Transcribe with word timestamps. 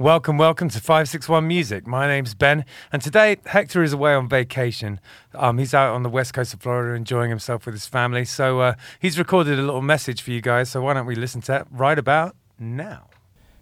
Welcome, 0.00 0.38
welcome 0.38 0.70
to 0.70 0.80
561 0.80 1.46
Music. 1.46 1.86
My 1.86 2.06
name's 2.06 2.32
Ben, 2.32 2.64
and 2.90 3.02
today 3.02 3.36
Hector 3.44 3.82
is 3.82 3.92
away 3.92 4.14
on 4.14 4.30
vacation. 4.30 4.98
Um, 5.34 5.58
he's 5.58 5.74
out 5.74 5.94
on 5.94 6.04
the 6.04 6.08
west 6.08 6.32
coast 6.32 6.54
of 6.54 6.62
Florida 6.62 6.94
enjoying 6.94 7.28
himself 7.28 7.66
with 7.66 7.74
his 7.74 7.84
family. 7.86 8.24
So 8.24 8.60
uh, 8.60 8.74
he's 8.98 9.18
recorded 9.18 9.58
a 9.58 9.62
little 9.62 9.82
message 9.82 10.22
for 10.22 10.30
you 10.30 10.40
guys. 10.40 10.70
So 10.70 10.80
why 10.80 10.94
don't 10.94 11.04
we 11.04 11.16
listen 11.16 11.42
to 11.42 11.52
that 11.52 11.66
right 11.70 11.98
about 11.98 12.34
now? 12.58 13.08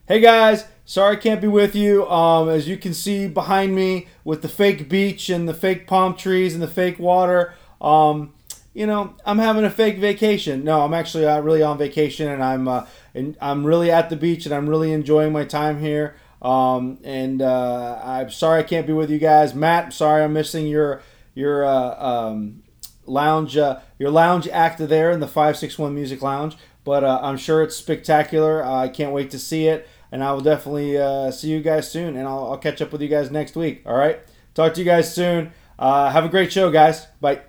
Hey 0.07 0.21
guys, 0.21 0.67
sorry 0.85 1.17
I 1.17 1.19
can't 1.19 1.41
be 1.41 1.49
with 1.49 1.75
you. 1.75 2.09
Um, 2.09 2.49
as 2.49 2.69
you 2.69 2.77
can 2.77 2.95
see 2.95 3.27
behind 3.27 3.75
me 3.75 4.07
with 4.23 4.43
the 4.43 4.49
fake 4.49 4.89
beach 4.89 5.29
and 5.29 5.49
the 5.49 5.55
fake 5.55 5.89
palm 5.89 6.15
trees 6.15 6.55
and 6.55 6.63
the 6.63 6.69
fake 6.69 7.01
water, 7.01 7.55
um, 7.81 8.33
you 8.75 8.87
know, 8.87 9.17
I'm 9.27 9.41
having 9.41 9.65
a 9.65 9.71
fake 9.71 9.99
vacation. 9.99 10.63
No, 10.63 10.83
I'm 10.83 10.95
actually 10.95 11.27
uh, 11.27 11.41
really 11.41 11.65
on 11.65 11.79
vacation, 11.79 12.29
and 12.29 12.45
I'm 12.45 12.69
uh, 12.69 12.87
and 13.13 13.37
I'm 13.41 13.67
really 13.67 13.91
at 13.91 14.09
the 14.09 14.15
beach, 14.15 14.47
and 14.47 14.55
I'm 14.55 14.69
really 14.69 14.93
enjoying 14.93 15.33
my 15.33 15.45
time 15.45 15.81
here. 15.81 16.15
Um, 16.41 16.99
and 17.03 17.43
uh, 17.43 18.01
I'm 18.03 18.31
sorry 18.31 18.61
I 18.61 18.63
can't 18.63 18.87
be 18.87 18.93
with 18.93 19.11
you 19.11 19.19
guys. 19.19 19.55
Matt, 19.55 19.93
sorry 19.93 20.23
I'm 20.23 20.33
missing 20.33 20.67
your 20.67 21.03
your 21.35 21.65
uh, 21.65 21.95
um, 21.99 22.63
lounge 23.07 23.57
uh, 23.57 23.81
your 23.99 24.11
lounge 24.11 24.49
act 24.49 24.79
there 24.79 25.11
in 25.11 25.21
the 25.21 25.27
561 25.27 25.95
Music 25.95 26.23
Lounge. 26.23 26.57
But 26.85 27.05
uh, 27.05 27.21
I'm 27.23 27.37
sure 27.37 27.63
it's 27.63 27.77
spectacular. 27.77 28.65
I 28.65 28.89
can't 28.89 29.13
wait 29.13 29.31
to 29.33 29.39
see 29.39 29.67
it. 29.67 29.87
And 30.11 30.25
I 30.25 30.33
will 30.33 30.41
definitely 30.41 30.97
uh, 30.97 31.31
see 31.31 31.51
you 31.51 31.61
guys 31.61 31.91
soon. 31.91 32.17
And 32.17 32.27
I'll, 32.27 32.53
I'll, 32.53 32.59
catch 32.59 32.81
up 32.81 32.93
with 32.93 33.03
you 33.03 33.09
guys 33.09 33.31
next 33.31 33.57
week. 33.57 33.83
All 33.85 33.95
right. 33.97 34.21
Talk 34.55 34.73
to 34.73 34.81
you 34.81 34.87
guys 34.87 35.15
soon. 35.15 35.53
Uh, 35.79 36.11
have 36.11 36.25
a 36.25 36.31
great 36.31 36.51
show, 36.51 36.71
guys. 36.71 37.07
Bye 37.21 37.48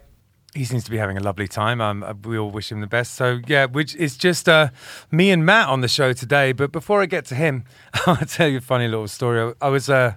he 0.60 0.66
seems 0.66 0.84
to 0.84 0.92
be 0.92 0.98
having 0.98 1.16
a 1.16 1.22
lovely 1.22 1.48
time. 1.48 1.80
Um, 1.80 2.04
uh, 2.04 2.14
we 2.26 2.38
all 2.38 2.52
wish 2.52 2.70
him 2.70 2.82
the 2.82 2.88
best. 2.88 3.14
So 3.14 3.40
yeah, 3.48 3.66
which 3.66 3.96
it's 3.96 4.18
just 4.18 4.50
uh, 4.50 4.72
me 5.10 5.32
and 5.32 5.46
Matt 5.46 5.70
on 5.70 5.80
the 5.80 5.88
show 5.88 6.12
today. 6.12 6.52
But 6.52 6.74
before 6.74 7.02
I 7.02 7.06
get 7.06 7.24
to 7.28 7.36
him, 7.36 7.64
I'll 8.06 8.18
tell 8.18 8.50
you 8.50 8.58
a 8.58 8.62
funny 8.62 8.90
little 8.90 9.08
story. 9.08 9.54
I 9.62 9.70
was 9.70 9.90
uh, 9.90 10.16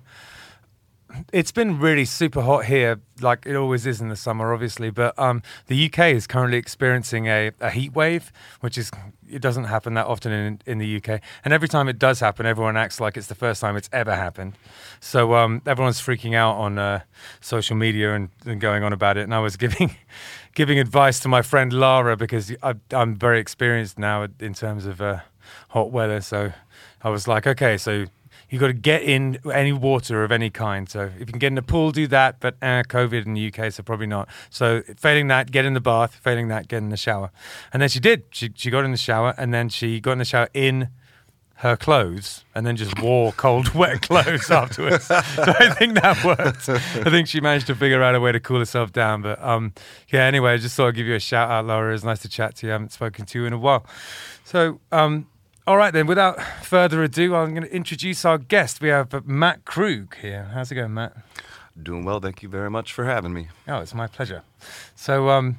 it's 1.32 1.52
been 1.52 1.78
really 1.78 2.04
super 2.04 2.40
hot 2.40 2.64
here, 2.64 3.00
like 3.20 3.46
it 3.46 3.54
always 3.54 3.86
is 3.86 4.00
in 4.00 4.08
the 4.08 4.16
summer, 4.16 4.52
obviously. 4.52 4.90
But 4.90 5.16
um, 5.16 5.42
the 5.68 5.86
UK 5.86 6.06
is 6.06 6.26
currently 6.26 6.58
experiencing 6.58 7.26
a, 7.28 7.52
a 7.60 7.70
heat 7.70 7.94
wave, 7.94 8.32
which 8.58 8.76
is 8.76 8.90
it 9.32 9.40
doesn't 9.40 9.64
happen 9.64 9.94
that 9.94 10.06
often 10.06 10.32
in, 10.32 10.60
in 10.66 10.78
the 10.78 10.96
UK. 10.96 11.20
And 11.44 11.52
every 11.52 11.68
time 11.68 11.88
it 11.88 11.98
does 11.98 12.20
happen, 12.20 12.46
everyone 12.46 12.76
acts 12.76 13.00
like 13.00 13.16
it's 13.16 13.26
the 13.26 13.34
first 13.34 13.60
time 13.60 13.76
it's 13.76 13.88
ever 13.92 14.14
happened. 14.14 14.54
So 15.00 15.34
um, 15.34 15.62
everyone's 15.66 16.00
freaking 16.00 16.34
out 16.34 16.56
on 16.56 16.78
uh, 16.78 17.00
social 17.40 17.76
media 17.76 18.14
and, 18.14 18.28
and, 18.44 18.60
going 18.60 18.82
on 18.82 18.92
about 18.92 19.16
it. 19.16 19.22
And 19.22 19.34
I 19.34 19.40
was 19.40 19.56
giving 19.56 19.96
giving 20.54 20.78
advice 20.78 21.20
to 21.20 21.28
my 21.28 21.42
friend 21.42 21.72
Lara 21.72 22.16
because 22.16 22.54
I, 22.62 22.74
am 22.92 23.16
very 23.16 23.40
experienced 23.40 23.98
now 23.98 24.28
in 24.38 24.54
terms 24.54 24.86
of 24.86 25.00
uh, 25.00 25.20
hot 25.70 25.90
weather. 25.90 26.20
So 26.20 26.52
I 27.02 27.08
was 27.08 27.26
like, 27.26 27.46
okay, 27.46 27.78
so 27.78 28.06
you've 28.52 28.60
got 28.60 28.66
to 28.66 28.74
get 28.74 29.02
in 29.02 29.38
any 29.52 29.72
water 29.72 30.22
of 30.22 30.30
any 30.30 30.50
kind. 30.50 30.88
So 30.88 31.10
if 31.18 31.20
you 31.20 31.26
can 31.26 31.38
get 31.38 31.48
in 31.48 31.54
the 31.54 31.62
pool, 31.62 31.90
do 31.90 32.06
that. 32.08 32.38
But 32.38 32.56
uh, 32.60 32.82
COVID 32.84 33.24
in 33.24 33.32
the 33.32 33.52
UK, 33.52 33.72
so 33.72 33.82
probably 33.82 34.06
not. 34.06 34.28
So 34.50 34.82
failing 34.96 35.28
that, 35.28 35.50
get 35.50 35.64
in 35.64 35.72
the 35.72 35.80
bath. 35.80 36.14
Failing 36.16 36.48
that, 36.48 36.68
get 36.68 36.78
in 36.78 36.90
the 36.90 36.96
shower. 36.98 37.30
And 37.72 37.80
then 37.80 37.88
she 37.88 37.98
did. 37.98 38.24
She 38.30 38.52
she 38.54 38.70
got 38.70 38.84
in 38.84 38.90
the 38.90 38.98
shower, 38.98 39.34
and 39.38 39.54
then 39.54 39.70
she 39.70 40.00
got 40.00 40.12
in 40.12 40.18
the 40.18 40.26
shower 40.26 40.48
in 40.52 40.90
her 41.62 41.76
clothes 41.76 42.44
and 42.56 42.66
then 42.66 42.74
just 42.74 43.00
wore 43.00 43.30
cold, 43.32 43.68
wet 43.74 44.02
clothes 44.02 44.50
afterwards. 44.50 45.04
so 45.06 45.14
I 45.14 45.70
think 45.78 45.94
that 45.94 46.22
worked. 46.24 46.68
I 46.68 47.08
think 47.08 47.28
she 47.28 47.40
managed 47.40 47.68
to 47.68 47.76
figure 47.76 48.02
out 48.02 48.16
a 48.16 48.20
way 48.20 48.32
to 48.32 48.40
cool 48.40 48.58
herself 48.58 48.92
down. 48.92 49.22
But 49.22 49.42
um, 49.42 49.72
yeah, 50.08 50.24
anyway, 50.24 50.54
I 50.54 50.56
just 50.56 50.76
thought 50.76 50.88
I'd 50.88 50.96
give 50.96 51.06
you 51.06 51.14
a 51.14 51.20
shout 51.20 51.50
out, 51.50 51.64
Laura. 51.64 51.94
It's 51.94 52.04
nice 52.04 52.18
to 52.20 52.28
chat 52.28 52.56
to 52.56 52.66
you. 52.66 52.72
I 52.72 52.74
haven't 52.74 52.92
spoken 52.92 53.24
to 53.26 53.38
you 53.38 53.46
in 53.46 53.52
a 53.52 53.58
while. 53.58 53.86
So 54.44 54.80
um, 54.90 55.28
all 55.66 55.76
right, 55.76 55.92
then, 55.92 56.06
without 56.06 56.42
further 56.64 57.02
ado, 57.02 57.34
I'm 57.34 57.54
going 57.54 57.66
to 57.66 57.74
introduce 57.74 58.24
our 58.24 58.38
guest. 58.38 58.80
We 58.80 58.88
have 58.88 59.26
Matt 59.26 59.64
Krug 59.64 60.16
here. 60.16 60.50
How's 60.52 60.72
it 60.72 60.74
going, 60.74 60.94
Matt? 60.94 61.16
Doing 61.80 62.04
well. 62.04 62.20
Thank 62.20 62.42
you 62.42 62.48
very 62.48 62.70
much 62.70 62.92
for 62.92 63.04
having 63.04 63.32
me. 63.32 63.48
Oh, 63.68 63.78
it's 63.78 63.94
my 63.94 64.06
pleasure. 64.06 64.42
So, 64.94 65.28
um, 65.30 65.58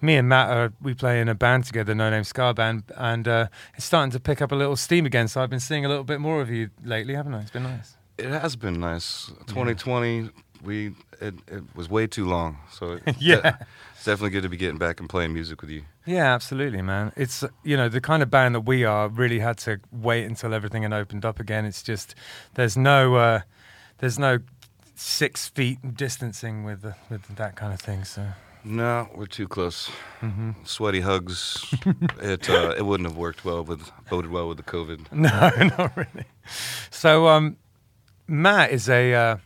me 0.00 0.16
and 0.16 0.28
Matt, 0.28 0.50
are, 0.50 0.72
we 0.80 0.94
play 0.94 1.20
in 1.20 1.28
a 1.28 1.34
band 1.34 1.64
together, 1.64 1.94
No 1.94 2.10
Name 2.10 2.24
Ska 2.24 2.54
Band, 2.54 2.84
and 2.96 3.26
uh, 3.26 3.48
it's 3.74 3.84
starting 3.84 4.12
to 4.12 4.20
pick 4.20 4.40
up 4.40 4.52
a 4.52 4.54
little 4.54 4.76
steam 4.76 5.06
again. 5.06 5.28
So 5.28 5.42
I've 5.42 5.50
been 5.50 5.60
seeing 5.60 5.84
a 5.84 5.88
little 5.88 6.04
bit 6.04 6.20
more 6.20 6.40
of 6.40 6.50
you 6.50 6.70
lately, 6.84 7.14
haven't 7.14 7.34
I? 7.34 7.40
It's 7.40 7.50
been 7.50 7.64
nice. 7.64 7.97
It 8.18 8.30
has 8.30 8.56
been 8.56 8.80
nice. 8.80 9.26
2020, 9.46 10.20
yeah. 10.20 10.28
we 10.62 10.94
it, 11.20 11.34
it 11.46 11.62
was 11.74 11.88
way 11.88 12.06
too 12.06 12.26
long. 12.26 12.58
So 12.70 12.98
yeah, 13.18 13.56
it's 13.94 14.04
definitely 14.04 14.30
good 14.30 14.42
to 14.42 14.48
be 14.48 14.56
getting 14.56 14.78
back 14.78 15.00
and 15.00 15.08
playing 15.08 15.32
music 15.32 15.60
with 15.60 15.70
you. 15.70 15.82
Yeah, 16.06 16.34
absolutely, 16.34 16.82
man. 16.82 17.12
It's 17.16 17.44
you 17.64 17.76
know 17.76 17.88
the 17.88 18.00
kind 18.00 18.22
of 18.22 18.30
band 18.30 18.54
that 18.54 18.60
we 18.60 18.84
are 18.84 19.08
really 19.08 19.38
had 19.38 19.58
to 19.58 19.80
wait 19.92 20.24
until 20.24 20.54
everything 20.54 20.82
had 20.82 20.92
opened 20.92 21.24
up 21.24 21.40
again. 21.40 21.64
It's 21.64 21.82
just 21.82 22.14
there's 22.54 22.76
no 22.76 23.16
uh, 23.16 23.40
there's 23.98 24.18
no 24.18 24.38
six 24.94 25.48
feet 25.48 25.78
distancing 25.94 26.64
with 26.64 26.82
the, 26.82 26.96
with 27.08 27.36
that 27.36 27.54
kind 27.56 27.72
of 27.72 27.80
thing. 27.80 28.04
So 28.04 28.26
no, 28.64 29.08
we're 29.14 29.26
too 29.26 29.48
close. 29.48 29.90
Mm-hmm. 30.20 30.52
Sweaty 30.64 31.00
hugs. 31.00 31.64
it 32.20 32.50
uh, 32.50 32.74
it 32.76 32.84
wouldn't 32.84 33.08
have 33.08 33.16
worked 33.16 33.44
well 33.44 33.64
with 33.64 33.90
boded 34.10 34.30
well 34.30 34.48
with 34.48 34.56
the 34.56 34.62
COVID. 34.62 35.06
No, 35.12 35.30
not 35.76 35.96
really. 35.96 36.26
So 36.90 37.28
um, 37.28 37.56
Matt 38.28 38.70
is 38.70 38.88
a 38.88 39.14
uh, 39.14 39.36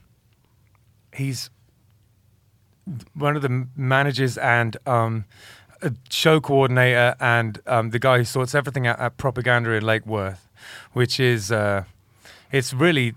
he's 1.14 1.50
one 3.14 3.36
of 3.36 3.42
the 3.42 3.68
managers 3.76 4.36
and 4.36 4.76
um, 4.86 5.24
show 6.10 6.40
coordinator 6.40 7.14
and 7.20 7.60
um, 7.66 7.90
the 7.90 8.00
guy 8.00 8.18
who 8.18 8.24
sorts 8.24 8.54
everything 8.54 8.86
out 8.86 8.98
at 8.98 9.16
Propaganda 9.16 9.70
in 9.70 9.84
Lake 9.84 10.04
Worth, 10.04 10.48
which 10.92 11.20
is 11.20 11.52
uh, 11.52 11.84
it's 12.50 12.74
really 12.74 13.14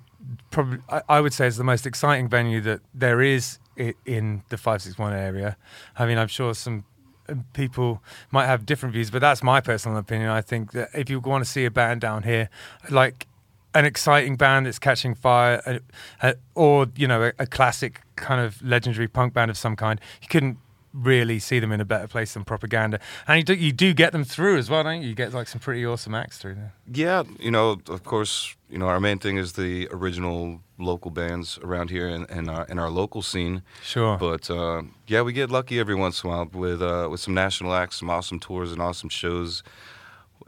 probably 0.51 0.79
I, 0.89 1.01
I, 1.09 1.21
would 1.21 1.33
say 1.33 1.47
it's 1.47 1.57
the 1.57 1.63
most 1.63 1.85
exciting 1.85 2.29
venue 2.29 2.61
that 2.61 2.81
there 2.93 3.21
is 3.21 3.59
in 4.05 4.43
the 4.49 4.57
five 4.57 4.83
six 4.83 4.97
one 4.97 5.13
area. 5.13 5.57
I 5.97 6.05
mean, 6.05 6.19
I'm 6.19 6.27
sure 6.27 6.53
some 6.53 6.85
uh, 7.27 7.35
people 7.53 8.03
might 8.31 8.45
have 8.45 8.67
different 8.67 8.93
views, 8.93 9.09
but 9.09 9.19
that's 9.19 9.41
my 9.41 9.61
personal 9.61 9.97
opinion. 9.97 10.29
I 10.29 10.41
think 10.41 10.73
that 10.73 10.89
if 10.93 11.09
you 11.09 11.19
want 11.19 11.43
to 11.43 11.49
see 11.49 11.65
a 11.65 11.71
band 11.71 12.01
down 12.01 12.23
here, 12.23 12.49
like 12.89 13.27
an 13.75 13.85
exciting 13.85 14.37
band 14.37 14.65
that's 14.65 14.79
catching 14.79 15.13
fire, 15.13 15.61
uh, 15.65 15.79
uh, 16.25 16.33
or 16.55 16.87
you 16.95 17.07
know, 17.07 17.21
a, 17.23 17.33
a, 17.39 17.45
classic 17.45 18.01
kind 18.15 18.41
of 18.41 18.61
legendary 18.63 19.07
punk 19.07 19.33
band 19.33 19.51
of 19.51 19.57
some 19.57 19.75
kind, 19.75 19.99
you 20.21 20.27
couldn't 20.29 20.57
really 20.93 21.39
see 21.39 21.59
them 21.59 21.73
in 21.73 21.81
a 21.81 21.85
better 21.85 22.07
place 22.07 22.33
than 22.33 22.45
propaganda. 22.45 22.99
And 23.27 23.37
you 23.37 23.43
do, 23.43 23.53
you 23.53 23.71
do 23.73 23.93
get 23.93 24.13
them 24.13 24.23
through 24.23 24.57
as 24.57 24.69
well, 24.69 24.83
don't 24.83 25.01
you? 25.01 25.09
You 25.09 25.15
get 25.15 25.33
like 25.33 25.49
some 25.49 25.59
pretty 25.59 25.85
awesome 25.85 26.15
acts 26.15 26.37
through 26.37 26.55
there. 26.55 26.73
Yeah, 26.91 27.23
you 27.37 27.51
know, 27.51 27.81
of 27.89 28.03
course, 28.05 28.55
you 28.69 28.77
know, 28.77 28.87
our 28.87 29.01
main 29.01 29.19
thing 29.19 29.37
is 29.37 29.53
the 29.53 29.89
original 29.91 30.61
local 30.77 31.11
bands 31.11 31.59
around 31.61 31.89
here 31.89 32.07
and 32.07 32.29
in, 32.29 32.39
in, 32.39 32.49
our 32.49 32.65
in 32.65 32.79
our 32.79 32.89
local 32.89 33.21
scene. 33.21 33.61
Sure. 33.83 34.17
But 34.17 34.49
uh, 34.49 34.83
yeah, 35.07 35.21
we 35.21 35.33
get 35.33 35.51
lucky 35.51 35.79
every 35.79 35.95
once 35.95 36.23
in 36.23 36.29
a 36.29 36.33
while 36.33 36.49
with 36.53 36.81
uh, 36.81 37.09
with 37.11 37.19
some 37.19 37.33
national 37.33 37.73
acts, 37.73 37.97
some 37.97 38.09
awesome 38.09 38.39
tours, 38.39 38.71
and 38.71 38.81
awesome 38.81 39.09
shows. 39.09 39.63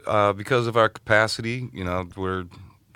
Uh, 0.06 0.32
because 0.32 0.66
of 0.66 0.76
our 0.76 0.88
capacity, 0.88 1.68
you 1.72 1.84
know, 1.84 2.08
we're 2.16 2.46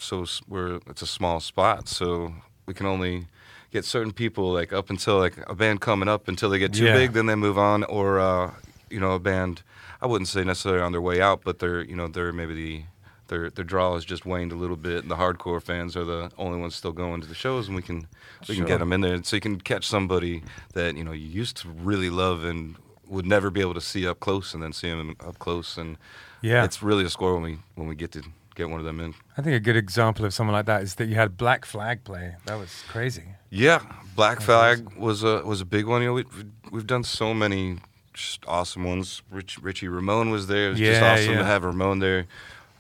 so 0.03 0.27
we're 0.49 0.81
it's 0.87 1.03
a 1.03 1.07
small 1.07 1.41
spot, 1.41 1.89
so 1.89 2.35
we 2.67 2.75
can 2.75 2.87
only 2.87 3.27
get 3.71 3.85
certain 3.85 4.13
people 4.13 4.53
like 4.53 4.73
up 4.73 4.91
until 4.91 5.19
like 5.19 5.37
a 5.49 5.55
band 5.55 5.81
coming 5.81 6.09
up 6.09 6.29
until 6.29 6.51
they 6.51 6.59
get 6.59 6.75
too 6.75 6.85
yeah. 6.85 6.95
big, 6.95 7.13
then 7.13 7.27
they 7.27 7.35
move 7.35 7.59
on, 7.59 7.85
or 7.85 8.21
uh, 8.21 8.53
you 8.91 9.01
know 9.01 9.13
a 9.13 9.19
band. 9.19 9.63
I 10.01 10.07
wouldn't 10.07 10.29
say 10.29 10.45
necessarily 10.45 10.83
on 10.83 10.93
their 10.93 11.01
way 11.01 11.21
out, 11.21 11.43
but 11.45 11.59
they're 11.59 11.83
you 11.83 11.97
know 11.97 12.09
they're 12.09 12.33
maybe 12.33 12.55
the 12.55 12.83
their 13.29 13.51
their 13.51 13.65
draw 13.65 13.95
has 13.95 14.05
just 14.05 14.27
waned 14.27 14.53
a 14.53 14.57
little 14.57 14.77
bit, 14.77 15.03
and 15.03 15.11
the 15.11 15.17
hardcore 15.17 15.63
fans 15.63 15.97
are 15.97 16.05
the 16.05 16.31
only 16.37 16.59
ones 16.59 16.75
still 16.75 16.93
going 16.93 17.21
to 17.21 17.27
the 17.27 17.35
shows, 17.35 17.67
and 17.67 17.77
we 17.77 17.83
can 17.83 18.07
we 18.49 18.55
sure. 18.55 18.57
can 18.57 18.67
get 18.67 18.79
them 18.79 18.93
in 18.93 19.01
there, 19.01 19.23
so 19.23 19.37
you 19.37 19.41
can 19.41 19.61
catch 19.61 19.87
somebody 19.87 20.43
that 20.75 20.97
you 20.97 21.05
know 21.05 21.13
you 21.13 21.27
used 21.27 21.57
to 21.59 21.69
really 21.69 22.11
love 22.11 22.45
and 22.45 22.77
would 23.09 23.27
never 23.27 23.51
be 23.51 23.61
able 23.61 23.75
to 23.75 23.81
see 23.81 24.07
up 24.07 24.21
close, 24.21 24.55
and 24.55 24.63
then 24.63 24.73
see 24.73 24.91
them 24.91 25.17
up 25.21 25.39
close, 25.39 25.79
and 25.79 25.97
yeah, 26.43 26.65
it's 26.65 26.83
really 26.83 27.05
a 27.05 27.11
score 27.11 27.35
when 27.35 27.43
we 27.43 27.59
when 27.75 27.89
we 27.89 27.95
get 27.95 28.13
to 28.13 28.23
get 28.55 28.71
one 28.71 28.79
of 28.79 28.87
them 28.87 29.01
in. 29.01 29.15
I 29.37 29.43
think 29.43 29.55
a 29.55 29.61
good 29.61 29.77
example 29.77 30.25
of 30.25 30.35
someone 30.35 30.55
like 30.55 30.67
that 30.67 30.83
is 30.83 30.97
that 30.97 31.07
you 31.07 31.15
had 31.15 31.37
Black 31.37 31.65
Flag 31.65 32.05
play. 32.05 32.37
That 32.47 32.57
was 32.57 32.83
crazy. 32.89 33.25
Yeah, 33.51 33.81
Black 34.17 34.41
Flag 34.41 34.97
was 34.97 35.23
a 35.23 35.43
was 35.45 35.61
a 35.61 35.65
big 35.65 35.87
one. 35.87 36.03
You 36.03 36.09
know, 36.09 36.15
we, 36.15 36.25
we've 36.71 36.87
done 36.87 37.05
so 37.05 37.35
many 37.35 37.79
just 38.15 38.45
awesome 38.47 38.85
ones. 38.85 39.23
Rich, 39.31 39.59
Richie 39.63 39.89
Ramone 39.89 40.31
was 40.31 40.47
there. 40.47 40.69
It 40.69 40.71
was 40.71 40.81
yeah, 40.81 40.91
just 40.93 41.03
awesome 41.03 41.33
yeah. 41.33 41.39
to 41.39 41.45
have 41.45 41.65
Ramone 41.65 41.99
there. 41.99 42.27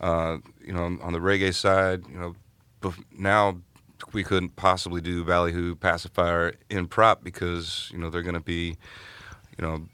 Uh, 0.01 0.39
you 0.65 0.73
know, 0.73 0.85
on 0.85 1.13
the 1.13 1.19
reggae 1.19 1.55
side, 1.55 2.03
you 2.09 2.19
know, 2.19 2.35
now 3.17 3.59
we 4.13 4.25
couldn't 4.25 4.57
possibly 4.57 5.01
do 5.01 5.25
Ballyhoo 5.25 5.77
Passafire 5.77 6.55
in 6.69 6.89
prop 6.89 7.23
because 7.23 7.89
you 7.93 7.99
know 7.99 8.11
they're 8.11 8.23
going 8.23 8.35
to 8.35 8.41
be, 8.41 8.77
you 9.59 9.63
know, 9.63 9.87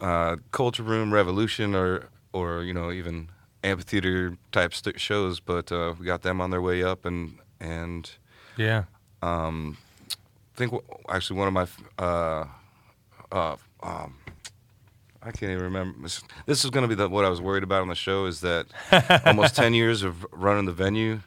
uh, 0.00 0.36
Culture 0.52 0.82
Room 0.82 1.12
Revolution 1.12 1.74
or 1.74 2.08
or 2.32 2.62
you 2.62 2.72
know 2.72 2.90
even 2.90 3.28
amphitheater 3.66 4.36
type 4.52 4.72
st- 4.74 5.00
shows, 5.00 5.40
but 5.40 5.70
uh, 5.72 5.94
we 5.98 6.06
got 6.06 6.22
them 6.22 6.40
on 6.40 6.50
their 6.50 6.62
way 6.62 6.82
up, 6.82 7.04
and 7.04 7.38
and 7.60 8.10
yeah, 8.56 8.84
um, 9.22 9.76
I 10.54 10.56
think 10.58 10.72
w- 10.72 10.84
actually 11.08 11.38
one 11.38 11.48
of 11.48 11.54
my 11.54 11.66
uh, 12.04 12.44
uh, 13.32 13.56
um, 13.82 14.14
I 15.22 15.30
can't 15.32 15.50
even 15.52 15.64
remember. 15.64 16.08
This 16.46 16.64
is 16.64 16.70
going 16.70 16.82
to 16.84 16.88
be 16.88 16.94
the, 16.94 17.08
what 17.08 17.24
I 17.24 17.28
was 17.28 17.40
worried 17.40 17.62
about 17.64 17.82
on 17.82 17.88
the 17.88 17.94
show 17.94 18.26
is 18.26 18.40
that 18.42 18.66
almost 19.26 19.56
ten 19.56 19.74
years 19.80 20.02
of 20.02 20.24
running 20.32 20.66
the 20.66 20.72
venue. 20.72 21.20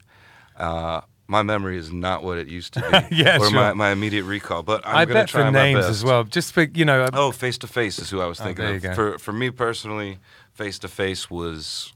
Uh, 0.57 1.01
my 1.27 1.44
memory 1.44 1.77
is 1.77 1.91
not 1.91 2.24
what 2.24 2.38
it 2.39 2.47
used 2.47 2.74
to 2.74 2.81
be. 2.81 3.15
Yeah, 3.18 3.38
or 3.38 3.45
sure. 3.50 3.51
my, 3.51 3.74
my 3.74 3.91
immediate 3.91 4.24
recall. 4.24 4.63
But 4.63 4.81
I'm 4.86 4.95
I 4.95 5.06
gonna 5.06 5.19
bet 5.21 5.30
try 5.30 5.41
for 5.41 5.51
my 5.51 5.63
names 5.63 5.80
best. 5.86 5.89
as 5.91 6.03
well. 6.03 6.24
Just 6.24 6.53
for 6.53 6.63
you 6.63 6.86
know, 6.86 7.07
Oh, 7.13 7.31
face 7.31 7.57
to 7.59 7.68
face 7.68 8.00
is 8.00 8.09
who 8.09 8.19
I 8.19 8.25
was 8.25 8.39
Oh, 8.41 8.45
thinking 8.45 8.65
there 8.65 8.75
of. 8.75 8.81
go. 8.81 8.94
For 8.95 9.18
for 9.19 9.31
me 9.33 9.51
personally, 9.51 10.18
face 10.53 10.80
to 10.80 10.88
face 10.88 11.30
was 11.30 11.94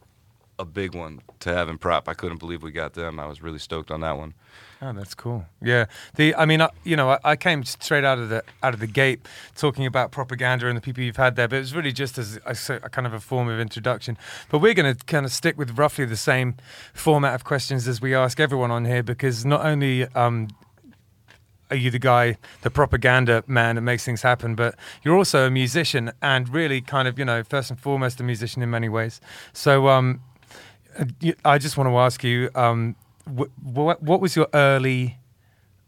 a 0.60 0.66
big 0.66 0.96
one 0.96 1.22
to 1.40 1.54
have 1.54 1.70
in 1.70 1.78
prop. 1.78 2.08
I 2.08 2.14
couldn't 2.14 2.38
believe 2.38 2.64
we 2.64 2.72
got 2.72 2.94
them. 2.94 3.20
I 3.20 3.26
was 3.26 3.42
really 3.42 3.60
stoked 3.60 3.92
on 3.92 4.02
that 4.02 4.18
one. 4.18 4.34
Oh, 4.82 4.92
that's 4.92 5.16
cool. 5.16 5.46
Yeah, 5.62 5.86
the 6.16 6.36
I 6.36 6.46
mean, 6.46 6.62
I, 6.62 6.70
you 6.84 6.98
know, 6.98 7.12
I, 7.12 7.20
I 7.24 7.36
came 7.38 7.64
straight 7.64 8.04
out 8.04 8.20
of 8.20 8.28
the 8.30 8.44
out 8.62 8.74
of 8.74 8.82
the 8.82 8.88
gate 8.88 9.22
talking 9.56 9.86
about 9.86 10.12
propaganda 10.12 10.68
and 10.68 10.76
the 10.76 10.82
people 10.82 11.04
you've 11.04 11.16
had 11.16 11.38
there, 11.38 11.48
but 11.48 11.56
it 11.56 11.60
was 11.60 11.74
really 11.74 11.94
just 11.94 12.18
as 12.18 12.38
a, 12.46 12.74
a 12.84 12.90
kind 12.90 13.08
of 13.08 13.14
a 13.14 13.20
form 13.20 13.48
of 13.48 13.60
introduction. 13.60 14.18
But 14.50 14.60
we're 14.60 14.74
going 14.74 14.94
to 14.94 15.06
kind 15.06 15.26
of 15.26 15.32
stick 15.32 15.58
with 15.58 15.78
roughly 15.78 16.04
the 16.04 16.18
same 16.18 16.56
format 16.94 17.34
of 17.34 17.46
questions 17.46 17.88
as 17.88 18.02
we 18.02 18.14
ask 18.14 18.40
everyone 18.42 18.72
on 18.72 18.84
here, 18.84 19.04
because 19.04 19.46
not 19.46 19.66
only 19.66 20.04
um, 20.16 20.50
are 21.72 21.78
you 21.78 21.90
the 21.90 21.98
guy, 21.98 22.38
the 22.62 22.70
propaganda 22.70 23.44
man 23.48 23.76
that 23.76 23.82
makes 23.82 24.04
things 24.04 24.22
happen, 24.22 24.54
but 24.54 24.76
you're 25.02 25.16
also 25.16 25.48
a 25.48 25.50
musician 25.50 26.12
and 26.22 26.50
really 26.50 26.82
kind 26.82 27.08
of, 27.08 27.18
you 27.18 27.24
know, 27.24 27.42
first 27.42 27.70
and 27.70 27.80
foremost 27.80 28.20
a 28.20 28.24
musician 28.24 28.62
in 28.62 28.70
many 28.70 28.90
ways. 28.90 29.22
So 29.54 29.88
um, 29.88 30.22
I 31.44 31.57
just 31.57 31.78
want 31.78 31.90
to 31.90 31.98
ask 31.98 32.24
you, 32.24 32.50
um, 32.56 32.95
wh- 33.25 33.51
what 33.63 34.01
what 34.01 34.22
was 34.22 34.36
your 34.36 34.48
early 34.54 35.18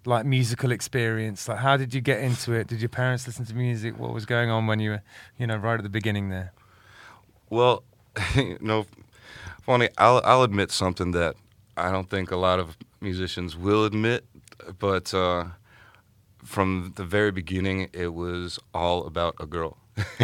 like 0.05 0.25
musical 0.25 0.71
experience? 0.71 1.47
Like, 1.47 1.59
how 1.59 1.77
did 1.77 1.93
you 1.93 2.01
get 2.01 2.21
into 2.21 2.53
it? 2.53 2.67
Did 2.67 2.81
your 2.81 2.89
parents 2.89 3.25
listen 3.27 3.45
to 3.45 3.53
music? 3.55 3.99
What 3.99 4.13
was 4.13 4.25
going 4.25 4.49
on 4.49 4.67
when 4.67 4.79
you 4.79 4.91
were, 4.91 5.01
you 5.37 5.47
know, 5.47 5.57
right 5.57 5.75
at 5.75 5.83
the 5.83 5.89
beginning 5.89 6.29
there? 6.29 6.53
Well, 7.49 7.83
you 8.35 8.57
know, 8.61 8.85
funny. 9.63 9.89
I'll 9.97 10.21
I'll 10.23 10.43
admit 10.43 10.71
something 10.71 11.11
that 11.11 11.35
I 11.77 11.91
don't 11.91 12.09
think 12.09 12.31
a 12.31 12.37
lot 12.37 12.59
of 12.59 12.77
musicians 13.01 13.55
will 13.55 13.85
admit, 13.85 14.25
but 14.79 15.13
uh, 15.13 15.45
from 16.43 16.93
the 16.95 17.03
very 17.03 17.31
beginning, 17.31 17.89
it 17.93 18.13
was 18.13 18.59
all 18.73 19.05
about 19.05 19.35
a 19.39 19.45
girl. 19.45 19.77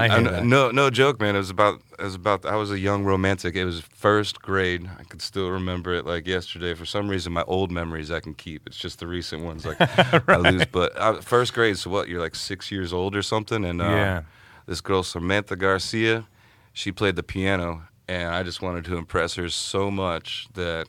hear 0.09 0.23
that. 0.31 0.45
no, 0.45 0.71
no 0.71 0.89
joke, 0.91 1.21
man. 1.21 1.35
It 1.35 1.39
was 1.39 1.51
about, 1.51 1.81
it 1.99 2.03
was 2.05 2.15
about. 2.15 2.47
I 2.47 2.57
was 2.57 2.71
a 2.71 2.79
young 2.79 3.05
romantic. 3.05 3.57
It 3.57 3.65
was 3.65 3.81
first 3.81 4.41
grade. 4.41 4.89
I 4.99 5.03
could 5.05 5.21
still 5.21 5.51
remember 5.51 5.93
it 5.95 6.07
like 6.07 6.27
yesterday. 6.27 6.75
For 6.75 6.85
some 6.87 7.09
reason, 7.09 7.33
my 7.33 7.43
old 7.45 7.71
memories 7.73 8.11
I 8.11 8.21
can 8.21 8.35
keep. 8.35 8.67
It's 8.67 8.77
just 8.77 9.01
the 9.01 9.07
recent 9.07 9.43
ones 9.43 9.65
like 9.67 9.77
I 10.29 10.37
lose. 10.37 10.65
But 10.67 10.97
uh, 10.97 11.21
first 11.21 11.55
grade. 11.55 11.77
So 11.79 11.91
what? 11.91 12.09
You're 12.09 12.21
like 12.21 12.35
six 12.37 12.71
years 12.71 12.93
old 12.93 13.17
or 13.17 13.23
something, 13.23 13.65
and 13.65 13.81
uh, 13.83 13.85
Yeah. 13.85 14.23
this 14.67 14.81
girl 14.81 15.03
Samantha 15.03 15.57
Garcia, 15.57 16.27
she 16.73 16.93
played 16.93 17.17
the 17.17 17.23
piano, 17.25 17.83
and 18.09 18.29
I 18.35 18.43
just 18.45 18.63
wanted 18.63 18.85
to 18.87 18.97
impress 18.97 19.35
her 19.35 19.49
so 19.49 19.91
much 19.91 20.47
that 20.55 20.87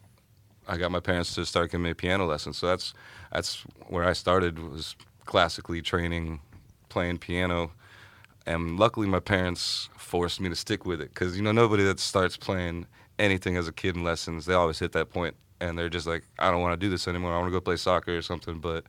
I 0.68 0.78
got 0.78 0.92
my 0.92 1.00
parents 1.00 1.34
to 1.36 1.46
start 1.46 1.72
giving 1.72 1.84
me 1.84 1.94
piano 1.96 2.26
lessons. 2.28 2.58
So 2.58 2.68
that's 2.68 2.94
that's 3.32 3.64
where 3.88 4.04
I 4.04 4.14
started 4.14 4.60
was 4.60 4.96
classically 5.26 5.82
training, 5.82 6.40
playing 6.90 7.18
piano, 7.18 7.72
and 8.46 8.80
luckily 8.80 9.08
my 9.08 9.20
parents 9.20 9.90
forced 9.98 10.40
me 10.40 10.50
to 10.50 10.56
stick 10.56 10.86
with 10.86 11.02
it 11.02 11.10
because 11.14 11.36
you 11.36 11.44
know 11.44 11.52
nobody 11.52 11.84
that 11.84 12.00
starts 12.00 12.38
playing 12.38 12.86
anything 13.18 13.58
as 13.58 13.68
a 13.68 13.72
kid 13.72 13.96
in 13.96 14.04
lessons 14.04 14.46
they 14.46 14.54
always 14.54 14.78
hit 14.78 14.92
that 14.92 15.10
point 15.10 15.36
and 15.62 15.78
they're 15.78 15.90
just 15.90 16.06
like 16.06 16.24
I 16.38 16.52
don't 16.52 16.62
want 16.62 16.80
to 16.80 16.86
do 16.86 16.90
this 16.90 17.08
anymore. 17.08 17.34
I 17.34 17.38
want 17.38 17.48
to 17.48 17.52
go 17.52 17.62
play 17.62 17.78
soccer 17.78 18.16
or 18.16 18.22
something. 18.22 18.60
But 18.60 18.84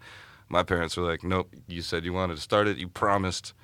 my 0.49 0.63
parents 0.63 0.97
were 0.97 1.05
like, 1.05 1.23
nope. 1.25 1.53
You 1.69 1.81
said 1.83 2.05
you 2.05 2.13
wanted 2.13 2.37
to 2.37 2.43
start 2.43 2.67
it. 2.69 2.77
You 2.77 2.89
promised 2.89 3.55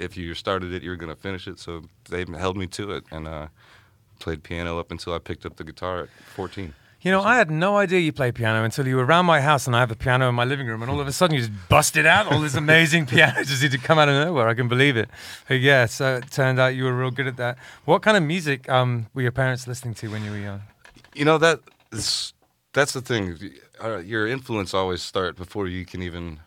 if 0.00 0.16
you 0.16 0.34
started 0.34 0.72
it, 0.72 0.82
you 0.82 0.90
were 0.90 0.96
gonna 0.96 1.16
finish 1.16 1.46
it. 1.46 1.58
So 1.58 1.84
they 2.10 2.24
held 2.24 2.56
me 2.56 2.66
to 2.68 2.92
it 2.92 3.04
and. 3.10 3.28
uh 3.28 3.48
Played 4.18 4.42
piano 4.42 4.78
up 4.78 4.90
until 4.90 5.12
I 5.12 5.18
picked 5.18 5.44
up 5.44 5.56
the 5.56 5.64
guitar 5.64 6.04
at 6.04 6.08
14. 6.34 6.72
You 7.06 7.12
know, 7.12 7.22
I 7.22 7.36
had 7.36 7.52
no 7.52 7.76
idea 7.76 8.00
you 8.00 8.12
played 8.12 8.34
piano 8.34 8.64
until 8.64 8.84
you 8.84 8.96
were 8.96 9.04
around 9.04 9.26
my 9.26 9.40
house, 9.40 9.68
and 9.68 9.76
I 9.76 9.78
have 9.78 9.92
a 9.92 9.94
piano 9.94 10.28
in 10.28 10.34
my 10.34 10.42
living 10.42 10.66
room, 10.66 10.82
and 10.82 10.90
all 10.90 10.98
of 11.00 11.06
a 11.06 11.12
sudden 11.12 11.36
you 11.36 11.40
just 11.40 11.52
busted 11.68 12.04
out 12.04 12.26
all 12.26 12.40
this 12.40 12.56
amazing 12.56 13.06
piano 13.12 13.44
just 13.44 13.60
seemed 13.60 13.70
to 13.74 13.78
come 13.78 13.96
out 13.96 14.08
of 14.08 14.16
nowhere. 14.26 14.48
I 14.48 14.54
can 14.54 14.66
believe 14.66 14.96
it. 14.96 15.08
But 15.46 15.60
yeah, 15.60 15.86
so 15.86 16.16
it 16.16 16.32
turned 16.32 16.58
out 16.58 16.74
you 16.74 16.82
were 16.82 16.92
real 16.92 17.12
good 17.12 17.28
at 17.28 17.36
that. 17.36 17.58
What 17.84 18.02
kind 18.02 18.16
of 18.16 18.24
music 18.24 18.68
um, 18.68 19.06
were 19.14 19.22
your 19.22 19.30
parents 19.30 19.68
listening 19.68 19.94
to 19.94 20.10
when 20.10 20.24
you 20.24 20.32
were 20.32 20.38
young? 20.38 20.62
You 21.14 21.24
know 21.24 21.38
that 21.38 21.60
is, 21.92 22.32
that's 22.72 22.92
the 22.92 23.00
thing. 23.02 23.38
Uh, 23.80 23.98
Your 23.98 24.26
influence 24.26 24.74
always 24.74 25.00
start 25.00 25.36
before 25.36 25.68
you 25.68 25.84
can 25.84 26.02
even. 26.02 26.40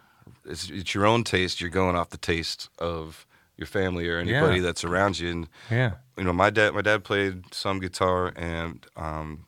It's, 0.44 0.70
it's 0.70 0.94
your 0.94 1.06
own 1.06 1.24
taste. 1.24 1.62
You're 1.62 1.70
going 1.70 1.96
off 1.96 2.10
the 2.10 2.18
taste 2.18 2.68
of 2.80 3.26
your 3.56 3.68
family 3.68 4.10
or 4.10 4.18
anybody 4.18 4.58
Yeah. 4.58 4.62
that's 4.64 4.84
around 4.84 5.20
you. 5.20 5.30
And 5.30 5.48
Yeah. 5.72 5.92
you 6.18 6.26
know, 6.26 6.34
my 6.34 6.50
dad, 6.50 6.74
my 6.74 6.82
dad 6.82 7.06
played 7.06 7.54
some 7.54 7.80
guitar, 7.80 8.34
and 8.36 8.86
um, 8.98 9.46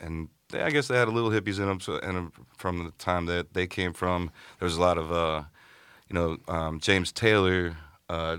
and 0.00 0.30
they, 0.50 0.62
I 0.62 0.70
guess 0.70 0.88
they 0.88 0.96
had 0.96 1.08
a 1.08 1.10
little 1.10 1.30
hippies 1.30 1.58
in 1.58 1.66
them. 1.66 1.80
So, 1.80 1.98
and 1.98 2.30
from 2.56 2.84
the 2.84 2.90
time 2.92 3.26
that 3.26 3.54
they 3.54 3.66
came 3.66 3.92
from, 3.92 4.30
there 4.58 4.66
was 4.66 4.76
a 4.76 4.80
lot 4.80 4.98
of, 4.98 5.10
uh, 5.12 5.44
you 6.08 6.14
know, 6.14 6.36
um, 6.48 6.80
James 6.80 7.12
Taylor, 7.12 7.76
uh, 8.08 8.36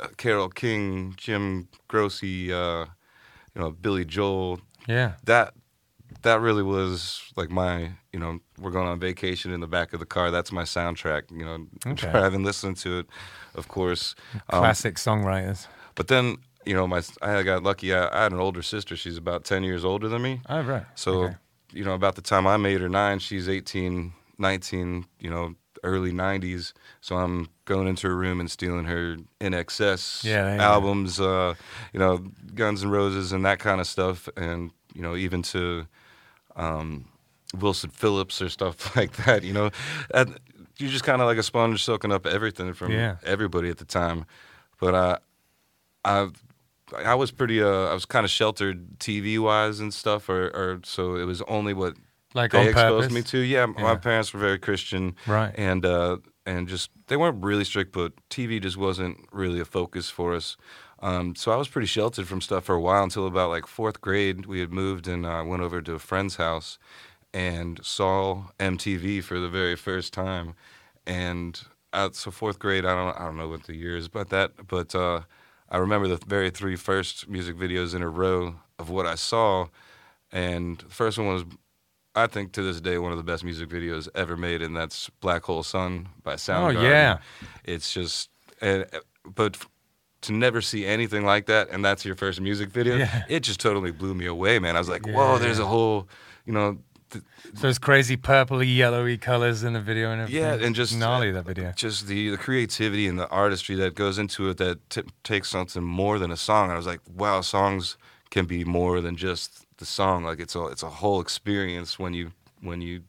uh, 0.00 0.08
Carole 0.16 0.48
King, 0.48 1.14
Jim 1.16 1.68
Croce, 1.88 2.52
uh, 2.52 2.84
you 3.54 3.60
know, 3.60 3.70
Billy 3.70 4.04
Joel. 4.04 4.60
Yeah. 4.88 5.12
That 5.24 5.54
that 6.22 6.40
really 6.40 6.62
was 6.62 7.20
like 7.36 7.50
my, 7.50 7.90
you 8.12 8.18
know, 8.18 8.38
we're 8.58 8.70
going 8.70 8.88
on 8.88 8.98
vacation 8.98 9.52
in 9.52 9.60
the 9.60 9.66
back 9.66 9.92
of 9.92 10.00
the 10.00 10.06
car. 10.06 10.30
That's 10.30 10.52
my 10.52 10.62
soundtrack. 10.62 11.30
You 11.30 11.44
know, 11.44 11.66
Okay. 11.86 12.10
driving, 12.12 12.44
listening 12.44 12.74
to 12.76 13.00
it, 13.00 13.06
of 13.54 13.68
course. 13.68 14.14
Um, 14.50 14.60
Classic 14.60 14.94
songwriters. 14.96 15.66
but 15.94 16.08
then, 16.08 16.38
you 16.66 16.74
know, 16.74 16.86
my 16.86 17.02
I 17.22 17.42
got 17.42 17.62
lucky. 17.62 17.94
I, 17.94 18.08
I 18.18 18.22
had 18.24 18.32
an 18.32 18.40
older 18.40 18.62
sister. 18.62 18.96
She's 18.96 19.16
about 19.16 19.44
ten 19.44 19.62
years 19.64 19.84
older 19.84 20.08
than 20.08 20.22
me. 20.22 20.40
Oh, 20.48 20.62
right. 20.62 20.84
So, 20.94 21.10
Okay. 21.24 21.36
you 21.72 21.84
know, 21.84 21.94
about 21.94 22.14
the 22.16 22.22
time 22.22 22.46
I'm 22.46 22.64
eight 22.66 22.80
or 22.82 22.88
nine, 22.88 23.18
she's 23.18 23.48
18, 23.48 24.12
19, 24.38 25.06
you 25.18 25.28
know, 25.30 25.54
early 25.82 26.12
90s. 26.12 26.72
So 27.00 27.16
I'm 27.16 27.48
going 27.64 27.88
into 27.88 28.06
her 28.08 28.16
room 28.16 28.40
and 28.40 28.50
stealing 28.50 28.84
her 28.86 29.16
INXS 29.40 30.24
Yeah, 30.24 30.42
there 30.44 30.52
you 30.52 30.58
go. 30.58 30.64
albums, 30.64 31.20
uh, 31.20 31.54
you 31.92 32.00
know, 32.00 32.18
Guns 32.54 32.82
N' 32.84 32.90
Roses 32.90 33.32
and 33.32 33.44
that 33.44 33.58
kind 33.58 33.80
of 33.80 33.86
stuff. 33.86 34.28
And, 34.36 34.70
you 34.94 35.02
know, 35.02 35.16
even 35.16 35.42
to 35.42 35.86
um, 36.56 37.06
Wilson 37.58 37.90
Phillips 37.90 38.40
or 38.40 38.48
stuff 38.48 38.94
like 38.96 39.12
that, 39.24 39.42
you 39.42 39.52
know. 39.52 39.70
That, 40.12 40.28
you're 40.78 40.90
just 40.90 41.04
kind 41.04 41.20
of 41.22 41.26
like 41.26 41.38
a 41.38 41.42
sponge 41.42 41.84
soaking 41.84 42.12
up 42.12 42.26
everything 42.26 42.72
from 42.72 42.92
Yeah. 42.92 43.16
everybody 43.24 43.68
at 43.70 43.78
the 43.78 43.84
time. 43.84 44.24
But 44.80 44.94
I 46.04 46.28
I 46.94 47.14
was 47.14 47.30
pretty 47.30 47.62
uh 47.62 47.90
I 47.90 47.94
was 47.94 48.04
kind 48.06 48.24
of 48.24 48.30
sheltered 48.30 48.98
TV 48.98 49.38
wise 49.38 49.80
and 49.80 49.92
stuff 49.92 50.28
or, 50.28 50.48
or 50.48 50.80
so 50.84 51.16
it 51.16 51.24
was 51.24 51.42
only 51.42 51.74
what 51.74 51.94
Like 52.34 52.52
they 52.52 52.68
exposed 52.68 53.10
purpose? 53.10 53.14
me 53.14 53.22
to. 53.22 53.38
Yeah, 53.38 53.66
my 53.66 53.96
parents 53.96 54.32
were 54.32 54.40
very 54.40 54.58
Christian. 54.58 55.16
Right. 55.26 55.54
And 55.56 55.84
uh 55.86 56.18
and 56.46 56.68
just 56.68 56.90
they 57.06 57.16
weren't 57.16 57.42
really 57.44 57.64
strict 57.64 57.92
but 57.92 58.12
TV 58.30 58.60
just 58.60 58.76
wasn't 58.76 59.16
really 59.32 59.60
a 59.60 59.64
focus 59.64 60.10
for 60.10 60.34
us. 60.34 60.56
Um, 61.00 61.34
so 61.34 61.52
I 61.52 61.56
was 61.56 61.68
pretty 61.68 61.86
sheltered 61.86 62.26
from 62.26 62.40
stuff 62.40 62.64
for 62.64 62.74
a 62.74 62.80
while 62.80 63.02
until 63.02 63.26
about 63.26 63.50
like 63.50 63.66
fourth 63.66 64.00
grade. 64.00 64.46
We 64.46 64.60
had 64.60 64.72
moved 64.72 65.06
and 65.06 65.26
uh, 65.26 65.42
went 65.46 65.62
over 65.62 65.82
to 65.82 65.92
a 65.94 65.98
friend's 65.98 66.36
house 66.36 66.78
and 67.34 67.78
saw 67.84 68.44
MTV 68.58 69.22
for 69.22 69.38
the 69.38 69.48
very 69.50 69.76
first 69.76 70.14
time. 70.14 70.54
And 71.06 71.60
uh, 71.92 72.08
so 72.12 72.30
fourth 72.30 72.58
grade, 72.58 72.86
I 72.86 72.94
don't 72.94 73.14
I 73.20 73.24
don't 73.26 73.36
know 73.36 73.48
what 73.48 73.64
the 73.64 73.76
year 73.76 73.96
is 73.96 74.06
about 74.06 74.30
that, 74.30 74.66
but 74.66 74.94
uh, 74.94 75.20
I 75.74 75.78
remember 75.78 76.06
the 76.06 76.20
very 76.24 76.50
three 76.50 76.76
first 76.76 77.28
music 77.28 77.56
videos 77.56 77.96
in 77.96 78.02
a 78.02 78.08
row 78.08 78.54
of 78.78 78.90
what 78.90 79.06
I 79.06 79.16
saw, 79.16 79.66
and 80.30 80.78
the 80.78 80.94
first 80.94 81.18
one 81.18 81.26
was. 81.26 81.44
I 82.14 82.28
think 82.28 82.52
to 82.52 82.62
this 82.62 82.80
day 82.80 82.96
one 82.98 83.10
of 83.10 83.18
the 83.18 83.24
best 83.24 83.42
music 83.42 83.70
videos 83.70 84.08
ever 84.14 84.36
made, 84.36 84.62
and 84.62 84.76
that's 84.76 85.10
"Black 85.20 85.42
Hole 85.42 85.64
Sun" 85.64 86.10
by 86.22 86.34
oh, 86.34 86.36
Soundgarden. 86.36 86.76
Oh, 86.76 86.82
yeah. 86.82 87.18
it's 87.64 87.92
just, 87.92 88.30
and, 88.60 88.86
but 89.24 89.66
to 90.20 90.32
never 90.32 90.60
see 90.60 90.86
anything 90.86 91.24
like 91.24 91.46
that, 91.46 91.70
and 91.70 91.84
that's 91.84 92.04
your 92.04 92.14
first 92.14 92.40
music 92.40 92.68
video, 92.68 92.94
Yeah. 92.98 93.24
it 93.28 93.40
just 93.40 93.58
totally 93.58 93.90
blew 93.90 94.14
me 94.14 94.26
away, 94.26 94.60
man. 94.60 94.76
I 94.76 94.78
was 94.78 94.88
like, 94.88 95.04
whoa, 95.08 95.38
there's 95.38 95.58
a 95.58 95.66
whole, 95.66 96.08
you 96.46 96.52
know, 96.52 96.78
th- 97.14 97.24
Those 97.62 97.78
crazy 97.78 98.16
purpley, 98.16 98.76
yellowy 98.76 99.16
colors 99.18 99.62
in 99.64 99.72
the 99.72 99.80
video 99.80 100.10
and 100.12 100.20
everything. 100.22 100.42
Yeah, 100.42 100.66
and 100.66 100.74
just 100.74 100.94
gnarly 100.96 101.30
that 101.32 101.44
video. 101.46 101.72
just 101.76 102.06
the 102.06 102.30
the 102.30 102.36
creativity 102.36 103.06
and 103.08 103.18
the 103.18 103.28
artistry 103.28 103.74
that 103.76 103.94
goes 103.94 104.18
into 104.18 104.48
it 104.50 104.56
that 104.58 104.78
t- 104.90 105.02
takes 105.22 105.48
something 105.50 105.82
more 105.82 106.18
than 106.18 106.30
a 106.30 106.36
song. 106.36 106.70
I 106.70 106.76
was 106.76 106.86
like, 106.86 107.00
wow, 107.08 107.40
songs 107.40 107.96
can 108.30 108.46
be 108.46 108.64
more 108.64 109.00
than 109.00 109.16
just 109.16 109.64
the 109.78 109.86
song. 109.86 110.24
Like 110.24 110.40
it's 110.40 110.54
a 110.54 110.66
it's 110.66 110.82
a 110.82 110.90
whole 110.90 111.20
experience 111.20 111.98
when 111.98 112.12
you 112.14 112.32
when 112.60 112.80
you 112.82 113.02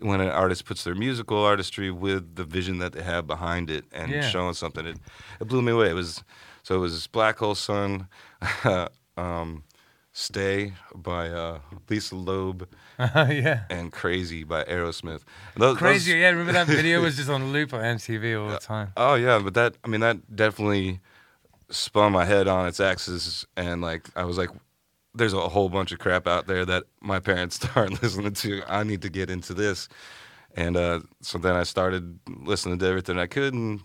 when 0.00 0.20
an 0.20 0.28
artist 0.28 0.64
puts 0.64 0.84
their 0.84 0.94
musical 0.94 1.38
artistry 1.44 1.90
with 1.90 2.36
the 2.36 2.44
vision 2.44 2.78
that 2.78 2.92
they 2.92 3.02
have 3.02 3.26
behind 3.26 3.68
it 3.70 3.84
and 3.92 4.10
Yeah. 4.12 4.20
showing 4.22 4.54
something. 4.54 4.86
It 4.86 4.98
it 5.40 5.48
blew 5.48 5.62
me 5.62 5.72
away. 5.72 5.90
It 5.90 5.94
was 5.94 6.22
so 6.62 6.74
it 6.76 6.78
was 6.78 7.06
Black 7.08 7.38
Hole 7.38 7.54
Sun, 7.54 8.08
um, 9.16 9.64
Stay 10.20 10.72
by 10.96 11.28
uh, 11.28 11.60
Lisa 11.88 12.16
Loeb, 12.16 12.68
yeah. 12.98 13.60
and 13.70 13.92
Crazy 13.92 14.42
by 14.42 14.64
Aerosmith. 14.64 15.22
And 15.54 15.62
those- 15.62 15.78
Crazy, 15.78 16.10
those- 16.10 16.20
yeah. 16.20 16.30
Remember 16.30 16.50
that 16.54 16.66
video 16.66 17.00
was 17.00 17.16
just 17.16 17.30
on 17.30 17.52
loop 17.52 17.72
on 17.72 17.80
MTV 17.82 18.42
all 18.42 18.48
the 18.48 18.58
time. 18.58 18.90
Oh 18.96 19.14
yeah, 19.14 19.38
but 19.38 19.54
that 19.54 19.76
I 19.84 19.88
mean 19.88 20.00
that 20.00 20.34
definitely 20.34 20.98
spun 21.70 22.10
my 22.10 22.24
head 22.24 22.48
on 22.48 22.66
its 22.66 22.80
axis, 22.80 23.46
and 23.56 23.80
like 23.80 24.08
I 24.16 24.24
was 24.24 24.36
like, 24.36 24.50
there's 25.14 25.34
a 25.34 25.48
whole 25.48 25.68
bunch 25.68 25.92
of 25.92 26.00
crap 26.00 26.26
out 26.26 26.48
there 26.48 26.64
that 26.64 26.82
my 27.00 27.20
parents 27.20 27.64
aren't 27.76 28.02
listening 28.02 28.32
to. 28.32 28.62
I 28.66 28.82
need 28.82 29.02
to 29.02 29.08
get 29.10 29.30
into 29.30 29.54
this. 29.54 29.88
And 30.56 30.76
uh, 30.76 31.00
so 31.22 31.38
then 31.38 31.54
I 31.54 31.62
started 31.62 32.18
listening 32.28 32.80
to 32.80 32.86
everything 32.86 33.20
I 33.20 33.26
could. 33.28 33.54
And, 33.54 33.78
you 33.78 33.84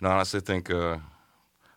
know, 0.00 0.08
honestly, 0.08 0.40
think 0.40 0.70
uh, 0.70 0.96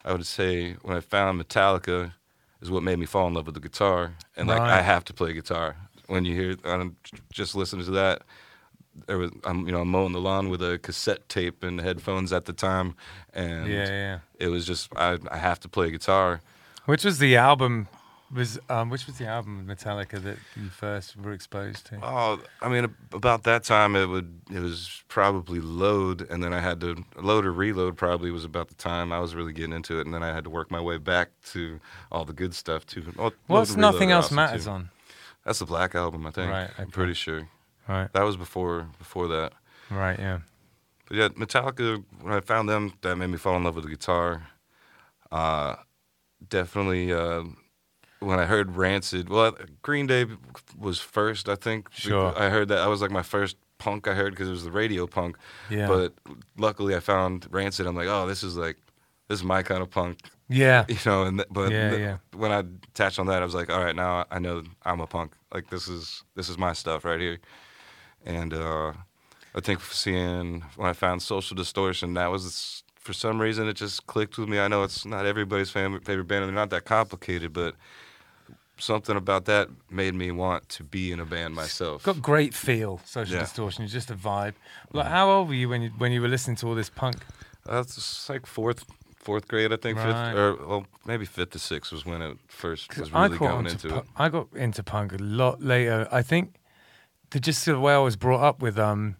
I 0.05 0.13
would 0.13 0.25
say 0.25 0.77
when 0.81 0.95
I 0.95 1.01
found 1.01 1.41
Metallica 1.41 2.13
is 2.61 2.69
what 2.71 2.83
made 2.83 2.99
me 2.99 3.05
fall 3.05 3.27
in 3.27 3.33
love 3.33 3.45
with 3.45 3.55
the 3.55 3.61
guitar. 3.61 4.13
And, 4.35 4.47
like, 4.47 4.59
Right. 4.59 4.79
I 4.79 4.81
have 4.81 5.03
to 5.05 5.13
play 5.13 5.33
guitar. 5.33 5.75
When 6.07 6.25
you 6.25 6.33
hear, 6.33 6.55
I'm 6.63 6.95
just 7.31 7.55
listening 7.55 7.85
to 7.85 7.91
that, 7.91 8.21
there 9.05 9.17
was, 9.19 9.29
I'm, 9.43 9.65
you 9.67 9.71
know, 9.71 9.81
I'm 9.81 9.89
mowing 9.89 10.13
the 10.13 10.21
lawn 10.21 10.49
with 10.49 10.61
a 10.61 10.79
cassette 10.79 11.27
tape 11.29 11.63
and 11.63 11.79
headphones 11.79 12.33
at 12.33 12.45
the 12.45 12.53
time. 12.53 12.95
And 13.33 13.67
Yeah, 13.67 13.87
yeah. 13.87 14.19
it 14.39 14.47
was 14.47 14.65
just, 14.65 14.89
I, 14.95 15.19
I 15.29 15.37
have 15.37 15.59
to 15.61 15.69
play 15.69 15.91
guitar. 15.91 16.41
Which 16.85 17.03
was 17.03 17.19
the 17.19 17.35
album? 17.35 17.89
Was 18.35 18.59
um, 18.69 18.89
which 18.89 19.05
was 19.07 19.17
the 19.17 19.25
album 19.25 19.57
of 19.57 19.77
Metallica 19.77 20.21
that 20.21 20.37
you 20.57 20.67
first 20.67 21.15
were 21.15 21.31
exposed 21.31 21.85
to? 21.87 21.99
Oh, 22.03 22.41
I 22.61 22.67
mean, 22.67 22.93
about 23.13 23.43
that 23.43 23.63
time, 23.63 23.95
it 23.95 24.07
would 24.07 24.41
it 24.53 24.59
was 24.59 25.01
probably 25.07 25.61
load, 25.61 26.29
and 26.29 26.43
then 26.43 26.51
I 26.53 26.59
had 26.59 26.81
to 26.81 27.05
load 27.15 27.45
or 27.45 27.53
reload. 27.53 27.95
Probably 27.95 28.29
was 28.31 28.43
about 28.43 28.67
the 28.67 28.75
time 28.75 29.13
I 29.13 29.19
was 29.19 29.33
really 29.33 29.53
getting 29.53 29.71
into 29.71 29.99
it, 29.99 30.05
and 30.05 30.13
then 30.13 30.23
I 30.23 30.33
had 30.33 30.43
to 30.43 30.49
work 30.49 30.69
my 30.69 30.81
way 30.81 30.97
back 30.97 31.29
to 31.53 31.79
all 32.11 32.25
the 32.25 32.33
good 32.33 32.53
stuff 32.53 32.85
too. 32.85 33.13
Load 33.15 33.33
What's 33.47 33.77
nothing 33.77 34.11
else 34.11 34.29
matters 34.29 34.65
too. 34.65 34.71
on? 34.71 34.89
That's 35.45 35.59
the 35.59 35.65
Black 35.65 35.95
album, 35.95 36.27
I 36.27 36.31
think. 36.31 36.51
Right, 36.51 36.69
I'm 36.77 36.91
pretty 36.91 37.13
sure 37.13 37.47
Right, 37.87 38.11
that 38.11 38.23
was 38.23 38.35
before 38.35 38.89
before 38.99 39.29
that. 39.29 39.53
right, 39.89 40.19
yeah. 40.19 40.39
But 41.07 41.15
yeah, 41.17 41.27
Metallica. 41.29 42.03
When 42.19 42.33
I 42.33 42.41
found 42.41 42.67
them, 42.67 42.91
that 43.03 43.15
made 43.15 43.27
me 43.27 43.37
fall 43.37 43.55
in 43.55 43.63
love 43.63 43.75
with 43.75 43.85
the 43.85 43.89
guitar. 43.89 44.47
Uh, 45.31 45.75
definitely. 46.49 47.13
Uh, 47.13 47.43
when 48.19 48.39
I 48.39 48.45
heard 48.45 48.75
Rancid, 48.75 49.29
well, 49.29 49.55
Green 49.81 50.07
Day 50.07 50.25
was 50.77 50.99
first, 50.99 51.47
I 51.49 51.55
think. 51.55 51.89
Sure. 51.91 52.33
I 52.37 52.49
heard 52.49 52.67
that. 52.69 52.79
I 52.79 52.87
was 52.87 53.01
like 53.01 53.11
my 53.11 53.23
first 53.23 53.57
punk 53.77 54.07
I 54.07 54.13
heard 54.15 54.31
because 54.33 54.47
it 54.47 54.51
was 54.51 54.63
the 54.63 54.71
radio 54.71 55.05
punk. 55.07 55.37
Yeah. 55.69 55.87
But 55.87 56.13
luckily, 56.57 56.95
I 56.95 56.99
found 56.99 57.47
Rancid. 57.51 57.85
I'm 57.85 57.95
like, 57.95 58.07
oh, 58.07 58.25
this 58.27 58.43
is 58.43 58.57
like, 58.57 58.77
this 59.27 59.39
is 59.39 59.43
my 59.45 59.61
kind 59.61 59.81
of 59.81 59.91
punk, 59.91 60.19
Yeah, 60.49 60.85
you 60.89 60.97
know. 61.05 61.23
And 61.23 61.37
th- 61.39 61.47
but 61.51 61.71
Yeah, 61.71 61.95
yeah. 61.95 62.17
when 62.35 62.51
I 62.51 62.59
attached 62.59 63.19
on 63.19 63.27
that, 63.27 63.41
I 63.41 63.45
was 63.45 63.53
like, 63.53 63.69
all 63.69 63.83
right, 63.83 63.95
now 63.95 64.25
I 64.31 64.39
know 64.39 64.63
I'm 64.83 64.99
a 64.99 65.07
punk. 65.07 65.33
Like 65.53 65.69
this 65.69 65.87
is 65.87 66.23
this 66.35 66.49
is 66.49 66.57
my 66.57 66.73
stuff 66.73 67.05
right 67.05 67.19
here. 67.19 67.39
And 68.25 68.53
uh, 68.53 68.93
I 69.55 69.59
think 69.61 69.81
seeing 69.81 70.61
when 70.75 70.89
I 70.89 70.93
found 70.93 71.21
Social 71.21 71.55
Distortion, 71.55 72.13
that 72.15 72.31
was 72.31 72.83
for 72.95 73.13
some 73.13 73.39
reason 73.39 73.67
it 73.67 73.73
just 73.73 74.07
clicked 74.07 74.37
with 74.37 74.49
me. 74.49 74.59
I 74.59 74.67
know 74.67 74.83
it's 74.83 75.05
not 75.05 75.25
everybody's 75.25 75.69
fam- 75.69 76.01
favorite 76.01 76.27
band, 76.27 76.43
and 76.43 76.49
they're 76.49 76.61
not 76.61 76.71
that 76.71 76.85
complicated, 76.85 77.53
but 77.53 77.75
something 78.79 79.15
about 79.17 79.45
that 79.45 79.69
made 79.89 80.13
me 80.15 80.31
want 80.31 80.69
to 80.69 80.83
be 80.83 81.11
in 81.11 81.19
a 81.19 81.25
band 81.25 81.55
myself. 81.55 82.03
got 82.03 82.21
great 82.21 82.53
feel. 82.53 82.99
Social 83.05 83.35
Yeah. 83.35 83.41
distortion. 83.41 83.83
It's 83.83 83.93
just 83.93 84.11
a 84.11 84.15
vibe. 84.15 84.53
Like, 84.93 85.07
how 85.07 85.29
old 85.29 85.47
were 85.49 85.53
you 85.55 85.69
when 85.69 85.81
you 85.81 85.89
when 85.97 86.11
you 86.11 86.21
were 86.21 86.27
listening 86.27 86.57
to 86.57 86.67
all 86.67 86.75
this 86.75 86.89
punk? 86.89 87.17
That's 87.65 87.95
just 87.95 88.29
like 88.29 88.45
fourth 88.45 88.85
fourth 89.15 89.47
grade, 89.47 89.73
I 89.73 89.77
think, 89.77 89.97
Right. 89.97 90.05
fifth 90.07 90.35
or 90.37 90.67
well, 90.67 90.85
maybe 91.05 91.25
fifth 91.25 91.49
to 91.51 91.59
sixth 91.59 91.91
was 91.91 92.05
when 92.05 92.21
it 92.21 92.37
first 92.47 92.97
was 92.97 93.11
really 93.11 93.37
going 93.37 93.51
onto 93.67 93.71
into 93.71 93.97
it. 93.97 94.05
I 94.15 94.29
got 94.29 94.47
into 94.53 94.83
punk 94.83 95.11
a 95.13 95.17
lot 95.17 95.61
later. 95.61 96.07
I 96.11 96.21
think 96.21 96.55
the 97.31 97.39
just 97.39 97.65
the 97.65 97.79
way 97.79 97.93
I 97.93 97.97
was 97.97 98.15
brought 98.15 98.41
up 98.41 98.61
with, 98.61 98.79
um, 98.79 99.17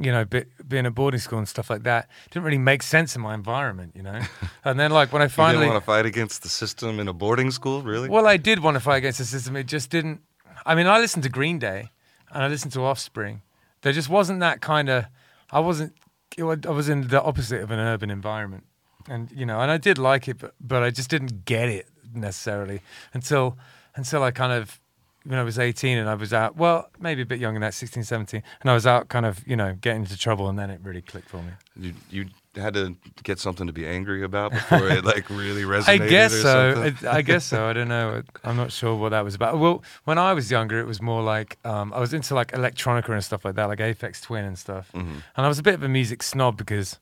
you 0.00 0.12
know, 0.12 0.24
be, 0.24 0.44
being 0.66 0.86
at 0.86 0.94
boarding 0.94 1.20
school 1.20 1.38
and 1.38 1.48
stuff 1.48 1.70
like 1.70 1.82
that, 1.82 2.08
didn't 2.30 2.44
really 2.44 2.58
make 2.58 2.82
sense 2.82 3.16
in 3.16 3.22
my 3.22 3.34
environment, 3.34 3.92
you 3.96 4.02
know. 4.02 4.20
and 4.64 4.78
then 4.78 4.90
like 4.90 5.12
when 5.12 5.22
I 5.22 5.24
You 5.26 5.30
finally, 5.30 5.64
didn't 5.64 5.74
want 5.74 5.82
to 5.82 5.86
fight 5.86 6.06
against 6.06 6.42
the 6.42 6.48
system 6.48 7.00
in 7.00 7.08
a 7.08 7.12
boarding 7.12 7.50
school, 7.50 7.82
really? 7.82 8.08
well, 8.08 8.26
I 8.26 8.36
did 8.36 8.60
want 8.60 8.76
to 8.76 8.80
fight 8.80 8.98
against 8.98 9.18
the 9.18 9.24
system. 9.24 9.56
It 9.56 9.66
just 9.66 9.90
didn't. 9.90 10.20
I 10.64 10.74
mean, 10.74 10.86
I 10.86 10.98
listened 10.98 11.24
to 11.24 11.28
Green 11.28 11.58
Day 11.58 11.90
and 12.32 12.44
I 12.44 12.48
listened 12.48 12.72
to 12.72 12.80
Offspring. 12.84 13.42
There 13.82 13.92
just 13.92 14.08
wasn't 14.08 14.40
that 14.40 14.60
kind 14.60 14.88
of. 14.88 15.06
I 15.50 15.60
wasn't. 15.60 15.94
It, 16.36 16.66
I 16.66 16.70
was 16.70 16.88
in 16.88 17.08
the 17.08 17.22
opposite 17.22 17.62
of 17.62 17.70
an 17.70 17.78
urban 17.78 18.10
environment, 18.10 18.64
and 19.08 19.30
you 19.32 19.46
know, 19.46 19.60
and 19.60 19.70
I 19.70 19.78
did 19.78 19.98
like 19.98 20.28
it, 20.28 20.38
but 20.38 20.54
but 20.60 20.82
I 20.82 20.90
just 20.90 21.10
didn't 21.10 21.44
get 21.44 21.68
it 21.68 21.86
necessarily 22.14 22.82
until 23.12 23.56
until 23.94 24.22
I 24.22 24.30
kind 24.30 24.52
of 24.52 24.80
when 25.24 25.38
I 25.38 25.42
was 25.42 25.58
18 25.58 25.98
and 25.98 26.08
I 26.08 26.14
was 26.14 26.32
out. 26.32 26.56
Well, 26.56 26.88
maybe 26.98 27.22
a 27.22 27.26
bit 27.26 27.38
younger 27.40 27.56
than 27.58 27.66
that, 27.66 27.74
16, 27.74 28.04
17, 28.04 28.42
and 28.62 28.70
I 28.70 28.74
was 28.74 28.86
out, 28.86 29.08
kind 29.08 29.26
of, 29.26 29.46
you 29.46 29.56
know, 29.56 29.76
getting 29.80 30.02
into 30.02 30.16
trouble, 30.16 30.48
and 30.48 30.58
then 30.58 30.70
it 30.70 30.80
really 30.82 31.02
clicked 31.02 31.28
for 31.28 31.42
me. 31.42 31.52
You 31.76 31.94
you 32.10 32.26
had 32.56 32.74
to 32.74 32.96
get 33.22 33.38
something 33.38 33.66
to 33.68 33.72
be 33.72 33.86
angry 33.86 34.24
about 34.24 34.50
before 34.50 34.88
it 34.88 35.04
like 35.04 35.28
really 35.30 35.62
resonated. 35.62 35.88
I 35.88 36.08
guess 36.08 36.32
so. 36.32 36.92
I, 37.04 37.16
I 37.18 37.22
guess 37.22 37.44
so. 37.44 37.66
I 37.66 37.72
don't 37.72 37.88
know. 37.96 38.22
I'm 38.42 38.56
not 38.56 38.72
sure 38.72 38.96
what 38.96 39.10
that 39.10 39.22
was 39.24 39.34
about. 39.34 39.58
Well, 39.58 39.84
when 40.04 40.18
I 40.18 40.32
was 40.32 40.50
younger, 40.50 40.80
it 40.80 40.86
was 40.86 41.00
more 41.00 41.22
like 41.22 41.58
um, 41.64 41.92
I 41.92 42.00
was 42.00 42.12
into 42.14 42.34
like 42.34 42.52
electronica 42.52 43.10
and 43.10 43.22
stuff 43.22 43.44
like 43.44 43.54
that, 43.56 43.66
like 43.66 43.78
Aphex 43.78 44.22
Twin 44.22 44.44
and 44.44 44.58
stuff. 44.58 44.90
Mhm. 44.92 45.22
And 45.36 45.46
I 45.46 45.48
was 45.48 45.58
a 45.58 45.62
bit 45.62 45.74
of 45.74 45.82
a 45.82 45.88
music 45.88 46.22
snob 46.22 46.56
because, 46.56 46.98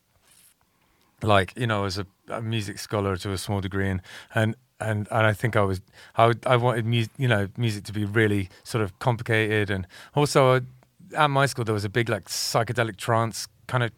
like, 1.23 1.53
you 1.57 1.67
know, 1.67 1.81
I 1.81 1.85
was 1.85 1.99
a, 1.99 2.07
a 2.29 2.43
music 2.43 2.79
scholar 2.79 3.17
to 3.17 3.33
a 3.33 3.39
small 3.39 3.61
degree, 3.61 3.89
and 3.89 4.03
and 4.35 4.57
and, 4.81 5.09
and 5.11 5.27
I 5.27 5.33
think 5.33 5.57
I 5.57 5.63
was 5.63 5.81
I 6.17 6.33
I 6.47 6.57
wanted 6.57 6.85
music, 6.87 7.13
you 7.19 7.29
know, 7.29 7.49
music 7.57 7.85
to 7.85 7.93
be 7.93 8.05
really 8.05 8.49
sort 8.65 8.83
of 8.85 8.99
complicated, 8.99 9.71
and 9.71 9.87
also 10.15 10.55
uh, 10.55 10.61
at 11.17 11.31
my 11.31 11.47
school 11.47 11.65
there 11.65 11.75
was 11.75 11.85
a 11.85 11.89
big 11.89 12.09
like 12.09 12.25
psychedelic 12.29 12.97
trance 12.97 13.49
kind 13.69 13.83
of 13.83 13.91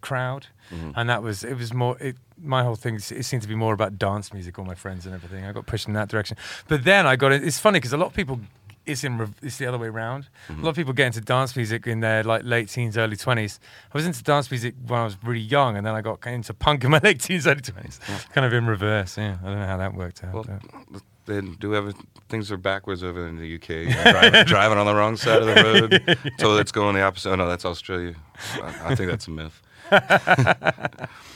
crowd, 0.00 0.46
Mhm. 0.70 0.92
and 0.96 1.08
that 1.10 1.22
was 1.22 1.44
it 1.44 1.54
was 1.56 1.72
more 1.72 1.96
it, 2.00 2.16
my 2.38 2.62
whole 2.62 2.76
thing. 2.76 2.96
It 2.96 3.24
seemed 3.24 3.42
to 3.42 3.48
be 3.48 3.54
more 3.54 3.74
about 3.74 3.98
dance 3.98 4.32
music, 4.32 4.58
all 4.58 4.64
my 4.64 4.74
friends 4.74 5.06
and 5.06 5.14
everything. 5.14 5.44
I 5.44 5.52
got 5.52 5.66
pushed 5.66 5.86
in 5.88 5.94
that 5.94 6.08
direction, 6.08 6.36
but 6.68 6.82
then 6.84 7.06
I 7.06 7.16
got 7.16 7.32
it. 7.32 7.44
It's 7.44 7.58
funny 7.58 7.78
because 7.78 7.92
a 7.92 7.96
lot 7.98 8.06
of 8.06 8.14
people. 8.14 8.40
It's 8.84 9.04
in. 9.04 9.18
rev- 9.18 9.34
It's 9.42 9.58
the 9.58 9.66
other 9.66 9.78
way 9.78 9.88
around. 9.88 10.28
A 10.48 10.52
mm-hmm. 10.52 10.62
lot 10.62 10.70
of 10.70 10.76
people 10.76 10.92
get 10.92 11.06
into 11.06 11.20
dance 11.20 11.54
music 11.54 11.86
in 11.86 12.00
their 12.00 12.24
like 12.24 12.42
late 12.44 12.68
teens, 12.68 12.98
early 12.98 13.16
twenties. 13.16 13.60
I 13.92 13.96
was 13.96 14.06
into 14.06 14.22
dance 14.22 14.50
music 14.50 14.74
when 14.86 15.00
I 15.00 15.04
was 15.04 15.16
really 15.22 15.40
young, 15.40 15.76
and 15.76 15.86
then 15.86 15.94
I 15.94 16.00
got 16.00 16.26
into 16.26 16.54
punk 16.54 16.84
in 16.84 16.90
my 16.90 16.98
late 17.02 17.20
teens, 17.20 17.46
early 17.46 17.60
twenties. 17.60 18.00
Kind 18.32 18.46
of 18.46 18.52
in 18.52 18.66
reverse. 18.66 19.16
Yeah, 19.16 19.36
I 19.42 19.46
don't 19.46 19.60
know 19.60 19.66
how 19.66 19.76
that 19.76 19.94
worked 19.94 20.24
out. 20.24 20.34
Well, 20.34 20.44
but- 20.90 21.02
they 21.24 21.40
do 21.40 21.70
have 21.72 21.94
things 22.28 22.50
are 22.50 22.56
backwards 22.56 23.04
over 23.04 23.26
in 23.28 23.36
the 23.36 23.54
UK. 23.54 23.92
Driving, 24.12 24.44
driving 24.44 24.78
on 24.78 24.86
the 24.86 24.94
wrong 24.94 25.16
side 25.16 25.42
of 25.42 25.46
the 25.46 25.62
road, 25.62 26.32
so 26.38 26.56
it's 26.56 26.72
going 26.72 26.94
the 26.96 27.02
opposite. 27.02 27.30
Oh 27.30 27.36
no, 27.36 27.48
that's 27.48 27.64
Australia. 27.64 28.14
I, 28.54 28.92
I 28.92 28.94
think 28.94 29.10
that's 29.10 29.28
a 29.28 29.30
myth. 29.30 29.62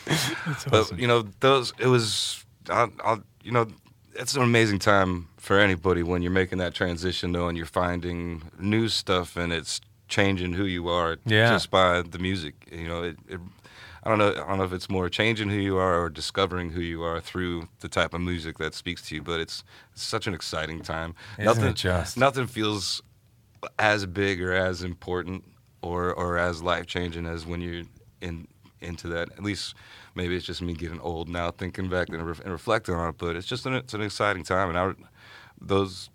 It's 0.06 0.64
But 0.64 0.98
you 0.98 1.06
know, 1.06 1.28
those 1.40 1.72
it 1.78 1.86
was. 1.86 2.44
I'll, 2.68 2.90
I'll, 3.04 3.22
you 3.44 3.52
know, 3.52 3.68
it's 4.14 4.34
an 4.34 4.42
amazing 4.42 4.80
time 4.80 5.28
for 5.46 5.60
anybody 5.60 6.02
when 6.02 6.22
you're 6.22 6.32
making 6.32 6.58
that 6.58 6.74
transition, 6.74 7.30
though, 7.30 7.46
and 7.46 7.56
you're 7.56 7.66
finding 7.66 8.42
new 8.58 8.88
stuff, 8.88 9.36
and 9.36 9.52
it's 9.52 9.80
changing 10.08 10.54
who 10.54 10.64
you 10.64 10.88
are 10.88 11.18
Yeah. 11.24 11.50
just 11.50 11.70
by 11.70 12.02
the 12.02 12.18
music. 12.18 12.54
You 12.72 12.88
know, 12.88 13.02
it, 13.04 13.16
it. 13.28 13.38
I 14.02 14.08
don't 14.08 14.18
know. 14.18 14.30
I 14.30 14.48
don't 14.48 14.58
know 14.58 14.64
if 14.64 14.72
it's 14.72 14.90
more 14.90 15.08
changing 15.08 15.48
who 15.50 15.56
you 15.56 15.76
are 15.76 16.00
or 16.02 16.10
discovering 16.10 16.70
who 16.70 16.80
you 16.80 17.04
are 17.04 17.20
through 17.20 17.68
the 17.78 17.88
type 17.88 18.12
of 18.12 18.20
music 18.22 18.58
that 18.58 18.74
speaks 18.74 19.02
to 19.08 19.14
you. 19.14 19.22
But 19.22 19.38
it's, 19.38 19.62
it's 19.92 20.02
such 20.02 20.26
an 20.26 20.34
exciting 20.34 20.80
time. 20.82 21.14
Isn't 21.38 21.44
nothing 21.44 21.74
just? 21.74 22.16
nothing 22.16 22.48
feels 22.48 23.00
as 23.78 24.04
big 24.06 24.42
or 24.42 24.52
as 24.52 24.82
important 24.82 25.44
or 25.80 26.12
or 26.12 26.38
as 26.38 26.60
life 26.60 26.86
changing 26.86 27.24
as 27.26 27.46
when 27.46 27.60
you're 27.60 27.84
in 28.20 28.48
into 28.80 29.06
that. 29.08 29.30
At 29.32 29.44
least 29.44 29.74
maybe 30.16 30.34
it's 30.36 30.46
just 30.46 30.60
me 30.60 30.74
getting 30.74 31.00
old 31.00 31.28
now, 31.28 31.50
thinking 31.52 31.88
back 31.88 32.08
and, 32.08 32.24
re- 32.26 32.42
and 32.44 32.52
reflecting 32.52 32.94
on 32.96 33.10
it. 33.10 33.16
But 33.18 33.36
it's 33.36 33.46
just 33.46 33.64
an 33.66 33.74
it's 33.74 33.94
an 33.94 34.02
exciting 34.02 34.42
time, 34.42 34.68
and 34.70 34.78
I 34.78 34.92
those 35.60 36.10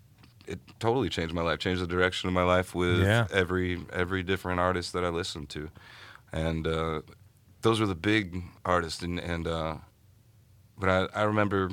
it 0.46 0.58
totally 0.80 1.08
changed 1.08 1.32
my 1.34 1.42
life, 1.42 1.58
changed 1.60 1.80
the 1.82 1.86
direction 1.86 2.28
of 2.28 2.34
my 2.34 2.42
life 2.42 2.74
with 2.74 3.00
Yeah. 3.02 3.26
every 3.32 3.80
every 3.92 4.22
different 4.22 4.60
artist 4.60 4.92
that 4.92 5.04
I 5.04 5.08
listened 5.08 5.48
to, 5.50 5.70
and 6.32 6.66
uh, 6.66 7.02
those 7.62 7.78
were 7.80 7.86
the 7.86 7.94
big 7.94 8.42
artists, 8.64 9.02
and 9.02 9.18
and 9.20 9.46
uh, 9.46 9.76
but 10.78 10.88
I 10.88 11.20
I 11.20 11.22
remember. 11.24 11.70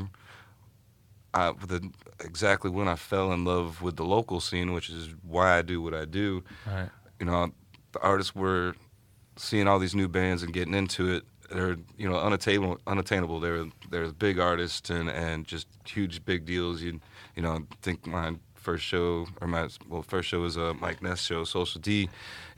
Uh, 1.32 1.54
the, 1.68 1.88
exactly 2.22 2.72
when 2.72 2.88
I 2.88 2.96
fell 2.96 3.32
in 3.32 3.46
love 3.46 3.84
with 3.84 3.98
the 3.98 4.04
local 4.04 4.40
scene, 4.42 4.74
which 4.74 4.90
is 4.90 5.14
why 5.22 5.60
I 5.60 5.62
do 5.62 5.80
what 5.80 5.94
I 5.94 6.06
do. 6.06 6.44
right. 6.66 6.90
You 7.20 7.28
know, 7.28 7.52
the 7.92 8.00
artists 8.00 8.34
were 8.34 8.74
seeing 9.36 9.68
all 9.68 9.78
these 9.78 9.94
new 9.94 10.08
bands 10.08 10.42
and 10.42 10.52
getting 10.52 10.74
into 10.74 11.08
it. 11.14 11.24
They're 11.52 11.78
you 12.00 12.10
know 12.10 12.18
unattainable. 12.20 12.80
Unattainable. 12.88 13.40
They're 13.40 13.66
they're 13.92 14.12
big 14.12 14.40
artists 14.40 14.90
and, 14.90 15.08
and 15.08 15.46
just 15.46 15.68
huge 15.86 16.26
big 16.26 16.46
deals. 16.46 16.82
You 16.82 17.00
you 17.40 17.44
know 17.46 17.54
I 17.54 17.60
think 17.82 18.06
my 18.06 18.36
first 18.54 18.84
show 18.84 19.26
or 19.40 19.48
my 19.48 19.70
well 19.88 20.02
first 20.04 20.28
show 20.30 20.42
was 20.42 20.58
a 20.58 20.74
Mike 20.74 21.02
Ness 21.02 21.22
show, 21.22 21.46
Social 21.46 21.80
D, 21.80 22.10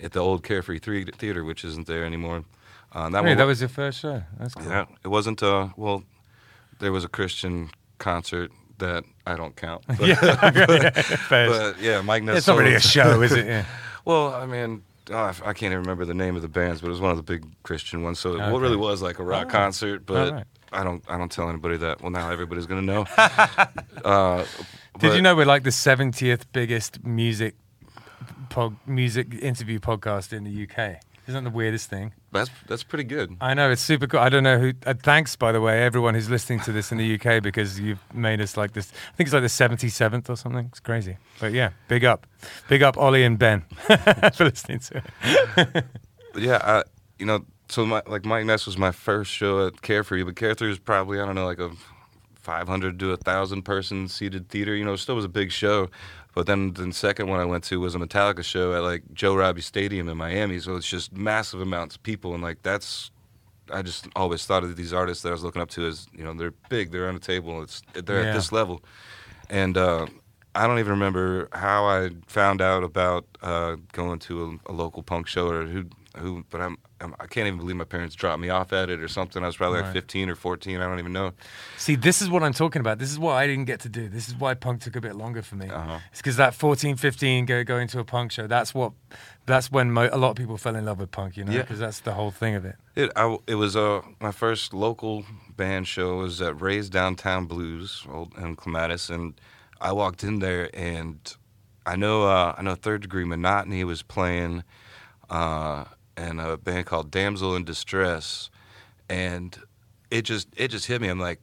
at 0.05 0.11
the 0.13 0.19
old 0.19 0.41
Carefree 0.43 0.79
Three 0.79 1.05
Theater, 1.05 1.43
which 1.43 1.63
isn't 1.63 1.85
there 1.85 2.03
anymore. 2.03 2.43
Uh, 2.91 3.09
that 3.11 3.19
Really, 3.19 3.29
one, 3.29 3.37
that 3.37 3.45
was 3.45 3.59
your 3.61 3.69
first 3.69 3.99
show. 3.99 4.23
That's 4.39 4.55
cool. 4.55 4.65
yeah, 4.71 4.85
it 5.03 5.09
wasn't. 5.09 5.43
Uh, 5.43 5.67
well, 5.77 6.03
there 6.79 6.91
was 6.91 7.03
a 7.05 7.07
Christian 7.07 7.69
concert 7.99 8.49
that 8.79 9.03
I 9.27 9.35
don't 9.35 9.55
count. 9.55 9.83
But, 9.87 9.97
Fair. 11.29 11.49
but 11.49 11.79
yeah, 11.79 12.01
Mike 12.01 12.23
Ness. 12.23 12.37
it's 12.39 12.47
not 12.47 12.57
really 12.57 12.73
a 12.73 12.79
show, 12.79 13.21
is 13.21 13.33
it? 13.33 13.45
Yeah. 13.53 13.65
well, 14.03 14.33
I 14.33 14.47
mean, 14.47 14.81
oh, 15.11 15.15
I 15.15 15.29
I 15.49 15.53
can't 15.53 15.71
even 15.73 15.77
remember 15.85 16.05
the 16.05 16.15
name 16.15 16.35
of 16.35 16.41
the 16.41 16.47
bands, 16.59 16.81
but 16.81 16.87
it 16.87 16.95
was 16.97 17.01
one 17.07 17.11
of 17.11 17.17
the 17.17 17.29
big 17.33 17.45
Christian 17.61 18.01
ones. 18.01 18.17
So 18.17 18.29
it 18.41 18.59
really 18.59 18.75
was 18.89 19.03
like 19.03 19.19
a 19.19 19.23
rock 19.23 19.45
Oh. 19.47 19.51
concert, 19.51 20.05
but. 20.07 20.47
I 20.71 20.83
don't 20.83 21.03
I 21.07 21.17
don't 21.17 21.31
tell 21.31 21.49
anybody 21.49 21.77
that. 21.77 22.01
Well, 22.01 22.11
now 22.11 22.29
everybody's 22.29 22.65
gonna 22.65 22.81
know. 22.81 23.05
uh, 24.05 24.45
Did 24.99 25.15
you 25.15 25.21
know 25.21 25.35
we're 25.35 25.45
like 25.45 25.63
the 25.63 25.71
seventieth 25.71 26.51
biggest 26.51 27.03
music 27.03 27.55
pod, 28.49 28.75
music 28.85 29.33
interview 29.41 29.79
podcast 29.79 30.33
in 30.33 30.43
the 30.43 30.63
UK? 30.63 31.01
Isn't 31.27 31.43
that 31.43 31.49
the 31.49 31.55
weirdest 31.55 31.89
thing? 31.89 32.13
That's 32.31 32.49
that's 32.67 32.83
pretty 32.83 33.03
good. 33.03 33.37
I 33.39 33.53
know 33.53 33.69
it's 33.69 33.81
super 33.81 34.07
cool. 34.07 34.19
I 34.19 34.29
don't 34.29 34.43
know 34.43 34.57
who. 34.57 34.73
Uh, 34.85 34.93
thanks, 34.93 35.35
by 35.35 35.51
the 35.51 35.61
way, 35.61 35.83
everyone 35.83 36.15
who's 36.15 36.29
listening 36.29 36.61
to 36.61 36.71
this 36.71 36.91
in 36.91 36.97
the 36.97 37.15
UK 37.15 37.43
because 37.43 37.79
you've 37.79 38.01
made 38.13 38.41
us 38.41 38.57
like 38.57 38.73
this. 38.73 38.91
I 39.13 39.15
think 39.15 39.27
it's 39.27 39.33
like 39.33 39.43
the 39.43 39.49
seventy 39.49 39.89
seventh 39.89 40.29
or 40.29 40.35
something. 40.35 40.65
It's 40.67 40.79
crazy. 40.79 41.17
But 41.39 41.53
yeah, 41.53 41.71
big 41.87 42.05
up, 42.05 42.25
big 42.67 42.81
up, 42.81 42.97
Ollie 42.97 43.23
and 43.23 43.37
Ben 43.37 43.61
for 44.33 44.45
listening 44.45 44.79
to 44.79 45.03
it. 45.57 45.85
Yeah, 46.35 46.59
I, 46.63 46.83
you 47.19 47.25
know, 47.25 47.45
so 47.71 47.85
my, 47.85 48.01
like 48.05 48.25
Mike 48.25 48.45
Ness 48.45 48.65
was 48.65 48.77
my 48.77 48.91
first 48.91 49.31
show 49.31 49.65
at 49.67 49.81
Carefree, 49.81 50.23
but 50.23 50.35
Carefree 50.35 50.71
is 50.71 50.79
probably 50.79 51.19
I 51.19 51.25
don't 51.25 51.35
know 51.35 51.45
like 51.45 51.59
a 51.59 51.71
500 52.35 52.99
to 52.99 53.11
a 53.11 53.17
thousand 53.17 53.63
person 53.63 54.07
seated 54.07 54.49
theater. 54.49 54.75
You 54.75 54.83
know, 54.85 54.93
it 54.93 54.97
still 54.97 55.15
was 55.15 55.25
a 55.25 55.29
big 55.29 55.51
show. 55.51 55.89
But 56.33 56.45
then 56.47 56.73
the 56.73 56.91
second 56.93 57.27
one 57.27 57.39
I 57.39 57.45
went 57.45 57.63
to 57.65 57.79
was 57.79 57.93
a 57.93 57.99
Metallica 57.99 58.43
show 58.43 58.73
at 58.73 58.83
like 58.83 59.03
Joe 59.13 59.35
Robbie 59.35 59.61
Stadium 59.61 60.07
in 60.07 60.17
Miami. 60.17 60.59
So 60.59 60.75
it's 60.77 60.87
just 60.87 61.11
massive 61.13 61.61
amounts 61.61 61.95
of 61.95 62.03
people, 62.03 62.33
and 62.33 62.41
like 62.43 62.61
that's. 62.63 63.11
I 63.71 63.83
just 63.83 64.07
always 64.17 64.45
thought 64.45 64.63
of 64.65 64.75
these 64.75 64.91
artists 64.91 65.23
that 65.23 65.29
I 65.29 65.31
was 65.31 65.43
looking 65.43 65.61
up 65.61 65.69
to 65.71 65.85
as 65.87 66.07
you 66.13 66.23
know 66.25 66.33
they're 66.33 66.53
big, 66.69 66.91
they're 66.91 67.07
on 67.07 67.13
the 67.13 67.21
table, 67.21 67.61
it's 67.61 67.81
they're 67.93 68.21
Yeah. 68.21 68.29
at 68.29 68.33
this 68.33 68.51
level, 68.51 68.83
and 69.49 69.77
uh, 69.77 70.07
I 70.55 70.67
don't 70.67 70.79
even 70.79 70.91
remember 70.91 71.47
how 71.53 71.85
I 71.85 72.09
found 72.27 72.61
out 72.61 72.83
about 72.83 73.25
uh, 73.41 73.77
going 73.93 74.19
to 74.19 74.59
a, 74.67 74.71
a 74.71 74.73
local 74.73 75.03
punk 75.03 75.27
show 75.27 75.47
or 75.49 75.65
who 75.65 75.85
who, 76.17 76.43
but 76.49 76.59
I'm 76.59 76.77
I 77.19 77.25
can't 77.27 77.47
even 77.47 77.57
believe 77.59 77.75
my 77.75 77.83
parents 77.83 78.15
dropped 78.15 78.39
me 78.41 78.49
off 78.49 78.71
at 78.73 78.89
it 78.89 78.99
or 79.01 79.07
something. 79.07 79.43
I 79.43 79.47
was 79.47 79.57
probably 79.57 79.79
Right. 79.79 79.85
like 79.85 79.93
15 79.93 80.29
or 80.29 80.35
14. 80.35 80.79
I 80.79 80.87
don't 80.87 80.99
even 80.99 81.13
know. 81.13 81.33
See, 81.77 81.95
this 81.95 82.21
is 82.21 82.29
what 82.29 82.43
I'm 82.43 82.53
talking 82.53 82.79
about. 82.79 82.99
This 82.99 83.11
is 83.11 83.17
what 83.19 83.33
I 83.33 83.47
didn't 83.47 83.65
get 83.65 83.79
to 83.81 83.89
do. 83.89 84.07
This 84.09 84.27
is 84.27 84.35
why 84.35 84.53
punk 84.53 84.81
took 84.81 84.95
a 84.95 85.01
bit 85.01 85.15
longer 85.15 85.41
for 85.41 85.55
me. 85.55 85.69
Uh-huh. 85.69 85.99
It's 86.11 86.19
because 86.21 86.37
that 86.37 86.53
14, 86.53 86.95
15, 86.95 87.45
go 87.45 87.63
going 87.63 87.87
to 87.89 87.99
a 87.99 88.03
punk 88.03 88.31
show. 88.31 88.47
That's 88.47 88.73
what. 88.73 88.91
That's 89.47 89.71
when 89.71 89.91
mo- 89.91 90.09
a 90.11 90.17
lot 90.17 90.29
of 90.29 90.35
people 90.35 90.57
fell 90.57 90.75
in 90.75 90.85
love 90.85 90.99
with 90.99 91.11
punk. 91.11 91.35
You 91.35 91.43
know, 91.45 91.51
Yeah. 91.51 91.61
because 91.61 91.79
that's 91.79 91.99
the 92.01 92.13
whole 92.13 92.29
thing 92.31 92.53
of 92.55 92.63
it. 92.65 92.75
It 92.95 93.11
I, 93.15 93.37
it 93.47 93.55
was 93.55 93.75
uh 93.75 94.01
my 94.19 94.31
first 94.31 94.73
local 94.73 95.25
band 95.57 95.87
show 95.87 96.17
was 96.17 96.41
at 96.41 96.61
Ray's 96.61 96.89
Downtown 96.89 97.45
Blues 97.47 98.05
old 98.09 98.33
in 98.37 98.55
Clematis, 98.55 99.09
and 99.09 99.33
I 99.81 99.91
walked 99.93 100.23
in 100.23 100.39
there 100.39 100.69
and 100.75 101.17
I 101.87 101.95
know 101.95 102.25
uh, 102.27 102.53
I 102.55 102.61
know 102.61 102.75
Third 102.75 103.01
Degree 103.01 103.23
Monotony 103.25 103.83
was 103.83 104.03
playing, 104.03 104.63
uh, 105.31 105.85
and 106.17 106.39
a 106.41 106.57
band 106.57 106.85
called 106.85 107.11
Damsel 107.11 107.55
in 107.55 107.63
Distress, 107.63 108.49
and 109.09 109.57
it 110.09 110.23
just 110.23 110.47
it 110.57 110.69
just 110.69 110.85
hit 110.87 111.01
me. 111.01 111.07
I'm 111.07 111.19
like, 111.19 111.39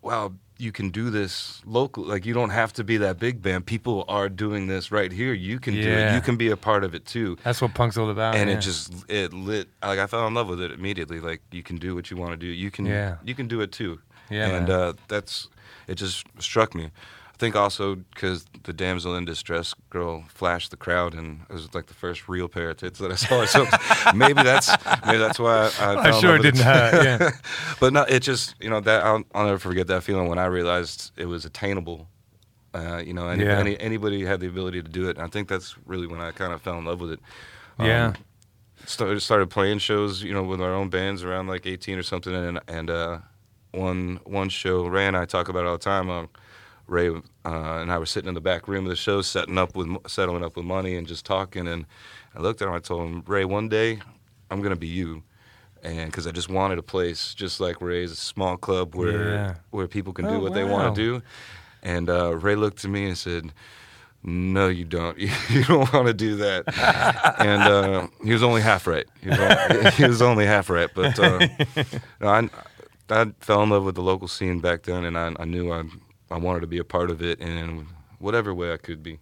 wow, 0.00 0.32
you 0.58 0.72
can 0.72 0.90
do 0.90 1.10
this 1.10 1.60
local. 1.64 2.04
Like 2.04 2.24
you 2.26 2.34
don't 2.34 2.50
have 2.50 2.72
to 2.74 2.84
be 2.84 2.96
that 2.98 3.18
big 3.18 3.42
band. 3.42 3.66
People 3.66 4.04
are 4.08 4.28
doing 4.28 4.66
this 4.66 4.92
right 4.92 5.10
here. 5.10 5.32
You 5.32 5.58
can 5.58 5.74
do 5.74 5.80
it. 5.90 6.14
You 6.14 6.20
can 6.20 6.36
be 6.36 6.50
a 6.50 6.56
part 6.56 6.84
of 6.84 6.94
it 6.94 7.04
too 7.04 7.36
That's 7.42 7.60
what 7.60 7.74
punk's 7.74 7.96
all 7.96 8.10
about. 8.10 8.34
and 8.36 8.48
yeah. 8.48 8.56
it 8.56 8.60
just 8.60 8.92
it 9.10 9.32
lit 9.32 9.68
like 9.82 9.98
I 9.98 10.06
fell 10.06 10.26
in 10.26 10.34
love 10.34 10.48
with 10.48 10.60
it 10.60 10.70
immediately. 10.72 11.20
Like 11.20 11.40
you 11.50 11.62
can 11.62 11.76
do 11.76 11.94
what 11.94 12.10
you 12.10 12.16
want 12.16 12.32
to 12.32 12.36
do. 12.36 12.46
You 12.46 12.70
can 12.70 12.86
Yeah. 12.86 13.16
you 13.24 13.34
can 13.34 13.48
do 13.48 13.60
it 13.60 13.72
too. 13.72 14.00
Yeah, 14.30 14.48
and 14.48 14.70
uh, 14.70 14.92
that's 15.08 15.48
it. 15.88 15.96
Just 15.96 16.26
struck 16.38 16.74
me. 16.74 16.90
I 17.42 17.44
think 17.44 17.56
also 17.56 17.96
because 17.96 18.46
the 18.62 18.72
damsel 18.72 19.16
in 19.16 19.24
distress 19.24 19.74
girl 19.90 20.22
flashed 20.28 20.70
the 20.70 20.76
crowd, 20.76 21.12
and 21.12 21.40
it 21.50 21.52
was 21.52 21.74
like 21.74 21.86
the 21.86 21.94
first 21.94 22.28
real 22.28 22.46
pair 22.46 22.70
of 22.70 22.76
tits 22.76 23.00
that 23.00 23.10
I 23.10 23.16
saw. 23.16 23.44
So 23.46 23.66
maybe 24.14 24.44
that's 24.44 24.68
maybe 25.04 25.18
that's 25.18 25.40
why 25.40 25.72
I, 25.80 25.94
I 25.94 25.94
I'm 26.02 26.20
sure 26.20 26.38
didn't 26.38 26.60
hurt. 26.60 27.04
Yeah. 27.04 27.30
but 27.80 27.92
no, 27.92 28.02
it 28.02 28.20
just 28.20 28.54
you 28.60 28.70
know 28.70 28.78
that 28.78 29.02
I'll, 29.02 29.24
I'll 29.34 29.46
never 29.46 29.58
forget 29.58 29.88
that 29.88 30.04
feeling 30.04 30.28
when 30.28 30.38
I 30.38 30.44
realized 30.44 31.10
it 31.16 31.26
was 31.26 31.44
attainable. 31.44 32.06
Uh, 32.72 33.02
you 33.04 33.12
know, 33.12 33.26
any, 33.26 33.44
Yeah. 33.44 33.58
any, 33.58 33.76
anybody 33.80 34.24
had 34.24 34.38
the 34.38 34.46
ability 34.46 34.80
to 34.80 34.88
do 34.88 35.08
it. 35.08 35.16
And 35.16 35.26
I 35.26 35.28
think 35.28 35.48
that's 35.48 35.74
really 35.84 36.06
when 36.06 36.20
I 36.20 36.30
kind 36.30 36.52
of 36.52 36.62
fell 36.62 36.78
in 36.78 36.84
love 36.84 37.00
with 37.00 37.10
it. 37.10 37.20
Um, 37.80 37.86
Yeah. 37.88 38.12
started 38.86 39.18
started 39.18 39.50
playing 39.50 39.78
shows, 39.78 40.22
you 40.22 40.32
know, 40.32 40.44
with 40.44 40.60
our 40.60 40.72
own 40.72 40.90
bands 40.90 41.24
around 41.24 41.48
like 41.48 41.66
18 41.66 41.98
or 41.98 42.04
something, 42.04 42.32
and 42.32 42.60
and 42.68 42.88
uh, 42.88 43.18
one 43.72 44.20
one 44.22 44.48
show 44.48 44.86
Ray 44.86 45.08
and 45.08 45.16
I 45.16 45.24
talk 45.24 45.48
about 45.48 45.64
it 45.64 45.66
all 45.66 45.78
the 45.78 45.84
time. 45.84 46.08
Um, 46.08 46.28
Ray 46.86 47.08
uh, 47.08 47.20
and 47.44 47.90
I 47.92 47.98
were 47.98 48.06
sitting 48.06 48.28
in 48.28 48.34
the 48.34 48.40
back 48.40 48.68
room 48.68 48.84
of 48.84 48.90
the 48.90 48.96
show, 48.96 49.22
setting 49.22 49.58
up 49.58 49.74
with 49.76 49.88
settling 50.06 50.44
up 50.44 50.56
with 50.56 50.64
money 50.64 50.96
and 50.96 51.06
just 51.06 51.24
talking. 51.24 51.66
And 51.68 51.86
I 52.36 52.40
looked 52.40 52.60
at 52.62 52.68
him. 52.68 52.74
I 52.74 52.78
told 52.80 53.08
him, 53.08 53.22
Ray, 53.26 53.44
one 53.44 53.68
day 53.68 54.00
I'm 54.50 54.60
gonna 54.62 54.76
be 54.76 54.88
you, 54.88 55.22
and 55.82 56.06
because 56.10 56.26
I 56.26 56.32
just 56.32 56.48
wanted 56.50 56.78
a 56.78 56.82
place 56.82 57.34
just 57.34 57.60
like 57.60 57.80
Ray's, 57.80 58.12
a 58.12 58.16
small 58.16 58.56
club 58.56 58.94
where 58.94 59.34
Yeah. 59.34 59.54
where 59.70 59.88
people 59.88 60.12
can 60.12 60.26
Oh, 60.26 60.30
do 60.30 60.40
what 60.40 60.54
they 60.54 60.64
want 60.64 60.94
to 60.94 61.00
do. 61.00 61.22
And 61.82 62.08
uh, 62.10 62.36
Ray 62.36 62.54
looked 62.56 62.84
at 62.84 62.90
me 62.90 63.06
and 63.06 63.16
said. 63.18 63.52
No, 64.24 64.68
you 64.68 64.84
don't. 64.84 65.18
You 65.50 65.64
don't 65.64 65.92
want 65.92 66.06
to 66.06 66.14
do 66.14 66.36
that. 66.36 66.62
and 67.40 67.62
uh, 67.62 68.06
he 68.22 68.32
was 68.32 68.44
only 68.44 68.60
half 68.62 68.86
right. 68.86 69.04
He 69.20 69.28
was 69.30 69.38
only, 69.40 69.90
he 69.96 70.04
was 70.06 70.22
only 70.22 70.46
half 70.46 70.70
right. 70.70 70.88
But 70.94 71.18
uh, 71.18 71.48
no, 72.20 72.28
I, 72.28 72.48
I 73.10 73.32
fell 73.40 73.64
in 73.64 73.70
love 73.70 73.82
with 73.82 73.96
the 73.96 74.00
local 74.00 74.28
scene 74.28 74.60
back 74.60 74.84
then, 74.84 75.04
and 75.06 75.18
I, 75.18 75.34
I 75.40 75.44
knew 75.44 75.72
I, 75.72 75.82
I 76.32 76.38
wanted 76.38 76.60
to 76.60 76.66
be 76.66 76.78
a 76.78 76.84
part 76.84 77.10
of 77.10 77.22
it 77.22 77.40
in 77.40 77.86
whatever 78.18 78.54
way 78.54 78.72
I 78.72 78.76
could 78.76 79.02
be. 79.02 79.18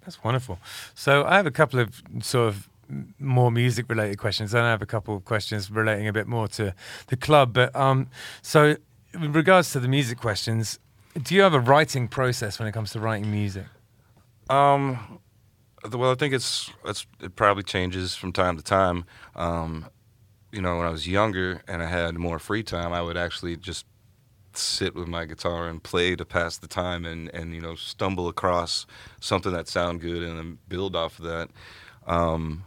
That's 0.00 0.22
wonderful. 0.24 0.58
So 0.94 1.24
I 1.24 1.36
have 1.36 1.46
a 1.46 1.50
couple 1.50 1.78
of 1.78 2.02
sort 2.20 2.48
of 2.48 2.68
more 3.18 3.50
music 3.50 3.88
related 3.88 4.18
questions. 4.18 4.50
Then 4.50 4.64
I 4.64 4.70
have 4.70 4.82
a 4.82 4.86
couple 4.86 5.16
of 5.16 5.24
questions 5.24 5.70
relating 5.70 6.08
a 6.08 6.12
bit 6.12 6.26
more 6.26 6.48
to 6.48 6.74
the 7.06 7.16
club. 7.16 7.52
But 7.52 7.74
um, 7.76 8.08
so 8.42 8.76
in 9.14 9.32
regards 9.32 9.72
to 9.72 9.80
the 9.80 9.88
music 9.88 10.18
questions, 10.18 10.78
do 11.20 11.34
you 11.34 11.42
have 11.42 11.54
a 11.54 11.60
writing 11.60 12.08
process 12.08 12.58
when 12.58 12.66
it 12.68 12.72
comes 12.72 12.92
to 12.92 13.00
writing 13.00 13.30
music? 13.30 13.66
Um, 14.50 15.20
well, 15.90 16.12
I 16.12 16.14
think 16.14 16.34
it's 16.34 16.70
it's 16.84 17.06
it 17.20 17.36
probably 17.36 17.62
changes 17.62 18.14
from 18.14 18.32
time 18.32 18.56
to 18.56 18.62
time. 18.62 19.04
Um, 19.36 19.86
you 20.50 20.60
know, 20.60 20.78
when 20.78 20.86
I 20.86 20.90
was 20.90 21.08
younger 21.08 21.62
and 21.66 21.82
I 21.82 21.86
had 21.86 22.14
more 22.16 22.38
free 22.38 22.62
time, 22.62 22.92
I 22.92 23.02
would 23.02 23.16
actually 23.16 23.56
just 23.56 23.86
sit 24.56 24.94
with 24.94 25.08
my 25.08 25.24
guitar 25.24 25.68
and 25.68 25.82
play 25.82 26.16
to 26.16 26.24
pass 26.24 26.56
the 26.56 26.66
time 26.66 27.04
and 27.04 27.28
and 27.34 27.54
you 27.54 27.60
know 27.60 27.74
stumble 27.74 28.28
across 28.28 28.86
something 29.20 29.52
that 29.52 29.68
sound 29.68 30.00
good 30.00 30.22
and 30.22 30.38
then 30.38 30.58
build 30.68 30.96
off 30.96 31.18
of 31.18 31.24
that. 31.26 31.50
Um, 32.06 32.64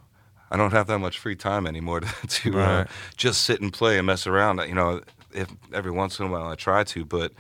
I 0.52 0.58
don't 0.58 0.72
have 0.72 0.88
that 0.88 1.00
much 1.00 1.20
free 1.20 1.36
time 1.36 1.68
anymore 1.68 2.00
to, 2.02 2.28
to 2.28 2.60
uh, 2.60 2.86
just 3.18 3.44
sit 3.44 3.62
and 3.62 3.74
play 3.74 3.98
and 3.98 4.06
mess 4.08 4.28
around. 4.28 4.62
You 4.68 4.76
know, 4.76 5.02
if 5.34 5.50
every 5.74 5.92
once 5.92 6.20
in 6.20 6.28
a 6.28 6.30
while 6.30 6.48
I 6.48 6.56
try 6.56 6.84
to, 6.84 7.06
but 7.06 7.32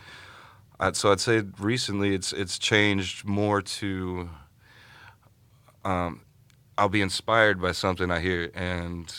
I'd, 0.79 0.95
so 0.95 1.11
I'd 1.11 1.19
say 1.19 1.43
recently 1.59 2.13
it's 2.13 2.33
it's 2.33 2.59
changed 2.59 3.25
more 3.25 3.61
to 3.61 4.29
um, 5.85 6.21
I'll 6.77 6.89
be 6.89 7.01
inspired 7.01 7.61
by 7.61 7.71
something 7.71 8.11
I 8.11 8.19
hear, 8.19 8.51
and 8.53 9.13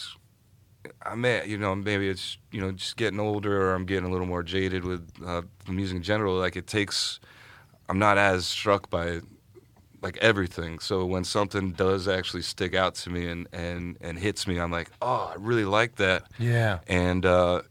I 1.03 1.15
may 1.15 1.47
you 1.47 1.59
know 1.59 1.75
maybe 1.75 2.09
it's 2.09 2.39
you 2.51 2.61
know 2.61 2.73
just 2.73 2.97
getting 2.97 3.21
older 3.21 3.71
or 3.71 3.75
I'm 3.75 3.87
getting 3.87 4.07
a 4.09 4.11
little 4.11 4.27
more 4.27 4.43
jaded 4.43 4.85
with 4.85 5.09
uh, 5.25 5.43
the 5.67 5.73
music 5.73 5.97
in 5.97 6.03
general. 6.03 6.37
Like 6.37 6.57
it 6.57 6.67
takes, 6.67 7.21
I'm 7.89 7.99
not 7.99 8.19
as 8.19 8.47
struck 8.47 8.91
by 8.91 9.21
like 10.03 10.17
everything. 10.19 10.79
So 10.81 11.05
when 11.05 11.25
something 11.25 11.73
does 11.73 12.07
actually 12.09 12.43
stick 12.43 12.75
out 12.75 12.95
to 12.97 13.11
me 13.11 13.27
and 13.29 13.49
and 13.53 13.97
and 14.01 14.19
hits 14.19 14.47
me, 14.47 14.59
I'm 14.61 14.71
like, 14.71 14.91
oh, 15.01 15.33
I 15.33 15.35
really 15.39 15.65
like 15.65 15.97
that 15.97 16.25
Yeah. 16.39 16.79
and 16.89 17.25
uh, 17.27 17.63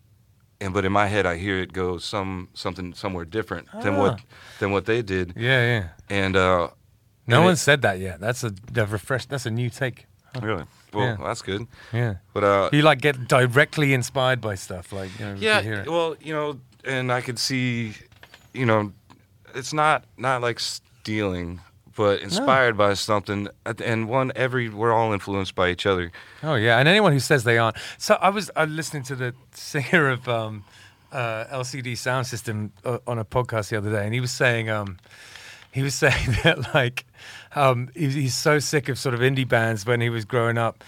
and 0.62 0.74
but 0.74 0.86
in 0.86 0.92
my 0.92 1.08
head 1.08 1.26
I 1.26 1.38
hear 1.38 1.60
it 1.62 1.74
go 1.74 1.98
some 1.98 2.48
something 2.54 2.94
somewhere 2.94 3.26
different 3.26 3.68
than 3.84 3.98
what 3.98 4.20
Ah. 4.20 4.24
than 4.60 4.72
what 4.72 4.86
they 4.86 5.02
did, 5.02 5.34
Yeah, 5.36 5.62
yeah. 5.62 5.88
and 6.10 6.36
uh, 6.36 6.70
No 7.28 7.36
And 7.38 7.44
one 7.46 7.54
it- 7.54 7.58
said 7.58 7.82
that 7.82 8.00
yet. 8.00 8.20
That's 8.20 8.44
a 8.44 8.50
the 8.72 8.86
refresh. 8.86 9.26
That's 9.28 9.46
a 9.46 9.52
new 9.52 9.70
take. 9.70 10.06
really 10.42 10.66
well 10.96 11.06
Yeah. 11.08 11.18
that's 11.28 11.42
good. 11.42 11.68
Yeah. 11.94 12.16
But 12.34 12.44
uh, 12.44 12.70
You 12.72 12.82
like 12.82 13.02
get 13.02 13.28
directly 13.28 13.94
inspired 13.94 14.42
by 14.42 14.56
stuff, 14.56 14.92
like 14.94 15.12
you 15.20 15.26
know, 15.26 15.36
yeah, 15.38 15.60
it. 15.62 15.90
well 15.90 16.16
you 16.22 16.34
know, 16.34 16.60
and 16.84 17.12
I 17.12 17.22
could 17.22 17.38
see, 17.40 17.94
you 18.54 18.66
know, 18.66 18.92
it's 19.54 19.74
not 19.74 20.04
not 20.18 20.42
like 20.42 20.60
stealing. 20.60 21.60
But 21.98 22.20
inspired 22.22 22.76
by 22.76 22.94
something, 22.96 23.48
and 23.66 24.10
one 24.10 24.34
every 24.36 24.68
we're 24.68 24.92
all 24.92 25.14
influenced 25.14 25.56
by 25.56 25.70
each 25.70 25.86
other. 25.86 26.12
Oh 26.44 26.56
yeah, 26.56 26.78
and 26.78 26.90
anyone 26.90 27.14
who 27.14 27.22
says 27.22 27.46
they 27.46 27.58
aren't. 27.58 27.78
So 27.98 28.16
I 28.16 28.32
was 28.32 28.52
uh, 28.58 28.66
listening 28.68 29.04
to 29.04 29.16
the 29.16 29.34
singer 29.54 30.10
of 30.10 30.28
um, 30.28 30.66
uh, 31.14 31.46
LCD 31.46 31.96
Sound 31.98 32.28
System 32.28 32.74
uh, 32.84 32.98
on 33.08 33.18
a 33.18 33.24
podcast 33.24 33.70
the 33.70 33.78
other 33.78 33.92
day, 33.92 34.04
and 34.04 34.14
he 34.14 34.20
was 34.20 34.32
saying 34.32 34.70
um, 34.70 34.98
he 35.72 35.84
was 35.84 35.96
saying 36.04 36.36
that 36.44 36.74
like 36.74 37.06
um, 37.56 37.90
he's, 37.96 38.14
he's 38.14 38.36
so 38.36 38.60
sick 38.60 38.90
of 38.90 39.00
sort 39.00 39.16
of 39.16 39.22
indie 39.22 39.48
bands 39.48 39.86
when 39.86 40.02
he 40.02 40.10
was 40.10 40.26
growing 40.26 40.58
up, 40.58 40.84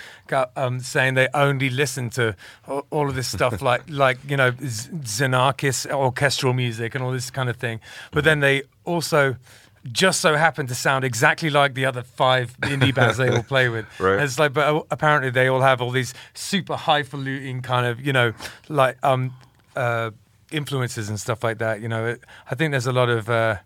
um, 0.56 0.80
saying 0.80 1.16
they 1.16 1.30
only 1.34 1.70
listen 1.70 2.10
to 2.12 2.36
all, 2.92 3.08
of 3.08 3.16
this 3.16 3.28
stuff 3.28 3.62
like 3.62 3.84
like 3.90 4.18
you 4.28 4.36
know 4.36 4.52
Xenakis 4.52 5.90
orchestral 5.92 6.54
music 6.54 6.94
and 6.94 7.04
all 7.04 7.12
this 7.12 7.32
kind 7.32 7.50
of 7.50 7.56
thing, 7.56 7.80
but 8.12 8.24
then 8.24 8.42
they 8.42 8.64
also 8.84 9.38
just 9.92 10.20
so 10.20 10.36
happen 10.36 10.68
to 10.68 10.76
sound 10.76 11.06
exactly 11.06 11.50
like 11.50 11.74
the 11.74 11.86
other 11.86 12.04
five 12.04 12.58
indie 12.62 12.94
bands 12.94 13.18
they 13.18 13.30
all 13.30 13.44
play 13.54 13.70
with. 13.70 13.86
Right. 14.00 14.16
And 14.16 14.24
it's 14.24 14.38
like, 14.38 14.52
but 14.52 14.68
uh, 14.68 14.82
apparently 14.92 15.30
they 15.30 15.48
all 15.48 15.62
have 15.62 15.82
all 15.82 15.92
these 15.92 16.14
super 16.34 16.76
highfalutin 16.76 17.62
kind 17.62 17.86
of, 17.86 18.06
you 18.06 18.12
know, 18.12 18.34
like 18.68 18.98
um, 19.04 19.34
uh, 19.78 20.12
influences 20.52 21.10
and 21.10 21.20
stuff 21.20 21.44
like 21.44 21.60
that. 21.60 21.82
You 21.82 21.88
know, 21.88 22.06
it, 22.06 22.22
I 22.50 22.56
think 22.56 22.72
there's 22.72 22.88
a 22.88 22.92
lot 22.92 23.10
of 23.10 23.30
uh, 23.30 23.58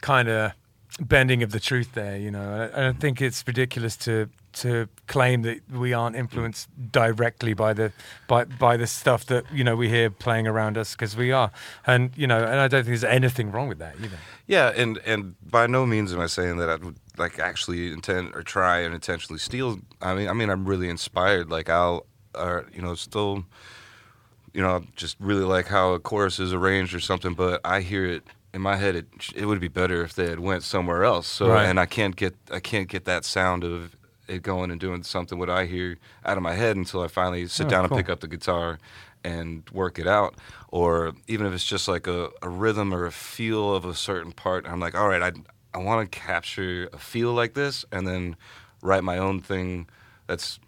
kind 0.00 0.28
of 0.28 0.52
bending 1.00 1.42
of 1.42 1.52
the 1.52 1.60
truth 1.60 1.92
there. 1.94 2.16
You 2.16 2.30
know, 2.30 2.70
I, 2.74 2.88
I 2.88 2.92
think 2.92 3.20
it's 3.20 3.44
ridiculous 3.46 3.96
to 3.98 4.28
to 4.56 4.88
claim 5.06 5.42
that 5.42 5.60
we 5.70 5.92
aren't 5.92 6.16
influenced 6.16 6.68
directly 6.90 7.52
by 7.52 7.74
the 7.74 7.92
by 8.26 8.44
by 8.44 8.76
the 8.76 8.86
stuff 8.86 9.26
that 9.26 9.44
you 9.52 9.62
know 9.62 9.76
we 9.76 9.88
hear 9.88 10.10
playing 10.10 10.46
around 10.46 10.78
us 10.78 10.92
because 10.92 11.16
we 11.16 11.30
are, 11.30 11.50
and 11.86 12.10
you 12.16 12.26
know, 12.26 12.38
and 12.38 12.58
I 12.60 12.68
don't 12.68 12.84
think 12.84 12.86
there's 12.86 13.04
anything 13.04 13.50
wrong 13.52 13.68
with 13.68 13.78
that 13.78 13.96
either. 14.02 14.18
Yeah, 14.46 14.72
and 14.74 14.98
and 15.04 15.34
by 15.42 15.66
no 15.66 15.84
means 15.84 16.12
am 16.12 16.20
I 16.20 16.26
saying 16.26 16.56
that 16.58 16.70
I 16.70 16.76
would 16.76 16.96
like 17.18 17.38
actually 17.38 17.92
intend 17.92 18.34
or 18.34 18.42
try 18.42 18.80
and 18.80 18.94
intentionally 18.94 19.38
steal. 19.38 19.80
I 20.00 20.14
mean, 20.14 20.28
I 20.28 20.32
mean, 20.32 20.48
I'm 20.48 20.64
really 20.64 20.88
inspired. 20.88 21.50
Like 21.50 21.68
I'll, 21.68 22.06
or 22.34 22.66
you 22.72 22.80
know, 22.80 22.94
still, 22.94 23.44
you 24.54 24.62
know, 24.62 24.84
just 24.96 25.16
really 25.20 25.44
like 25.44 25.66
how 25.66 25.92
a 25.92 26.00
chorus 26.00 26.38
is 26.38 26.54
arranged 26.54 26.94
or 26.94 27.00
something. 27.00 27.34
But 27.34 27.60
I 27.62 27.80
hear 27.80 28.06
it 28.06 28.24
in 28.56 28.62
my 28.62 28.76
head. 28.76 28.94
It 28.96 29.06
it 29.34 29.46
would 29.46 29.60
be 29.60 29.68
better 29.68 30.02
if 30.02 30.12
they 30.14 30.28
had 30.28 30.40
went 30.40 30.62
somewhere 30.64 31.04
else. 31.04 31.26
So 31.28 31.48
Right. 31.48 31.66
and 31.66 31.78
I 31.78 31.86
can't 31.86 32.16
get 32.16 32.34
I 32.50 32.58
can't 32.60 32.88
get 32.88 33.04
that 33.04 33.24
sound 33.24 33.62
of 33.64 33.94
it 34.26 34.42
going 34.42 34.70
and 34.72 34.80
doing 34.80 35.04
something 35.04 35.38
what 35.38 35.50
I 35.50 35.66
hear 35.66 35.98
out 36.24 36.36
of 36.36 36.42
my 36.42 36.54
head 36.54 36.74
until 36.76 37.00
I 37.02 37.08
finally 37.08 37.46
sit 37.46 37.66
Oh, 37.66 37.70
down 37.70 37.88
cool. 37.88 37.96
and 37.98 38.04
pick 38.06 38.10
up 38.12 38.20
the 38.20 38.28
guitar 38.28 38.78
and 39.22 39.62
work 39.72 39.98
it 39.98 40.06
out. 40.08 40.34
Or 40.70 41.12
even 41.28 41.46
if 41.46 41.52
it's 41.52 41.64
just 41.64 41.86
like 41.86 42.06
a, 42.08 42.30
a 42.42 42.48
rhythm 42.48 42.92
or 42.92 43.06
a 43.06 43.12
feel 43.12 43.74
of 43.74 43.84
a 43.84 43.94
certain 43.94 44.32
part, 44.32 44.66
I'm 44.66 44.80
like, 44.80 44.94
all 44.98 45.08
right, 45.08 45.22
I 45.22 45.32
I 45.74 45.78
want 45.78 46.10
to 46.10 46.18
capture 46.18 46.88
a 46.92 46.98
feel 46.98 47.32
like 47.34 47.52
this 47.54 47.84
and 47.92 48.06
then 48.06 48.36
write 48.82 49.04
my 49.04 49.18
own 49.18 49.40
thing 49.40 49.86
that's 50.26 50.58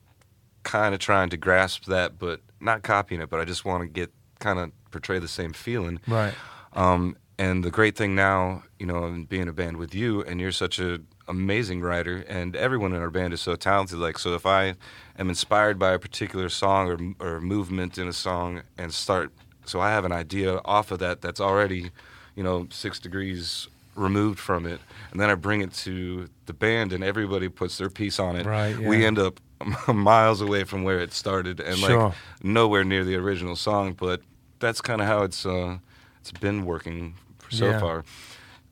kind 0.63 0.93
of 0.95 1.01
trying 1.01 1.31
to 1.31 1.37
grasp 1.39 1.85
that, 1.87 2.19
but 2.19 2.41
not 2.61 2.83
copying 2.83 3.23
it. 3.23 3.31
But 3.31 3.41
I 3.41 3.45
just 3.47 3.65
want 3.65 3.83
to 3.83 3.89
get 3.89 4.11
kind 4.39 4.59
of 4.59 4.71
portray 4.91 5.19
the 5.19 5.29
same 5.29 5.53
feeling. 5.55 5.99
Right. 6.07 6.35
Um, 6.75 7.17
and 7.39 7.63
the 7.63 7.71
great 7.71 7.97
thing 7.97 8.15
now, 8.15 8.65
you 8.79 8.87
know, 8.87 9.25
being 9.29 9.49
a 9.49 9.53
band 9.53 9.77
with 9.77 9.95
you, 9.95 10.23
and 10.23 10.41
you're 10.41 10.53
such 10.53 10.79
an 10.79 11.07
amazing 11.29 11.81
writer, 11.81 12.25
and 12.29 12.57
everyone 12.57 12.93
in 12.93 13.01
our 13.01 13.11
band 13.11 13.33
is 13.33 13.41
so 13.41 13.55
talented. 13.55 13.99
Like, 13.99 14.19
so 14.19 14.35
if 14.35 14.45
I 14.45 14.75
am 15.19 15.29
inspired 15.29 15.79
by 15.79 15.93
a 15.93 15.99
particular 15.99 16.49
song 16.49 17.15
or 17.21 17.35
or 17.37 17.41
movement 17.41 17.97
in 17.99 18.09
a 18.09 18.13
song, 18.13 18.63
and 18.77 18.93
start, 18.93 19.31
so 19.65 19.81
I 19.81 19.91
have 19.91 20.05
an 20.05 20.13
idea 20.13 20.61
off 20.65 20.91
of 20.91 20.99
that 20.99 21.21
that's 21.21 21.41
already, 21.41 21.91
you 22.35 22.43
know, 22.43 22.67
six 22.71 22.99
degrees 22.99 23.69
removed 23.95 24.39
from 24.39 24.67
it, 24.67 24.81
and 25.11 25.21
then 25.21 25.31
I 25.31 25.35
bring 25.35 25.61
it 25.61 25.73
to 25.85 26.29
the 26.47 26.53
band, 26.53 26.93
and 26.93 27.05
everybody 27.05 27.49
puts 27.49 27.79
their 27.79 27.91
piece 27.91 28.19
on 28.19 28.37
it. 28.37 28.47
Right, 28.47 28.77
We 28.79 29.05
end 29.05 29.19
up 29.19 29.41
miles 29.89 30.41
away 30.41 30.65
from 30.65 30.83
where 30.83 30.99
it 31.01 31.13
started, 31.13 31.61
and 31.61 31.77
Sure. 31.79 32.09
like 32.09 32.15
nowhere 32.43 32.85
near 32.85 33.05
the 33.05 33.17
original 33.17 33.55
song. 33.57 33.93
But 33.95 34.23
that's 34.61 34.81
kind 34.81 35.01
of 35.01 35.07
how 35.07 35.23
it's 35.23 35.45
uh, 35.47 35.79
it's 36.21 36.33
been 36.33 36.65
working 36.65 37.15
so 37.51 37.67
Yeah. 37.71 37.81
far. 37.81 38.05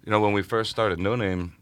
You 0.05 0.11
know, 0.12 0.21
when 0.21 0.33
we 0.33 0.43
first 0.43 0.71
started 0.71 0.99
No 1.01 1.17
Name, 1.17 1.55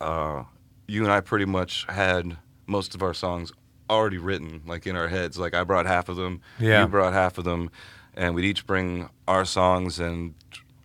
uh, 0.00 0.44
you 0.86 1.02
and 1.04 1.12
I 1.12 1.20
pretty 1.20 1.44
much 1.44 1.86
had 1.88 2.36
most 2.66 2.94
of 2.94 3.02
our 3.02 3.14
songs 3.14 3.52
already 3.88 4.18
written, 4.18 4.62
like 4.66 4.86
in 4.86 4.96
our 4.96 5.08
heads. 5.08 5.38
Like 5.38 5.54
I 5.54 5.64
brought 5.64 5.86
half 5.86 6.08
of 6.08 6.16
them, 6.16 6.40
Yeah. 6.58 6.82
you 6.82 6.88
brought 6.88 7.12
half 7.12 7.38
of 7.38 7.44
them, 7.44 7.70
and 8.14 8.34
we'd 8.34 8.44
each 8.44 8.66
bring 8.66 9.08
our 9.26 9.44
songs. 9.44 9.98
And 10.00 10.34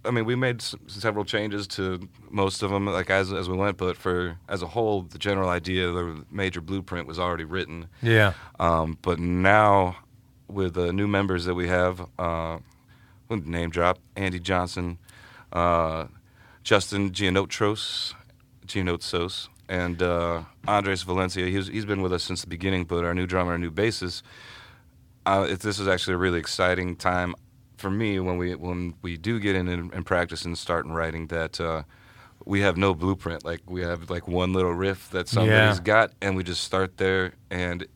I 0.04 0.12
mean, 0.12 0.26
we 0.26 0.36
made 0.36 0.62
s- 0.62 0.76
several 0.88 1.26
changes 1.26 1.66
to 1.70 2.08
most 2.30 2.62
of 2.62 2.70
them, 2.72 2.86
like 2.86 3.10
as 3.10 3.32
as 3.34 3.50
we 3.50 3.56
went. 3.58 3.78
But 3.78 3.98
for 3.98 4.38
as 4.48 4.62
a 4.62 4.68
whole, 4.68 5.04
the 5.04 5.18
general 5.18 5.50
idea, 5.50 5.92
the 5.92 6.24
major 6.32 6.62
blueprint 6.62 7.08
was 7.08 7.18
already 7.20 7.44
written. 7.46 7.88
Yeah. 8.02 8.34
Um, 8.60 8.98
but 9.02 9.20
now, 9.20 9.98
with 10.48 10.76
the 10.76 10.94
new 10.94 11.08
members 11.08 11.46
that 11.46 11.56
we 11.56 11.68
have, 11.68 12.08
uh, 12.20 12.58
name 13.30 13.70
drop 13.72 13.98
Andy 14.16 14.40
Johnson, 14.40 15.00
uh, 15.56 16.08
Justin 16.64 17.12
Gianotros, 17.12 18.14
Gianotsos, 18.68 19.48
and 19.70 20.02
uh, 20.02 20.44
Andres 20.68 21.04
Valencia. 21.04 21.48
He's, 21.48 21.68
he's 21.68 21.86
been 21.86 22.02
with 22.02 22.14
us 22.14 22.24
since 22.24 22.42
the 22.42 22.48
beginning, 22.48 22.86
but 22.86 23.04
our 23.04 23.14
new 23.14 23.26
drummer, 23.26 23.54
our 23.54 23.58
new 23.58 23.72
bassist. 23.72 24.22
Uh, 25.26 25.48
it, 25.50 25.60
this 25.62 25.80
is 25.80 25.88
actually 25.88 26.14
a 26.14 26.18
really 26.18 26.40
exciting 26.40 26.96
time 26.96 27.34
for 27.78 27.90
me 27.90 28.20
when 28.20 28.38
we 28.38 28.54
when 28.56 28.94
we 29.02 29.18
do 29.18 29.40
get 29.40 29.56
in 29.56 29.68
and, 29.68 29.92
and 29.94 30.06
practice 30.06 30.46
and 30.46 30.58
start 30.58 30.86
writing 30.86 31.28
that. 31.28 31.60
Uh, 31.60 31.84
we 32.46 32.62
have 32.62 32.78
no 32.78 32.94
blueprint. 32.94 33.44
Like 33.44 33.62
we 33.68 33.82
have 33.82 34.10
like 34.12 34.28
one 34.28 34.54
little 34.54 34.74
riff 34.74 35.10
that 35.12 35.28
somebody's 35.28 35.78
Yeah. 35.80 35.84
got, 35.84 36.12
and 36.22 36.36
we 36.36 36.44
just 36.44 36.64
start 36.64 36.98
there, 36.98 37.34
and 37.50 37.88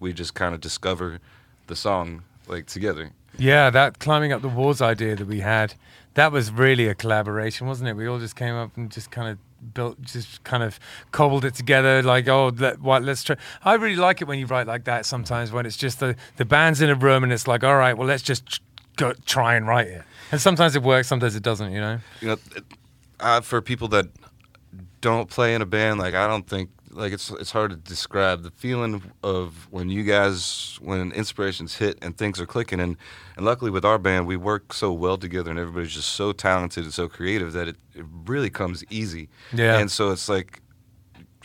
we 0.00 0.12
just 0.12 0.34
kind 0.34 0.54
of 0.54 0.60
discover 0.60 1.20
the 1.68 1.76
song 1.76 2.24
like 2.48 2.66
together. 2.66 3.12
Yeah, 3.38 3.70
that 3.70 4.00
climbing 4.00 4.32
up 4.32 4.42
the 4.42 4.48
walls 4.48 4.82
idea 4.82 5.14
that 5.16 5.26
we 5.28 5.38
had, 5.40 5.74
that 6.14 6.32
was 6.32 6.50
really 6.50 6.86
a 6.88 6.94
collaboration, 6.94 7.66
wasn't 7.66 7.88
it? 7.88 7.94
We 7.94 8.06
all 8.06 8.18
just 8.18 8.36
came 8.36 8.54
up 8.54 8.76
and 8.76 8.90
just 8.90 9.10
kind 9.10 9.28
of 9.28 9.74
built, 9.74 10.00
just 10.02 10.42
kind 10.44 10.62
of 10.62 10.78
cobbled 11.10 11.44
it 11.44 11.54
together. 11.54 12.02
Like, 12.02 12.28
oh, 12.28 12.52
let, 12.56 12.80
what, 12.80 13.02
let's 13.02 13.22
try. 13.22 13.36
I 13.64 13.74
really 13.74 13.96
like 13.96 14.20
it 14.20 14.28
when 14.28 14.38
you 14.38 14.46
write 14.46 14.66
like 14.66 14.84
that. 14.84 15.06
Sometimes 15.06 15.52
when 15.52 15.66
it's 15.66 15.76
just 15.76 16.00
the 16.00 16.16
the 16.36 16.44
band's 16.44 16.80
in 16.80 16.90
a 16.90 16.94
room 16.94 17.24
and 17.24 17.32
it's 17.32 17.46
like, 17.46 17.64
all 17.64 17.76
right, 17.76 17.96
well, 17.96 18.08
let's 18.08 18.22
just 18.22 18.60
go 18.96 19.12
try 19.24 19.54
and 19.54 19.66
write 19.66 19.88
it. 19.88 20.02
And 20.30 20.40
sometimes 20.40 20.76
it 20.76 20.82
works, 20.82 21.08
sometimes 21.08 21.34
it 21.34 21.42
doesn't. 21.42 21.72
You 21.72 21.80
know? 21.80 21.98
you 22.20 22.28
know, 22.28 22.36
uh, 23.20 23.40
for 23.40 23.60
people 23.62 23.88
that 23.88 24.06
don't 25.00 25.28
play 25.28 25.54
in 25.54 25.62
a 25.62 25.66
band, 25.66 25.98
like 25.98 26.14
I 26.14 26.26
don't 26.26 26.46
think 26.46 26.70
like 26.92 27.12
it's 27.12 27.30
it's 27.30 27.50
hard 27.52 27.70
to 27.70 27.76
describe 27.76 28.42
the 28.42 28.50
feeling 28.50 29.02
of 29.22 29.66
when 29.70 29.88
you 29.88 30.02
guys 30.04 30.78
when 30.82 31.10
inspirations 31.12 31.76
hit 31.76 31.98
and 32.02 32.16
things 32.16 32.40
are 32.40 32.46
clicking 32.46 32.80
and 32.80 32.96
and 33.36 33.46
luckily 33.46 33.70
with 33.70 33.84
our 33.84 33.98
band 33.98 34.26
we 34.26 34.36
work 34.36 34.72
so 34.72 34.92
well 34.92 35.16
together 35.16 35.50
and 35.50 35.58
everybody's 35.58 35.94
just 35.94 36.10
so 36.12 36.32
talented 36.32 36.84
and 36.84 36.92
so 36.92 37.08
creative 37.08 37.52
that 37.54 37.68
it, 37.68 37.76
it 37.94 38.04
really 38.26 38.50
comes 38.50 38.84
easy. 38.90 39.28
Yeah. 39.52 39.78
And 39.78 39.90
so 39.90 40.10
it's 40.10 40.28
like 40.28 40.60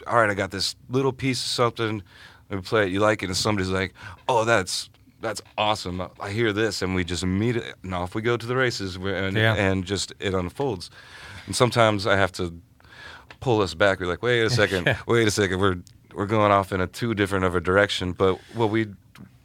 all 0.06 0.18
right, 0.18 0.30
I 0.30 0.34
got 0.36 0.52
this 0.52 0.76
little 0.90 1.12
piece 1.12 1.40
of 1.42 1.48
something. 1.48 2.02
Let 2.50 2.56
me 2.58 2.62
play 2.62 2.84
it. 2.86 2.92
You 2.92 3.00
like 3.00 3.24
it, 3.24 3.26
and 3.26 3.36
somebody's 3.36 3.70
like, 3.72 3.94
"Oh, 4.30 4.46
that's 4.46 4.90
that's 5.20 5.42
awesome. 5.58 6.02
I 6.20 6.30
hear 6.30 6.54
this," 6.54 6.82
and 6.82 6.96
we 6.96 7.04
just 7.04 7.24
immediately. 7.24 7.72
Now, 7.84 8.04
if 8.04 8.16
we 8.16 8.22
go 8.22 8.38
to 8.38 8.46
the 8.46 8.56
races, 8.56 8.96
and, 8.96 9.36
Yeah. 9.36 9.56
and 9.56 9.84
just 9.84 10.14
it 10.20 10.34
unfolds. 10.34 10.90
And 11.46 11.56
sometimes 11.56 12.08
I 12.08 12.16
have 12.16 12.32
to 12.34 12.54
pull 13.40 13.62
us 13.62 13.74
back. 13.74 14.00
We're 14.00 14.08
like, 14.08 14.24
"Wait 14.24 14.42
a 14.42 14.50
second, 14.50 14.96
wait 15.08 15.28
a 15.28 15.32
second. 15.32 15.60
We're 15.60 15.78
we're 16.14 16.26
going 16.26 16.52
off 16.52 16.72
in 16.72 16.82
a 16.82 16.88
too 16.88 17.14
different 17.14 17.46
of 17.46 17.56
a 17.56 17.62
direction." 17.62 18.14
But 18.14 18.40
well, 18.56 18.70
we 18.70 18.88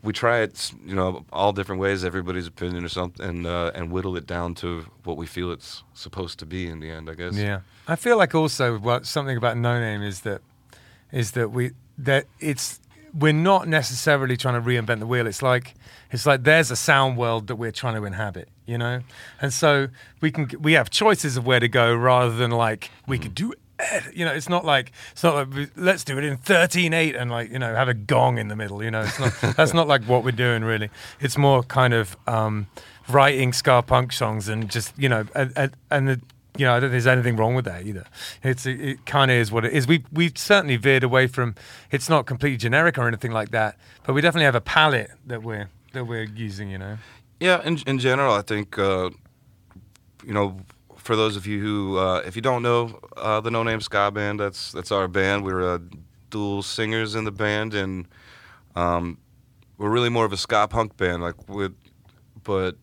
we 0.03 0.13
try 0.13 0.41
it, 0.41 0.73
you 0.85 0.95
know, 0.95 1.25
all 1.33 1.53
different 1.53 1.81
ways, 1.81 2.05
everybody's 2.05 2.47
opinion 2.47 2.85
or 2.85 2.89
something, 2.89 3.25
and 3.25 3.47
uh, 3.47 3.71
and 3.75 3.91
whittle 3.93 4.17
it 4.17 4.27
down 4.27 4.55
to 4.57 4.85
what 5.05 5.17
we 5.17 5.27
feel 5.27 5.53
it's 5.53 5.85
supposed 5.95 6.39
to 6.41 6.47
be 6.47 6.67
in 6.67 6.81
the 6.81 6.91
end. 6.91 7.09
I 7.09 7.15
guess. 7.15 7.37
Yeah, 7.37 7.61
I 7.87 7.97
feel 7.97 8.17
like 8.17 8.35
also 8.35 8.79
what 8.79 9.07
something 9.07 9.37
about 9.37 9.57
No 9.57 9.81
Name 9.81 10.03
is 10.03 10.21
that 10.23 10.43
is 11.13 11.33
that 11.33 11.51
we 11.53 11.73
that 11.99 12.27
it's 12.41 12.81
we're 13.15 13.33
not 13.33 13.69
necessarily 13.69 14.37
trying 14.37 14.55
to 14.55 14.67
reinvent 14.67 14.99
the 14.99 15.07
wheel. 15.07 15.27
It's 15.27 15.43
like 15.43 15.75
it's 16.11 16.27
like 16.27 16.45
there's 16.45 16.71
a 16.71 16.77
sound 16.77 17.17
world 17.17 17.47
that 17.47 17.57
we're 17.57 17.73
trying 17.73 17.95
to 17.95 18.05
inhabit, 18.05 18.49
you 18.67 18.79
know, 18.79 19.01
and 19.41 19.53
so 19.53 19.89
we 20.21 20.31
can 20.31 20.49
we 20.61 20.73
have 20.73 20.91
choices 20.91 21.37
of 21.37 21.47
where 21.47 21.61
to 21.61 21.69
go 21.69 21.95
rather 21.95 22.35
than 22.35 22.51
like 22.51 22.91
we 23.07 23.19
could 23.19 23.35
do. 23.35 23.53
It. 23.91 24.15
You 24.15 24.25
know, 24.25 24.33
it's 24.33 24.49
not 24.49 24.65
like 24.65 24.93
it's 25.13 25.23
not 25.23 25.35
like 25.35 25.71
let's 25.77 26.05
do 26.05 26.19
it 26.19 26.25
in 26.25 26.37
thirteen 26.37 26.93
eight 26.93 27.17
and 27.17 27.31
like 27.31 27.51
you 27.51 27.59
know 27.59 27.75
have 27.75 27.89
a 27.89 27.95
gong 27.95 28.39
in 28.39 28.49
the 28.49 28.57
middle. 28.57 28.83
You 28.83 28.91
know, 28.91 29.03
it's 29.03 29.19
not 29.19 29.33
that's 29.57 29.75
not 29.75 29.89
like 29.89 30.05
what 30.05 30.25
we're 30.25 30.33
doing 30.33 30.65
really. 30.65 30.91
It's 31.21 31.39
more 31.39 31.63
kind 31.63 31.95
of 31.95 32.17
um, 32.27 32.67
writing 33.09 33.53
ska 33.53 33.83
punk 33.83 34.13
songs 34.13 34.49
and 34.49 34.71
just 34.71 34.97
you 34.99 35.09
know 35.09 35.25
and, 35.35 35.53
and, 35.57 35.73
and 35.91 36.09
the 36.09 36.21
you 36.59 36.67
know, 36.67 36.75
I 36.75 36.81
don't 36.81 36.91
think 36.91 36.93
there's 36.93 37.07
anything 37.07 37.37
wrong 37.37 37.55
with 37.55 37.65
that 37.65 37.87
either. 37.87 38.05
It's 38.43 38.67
it, 38.67 38.81
it 38.81 39.07
kind 39.07 39.31
of 39.31 39.37
is 39.39 39.51
what 39.51 39.65
it 39.65 39.73
is. 39.73 39.87
We 39.87 40.05
we've 40.13 40.37
certainly 40.37 40.77
veered 40.77 41.03
away 41.03 41.27
from. 41.27 41.55
It's 41.91 42.09
not 42.09 42.27
completely 42.27 42.59
generic 42.59 42.99
or 42.99 43.09
anything 43.09 43.33
like 43.33 43.51
that, 43.51 43.79
but 44.05 44.13
we 44.13 44.21
definitely 44.21 44.45
have 44.45 44.55
a 44.55 44.61
palette 44.61 45.13
that 45.27 45.43
we're 45.43 45.71
that 45.93 46.05
we're 46.05 46.25
using. 46.25 46.71
You 46.71 46.79
know. 46.79 46.99
Yeah, 47.41 47.63
in 47.65 47.79
in 47.87 47.99
general, 47.99 48.35
I 48.35 48.43
think 48.43 48.79
uh, 48.79 49.11
you 50.27 50.35
know, 50.35 50.59
for 51.03 51.17
those 51.17 51.37
of 51.37 51.47
you 51.47 51.61
who, 51.61 51.99
uh, 51.99 52.23
if 52.27 52.37
you 52.37 52.43
don't 52.43 52.63
know 52.63 52.99
uh, 53.17 53.41
the 53.41 53.51
No 53.51 53.63
Name 53.63 53.81
Ska 53.81 54.11
Band, 54.13 54.41
that's 54.41 54.73
that's 54.73 54.93
our 54.93 55.09
band. 55.09 55.45
We're 55.45 55.75
uh, 55.75 55.79
dual 56.31 56.63
singers 56.63 57.15
in 57.15 57.25
the 57.25 57.33
band, 57.33 57.75
and 57.75 58.07
um, 58.77 59.19
we're 59.79 59.91
really 59.91 60.09
more 60.09 60.25
of 60.25 60.33
a 60.33 60.37
ska 60.37 60.69
punk 60.69 60.97
band. 60.97 61.23
Like 61.23 61.49
with, 61.49 61.75
but 62.45 62.77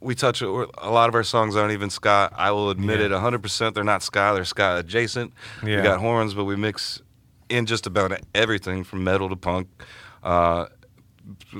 we 0.00 0.14
touch 0.14 0.40
a 0.42 0.48
lot 0.48 1.08
of 1.08 1.14
our 1.14 1.22
songs 1.22 1.56
aren't 1.56 1.72
even 1.72 1.90
ska. 1.90 2.30
I 2.34 2.50
will 2.52 2.70
admit 2.70 3.00
Yeah. 3.00 3.06
it, 3.06 3.12
100%. 3.12 3.74
They're 3.74 3.84
not 3.84 4.02
ska. 4.02 4.32
They're 4.34 4.44
ska 4.46 4.78
adjacent. 4.78 5.32
Yeah. 5.62 5.76
We 5.76 5.82
got 5.82 6.00
horns, 6.00 6.32
but 6.34 6.44
we 6.46 6.56
mix 6.56 7.02
in 7.50 7.66
just 7.66 7.86
about 7.86 8.12
everything 8.34 8.82
from 8.84 9.04
metal 9.04 9.28
to 9.28 9.36
punk. 9.36 9.68
Uh, 10.22 10.66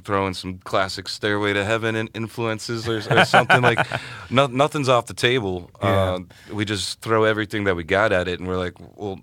throw 0.04 0.26
in 0.26 0.34
some 0.34 0.58
classic 0.58 1.08
Stairway 1.08 1.52
to 1.52 1.64
Heaven 1.64 2.08
influences 2.14 2.88
or, 2.88 2.98
or 3.10 3.24
something 3.24 3.62
like. 3.62 3.86
No, 4.32 4.46
nothing's 4.46 4.88
off 4.88 5.06
the 5.06 5.14
table. 5.14 5.72
Uh, 5.80 6.20
we 6.52 6.64
just 6.64 7.00
throw 7.00 7.24
everything 7.24 7.64
that 7.64 7.74
we 7.74 7.82
got 7.82 8.12
at 8.12 8.28
it, 8.28 8.38
and 8.38 8.48
we're 8.48 8.56
like, 8.56 8.74
well, 8.96 9.20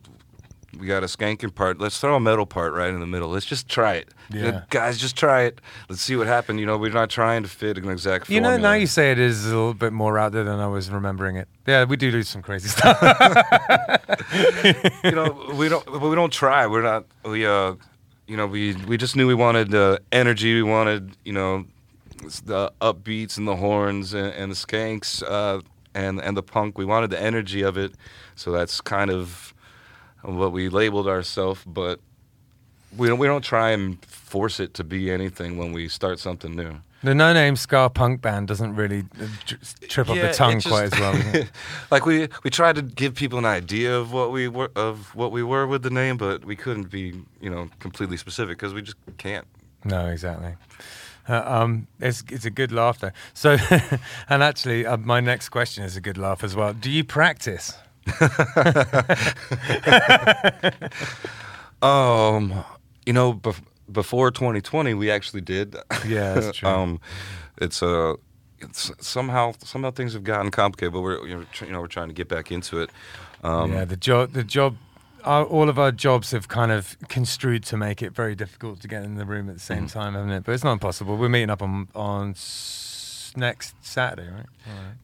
we 0.79 0.87
got 0.87 1.03
a 1.03 1.07
skanking 1.07 1.53
part. 1.53 1.79
Let's 1.79 1.99
throw 1.99 2.15
a 2.15 2.19
metal 2.19 2.45
part 2.45 2.73
right 2.73 2.89
in 2.89 2.99
the 2.99 3.07
middle. 3.07 3.29
Let's 3.29 3.45
just 3.45 3.67
try 3.67 3.95
it. 3.95 4.09
You 4.29 4.41
know, 4.41 4.61
guys, 4.69 4.97
just 4.97 5.15
try 5.15 5.43
it. 5.43 5.61
Let's 5.89 6.01
see 6.01 6.15
what 6.15 6.27
happened. 6.27 6.59
You 6.59 6.65
know, 6.65 6.77
we're 6.77 6.91
not 6.91 7.09
trying 7.09 7.43
to 7.43 7.49
fit 7.49 7.77
an 7.77 7.89
exact. 7.89 8.29
You 8.29 8.41
know, 8.41 8.57
now 8.57 8.73
you 8.73 8.87
say 8.87 9.11
it 9.11 9.19
is 9.19 9.45
a 9.45 9.49
little 9.49 9.73
bit 9.73 9.93
more 9.93 10.19
out 10.19 10.33
there 10.33 10.43
than 10.43 10.59
I 10.59 10.67
was 10.67 10.91
remembering 10.91 11.37
it. 11.37 11.47
Yeah, 11.65 11.85
we 11.85 11.95
do 11.95 12.11
do 12.11 12.23
some 12.23 12.41
crazy 12.41 12.69
stuff. 12.69 13.01
you 15.03 15.11
know, 15.11 15.51
we 15.53 15.69
don't, 15.69 15.85
but 15.85 16.01
we 16.01 16.15
don't 16.15 16.33
try. 16.33 16.67
We're 16.67 16.81
not. 16.81 17.05
We, 17.23 17.45
uh, 17.45 17.75
you 18.27 18.37
know, 18.37 18.45
we 18.45 18.75
we 18.87 18.97
just 18.97 19.15
knew 19.15 19.27
we 19.27 19.33
wanted 19.33 19.71
the 19.71 20.01
energy. 20.11 20.53
We 20.55 20.63
wanted, 20.63 21.15
you 21.23 21.33
know, 21.33 21.65
the 22.45 22.71
upbeats 22.81 23.37
and 23.37 23.47
the 23.47 23.55
horns 23.55 24.13
and, 24.13 24.33
and 24.33 24.51
the 24.51 24.55
skanks 24.55 25.23
uh, 25.23 25.61
and 25.95 26.21
and 26.21 26.35
the 26.35 26.43
punk. 26.43 26.77
We 26.77 26.85
wanted 26.85 27.09
the 27.09 27.21
energy 27.21 27.61
of 27.61 27.77
it. 27.77 27.93
So 28.35 28.51
that's 28.51 28.81
kind 28.81 29.09
of 29.09 29.53
what 30.21 30.51
we 30.51 30.69
labeled 30.69 31.07
ourselves. 31.07 31.61
But 31.65 31.99
we 32.95 33.07
don't 33.07 33.17
we 33.19 33.27
don't 33.27 33.43
try 33.43 33.71
and 33.71 34.03
force 34.05 34.59
it 34.59 34.73
to 34.75 34.83
be 34.83 35.09
anything 35.09 35.57
when 35.57 35.71
we 35.71 35.87
start 35.87 36.19
something 36.19 36.55
new. 36.55 36.77
The 37.03 37.13
no-name 37.15 37.55
ska 37.55 37.89
punk 37.89 38.21
band 38.21 38.47
doesn't 38.47 38.75
really 38.75 39.05
uh, 39.21 39.27
tr- 39.45 39.55
trip 39.87 40.09
up 40.09 40.15
the 40.15 40.33
tongue 40.33 40.59
just- 40.59 40.67
quite 40.67 40.93
as 40.93 40.99
well. 40.99 41.43
like 41.91 42.05
we 42.05 42.27
we 42.43 42.49
tried 42.49 42.75
to 42.75 42.81
give 42.81 43.15
people 43.15 43.37
an 43.39 43.45
idea 43.45 43.95
of 43.97 44.11
what 44.11 44.31
we 44.31 44.47
were 44.47 44.71
of 44.75 45.13
what 45.15 45.31
we 45.31 45.43
were 45.43 45.67
with 45.67 45.83
the 45.83 45.89
name, 45.89 46.17
but 46.17 46.43
we 46.45 46.55
couldn't 46.55 46.89
be 46.89 47.13
you 47.41 47.49
know 47.49 47.69
completely 47.79 48.17
specific 48.17 48.57
because 48.57 48.73
we 48.73 48.81
just 48.81 48.97
can't. 49.17 49.45
No, 49.85 50.07
exactly. 50.07 50.55
Uh, 51.29 51.43
um, 51.45 51.87
it's 51.99 52.23
it's 52.29 52.45
a 52.45 52.49
good 52.49 52.71
laugh 52.71 52.99
though. 52.99 53.11
So, 53.33 53.57
and 54.29 54.41
actually, 54.43 54.85
uh, 54.85 54.97
my 54.97 55.19
next 55.19 55.49
question 55.49 55.83
is 55.83 55.95
a 55.97 56.01
good 56.01 56.17
laugh 56.17 56.43
as 56.43 56.55
well. 56.55 56.73
Do 56.73 56.89
you 56.89 57.03
practice? 57.03 57.73
Um, 61.81 62.63
you 63.05 63.13
know, 63.13 63.33
bef- 63.35 63.61
before 63.91 64.31
2020, 64.31 64.93
we 64.93 65.09
actually 65.11 65.41
did. 65.41 65.75
Yeah, 66.07 66.33
that's 66.35 66.57
true. 66.59 66.69
um, 66.69 66.99
it's 67.57 67.81
uh, 67.83 68.13
it's 68.59 68.91
somehow 68.99 69.53
somehow 69.63 69.91
things 69.91 70.13
have 70.13 70.23
gotten 70.23 70.51
complicated, 70.51 70.93
but 70.93 71.01
we're 71.01 71.25
you 71.27 71.35
know, 71.37 71.45
tr- 71.51 71.65
you 71.65 71.71
know 71.71 71.79
we're 71.81 71.87
trying 71.87 72.07
to 72.09 72.13
get 72.13 72.27
back 72.27 72.51
into 72.51 72.79
it. 72.81 72.89
Um, 73.43 73.71
yeah, 73.71 73.85
the 73.85 73.95
job, 73.97 74.33
the 74.33 74.43
job, 74.43 74.77
our, 75.23 75.43
all 75.45 75.69
of 75.69 75.77
our 75.77 75.91
jobs 75.91 76.31
have 76.31 76.47
kind 76.47 76.71
of 76.71 76.97
construed 77.07 77.63
to 77.65 77.77
make 77.77 78.01
it 78.01 78.13
very 78.15 78.35
difficult 78.35 78.79
to 78.81 78.87
get 78.87 79.03
in 79.03 79.15
the 79.15 79.25
room 79.25 79.47
at 79.49 79.55
the 79.55 79.61
same 79.61 79.85
Mhm. 79.85 79.91
time, 79.91 80.13
haven't 80.15 80.31
it? 80.31 80.43
But 80.43 80.53
it's 80.53 80.63
not 80.63 80.73
impossible. 80.73 81.17
We're 81.17 81.29
meeting 81.29 81.49
up 81.51 81.61
on 81.61 81.87
on 81.95 82.31
s- 82.31 83.31
next 83.35 83.75
Saturday, 83.81 84.27
right? 84.29 84.45
All 84.67 84.73
right. 84.73 84.95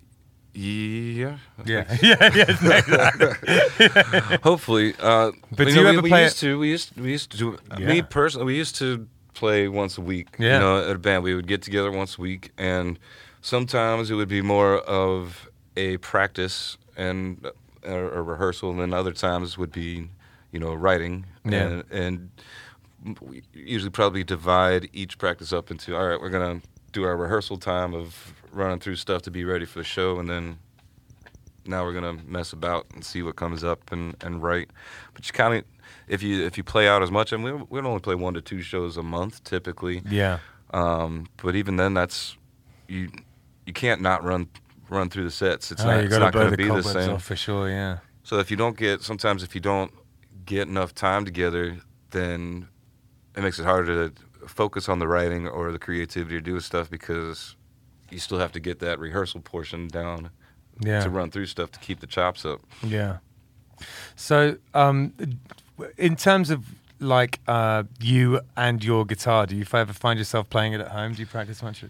Yeah, 0.53 1.37
Yeah, 1.65 1.85
yeah, 2.01 2.29
yeah. 2.33 2.45
exactly. 2.49 4.37
Hopefully, 4.43 4.93
uh, 4.99 5.31
But 5.51 5.67
you 5.67 5.73
do 5.73 5.79
you 5.79 5.83
know, 5.83 5.89
ever 5.89 6.01
we, 6.01 6.09
play 6.09 6.19
we 6.19 6.23
it- 6.23 6.25
used 6.25 6.39
to 6.39 6.59
we 6.59 6.69
used 6.69 6.97
we 6.99 7.11
used 7.11 7.31
to 7.31 7.37
do 7.37 7.57
Yeah. 7.79 7.87
me 7.87 8.01
personally 8.01 8.45
we 8.45 8.55
used 8.55 8.75
to 8.77 9.07
play 9.33 9.67
once 9.67 9.97
a 9.97 10.01
week. 10.01 10.27
Yeah. 10.37 10.53
you 10.55 10.59
know, 10.59 10.89
at 10.89 10.95
a 10.95 10.99
band 10.99 11.23
we 11.23 11.33
would 11.35 11.47
get 11.47 11.61
together 11.63 11.91
once 11.91 12.17
a 12.17 12.21
week, 12.21 12.51
and 12.57 12.99
sometimes 13.41 14.11
it 14.11 14.15
would 14.15 14.27
be 14.29 14.41
more 14.41 14.77
of 14.79 15.49
a 15.75 15.97
practice 15.97 16.77
and 16.95 17.45
a, 17.83 17.95
a 17.95 18.21
rehearsal, 18.21 18.69
and 18.69 18.79
then 18.79 18.93
other 18.93 19.11
times 19.11 19.57
would 19.57 19.71
be 19.71 20.07
you 20.51 20.59
know 20.59 20.73
writing 20.73 21.25
Yeah. 21.45 21.63
and 21.63 21.83
and 21.91 22.29
we 23.21 23.41
usually 23.53 23.89
probably 23.89 24.23
divide 24.23 24.87
each 24.93 25.17
practice 25.17 25.51
up 25.51 25.71
into 25.71 25.95
all 25.97 26.07
right 26.07 26.21
we're 26.21 26.29
gonna 26.29 26.61
do 26.93 27.03
our 27.03 27.17
rehearsal 27.17 27.57
time 27.57 27.93
of 27.95 28.33
running 28.53 28.79
through 28.79 28.95
stuff 28.95 29.21
to 29.23 29.31
be 29.31 29.43
ready 29.43 29.65
for 29.65 29.79
the 29.79 29.85
show 29.85 30.19
and 30.19 30.29
then 30.29 30.59
now 31.65 31.83
we're 31.83 31.93
gonna 31.93 32.17
mess 32.25 32.53
about 32.53 32.85
and 32.93 33.03
see 33.03 33.21
what 33.21 33.35
comes 33.35 33.63
up 33.63 33.91
and, 33.91 34.15
and 34.21 34.41
write. 34.43 34.69
But 35.13 35.27
you 35.27 35.33
kind 35.33 35.55
of, 35.55 35.63
if 36.07 36.21
you 36.21 36.45
if 36.45 36.57
you 36.57 36.63
play 36.63 36.87
out 36.87 37.01
as 37.01 37.11
much, 37.11 37.31
and 37.31 37.43
we 37.43 37.51
we 37.53 37.79
only 37.79 37.99
play 37.99 38.15
one 38.15 38.33
to 38.33 38.41
two 38.41 38.61
shows 38.61 38.97
a 38.97 39.03
month 39.03 39.43
typically. 39.43 40.01
yeah, 40.09 40.39
Um, 40.71 41.27
but 41.41 41.55
even 41.55 41.75
then, 41.77 41.93
that's 41.93 42.37
you 42.87 43.09
you 43.65 43.73
can't 43.73 44.01
not 44.01 44.23
run 44.23 44.47
run 44.89 45.09
through 45.09 45.23
the 45.23 45.31
sets. 45.31 45.71
It's 45.71 45.83
oh, 45.83 45.87
not 45.87 46.03
it's 46.03 46.17
not 46.17 46.33
gonna 46.33 46.51
the 46.51 46.57
be 46.57 46.67
the 46.67 46.83
same. 46.83 47.17
for 47.17 47.35
sure. 47.35 47.69
Yeah, 47.69 47.99
So 48.23 48.39
if 48.39 48.51
you 48.51 48.57
don't 48.57 48.77
get 48.77 49.01
sometimes 49.01 49.43
if 49.43 49.55
you 49.55 49.61
don't 49.61 49.91
get 50.45 50.67
enough 50.67 50.93
time 50.93 51.25
together, 51.25 51.77
then 52.11 52.67
it 53.35 53.41
makes 53.41 53.59
it 53.59 53.63
harder 53.63 54.09
to 54.09 54.47
focus 54.47 54.89
on 54.89 54.99
the 54.99 55.07
writing 55.07 55.47
or 55.47 55.71
the 55.71 55.79
creativity 55.79 56.35
or 56.35 56.41
doing 56.41 56.59
stuff 56.59 56.89
because 56.89 57.55
you 58.13 58.19
still 58.19 58.39
have 58.39 58.52
to 58.54 58.60
get 58.60 58.80
that 58.80 58.99
rehearsal 58.99 59.41
portion 59.41 59.88
down 59.88 60.30
yeah. 60.80 61.02
to 61.02 61.10
run 61.10 61.32
through 61.32 61.47
stuff 61.47 61.71
to 61.71 61.80
keep 61.80 61.99
the 61.99 62.08
chops 62.08 62.45
up. 62.45 62.62
Yeah. 62.86 63.17
So, 64.15 64.58
um, 64.73 65.13
in 65.97 66.15
terms 66.15 66.49
of 66.49 66.65
like 66.99 67.39
uh, 67.47 67.84
you 67.99 68.41
and 68.56 68.84
your 68.84 69.06
guitar, 69.06 69.45
do 69.45 69.56
you 69.56 69.65
ever 69.73 69.93
find 69.93 70.17
yourself 70.17 70.49
playing 70.49 70.73
it 70.73 70.82
at 70.82 70.89
home? 70.89 71.13
Do 71.13 71.19
you 71.19 71.26
practice 71.26 71.62
much? 71.62 71.84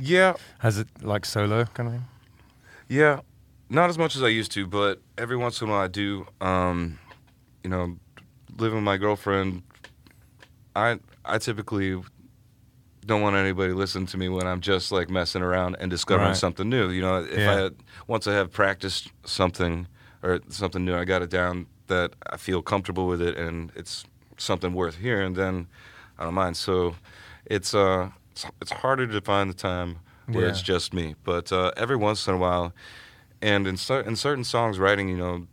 Yeah, 0.00 0.34
Has 0.58 0.78
it 0.78 0.88
like 1.02 1.24
solo 1.24 1.64
kind 1.64 1.88
of 1.88 1.94
thing? 1.94 2.04
Yeah, 2.88 3.20
not 3.68 3.90
as 3.90 3.98
much 3.98 4.16
as 4.16 4.22
I 4.22 4.28
used 4.28 4.52
to, 4.52 4.66
but 4.66 5.00
every 5.16 5.36
once 5.36 5.60
in 5.60 5.68
a 5.68 5.70
while 5.70 5.80
I 5.80 5.88
do. 5.88 6.26
Um, 6.40 6.98
you 7.62 7.70
know, 7.70 7.96
living 8.58 8.76
with 8.76 8.84
my 8.84 8.96
girlfriend, 8.96 9.62
I 10.74 10.98
I 11.24 11.38
typically 11.38 12.00
don't 13.06 13.22
want 13.22 13.36
anybody 13.36 13.70
to 13.72 13.78
listen 13.78 14.04
to 14.06 14.18
me 14.18 14.28
when 14.28 14.46
I'm 14.46 14.60
just 14.60 14.90
like 14.92 15.08
messing 15.08 15.42
around 15.42 15.76
and 15.80 15.90
discovering 15.90 16.28
Right. 16.28 16.36
something 16.36 16.68
new. 16.68 16.90
You 16.90 17.02
know, 17.02 17.16
if 17.22 17.38
Yeah. 17.38 17.66
I 17.66 17.70
once 18.06 18.26
I 18.26 18.32
have 18.34 18.50
practiced 18.52 19.10
something 19.24 19.86
or 20.22 20.40
something 20.48 20.84
new, 20.84 20.94
I 20.96 21.04
got 21.04 21.22
it 21.22 21.30
down 21.30 21.66
that 21.86 22.12
I 22.28 22.36
feel 22.36 22.62
comfortable 22.62 23.06
with 23.06 23.22
it 23.22 23.36
and 23.38 23.70
it's 23.76 24.04
something 24.38 24.72
worth 24.74 24.96
hearing, 24.96 25.34
then 25.34 25.68
I 26.18 26.24
don't 26.24 26.34
mind. 26.34 26.56
So 26.56 26.96
it's 27.46 27.74
uh 27.74 28.10
it's, 28.32 28.44
it's 28.60 28.72
harder 28.72 29.06
to 29.06 29.20
find 29.20 29.48
the 29.48 29.54
time 29.54 29.96
where 30.26 30.44
Yeah. 30.44 30.50
it's 30.50 30.60
just 30.62 30.92
me, 30.92 31.14
but 31.24 31.52
uh, 31.52 31.70
every 31.76 31.96
once 31.96 32.26
in 32.26 32.34
a 32.34 32.38
while, 32.38 32.72
and 33.40 33.66
in 33.68 33.76
cer- 33.76 34.00
in 34.00 34.16
certain 34.16 34.42
songs 34.44 34.78
writing, 34.78 35.08
you 35.08 35.16
know, 35.16 35.46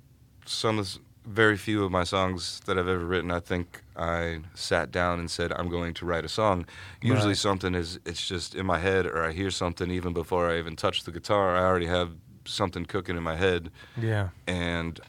some 0.45 0.79
of 0.79 0.85
s- 0.85 0.99
very 1.25 1.55
few 1.57 1.83
of 1.85 1.91
my 1.91 2.03
songs 2.03 2.59
that 2.65 2.77
I've 2.79 2.87
ever 2.87 3.05
written, 3.05 3.29
I 3.31 3.39
think 3.39 3.82
I 3.95 4.39
sat 4.55 4.91
down 4.91 5.19
and 5.19 5.29
said 5.29 5.51
I'm 5.53 5.69
going 5.69 5.93
to 5.95 6.05
write 6.05 6.25
a 6.25 6.29
song. 6.29 6.65
Usually 7.01 7.29
Right. 7.29 7.37
something 7.37 7.75
is 7.75 7.99
it's 8.05 8.25
just 8.27 8.55
in 8.55 8.65
my 8.65 8.79
head 8.79 9.05
or 9.05 9.23
I 9.23 9.31
hear 9.31 9.51
something 9.51 9.91
even 9.91 10.13
before 10.13 10.49
I 10.49 10.57
even 10.59 10.75
touch 10.75 11.03
the 11.03 11.11
guitar. 11.11 11.55
I 11.55 11.63
already 11.63 11.85
have 11.87 12.11
something 12.45 12.85
cooking 12.85 13.15
in 13.17 13.23
my 13.23 13.35
head 13.35 13.69
Yeah. 13.97 14.29
and 14.47 14.99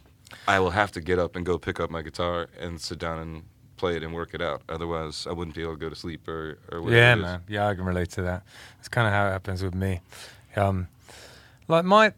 I 0.47 0.61
will 0.61 0.71
have 0.71 0.93
to 0.93 1.01
get 1.01 1.19
up 1.19 1.37
and 1.37 1.45
go 1.47 1.59
pick 1.59 1.81
up 1.81 1.91
my 1.91 2.03
guitar 2.03 2.49
and 2.61 2.81
sit 2.81 2.99
down 2.99 3.19
and 3.19 3.43
play 3.77 3.97
it 3.97 4.03
and 4.03 4.13
work 4.15 4.35
it 4.35 4.41
out. 4.43 4.63
Otherwise, 4.69 5.27
I 5.29 5.33
wouldn't 5.33 5.55
be 5.57 5.63
able 5.63 5.75
to 5.75 5.79
go 5.81 5.89
to 5.89 5.97
sleep 5.97 6.29
or 6.29 6.59
or 6.71 6.81
whatever. 6.83 7.01
Yeah, 7.01 7.15
man. 7.17 7.41
Yeah, 7.49 7.67
I 7.69 7.75
can 7.75 7.85
relate 7.85 8.11
to 8.13 8.23
that. 8.23 8.43
It's 8.79 8.89
kind 8.89 9.07
of 9.07 9.13
how 9.13 9.27
it 9.29 9.33
happens 9.33 9.63
with 9.63 9.75
me. 9.75 10.01
Um, 10.57 10.89
like 11.69 11.85
my, 11.85 12.13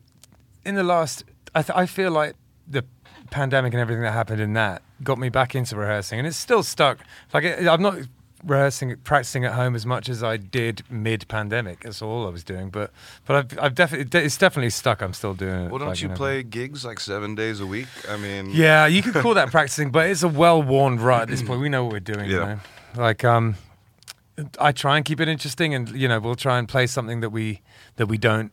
in 0.65 0.75
the 0.75 0.83
last, 0.85 1.25
I, 1.55 1.63
th- 1.63 1.77
I 1.77 1.87
feel 1.87 2.11
like 2.11 2.35
the 2.69 2.85
pandemic 3.31 3.73
and 3.73 3.81
everything 3.81 4.03
that 4.03 4.13
happened 4.13 4.41
in 4.41 4.53
that 4.55 4.83
got 5.03 5.19
me 5.19 5.29
back 5.29 5.55
into 5.55 5.77
rehearsing, 5.77 6.19
and 6.19 6.27
it's 6.27 6.37
still 6.37 6.63
stuck. 6.63 6.99
Like 7.35 7.45
I'm 7.45 7.83
not 7.83 7.99
rehearsing, 8.45 8.97
practicing 9.03 9.45
at 9.45 9.53
home 9.53 9.75
as 9.75 9.85
much 9.85 10.09
as 10.09 10.23
I 10.23 10.37
did 10.37 10.83
mid-pandemic. 10.91 11.81
That's 11.81 12.01
all 12.01 12.27
I 12.27 12.31
was 12.31 12.45
doing. 12.45 12.71
But, 12.71 12.93
but 13.27 13.37
I've, 13.37 13.59
I've 13.59 13.75
definitely, 13.75 14.21
it's 14.21 14.37
definitely 14.37 14.71
stuck. 14.71 15.03
I'm 15.03 15.15
still 15.15 15.35
doing 15.35 15.65
it. 15.65 15.71
Well, 15.71 15.79
don't 15.79 15.89
like, 15.89 16.03
you 16.03 16.09
know. 16.09 16.15
play 16.15 16.43
gigs 16.43 16.85
like 16.85 17.01
seven 17.01 17.35
days 17.35 17.61
a 17.61 17.67
week? 17.67 17.89
I 18.09 18.17
mean, 18.17 18.51
Yeah, 18.51 18.87
you 18.87 19.03
could 19.03 19.15
call 19.15 19.35
that 19.35 19.51
practicing, 19.51 19.91
but 19.91 20.09
it's 20.11 20.23
a 20.23 20.29
well-worn 20.29 20.99
rut 20.99 21.23
at 21.23 21.29
this 21.29 21.43
point. 21.43 21.61
We 21.61 21.69
know 21.69 21.85
what 21.85 21.93
we're 21.93 22.01
doing. 22.01 22.31
You 22.31 22.37
Yeah. 22.39 22.45
know? 22.45 22.61
Like, 23.03 23.25
um, 23.25 23.57
I 24.61 24.71
try 24.71 24.97
and 24.97 25.05
keep 25.05 25.19
it 25.21 25.29
interesting, 25.29 25.75
and 25.75 25.89
you 25.91 26.07
know, 26.07 26.21
we'll 26.21 26.37
try 26.37 26.59
and 26.59 26.69
play 26.69 26.87
something 26.87 27.21
that 27.21 27.31
we 27.31 27.63
that 27.97 28.07
we 28.07 28.19
don't 28.19 28.53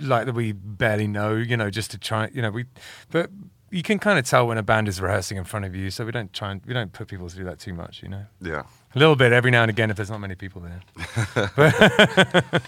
like 0.00 0.24
that 0.26 0.34
we 0.34 0.52
barely 0.52 1.06
know. 1.06 1.34
You 1.34 1.56
know, 1.56 1.70
just 1.70 1.90
to 1.92 1.98
try. 1.98 2.30
You 2.32 2.42
know, 2.42 2.50
we, 2.50 2.64
but 3.10 3.30
you 3.72 3.82
can 3.82 3.98
kind 3.98 4.18
of 4.18 4.24
tell 4.24 4.46
when 4.46 4.58
a 4.58 4.62
band 4.62 4.86
is 4.86 5.00
rehearsing 5.00 5.38
in 5.38 5.44
front 5.44 5.64
of 5.64 5.74
you, 5.74 5.90
so 5.90 6.04
we 6.04 6.12
don't 6.12 6.32
try 6.32 6.52
and 6.52 6.60
we 6.64 6.74
don't 6.74 6.92
put 6.92 7.08
people 7.08 7.28
through 7.28 7.46
that 7.46 7.58
too 7.58 7.74
much. 7.74 8.02
You 8.02 8.10
know, 8.10 8.26
yeah. 8.40 8.62
a 8.94 8.98
little 8.98 9.16
bit 9.16 9.32
every 9.32 9.50
now 9.50 9.62
and 9.62 9.70
again 9.70 9.90
if 9.90 9.96
there's 9.96 10.10
not 10.10 10.20
many 10.20 10.36
people 10.36 10.62
there. 10.62 12.44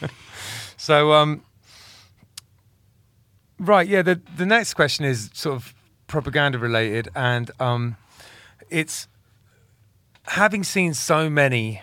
So, 0.77 1.13
um, 1.13 1.43
right, 3.59 3.89
yeah. 3.89 4.03
The 4.03 4.21
the 4.37 4.47
next 4.47 4.75
question 4.75 5.05
is 5.05 5.31
sort 5.33 5.57
of 5.57 5.75
propaganda 6.07 6.59
related, 6.59 7.09
and 7.15 7.51
um, 7.61 7.97
it's 8.71 9.09
having 10.27 10.65
seen 10.65 10.95
so 10.95 11.31
many 11.31 11.81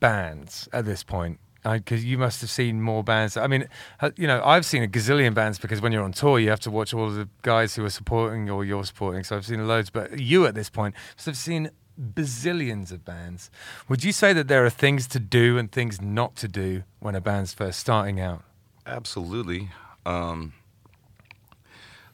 bands 0.00 0.68
at 0.72 0.84
this 0.84 1.02
point. 1.02 1.38
Because 1.74 2.04
you 2.04 2.18
must 2.18 2.40
have 2.40 2.50
seen 2.50 2.80
more 2.80 3.02
bands. 3.02 3.36
I 3.36 3.46
mean, 3.46 3.68
uh, 4.00 4.10
you 4.16 4.26
know, 4.26 4.42
I've 4.44 4.64
seen 4.64 4.82
a 4.82 4.86
gazillion 4.86 5.34
bands 5.34 5.58
because 5.58 5.80
when 5.80 5.92
you're 5.92 6.04
on 6.04 6.12
tour, 6.12 6.38
you 6.38 6.48
have 6.50 6.60
to 6.60 6.70
watch 6.70 6.94
all 6.94 7.10
the 7.10 7.28
guys 7.42 7.74
who 7.74 7.84
are 7.84 7.90
supporting 7.90 8.48
or 8.48 8.64
you're 8.64 8.84
supporting. 8.84 9.24
So 9.24 9.36
I've 9.36 9.46
seen 9.46 9.66
loads, 9.66 9.90
but 9.90 10.18
you 10.20 10.46
at 10.46 10.54
this 10.54 10.70
point 10.70 10.94
must 11.16 11.26
have 11.26 11.36
seen 11.36 11.70
bazillions 12.00 12.92
of 12.92 13.04
bands. 13.04 13.50
Would 13.88 14.04
you 14.04 14.12
say 14.12 14.32
that 14.32 14.48
there 14.48 14.64
are 14.64 14.70
things 14.70 15.06
to 15.08 15.18
do 15.18 15.58
and 15.58 15.70
things 15.70 16.00
not 16.00 16.36
to 16.36 16.48
do 16.48 16.84
when 17.00 17.14
a 17.14 17.20
band's 17.20 17.54
first 17.54 17.80
starting 17.80 18.20
out? 18.20 18.42
Absolutely. 18.86 19.70
Um, 20.04 20.52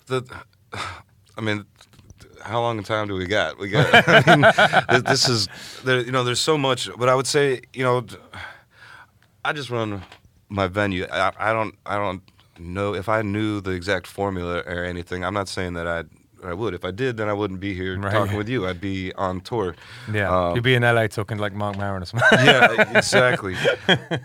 the, 0.07 0.23
I 1.37 1.41
mean, 1.41 1.67
how 2.41 2.61
long 2.61 2.79
in 2.79 2.85
time 2.85 3.09
do 3.09 3.15
we 3.15 3.27
got? 3.27 3.59
We 3.59 3.69
got. 3.69 3.89
I 4.09 4.37
mean, 4.37 5.03
this 5.05 5.29
is, 5.29 5.49
you 5.85 6.11
know, 6.11 6.25
there's 6.25 6.41
so 6.41 6.59
much. 6.59 6.89
But 6.97 7.09
I 7.09 7.15
would 7.15 7.27
say, 7.27 7.63
you 7.73 7.85
know, 7.85 8.05
I 9.45 9.53
just 9.53 9.71
run 9.71 10.03
my 10.49 10.67
venue. 10.69 11.07
I, 11.11 11.33
I 11.39 11.53
don't, 11.53 11.75
I 11.87 11.97
don't 11.97 12.23
know 12.59 12.95
if 12.95 13.09
I 13.09 13.23
knew 13.23 13.61
the 13.61 13.71
exact 13.73 14.07
formula 14.07 14.63
or 14.67 14.85
anything. 14.85 15.25
I'm 15.25 15.35
not 15.35 15.49
saying 15.49 15.75
that 15.75 15.87
I, 15.87 16.05
I 16.47 16.55
would. 16.55 16.75
If 16.75 16.85
I 16.85 16.91
did, 16.91 17.17
then 17.17 17.29
I 17.29 17.33
wouldn't 17.33 17.61
be 17.61 17.75
here 17.75 17.99
Right. 17.99 18.13
talking 18.13 18.37
with 18.37 18.49
you. 18.49 18.67
I'd 18.67 18.81
be 18.81 19.13
on 19.15 19.41
tour. 19.41 19.75
Yeah, 20.13 20.31
Um, 20.49 20.55
you'd 20.55 20.65
be 20.65 20.75
in 20.75 20.83
LA 20.83 21.07
talking 21.09 21.39
like 21.39 21.53
Marc 21.55 21.77
Maron 21.77 22.03
or 22.03 22.07
something. 22.07 22.29
yeah, 22.45 22.91
exactly. 22.97 23.57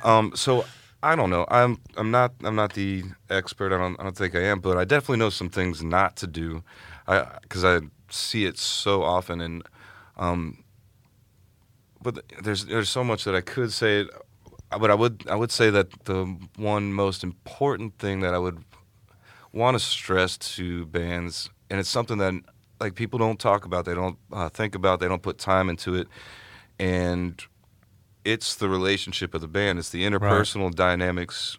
um, 0.03 0.31
so 0.35 0.65
I 1.03 1.15
don't 1.15 1.29
know. 1.29 1.45
I'm 1.49 1.79
I'm 1.95 2.09
not 2.11 2.33
I'm 2.43 2.55
not 2.55 2.73
the 2.73 3.03
expert. 3.29 3.71
I 3.73 3.77
don't 3.77 3.99
I 3.99 4.03
don't 4.03 4.17
think 4.17 4.35
I 4.35 4.41
am, 4.41 4.59
but 4.59 4.77
I 4.77 4.83
definitely 4.85 5.17
know 5.19 5.29
some 5.29 5.49
things 5.49 5.83
not 5.83 6.15
to 6.17 6.27
do, 6.27 6.63
because 7.05 7.63
I, 7.63 7.81
see 8.09 8.45
it 8.45 8.57
so 8.57 9.03
often. 9.03 9.39
And 9.41 9.63
um, 10.17 10.63
but 12.01 12.19
there's 12.41 12.65
there's 12.65 12.89
so 12.89 13.03
much 13.03 13.23
that 13.25 13.35
I 13.35 13.41
could 13.41 13.71
say. 13.73 14.05
But 14.69 14.91
I 14.91 14.95
would 14.95 15.25
I 15.29 15.35
would 15.35 15.51
say 15.51 15.69
that 15.69 15.87
the 16.05 16.25
one 16.57 16.91
most 16.93 17.23
important 17.23 17.97
thing 17.99 18.19
that 18.21 18.33
I 18.33 18.37
would 18.37 18.63
want 19.53 19.75
to 19.75 19.79
stress 19.79 20.37
to 20.37 20.85
bands, 20.87 21.49
and 21.69 21.79
it's 21.79 21.89
something 21.89 22.17
that 22.17 22.33
like 22.79 22.95
people 22.95 23.17
don't 23.17 23.39
talk 23.39 23.65
about, 23.65 23.85
they 23.85 23.95
don't 23.95 24.17
uh, 24.31 24.49
think 24.49 24.75
about, 24.75 24.99
they 24.99 25.07
don't 25.07 25.21
put 25.21 25.37
time 25.37 25.69
into 25.69 25.95
it, 25.95 26.07
and 26.79 27.43
it's 28.25 28.55
the 28.55 28.67
relationship 28.69 29.33
of 29.33 29.41
the 29.41 29.47
band. 29.47 29.79
It's 29.79 29.89
the 29.89 30.03
interpersonal 30.03 30.73
dynamics 30.75 31.57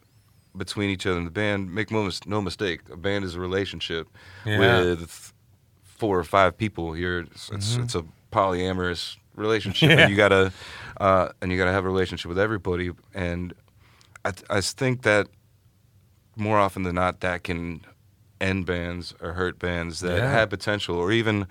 between 0.56 0.90
each 0.90 1.06
other 1.06 1.18
in 1.18 1.24
the 1.24 1.30
band. 1.30 1.74
Make 1.74 1.90
no, 1.90 2.04
mis- 2.04 2.26
no 2.26 2.42
mistake, 2.42 2.80
a 2.92 2.96
band 2.96 3.24
is 3.24 3.34
a 3.34 3.40
relationship 3.40 4.06
Yeah. 4.44 4.58
with 4.58 5.32
four 5.82 6.18
or 6.18 6.24
five 6.24 6.56
people. 6.58 6.92
Here, 6.92 7.20
it's 7.20 7.48
Mhm. 7.50 7.84
it's 7.84 7.94
a 7.94 8.04
polyamorous 8.30 9.16
relationship, 9.38 9.90
Yeah. 9.90 10.00
and 10.00 10.10
you 10.10 10.16
gotta 10.16 10.52
uh, 11.00 11.28
and 11.40 11.50
you 11.52 11.58
gotta 11.58 11.72
have 11.72 11.84
a 11.84 11.88
relationship 11.88 12.28
with 12.28 12.38
everybody. 12.38 12.90
And 13.14 13.54
I, 14.24 14.30
th- 14.32 14.46
I 14.50 14.60
think 14.60 15.02
that 15.02 15.28
more 16.36 16.58
often 16.58 16.82
than 16.82 16.94
not, 16.96 17.20
that 17.20 17.44
can 17.44 17.80
end 18.40 18.66
bands 18.66 19.14
or 19.20 19.32
hurt 19.32 19.58
bands 19.58 20.00
that 20.00 20.18
Yeah. 20.18 20.30
had 20.30 20.50
potential, 20.50 20.96
or 20.96 21.10
even, 21.12 21.46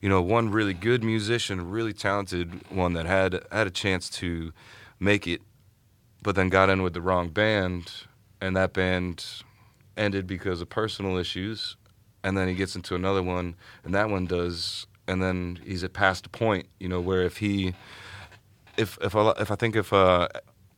you 0.00 0.08
know, 0.08 0.20
one 0.22 0.50
really 0.50 0.74
good 0.74 1.04
musician, 1.04 1.70
really 1.70 1.92
talented 1.92 2.60
one 2.70 2.92
that 2.94 3.06
had 3.06 3.44
had 3.52 3.66
a 3.66 3.70
chance 3.70 4.08
to 4.10 4.52
make 4.98 5.26
it, 5.26 5.40
but 6.22 6.34
then 6.34 6.48
got 6.48 6.68
in 6.70 6.82
with 6.82 6.94
the 6.94 7.00
wrong 7.00 7.28
band, 7.28 7.92
and 8.40 8.56
that 8.56 8.72
band 8.72 9.24
ended 9.96 10.26
because 10.26 10.60
of 10.60 10.68
personal 10.68 11.16
issues, 11.16 11.76
and 12.24 12.36
then 12.36 12.48
he 12.48 12.54
gets 12.54 12.74
into 12.74 12.94
another 12.94 13.22
one, 13.22 13.54
and 13.84 13.94
that 13.94 14.08
one 14.08 14.26
does, 14.26 14.86
and 15.12 15.22
then 15.22 15.60
he's 15.64 15.84
at 15.84 15.92
past 15.92 16.26
a 16.26 16.28
point, 16.28 16.66
you 16.80 16.88
know, 16.88 17.00
where 17.00 17.22
if 17.22 17.36
he, 17.36 17.74
if 18.76 18.98
if 19.00 19.14
I, 19.14 19.32
if 19.38 19.50
I 19.50 19.54
think 19.54 19.76
if 19.76 19.92
uh 19.92 20.28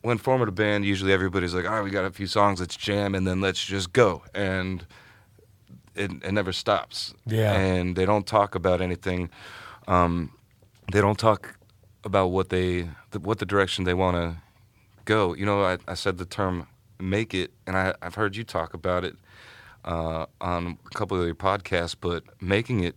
when 0.01 0.19
forming 0.19 0.47
a 0.47 0.51
band, 0.51 0.85
usually 0.85 1.11
everybody's 1.11 1.55
like, 1.55 1.65
all 1.65 1.71
right, 1.71 1.83
we 1.83 1.89
got 1.89 2.05
a 2.05 2.11
few 2.11 2.27
songs, 2.27 2.59
let's 2.59 2.77
jam, 2.77 3.15
and 3.15 3.25
then 3.25 3.41
let's 3.41 3.63
just 3.65 3.91
go, 3.91 4.21
and 4.35 4.85
it, 5.95 6.11
it 6.11 6.31
never 6.31 6.53
stops. 6.53 7.13
Yeah. 7.25 7.53
And 7.53 7.95
they 7.95 8.05
don't 8.05 8.27
talk 8.27 8.53
about 8.53 8.81
anything. 8.81 9.29
Um, 9.87 10.31
they 10.91 11.01
don't 11.01 11.17
talk 11.17 11.57
about 12.03 12.27
what 12.27 12.49
they, 12.49 12.89
the, 13.11 13.19
what 13.19 13.39
the 13.39 13.45
direction 13.45 13.85
they 13.85 13.95
want 13.95 14.15
to 14.17 14.35
go. 15.05 15.33
You 15.33 15.45
know, 15.45 15.63
I, 15.63 15.77
I 15.87 15.95
said 15.95 16.17
the 16.17 16.25
term 16.25 16.67
"make 16.99 17.33
it," 17.33 17.51
and 17.65 17.75
I, 17.75 17.95
I've 18.01 18.15
heard 18.15 18.35
you 18.35 18.43
talk 18.43 18.73
about 18.73 19.03
it 19.03 19.15
uh, 19.83 20.25
on 20.39 20.77
a 20.85 20.89
couple 20.89 21.19
of 21.19 21.25
your 21.25 21.35
podcasts. 21.35 21.95
But 21.99 22.23
making 22.41 22.83
it 22.83 22.95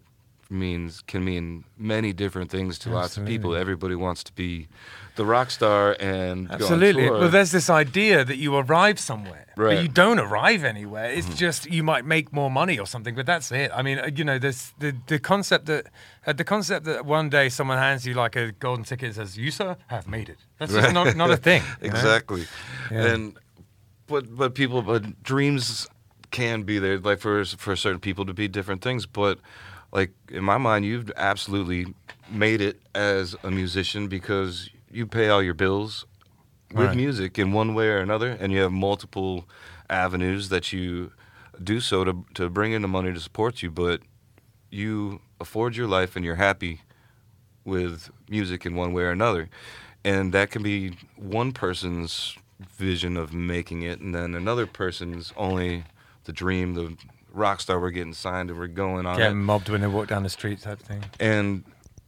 means 0.50 1.02
can 1.02 1.24
mean 1.24 1.64
many 1.76 2.12
different 2.12 2.50
things 2.50 2.78
to 2.80 2.90
lots 2.90 3.16
of 3.16 3.26
people. 3.26 3.54
Everybody 3.54 3.94
wants 3.94 4.24
to 4.24 4.32
be 4.32 4.68
the 5.16 5.24
rock 5.26 5.50
star 5.50 5.96
and 6.00 6.50
Absolutely. 6.50 7.10
Well, 7.10 7.28
there's 7.28 7.50
this 7.50 7.68
idea 7.68 8.24
that 8.24 8.36
you 8.38 8.56
arrive 8.56 8.98
somewhere, 8.98 9.46
but 9.56 9.62
Right. 9.62 9.72
Mm-hmm. 9.74 9.82
you 9.82 9.88
don't 9.88 10.18
arrive 10.20 10.64
anywhere. 10.64 11.10
It's 11.10 11.28
just 11.34 11.66
you 11.70 11.82
might 11.82 12.04
make 12.04 12.32
more 12.32 12.50
money 12.50 12.78
or 12.78 12.86
something, 12.86 13.14
but 13.14 13.26
that's 13.26 13.50
it. 13.52 13.70
I 13.74 13.82
mean, 13.82 13.98
uh, 13.98 14.10
you 14.14 14.24
know, 14.24 14.38
there's 14.38 14.72
the 14.78 14.94
the 15.06 15.18
concept 15.18 15.66
that 15.66 15.86
uh, 16.26 16.32
the 16.32 16.44
concept 16.44 16.86
that 16.86 17.04
one 17.04 17.28
day 17.28 17.48
someone 17.48 17.78
hands 17.78 18.06
you 18.06 18.14
like 18.14 18.36
a 18.36 18.52
golden 18.52 18.84
ticket 18.84 19.06
and 19.06 19.14
says, 19.16 19.36
"You 19.36 19.50
sir 19.50 19.76
have 19.88 20.06
made 20.06 20.28
it." 20.28 20.38
That's 20.58 20.72
just 20.72 20.94
not 20.94 21.16
not 21.16 21.30
a 21.30 21.36
thing. 21.36 21.62
exactly. 21.82 22.46
Yeah. 22.90 23.06
And 23.06 23.36
but 24.06 24.34
but 24.34 24.54
people 24.54 24.82
but 24.82 25.22
dreams 25.22 25.88
can 26.30 26.62
be 26.62 26.78
there 26.78 26.98
like 26.98 27.18
for 27.20 27.44
for 27.44 27.76
certain 27.76 28.00
people 28.00 28.24
to 28.26 28.32
be 28.34 28.48
different 28.48 28.82
things. 28.82 29.06
But 29.06 29.38
like 29.92 30.12
in 30.30 30.44
my 30.44 30.58
mind, 30.58 30.84
you've 30.84 31.10
absolutely 31.16 31.94
made 32.30 32.60
it 32.60 32.80
as 32.94 33.36
a 33.42 33.50
musician 33.50 34.08
because 34.08 34.70
you 34.90 35.06
pay 35.06 35.28
all 35.28 35.42
your 35.42 35.54
bills 35.54 36.04
with 36.72 36.88
Right. 36.88 36.96
music 36.96 37.38
in 37.38 37.52
one 37.52 37.74
way 37.74 37.88
or 37.88 37.98
another, 37.98 38.30
and 38.30 38.52
you 38.52 38.60
have 38.60 38.72
multiple 38.72 39.46
avenues 39.88 40.50
that 40.50 40.72
you 40.72 41.12
do 41.62 41.80
so 41.80 42.04
to 42.04 42.24
to 42.34 42.48
bring 42.50 42.72
in 42.72 42.82
the 42.82 42.88
money 42.88 43.12
to 43.12 43.20
support 43.20 43.62
you. 43.62 43.70
But 43.70 44.02
you 44.70 45.20
afford 45.40 45.76
your 45.76 45.88
life 45.88 46.14
and 46.16 46.24
you're 46.24 46.34
happy 46.36 46.82
with 47.64 48.10
music 48.28 48.66
in 48.66 48.74
one 48.76 48.92
way 48.92 49.02
or 49.04 49.10
another. 49.10 49.48
And 50.04 50.32
that 50.32 50.50
can 50.50 50.62
be 50.62 50.96
one 51.16 51.52
person's 51.52 52.36
vision 52.60 53.16
of 53.16 53.32
making 53.32 53.82
it, 53.82 54.00
and 54.00 54.14
then 54.14 54.34
another 54.34 54.66
person's 54.66 55.32
only 55.36 55.84
the 56.24 56.32
dream, 56.32 56.74
the 56.74 56.96
rock 57.32 57.60
star 57.60 57.80
we're 57.80 57.90
getting 57.90 58.14
signed 58.14 58.50
and 58.50 58.58
we're 58.58 58.66
going 58.66 59.06
on 59.06 59.16
Getting 59.16 59.38
it. 59.38 59.44
mobbed 59.44 59.68
when 59.68 59.80
they 59.80 59.86
walk 59.86 60.08
down 60.08 60.22
the 60.22 60.28
street 60.28 60.60
type 60.60 60.80
thing. 60.80 61.04
And 61.20 61.64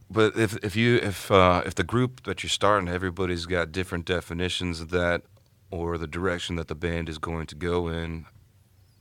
but 0.09 0.35
if 0.37 0.57
if 0.63 0.75
you 0.75 0.95
if 0.97 1.31
uh, 1.31 1.63
if 1.65 1.75
the 1.75 1.83
group 1.83 2.23
that 2.23 2.43
you're 2.43 2.49
starting, 2.49 2.89
everybody's 2.89 3.45
got 3.45 3.71
different 3.71 4.05
definitions 4.05 4.81
of 4.81 4.89
that 4.89 5.23
or 5.69 5.97
the 5.97 6.07
direction 6.07 6.55
that 6.57 6.67
the 6.67 6.75
band 6.75 7.07
is 7.07 7.17
going 7.17 7.45
to 7.47 7.55
go 7.55 7.87
in, 7.87 8.25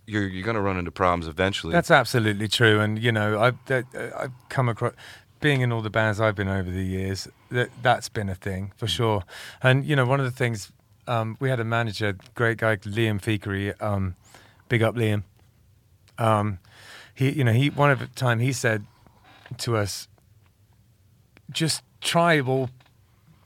you're 0.07 0.27
you're 0.27 0.45
going 0.45 0.55
to 0.55 0.61
run 0.61 0.77
into 0.79 0.91
problems 0.93 1.27
eventually. 1.27 1.73
That's 1.73 1.91
absolutely 1.91 2.49
true, 2.49 2.81
and 2.81 2.99
you 2.99 3.11
know, 3.13 3.41
I've 3.41 3.57
that, 3.67 3.85
uh, 3.95 4.17
I've 4.17 4.33
come 4.49 4.69
across 4.69 4.93
being 5.41 5.63
in 5.63 5.73
all 5.73 5.81
the 5.81 5.91
bands 5.91 6.21
I've 6.21 6.37
been 6.37 6.49
over 6.49 6.71
the 6.71 6.85
years. 6.85 7.27
That 7.51 7.71
that's 7.83 8.09
been 8.09 8.29
a 8.29 8.35
thing 8.35 8.73
for 8.77 8.87
sure. 8.87 9.25
And 9.63 9.85
you 9.85 9.97
know, 9.97 10.07
one 10.07 10.21
of 10.21 10.27
the 10.27 10.33
things 10.33 10.71
um, 11.09 11.37
we 11.41 11.51
had 11.51 11.59
a 11.61 11.65
manager, 11.65 12.17
great 12.35 12.59
guy 12.59 12.77
Liam 12.77 13.21
Fekery. 13.21 13.75
Um, 13.83 14.15
big 14.69 14.83
up 14.83 14.95
Liam. 14.95 15.25
Um, 16.21 16.59
he, 17.15 17.31
you 17.31 17.45
know, 17.45 17.53
he 17.53 17.71
one 17.71 17.91
of 17.91 17.99
the 17.99 18.07
time 18.07 18.39
he 18.39 18.53
said 18.53 18.85
to 19.59 19.77
us, 19.77 20.07
just 21.51 21.83
try 22.01 22.41
all 22.41 22.71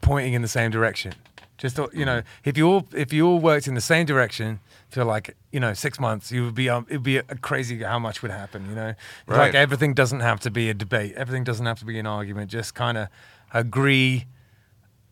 pointing 0.01 0.33
in 0.33 0.41
the 0.41 0.47
same 0.47 0.69
direction. 0.69 1.13
Just 1.57 1.79
you 1.93 2.05
know, 2.05 2.21
if 2.43 2.57
you 2.57 2.67
all 2.67 2.87
if 2.93 3.13
you 3.13 3.25
all 3.27 3.39
worked 3.39 3.67
in 3.67 3.75
the 3.75 3.81
same 3.81 4.05
direction 4.05 4.59
for 4.89 5.03
like 5.03 5.35
you 5.51 5.59
know 5.59 5.73
six 5.73 5.99
months, 5.99 6.31
you 6.31 6.43
would 6.45 6.55
be 6.55 6.69
um, 6.69 6.85
it'd 6.89 7.01
be 7.01 7.17
a 7.17 7.23
crazy 7.23 7.81
how 7.81 7.97
much 7.97 8.21
would 8.21 8.31
happen. 8.31 8.69
You 8.69 8.75
know, 8.75 8.89
It's 8.89 9.37
like 9.37 9.55
everything 9.55 9.93
doesn't 9.93 10.19
have 10.19 10.41
to 10.41 10.51
be 10.51 10.69
a 10.69 10.73
debate. 10.73 11.13
Everything 11.15 11.45
doesn't 11.45 11.65
have 11.65 11.79
to 11.79 11.85
be 11.85 11.97
an 11.97 12.05
argument. 12.05 12.51
Just 12.51 12.75
kind 12.75 12.97
of 12.97 13.07
agree 13.53 14.25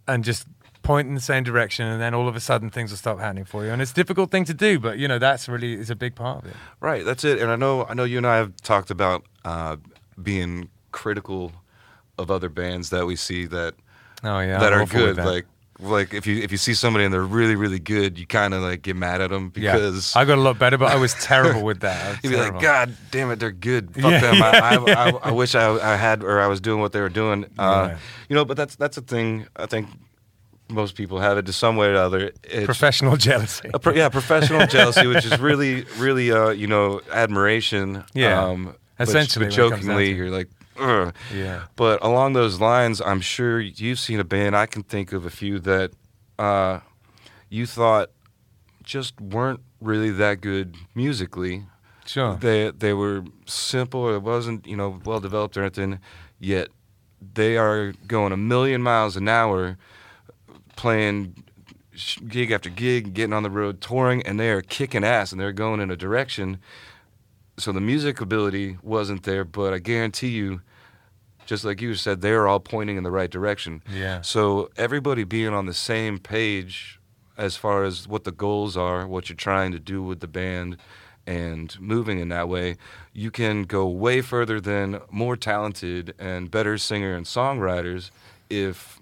and 0.05 0.23
just 0.23 0.45
point 0.83 1.07
in 1.07 1.15
the 1.15 1.21
same 1.21 1.43
direction, 1.43 1.87
and 1.87 1.99
then 2.01 2.13
all 2.13 2.27
of 2.27 2.35
a 2.35 2.39
sudden 2.39 2.69
things 2.69 2.91
will 2.91 2.97
stop 2.97 3.19
happening 3.19 3.45
for 3.45 3.65
you. 3.65 3.71
And 3.71 3.81
it's 3.81 3.91
a 3.91 3.95
difficult 3.95 4.29
thing 4.31 4.45
to 4.45 4.53
do, 4.53 4.79
but 4.79 4.97
you 4.99 5.07
know 5.07 5.17
that's 5.17 5.47
really 5.49 5.73
is 5.73 5.89
a 5.89 5.95
big 5.95 6.13
part 6.15 6.43
of 6.43 6.49
it. 6.51 6.55
Right, 6.79 7.03
that's 7.05 7.23
it. 7.23 7.39
And 7.41 7.49
I 7.49 7.55
know, 7.55 7.85
I 7.85 7.93
know 7.93 8.03
you 8.03 8.17
and 8.17 8.27
I 8.27 8.35
have 8.37 8.55
talked 8.57 8.91
about 8.91 9.25
uh, 9.45 9.77
being 10.21 10.69
critical 10.91 11.51
of 12.19 12.29
other 12.29 12.49
bands 12.49 12.89
that 12.91 13.07
we 13.07 13.15
see 13.15 13.45
that 13.47 13.73
Oh 14.23 14.39
yeah, 14.39 14.59
that 14.59 14.73
I'm 14.73 14.81
are 14.81 14.85
good. 14.85 15.15
that. 15.15 15.25
Like, 15.25 15.45
like 15.79 16.13
if 16.13 16.27
you 16.27 16.37
if 16.41 16.51
you 16.51 16.57
see 16.57 16.73
somebody 16.75 17.03
and 17.03 17.13
they're 17.13 17.23
really 17.23 17.55
really 17.55 17.79
good, 17.79 18.17
you 18.19 18.27
kind 18.27 18.53
of 18.53 18.61
like 18.61 18.83
get 18.83 18.95
mad 18.95 19.19
at 19.21 19.31
them 19.31 19.51
yeah, 19.55 19.73
because 19.73 20.15
I 20.15 20.23
got 20.23 20.37
a 20.37 20.41
lot 20.41 20.59
better, 20.59 20.77
but 20.77 20.91
I 20.91 20.95
was 20.97 21.13
terrible 21.15 21.63
with 21.71 21.79
that. 21.81 22.23
You'd 22.23 22.29
be 22.29 22.37
like. 22.37 22.59
God 22.61 22.95
damn 23.11 23.31
it, 23.31 23.39
they're 23.39 23.51
good. 23.51 23.93
Fuck 23.95 24.11
Yeah, 24.11 24.19
them. 24.19 24.41
I, 24.43 24.49
I. 24.49 24.75
I, 24.75 25.09
I 25.29 25.31
wish 25.31 25.55
I, 25.55 25.93
I 25.93 25.95
had 25.97 26.23
or 26.23 26.39
I 26.39 26.47
was 26.47 26.61
doing 26.61 26.79
what 26.79 26.91
they 26.91 27.01
were 27.01 27.09
doing. 27.09 27.45
Uh, 27.57 27.87
Yeah. 27.91 27.97
You 28.29 28.35
know, 28.35 28.45
but 28.45 28.55
that's 28.55 28.75
that's 28.75 28.97
a 28.97 29.01
thing. 29.01 29.47
I 29.55 29.65
think 29.65 29.87
most 30.69 30.95
people 30.95 31.19
have 31.19 31.37
it 31.37 31.45
to 31.45 31.53
some 31.53 31.75
way 31.75 31.87
or 31.87 31.95
other. 31.95 32.31
It's, 32.43 32.65
professional 32.65 33.17
jealousy. 33.17 33.69
pro- 33.81 33.93
yeah, 33.93 34.09
professional 34.09 34.65
jealousy, 34.67 35.07
which 35.07 35.25
is 35.25 35.39
really, 35.39 35.85
really, 35.97 36.31
uh, 36.31 36.49
you 36.49 36.67
know, 36.67 37.01
admiration. 37.11 38.03
Yeah. 38.13 38.43
Um, 38.43 38.75
Essentially, 38.99 39.47
but 39.47 39.57
when 39.57 39.65
it 39.67 39.69
comes 39.69 39.85
down 39.85 39.87
jokingly, 39.97 40.13
you're 40.13 40.29
like, 40.29 40.49
Ugh. 40.79 41.13
Yeah. 41.33 41.63
But 41.75 42.03
along 42.03 42.33
those 42.33 42.59
lines, 42.59 43.01
I'm 43.01 43.21
sure 43.21 43.59
you've 43.59 43.99
seen 43.99 44.19
a 44.19 44.23
band. 44.23 44.55
I 44.55 44.65
can 44.65 44.83
think 44.83 45.13
of 45.13 45.25
a 45.25 45.29
few 45.29 45.59
that 45.59 45.91
uh, 46.39 46.79
you 47.49 47.65
thought 47.65 48.09
just 48.83 49.19
weren't 49.21 49.61
really 49.79 50.11
that 50.11 50.41
good 50.41 50.75
musically. 50.95 51.65
Sure. 52.05 52.35
They 52.35 52.71
they 52.71 52.93
were 52.93 53.23
simple. 53.45 54.13
It 54.13 54.21
wasn't 54.21 54.67
you 54.67 54.75
know 54.75 54.99
well 55.05 55.19
developed 55.19 55.55
or 55.57 55.61
anything. 55.61 55.99
Yet 56.39 56.69
they 57.33 57.57
are 57.57 57.93
going 58.07 58.33
a 58.33 58.37
million 58.37 58.81
miles 58.81 59.15
an 59.15 59.29
hour, 59.29 59.77
playing 60.75 61.43
gig 62.27 62.51
after 62.51 62.69
gig, 62.69 63.13
getting 63.13 63.33
on 63.33 63.43
the 63.43 63.49
road, 63.49 63.81
touring, 63.81 64.23
and 64.23 64.39
they 64.39 64.49
are 64.49 64.61
kicking 64.61 65.03
ass 65.03 65.31
and 65.31 65.39
they're 65.39 65.51
going 65.51 65.79
in 65.79 65.91
a 65.91 65.95
direction. 65.95 66.59
So 67.57 67.71
the 67.71 67.81
music 67.81 68.19
ability 68.19 68.77
wasn't 68.81 69.23
there, 69.23 69.43
but 69.43 69.73
I 69.73 69.79
guarantee 69.79 70.29
you, 70.29 70.61
just 71.45 71.63
like 71.63 71.81
you 71.81 71.93
said, 71.93 72.21
they're 72.21 72.47
all 72.47 72.59
pointing 72.59 72.97
in 72.97 73.03
the 73.03 73.11
right 73.11 73.29
direction. 73.29 73.83
Yeah. 73.91 74.21
So 74.21 74.69
everybody 74.75 75.23
being 75.23 75.53
on 75.53 75.65
the 75.65 75.73
same 75.73 76.17
page 76.17 76.99
as 77.37 77.57
far 77.57 77.83
as 77.83 78.07
what 78.07 78.23
the 78.23 78.31
goals 78.31 78.77
are, 78.77 79.07
what 79.07 79.29
you're 79.29 79.35
trying 79.35 79.71
to 79.71 79.79
do 79.79 80.01
with 80.01 80.19
the 80.19 80.27
band, 80.27 80.77
and 81.25 81.79
moving 81.79 82.19
in 82.19 82.29
that 82.29 82.49
way, 82.49 82.75
you 83.13 83.31
can 83.31 83.63
go 83.63 83.87
way 83.87 84.21
further 84.21 84.59
than 84.59 84.99
more 85.09 85.37
talented 85.37 86.13
and 86.19 86.51
better 86.51 86.77
singer 86.77 87.15
and 87.15 87.25
songwriters 87.25 88.11
if 88.49 88.99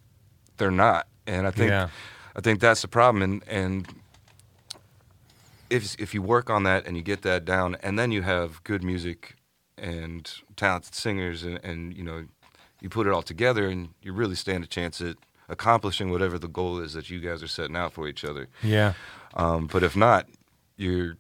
they're 0.57 0.69
not. 0.69 1.07
And 1.27 1.47
I 1.47 1.51
think 1.51 1.69
Yeah. 1.69 1.89
I 2.35 2.41
think 2.41 2.59
that's 2.59 2.81
the 2.81 2.87
problem. 2.87 3.21
And 3.23 3.43
and 3.47 3.87
if 5.69 5.95
if 5.99 6.13
you 6.13 6.21
work 6.21 6.49
on 6.49 6.63
that 6.63 6.85
and 6.85 6.95
you 6.97 7.03
get 7.03 7.21
that 7.21 7.45
down, 7.45 7.75
and 7.81 7.97
then 7.97 8.11
you 8.11 8.21
have 8.21 8.63
good 8.63 8.83
music 8.83 9.35
and 9.77 10.31
talented 10.55 10.93
singers, 10.93 11.43
and, 11.43 11.59
and 11.63 11.95
you 11.95 12.03
know, 12.03 12.25
you 12.81 12.89
put 12.89 13.07
it 13.07 13.13
all 13.13 13.21
together, 13.23 13.67
and 13.67 13.89
you 14.01 14.13
really 14.13 14.35
stand 14.35 14.63
a 14.63 14.67
chance 14.67 15.01
at 15.01 15.17
accomplishing 15.49 16.11
whatever 16.11 16.39
the 16.39 16.47
goal 16.47 16.79
is 16.79 16.93
that 16.93 17.09
you 17.09 17.19
guys 17.19 17.43
are 17.43 17.47
setting 17.47 17.75
out 17.75 17.93
for 17.93 18.07
each 18.07 18.23
other. 18.23 18.47
Yeah. 18.63 18.93
Um, 19.33 19.67
but 19.67 19.83
if 19.83 19.95
not, 19.95 20.27
you're 20.77 21.15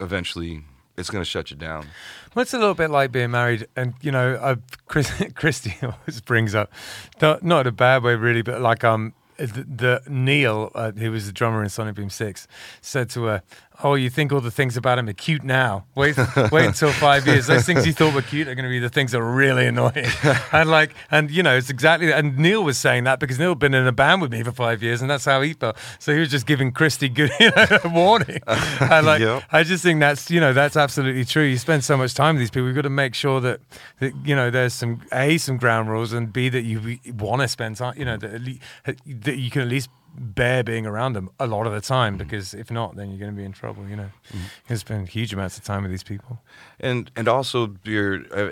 eventually 0.00 0.64
it's 1.02 1.10
going 1.10 1.22
to 1.22 1.28
shut 1.28 1.50
you 1.50 1.56
down. 1.56 1.86
Well, 2.34 2.42
it's 2.42 2.54
a 2.54 2.58
little 2.58 2.74
bit 2.74 2.90
like 2.90 3.12
being 3.12 3.30
married, 3.30 3.66
and 3.76 3.94
you 4.00 4.10
know, 4.10 4.56
Chris, 4.86 5.12
Christy 5.34 5.74
always 5.82 6.20
brings 6.20 6.54
up, 6.54 6.72
not, 7.20 7.42
not 7.42 7.62
in 7.62 7.66
a 7.66 7.72
bad 7.72 8.02
way, 8.02 8.14
really, 8.14 8.42
but 8.42 8.60
like 8.60 8.84
um, 8.84 9.12
the, 9.36 9.64
the 9.64 10.02
Neil, 10.08 10.70
uh, 10.74 10.92
who 10.92 11.10
was 11.10 11.26
the 11.26 11.32
drummer 11.32 11.62
in 11.62 11.68
Sonic 11.68 11.96
Boom 11.96 12.10
Six, 12.10 12.46
said 12.80 13.10
to 13.10 13.24
her, 13.24 13.42
"Oh, 13.82 13.94
you 13.94 14.10
think 14.10 14.32
all 14.32 14.40
the 14.40 14.50
things 14.50 14.76
about 14.76 14.98
him 14.98 15.08
are 15.08 15.12
cute 15.12 15.42
now? 15.44 15.84
Wait, 15.94 16.16
wait 16.50 16.66
until 16.66 16.90
five 16.92 17.26
years. 17.26 17.46
Those 17.46 17.64
things 17.64 17.86
you 17.86 17.92
thought 17.92 18.14
were 18.14 18.22
cute 18.22 18.48
are 18.48 18.54
going 18.54 18.64
to 18.64 18.70
be 18.70 18.78
the 18.78 18.88
things 18.88 19.12
that 19.12 19.18
are 19.18 19.32
really 19.32 19.66
annoying." 19.66 20.06
and 20.52 20.70
like, 20.70 20.94
and 21.10 21.30
you 21.30 21.42
know, 21.42 21.56
it's 21.56 21.70
exactly. 21.70 22.12
And 22.12 22.38
Neil 22.38 22.62
was 22.64 22.78
saying 22.78 23.04
that 23.04 23.20
because 23.20 23.38
Neil 23.38 23.50
had 23.50 23.58
been 23.58 23.74
in 23.74 23.86
a 23.86 23.92
band 23.92 24.22
with 24.22 24.32
me 24.32 24.42
for 24.42 24.52
five 24.52 24.82
years, 24.82 25.00
and 25.02 25.10
that's 25.10 25.24
how 25.24 25.40
he 25.42 25.52
felt. 25.54 25.76
So 25.98 26.12
he 26.12 26.20
was 26.20 26.30
just 26.30 26.46
giving 26.46 26.72
Christy 26.72 27.08
good 27.08 27.30
you 27.40 27.50
know, 27.56 27.66
warning. 27.86 28.40
and 28.46 29.06
like, 29.06 29.20
Yep. 29.20 29.44
I 29.52 29.62
just 29.62 29.82
think 29.82 30.00
that's 30.00 30.30
you 30.30 30.40
know 30.40 30.52
that's 30.52 30.76
absolutely 30.76 31.24
true. 31.24 31.44
You 31.44 31.58
spend 31.58 31.84
so 31.84 31.96
much 31.96 32.14
time 32.14 32.34
with 32.36 32.40
these 32.40 32.50
people. 32.50 32.66
We've 32.66 32.74
got 32.74 32.82
to 32.82 32.90
make 32.90 33.14
sure 33.14 33.40
that, 33.40 33.60
that 34.00 34.12
you 34.24 34.34
know 34.34 34.50
there's 34.50 34.74
some 34.74 35.02
a 35.12 35.38
some 35.38 35.56
ground 35.56 35.88
rules 35.90 36.12
and 36.12 36.32
b 36.32 36.48
that 36.48 36.62
you 36.62 36.98
want 37.14 37.42
to 37.42 37.48
spend 37.48 37.76
time. 37.76 37.94
You 37.96 38.04
know 38.04 38.16
that, 38.16 38.34
at 38.34 38.40
le- 38.42 39.14
that 39.24 39.38
you 39.38 39.50
can 39.50 39.62
at 39.62 39.68
least 39.68 39.88
bear 40.14 40.62
being 40.62 40.86
around 40.86 41.14
them 41.14 41.30
a 41.38 41.46
lot 41.46 41.66
of 41.66 41.72
the 41.72 41.80
time 41.80 42.16
because 42.16 42.54
if 42.54 42.70
not, 42.70 42.96
then 42.96 43.10
you're 43.10 43.18
going 43.18 43.32
to 43.32 43.36
be 43.36 43.44
in 43.44 43.52
trouble. 43.52 43.88
You 43.88 43.96
know, 43.96 44.10
you 44.32 44.40
can 44.66 44.76
spend 44.78 45.08
huge 45.08 45.32
amounts 45.32 45.56
of 45.58 45.64
time 45.64 45.82
with 45.82 45.90
these 45.90 46.04
people. 46.04 46.40
and 46.80 47.10
and 47.16 47.28
also 47.28 47.74
you're 47.84 48.22
uh, 48.34 48.50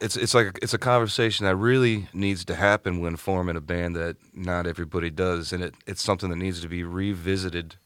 it's 0.00 0.16
it's 0.16 0.34
like 0.34 0.58
it's 0.62 0.74
a 0.74 0.78
conversation 0.78 1.44
that 1.46 1.56
really 1.56 2.08
needs 2.12 2.44
to 2.46 2.54
happen 2.54 3.00
when 3.00 3.16
forming 3.16 3.56
a 3.56 3.60
band 3.60 3.94
that 3.96 4.16
not 4.34 4.66
everybody 4.66 5.10
does 5.10 5.52
and 5.52 5.62
it 5.62 5.74
it's 5.86 6.02
something 6.02 6.30
that 6.30 6.36
needs 6.36 6.60
to 6.62 6.68
be 6.68 6.82
revisited 6.82 7.76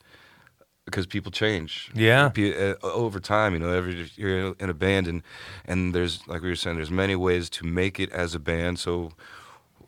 because 0.85 1.07
people 1.07 1.33
change 1.33 1.91
Yeah. 1.95 2.31
Uh, 2.37 2.75
over 2.83 3.19
time 3.19 3.53
you 3.55 3.59
know 3.59 3.71
every 3.73 4.11
you're 4.15 4.53
in 4.61 4.71
a 4.71 4.75
band 4.75 5.09
and 5.09 5.23
and 5.65 5.95
there's 5.95 6.27
like 6.29 6.43
we 6.43 6.49
were 6.51 6.57
saying 6.57 6.77
there's 6.77 6.91
many 6.91 7.17
ways 7.17 7.51
to 7.51 7.67
make 7.67 7.99
it 7.99 8.11
as 8.13 8.35
a 8.35 8.39
band 8.39 8.79
so 8.79 9.11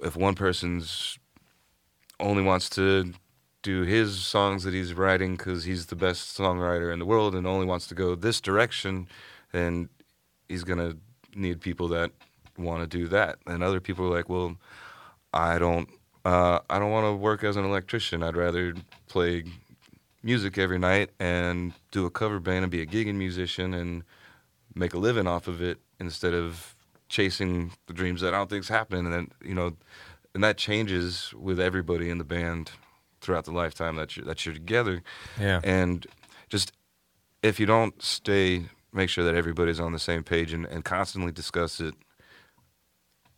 if 0.01 0.17
one 0.17 0.35
person's 0.35 1.19
only 2.21 2.43
wants 2.43 2.69
to 2.71 3.13
do 3.63 3.83
his 3.83 4.21
songs 4.21 4.63
that 4.65 4.73
he's 4.73 4.95
writing 4.95 5.37
because 5.37 5.65
he's 5.65 5.87
the 5.87 5.97
best 5.97 6.39
songwriter 6.39 6.93
in 6.93 6.99
the 6.99 7.05
world 7.05 7.35
and 7.35 7.47
only 7.47 7.67
wants 7.67 7.87
to 7.89 7.95
go 7.95 8.15
this 8.15 8.41
direction, 8.41 9.09
then 9.53 9.89
he's 10.49 10.65
gonna 10.65 10.97
need 11.35 11.61
people 11.61 11.89
that 11.89 12.11
want 12.57 12.83
to 12.83 12.87
do 12.87 13.09
that. 13.09 13.39
And 13.47 13.63
other 13.63 13.81
people 13.81 14.07
are 14.07 14.17
like, 14.17 14.29
well, 14.29 14.57
I 15.33 15.59
don't, 15.59 15.89
uh, 16.25 16.61
I 16.71 16.79
don't 16.79 16.91
want 16.91 17.07
to 17.07 17.13
work 17.13 17.45
as 17.45 17.57
an 17.57 17.65
electrician. 17.65 18.23
I'd 18.23 18.37
rather 18.37 18.75
play 19.09 19.45
music 20.23 20.59
every 20.59 20.79
night 20.79 21.11
and 21.21 21.73
do 21.91 22.07
a 22.07 22.11
cover 22.11 22.41
band 22.41 22.65
and 22.65 22.71
be 22.71 22.83
a 22.83 22.87
gigging 22.87 23.15
musician 23.17 23.75
and 23.75 24.03
make 24.75 24.95
a 24.95 24.99
living 24.99 25.27
off 25.27 25.49
of 25.49 25.63
it 25.63 25.79
instead 26.01 26.35
of 26.35 26.75
chasing 27.09 27.73
the 27.87 27.93
dreams 27.93 28.21
that 28.21 28.35
I 28.35 28.39
don't 28.39 28.51
think's 28.51 28.69
happening. 28.69 29.07
And 29.07 29.15
then 29.15 29.31
you 29.45 29.55
know, 29.55 29.77
and 30.37 30.45
that 30.45 30.59
changes 30.59 31.33
with 31.35 31.59
everybody 31.59 32.11
in 32.11 32.19
the 32.19 32.25
band 32.25 32.71
throughout 33.23 33.47
the 33.47 33.53
lifetime 33.53 33.97
that 33.97 34.15
you're 34.17 34.27
that 34.27 34.45
you're 34.45 34.55
together. 34.55 35.03
Yeah. 35.41 35.61
And 35.65 36.07
just 36.51 36.73
if 37.43 37.59
you 37.59 37.65
don't 37.65 38.01
stay, 38.03 38.67
make 38.93 39.09
sure 39.09 39.25
that 39.25 39.35
everybody's 39.35 39.81
on 39.81 39.93
the 39.93 39.99
same 39.99 40.23
page 40.23 40.53
and, 40.53 40.67
and 40.67 40.85
constantly 40.85 41.33
discuss 41.33 41.81
it. 41.81 41.95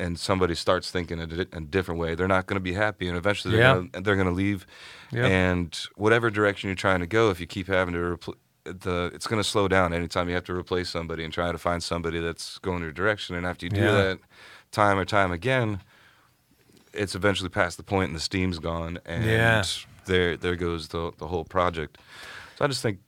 And 0.01 0.19
somebody 0.19 0.55
starts 0.55 0.91
thinking 0.91 1.19
in 1.21 1.31
a, 1.33 1.45
di- 1.45 1.57
a 1.57 1.61
different 1.61 2.01
way, 2.01 2.15
they're 2.17 2.29
not 2.29 2.47
going 2.47 2.57
to 2.57 2.61
be 2.61 2.73
happy, 2.73 3.09
and 3.09 3.17
eventually 3.17 3.53
they're 3.55 3.63
Yeah. 3.63 3.75
gonna, 3.93 4.03
they're 4.05 4.15
going 4.17 4.29
to 4.29 4.35
leave. 4.35 4.67
Yeah. 5.13 5.27
And 5.27 5.77
whatever 5.97 6.31
direction 6.31 6.69
you're 6.69 6.75
trying 6.77 7.01
to 7.01 7.07
go, 7.07 7.31
if 7.31 7.41
you 7.41 7.47
keep 7.47 7.67
having 7.69 7.95
to 7.95 8.01
repl- 8.01 8.35
the, 8.65 9.11
it's 9.15 9.27
going 9.27 9.41
to 9.43 9.49
slow 9.49 9.67
down 9.69 9.93
anytime 9.93 10.29
you 10.29 10.35
have 10.35 10.45
to 10.45 10.55
replace 10.55 10.89
somebody 10.91 11.25
and 11.25 11.33
try 11.33 11.51
to 11.53 11.59
find 11.59 11.83
somebody 11.83 12.21
that's 12.21 12.59
going 12.59 12.83
your 12.83 12.93
direction. 12.93 13.35
And 13.37 13.45
after 13.47 13.67
you 13.67 13.71
do 13.71 13.81
Yeah. 13.81 13.93
that, 13.93 14.19
time 14.73 14.99
or 14.99 15.05
time 15.05 15.33
again, 15.33 15.81
it's 16.99 17.15
eventually 17.15 17.49
past 17.49 17.77
the 17.77 17.83
point 17.83 18.09
and 18.09 18.17
the 18.17 18.21
steam's 18.21 18.59
gone, 18.59 18.99
and 19.07 19.25
Yeah. 19.25 19.63
there 20.07 20.37
there 20.37 20.57
goes 20.57 20.89
the 20.89 21.13
the 21.19 21.27
whole 21.29 21.45
project. 21.45 21.99
So 22.57 22.65
I 22.65 22.69
just 22.69 22.83
think 22.83 22.99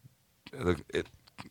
the, 0.53 0.77
it 0.95 1.07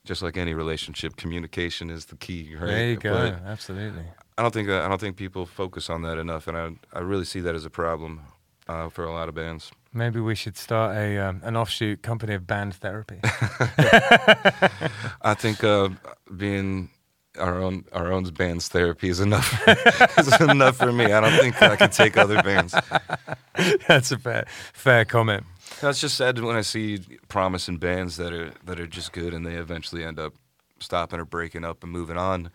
just 0.05 0.21
like 0.21 0.37
any 0.37 0.53
relationship, 0.53 1.15
communication 1.15 1.89
is 1.89 2.05
the 2.05 2.15
key, 2.15 2.55
right? 2.55 2.67
There 2.67 2.89
you 2.89 2.95
go. 2.97 3.11
But 3.31 3.43
Absolutely. 3.45 4.03
I 4.37 4.41
don't 4.41 4.53
think 4.53 4.69
I 4.69 4.87
don't 4.87 5.01
think 5.01 5.17
people 5.17 5.45
focus 5.45 5.89
on 5.89 6.01
that 6.03 6.17
enough, 6.17 6.47
and 6.47 6.57
I 6.57 6.97
I 6.97 7.01
really 7.01 7.25
see 7.25 7.41
that 7.41 7.55
as 7.55 7.65
a 7.65 7.69
problem 7.69 8.21
uh, 8.67 8.89
for 8.89 9.03
a 9.03 9.11
lot 9.11 9.29
of 9.29 9.35
bands. 9.35 9.71
Maybe 9.93 10.19
we 10.19 10.35
should 10.35 10.55
start 10.57 10.95
a 10.95 11.17
um, 11.17 11.41
an 11.43 11.55
offshoot 11.57 12.01
company 12.03 12.35
of 12.35 12.45
band 12.45 12.75
therapy. 12.75 13.19
I 15.21 15.33
think 15.35 15.63
uh, 15.63 15.89
being 16.37 16.89
our 17.37 17.61
own 17.61 17.85
our 17.93 18.11
own 18.11 18.23
band's 18.23 18.67
therapy 18.67 19.09
is 19.09 19.19
enough 19.19 19.61
is 20.17 20.41
enough 20.41 20.77
for 20.77 20.91
me. 20.91 21.05
I 21.11 21.21
don't 21.21 21.39
think 21.39 21.61
I 21.61 21.75
can 21.75 21.89
take 21.91 22.17
other 22.17 22.41
bands. 22.41 22.73
That's 23.87 24.11
a 24.11 24.17
fair 24.17 24.45
fair 24.73 25.05
comment. 25.05 25.43
It's 25.83 26.01
just 26.01 26.17
sad 26.17 26.39
when 26.39 26.55
I 26.55 26.61
see 26.61 26.99
promising 27.27 27.77
bands 27.77 28.17
that 28.17 28.33
are 28.33 28.51
that 28.65 28.79
are 28.79 28.87
just 28.87 29.13
good 29.13 29.33
and 29.33 29.45
they 29.45 29.55
eventually 29.55 30.03
end 30.03 30.19
up 30.19 30.33
stopping 30.79 31.19
or 31.19 31.25
breaking 31.25 31.63
up 31.63 31.83
and 31.83 31.91
moving 31.91 32.17
on. 32.17 32.49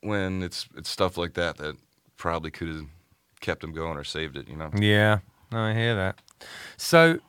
When 0.00 0.42
it's 0.42 0.68
it's 0.76 0.90
stuff 0.90 1.16
like 1.16 1.34
that 1.34 1.56
that 1.58 1.76
probably 2.16 2.50
could 2.50 2.68
have 2.68 2.86
kept 3.40 3.60
them 3.62 3.72
going 3.72 3.96
or 3.96 4.04
saved 4.04 4.36
it. 4.36 4.48
You 4.48 4.56
know. 4.56 4.70
Yeah, 4.78 5.18
no, 5.52 5.58
I 5.60 5.74
hear 5.74 5.94
that. 5.94 6.20
So, 6.76 7.20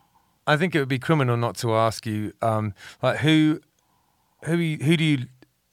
I 0.48 0.58
think 0.58 0.74
it 0.76 0.80
would 0.80 0.88
be 0.90 0.98
criminal 1.00 1.38
not 1.38 1.56
to 1.58 1.76
ask 1.76 2.06
you, 2.08 2.34
um, 2.42 2.74
like 3.04 3.20
who, 3.20 3.62
who, 4.46 4.58
you- 4.58 4.84
who 4.84 4.98
do 4.98 5.04
you, 5.04 5.18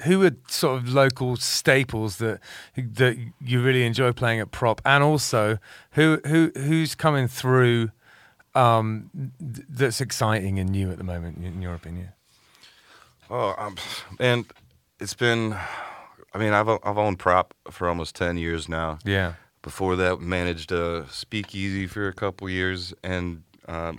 who 0.04 0.24
are 0.24 0.32
sort 0.48 0.78
of 0.80 0.92
local 0.92 1.36
staples 1.36 2.16
that 2.18 2.40
that 2.76 3.16
you 3.40 3.62
really 3.62 3.84
enjoy 3.84 4.12
playing 4.12 4.40
at 4.40 4.50
prop, 4.50 4.80
and 4.84 5.02
also 5.02 5.58
who 5.92 6.20
who 6.26 6.52
who's 6.54 6.94
coming 6.94 7.28
through, 7.28 7.90
um, 8.54 9.10
that's 9.40 10.00
exciting 10.00 10.58
and 10.58 10.70
new 10.70 10.90
at 10.90 10.98
the 10.98 11.04
moment, 11.04 11.44
in 11.44 11.62
your 11.62 11.74
opinion. 11.74 12.08
Oh, 13.30 13.54
um, 13.58 13.76
and 14.18 14.44
it's 14.98 15.14
been. 15.14 15.56
I 16.32 16.38
mean, 16.38 16.52
I've 16.52 16.68
I've 16.68 16.98
owned 16.98 17.18
prop 17.18 17.54
for 17.70 17.88
almost 17.88 18.14
ten 18.16 18.36
years 18.36 18.68
now. 18.68 18.98
Yeah, 19.04 19.34
Before 19.62 19.96
that, 19.96 20.20
managed 20.20 20.72
uh, 20.72 21.06
Speakeasy 21.08 21.86
for 21.86 22.08
a 22.08 22.12
couple 22.12 22.48
years, 22.48 22.94
and 23.02 23.42
um, 23.68 23.98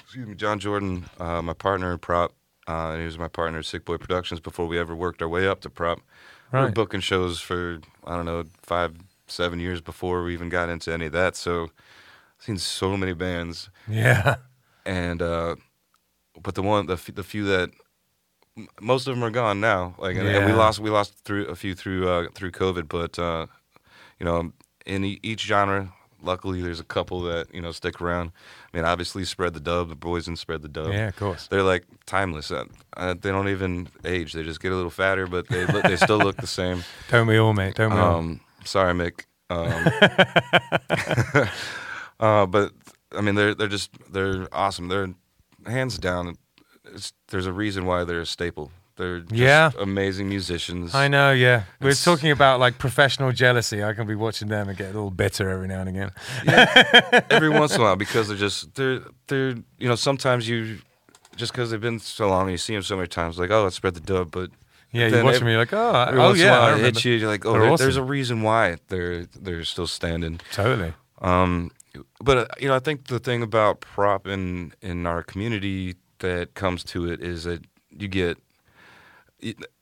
excuse 0.00 0.26
me, 0.26 0.34
John 0.34 0.58
Jordan, 0.58 1.06
uh, 1.18 1.42
my 1.42 1.52
partner 1.52 1.92
in 1.92 1.98
prop, 1.98 2.32
uh, 2.72 2.90
and 2.92 3.00
he 3.00 3.06
was 3.06 3.18
my 3.18 3.28
partner 3.28 3.58
at 3.58 3.66
Sick 3.66 3.84
Boy 3.84 3.96
Productions 3.98 4.40
before 4.40 4.66
we 4.66 4.78
ever 4.78 4.94
worked 4.94 5.20
our 5.22 5.28
way 5.28 5.46
up 5.46 5.60
to 5.62 5.70
prop. 5.70 5.98
We 5.98 6.58
were 6.66 6.72
booking 6.72 7.00
shows 7.00 7.40
for 7.40 7.80
I 8.06 8.16
don't 8.16 8.26
know 8.26 8.44
five, 8.62 8.90
seven 9.26 9.58
years 9.60 9.80
before 9.80 10.22
we 10.24 10.32
even 10.34 10.48
got 10.48 10.68
into 10.68 10.92
any 10.92 11.06
of 11.06 11.12
that. 11.12 11.36
So, 11.36 11.64
I've 12.38 12.44
seen 12.46 12.58
so 12.58 12.96
many 12.96 13.14
bands, 13.14 13.70
yeah, 13.88 14.36
and 14.84 15.20
uh, 15.22 15.56
but 16.42 16.54
the 16.54 16.62
one 16.62 16.86
the 16.86 16.94
f- 16.94 17.14
the 17.14 17.22
few 17.22 17.44
that 17.44 17.70
m- 18.56 18.68
most 18.80 19.06
of 19.06 19.14
them 19.14 19.24
are 19.24 19.30
gone 19.30 19.60
now. 19.60 19.94
Like 19.98 20.16
and, 20.16 20.26
and 20.36 20.46
we 20.46 20.52
lost 20.58 20.80
we 20.80 20.90
lost 20.90 21.14
through 21.24 21.46
a 21.46 21.54
few 21.54 21.74
through 21.74 22.08
uh, 22.08 22.26
through 22.34 22.50
COVID, 22.52 22.88
but 22.88 23.18
uh, 23.18 23.46
you 24.18 24.26
know 24.26 24.52
in 24.86 25.04
e- 25.04 25.20
each 25.22 25.42
genre. 25.42 25.92
Luckily, 26.22 26.62
there's 26.62 26.80
a 26.80 26.84
couple 26.84 27.22
that 27.22 27.54
you 27.54 27.60
know 27.60 27.72
stick 27.72 28.00
around. 28.00 28.32
I 28.72 28.76
mean, 28.76 28.86
obviously, 28.86 29.24
spread 29.24 29.54
the 29.54 29.60
dub. 29.60 29.88
The 29.88 29.96
boys 29.96 30.28
and 30.28 30.38
spread 30.38 30.62
the 30.62 30.68
dub. 30.68 30.92
yeah, 30.92 31.08
of 31.08 31.16
course. 31.16 31.48
They're 31.48 31.62
like 31.62 31.84
timeless. 32.06 32.50
Uh, 32.50 32.64
uh, 32.96 33.14
they 33.14 33.30
don't 33.30 33.48
even 33.48 33.88
age. 34.04 34.32
They 34.32 34.42
just 34.42 34.60
get 34.60 34.72
a 34.72 34.76
little 34.76 34.90
fatter, 34.90 35.26
but 35.26 35.48
they 35.48 35.66
look, 35.66 35.84
they 35.84 35.96
still 35.96 36.18
look 36.18 36.36
the 36.36 36.46
same. 36.46 36.84
Don't 37.10 37.26
we 37.26 37.38
all, 37.38 37.52
mate? 37.52 37.74
Don't 37.74 37.92
we 37.92 37.98
all? 37.98 38.16
Um, 38.16 38.40
sorry, 38.64 38.94
Mick. 38.94 39.24
Um, 39.50 39.68
uh, 42.20 42.46
but 42.46 42.72
I 43.16 43.20
mean, 43.20 43.34
they're 43.34 43.54
they're 43.54 43.68
just 43.68 43.90
they're 44.12 44.48
awesome. 44.52 44.88
They're 44.88 45.14
hands 45.66 45.98
down. 45.98 46.36
It's, 46.84 47.12
there's 47.28 47.46
a 47.46 47.52
reason 47.52 47.84
why 47.84 48.04
they're 48.04 48.20
a 48.20 48.26
staple. 48.26 48.70
They're 49.02 49.20
just 49.20 49.32
Yeah. 49.34 49.70
amazing 49.80 50.28
musicians. 50.28 50.94
I 50.94 51.08
know, 51.08 51.32
yeah. 51.32 51.64
We're 51.80 51.88
It's- 51.90 52.04
talking 52.04 52.30
about 52.30 52.60
like 52.60 52.78
professional 52.78 53.32
jealousy. 53.32 53.82
I 53.82 53.92
can 53.94 54.06
be 54.06 54.14
watching 54.14 54.48
them 54.48 54.68
and 54.68 54.78
get 54.78 54.90
a 54.90 54.94
little 54.98 55.10
bitter 55.10 55.50
every 55.50 55.66
now 55.68 55.80
and 55.80 55.88
again. 55.88 56.10
Every 57.30 57.48
once 57.48 57.74
in 57.74 57.80
a 57.80 57.84
while, 57.84 57.96
because 57.96 58.28
they're 58.28 58.36
just 58.48 58.74
they're 58.74 59.00
they're 59.26 59.50
you 59.78 59.88
know 59.88 59.94
sometimes 59.96 60.48
you 60.48 60.78
just 61.36 61.52
because 61.52 61.70
they've 61.70 61.80
been 61.80 61.98
so 61.98 62.28
long 62.28 62.42
and 62.42 62.50
you 62.52 62.58
see 62.58 62.74
them 62.74 62.82
so 62.82 62.96
many 62.96 63.08
times 63.08 63.38
like 63.38 63.50
oh 63.50 63.64
let's 63.64 63.76
spread 63.76 63.94
the 63.94 64.00
dub, 64.00 64.30
but 64.30 64.50
Yeah, 64.92 65.04
then 65.08 65.14
you're 65.14 65.24
watching 65.24 65.42
every- 65.42 65.52
me 65.54 65.58
like, 65.58 65.72
oh, 65.72 66.06
oh 66.12 66.18
once 66.28 66.38
in 66.40 66.46
a 66.46 66.50
yeah, 66.50 66.58
I 66.60 66.62
it 66.62 66.66
remember. 66.66 66.84
hits 66.84 67.04
you. 67.04 67.14
You're 67.14 67.28
like 67.30 67.44
oh 67.46 67.52
there- 67.58 67.76
there's 67.76 67.96
a 67.96 68.02
reason 68.16 68.42
why 68.42 68.76
they're 68.88 69.26
they're 69.44 69.64
still 69.64 69.86
standing. 69.88 70.40
Totally. 70.52 70.92
Um, 71.20 71.70
but 72.22 72.36
uh, 72.38 72.46
you 72.60 72.68
know, 72.68 72.76
I 72.76 72.80
think 72.80 73.06
the 73.08 73.18
thing 73.18 73.42
about 73.42 73.80
prop 73.80 74.26
in 74.26 74.72
in 74.80 75.06
our 75.06 75.22
community 75.22 75.96
that 76.20 76.54
comes 76.54 76.84
to 76.84 77.10
it 77.10 77.20
is 77.20 77.44
that 77.44 77.64
you 77.90 78.08
get 78.08 78.38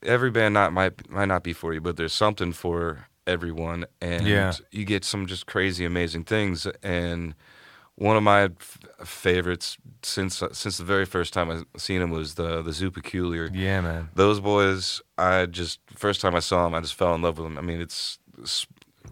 every 0.03 0.31
band 0.31 0.55
not 0.55 0.73
might 0.73 1.09
might 1.11 1.27
not 1.29 1.43
be 1.43 1.53
for 1.53 1.73
you, 1.75 1.81
but 1.81 1.97
there's 1.97 2.13
something 2.13 2.53
for 2.53 3.07
everyone, 3.27 3.85
and 4.01 4.27
Yeah. 4.27 4.53
you 4.73 4.85
get 4.85 5.05
some 5.05 5.27
just 5.27 5.47
crazy 5.47 5.85
amazing 5.85 6.25
things. 6.25 6.67
And 6.83 7.35
one 7.97 8.17
of 8.17 8.23
my 8.23 8.45
f- 8.45 8.79
favorites 9.05 9.77
since 10.03 10.43
uh, 10.43 10.53
since 10.53 10.79
the 10.79 10.85
very 10.85 11.05
first 11.05 11.33
time 11.35 11.51
I 11.51 11.63
seen 11.79 12.01
them 12.01 12.11
was 12.11 12.35
the 12.35 12.63
the 12.63 12.73
Zoo 12.73 12.91
Peculiar. 12.91 13.51
Yeah, 13.53 13.81
man. 13.83 14.09
Those 14.15 14.41
boys, 14.41 15.03
I 15.19 15.47
just 15.47 15.81
first 15.95 16.21
time 16.21 16.35
I 16.35 16.41
saw 16.41 16.65
them, 16.65 16.75
I 16.75 16.81
just 16.81 16.95
fell 16.95 17.15
in 17.15 17.23
love 17.23 17.39
with 17.39 17.47
them. 17.47 17.59
I 17.59 17.61
mean, 17.61 17.81
it's, 17.81 18.19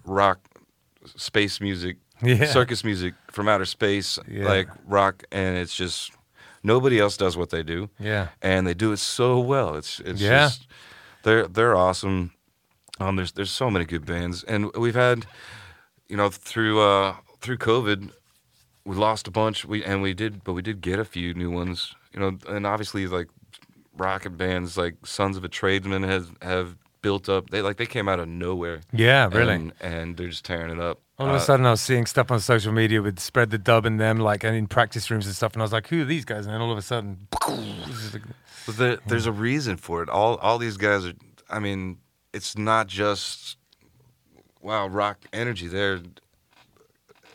rock, 0.05 0.41
space 1.17 1.61
music, 1.61 1.99
Yeah. 2.23 2.47
circus 2.47 2.83
music 2.83 3.15
from 3.31 3.47
outer 3.49 3.67
space, 3.67 4.19
Yeah. 4.27 4.47
like 4.47 4.69
rock, 4.87 5.23
and 5.31 5.59
it's 5.59 5.77
just 5.77 6.13
nobody 6.63 6.99
else 6.99 7.17
does 7.17 7.37
what 7.37 7.51
they 7.51 7.63
do, 7.63 7.89
Yeah. 7.99 8.29
and 8.43 8.67
they 8.67 8.75
do 8.75 8.93
it 8.93 8.99
so 8.99 9.39
well. 9.41 9.75
It's 9.77 10.01
it's 10.01 10.21
Yeah. 10.21 10.47
just 10.47 10.67
they're 11.23 11.47
they're 11.49 11.77
awesome. 11.77 12.33
Um, 13.01 13.17
there's 13.17 13.33
there's 13.33 13.51
so 13.51 13.71
many 13.71 13.85
good 13.85 14.05
bands, 14.05 14.45
and 14.45 14.73
we've 14.75 14.95
had, 14.97 15.27
you 16.09 16.17
know, 16.17 16.31
through 16.31 16.81
uh 16.81 17.17
through 17.41 17.59
COVID, 17.59 18.11
we 18.85 18.97
lost 18.97 19.29
a 19.29 19.31
bunch. 19.31 19.65
We 19.65 19.85
and 19.85 20.03
we 20.03 20.15
did, 20.15 20.43
but 20.45 20.53
we 20.55 20.63
did 20.63 20.81
get 20.81 20.99
a 20.99 21.05
few 21.05 21.35
new 21.35 21.51
ones. 21.51 21.95
You 22.13 22.21
know, 22.21 22.39
and 22.49 22.67
obviously 22.67 23.07
like 23.07 23.29
rocket 23.97 24.37
bands 24.37 24.77
like 24.77 24.95
Sons 25.05 25.37
of 25.37 25.45
a 25.45 25.49
Tradesman 25.49 26.03
has 26.03 26.31
have 26.43 26.77
built 27.03 27.29
up. 27.29 27.51
They 27.51 27.63
like 27.63 27.77
they 27.77 27.87
came 27.87 28.09
out 28.09 28.21
of 28.21 28.29
nowhere. 28.29 28.81
Yeah, 28.93 29.29
really. 29.33 29.55
and, 29.55 29.73
and 29.81 30.17
they're 30.17 30.29
just 30.29 30.45
tearing 30.45 30.71
it 30.71 30.81
up. 30.81 31.01
All 31.19 31.27
of 31.27 31.33
a 31.33 31.37
Uh, 31.37 31.41
sudden, 31.41 31.67
I 31.67 31.71
was 31.73 31.81
seeing 31.81 32.07
stuff 32.07 32.31
on 32.31 32.39
social 32.41 32.73
media 32.73 33.03
with 33.03 33.19
spread 33.19 33.51
the 33.51 33.59
dub 33.59 33.87
in 33.87 33.97
them, 33.97 34.19
like 34.19 34.45
and 34.45 34.57
in 34.57 34.67
practice 34.69 35.11
rooms 35.11 35.27
and 35.27 35.35
stuff, 35.35 35.53
and 35.55 35.63
I 35.63 35.65
was 35.65 35.73
like, 35.73 35.89
"Who 35.89 36.03
are 36.03 36.05
these 36.05 36.25
guys?" 36.25 36.47
And 36.47 36.55
then 36.55 36.61
all 36.61 36.71
of 36.73 36.79
a 36.79 36.83
sudden, 36.83 37.27
But 38.67 38.77
there, 38.77 38.99
there's 39.07 39.27
a 39.27 39.33
reason 39.33 39.77
for 39.79 40.03
it. 40.03 40.09
All 40.09 40.37
all 40.37 40.59
these 40.59 40.77
guys 40.77 41.07
are. 41.07 41.15
I 41.51 41.59
mean, 41.59 41.99
it's 42.33 42.57
not 42.57 42.87
just 42.87 43.57
wow 44.61 44.87
rock 44.87 45.19
energy. 45.33 45.67
They're 45.69 46.01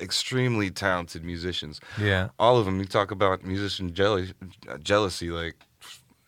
extremely 0.02 0.70
talented 0.72 1.24
musicians. 1.24 1.80
yeah, 2.00 2.30
All 2.40 2.58
of 2.58 2.66
them. 2.66 2.80
You 2.80 2.86
talk 2.86 3.12
about 3.12 3.44
musician 3.44 3.94
jealousy, 3.94 4.34
jealousy. 4.82 5.30
Like 5.30 5.56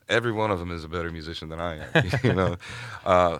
every 0.09 0.31
one 0.31 0.51
of 0.51 0.59
them 0.59 0.71
is 0.71 0.83
a 0.83 0.87
better 0.89 1.11
musician 1.11 1.49
than 1.49 1.59
I 1.59 1.79
am. 1.79 2.05
you 2.23 2.33
know, 2.33 2.55
uh, 3.05 3.39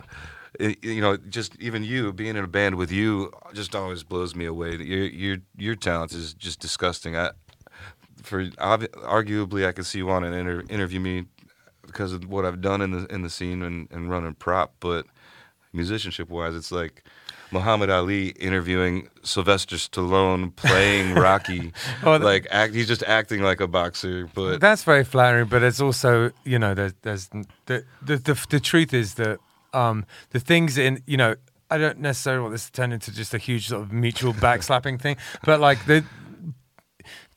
it- 0.58 0.82
you 0.84 1.00
know, 1.00 1.16
just 1.16 1.56
even 1.60 1.84
you 1.84 2.12
being 2.12 2.36
in 2.36 2.44
a 2.44 2.46
band 2.48 2.74
with 2.76 2.90
you 2.90 3.32
just 3.54 3.74
always 3.74 4.02
blows 4.02 4.34
me 4.34 4.44
away. 4.46 4.76
Your 4.76 5.04
your 5.04 5.36
your 5.56 5.74
talent 5.74 6.12
is 6.12 6.34
just 6.34 6.60
disgusting. 6.60 7.16
I 7.16 7.30
for 8.22 8.44
arguably 8.46 9.66
I 9.66 9.72
could 9.72 9.86
see 9.86 9.98
you 9.98 10.06
want 10.06 10.24
to 10.24 10.32
inter- 10.32 10.64
interview 10.68 11.00
me 11.00 11.26
because 11.86 12.12
of 12.12 12.26
what 12.26 12.44
I've 12.44 12.60
done 12.60 12.80
in 12.82 12.90
the 12.90 13.06
in 13.14 13.22
the 13.22 13.30
scene 13.30 13.62
and, 13.62 13.88
and 13.90 14.10
running 14.10 14.34
prop, 14.34 14.74
but 14.80 15.06
musicianship 15.72 16.28
wise, 16.30 16.54
it's 16.54 16.72
like 16.72 17.04
Muhammad 17.50 17.90
Ali 17.90 18.28
interviewing 18.28 19.08
Sylvester 19.22 19.76
Stallone 19.76 20.54
playing 20.56 21.14
Rocky. 21.14 21.72
Oh, 22.02 22.16
like 22.16 22.46
act, 22.50 22.74
he's 22.74 22.86
just 22.86 23.02
acting 23.04 23.42
like 23.42 23.60
a 23.60 23.66
boxer, 23.66 24.28
but 24.34 24.60
that's 24.60 24.84
very 24.84 25.04
flattering. 25.04 25.46
But 25.46 25.62
it's 25.62 25.80
also, 25.80 26.30
you 26.44 26.58
know, 26.58 26.74
there's, 26.74 26.94
there's 27.02 27.28
the, 27.66 27.84
the 28.02 28.16
the 28.16 28.46
the 28.50 28.60
truth 28.60 28.92
is 28.92 29.14
that 29.14 29.38
um, 29.72 30.04
the 30.30 30.40
things 30.40 30.78
in, 30.78 31.02
you 31.06 31.16
know, 31.16 31.36
I 31.70 31.78
don't 31.78 31.98
necessarily 31.98 32.42
want 32.42 32.52
this 32.54 32.66
to 32.66 32.72
turn 32.72 32.92
into 32.92 33.12
just 33.12 33.34
a 33.34 33.38
huge 33.38 33.68
sort 33.68 33.82
of 33.82 33.92
mutual 33.92 34.32
backslapping 34.46 35.00
thing, 35.00 35.16
but 35.44 35.60
like 35.60 35.84
the. 35.86 36.04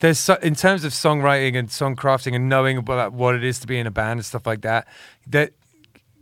There's 0.00 0.18
so, 0.18 0.34
in 0.36 0.54
terms 0.54 0.82
of 0.84 0.92
songwriting 0.92 1.56
and 1.56 1.70
song 1.70 1.94
crafting 1.94 2.34
and 2.34 2.48
knowing 2.48 2.76
about 2.76 3.12
what 3.12 3.34
it 3.34 3.44
is 3.44 3.60
to 3.60 3.66
be 3.66 3.78
in 3.78 3.86
a 3.86 3.90
band 3.90 4.18
and 4.18 4.24
stuff 4.24 4.46
like 4.46 4.62
that. 4.62 4.88
That 5.28 5.52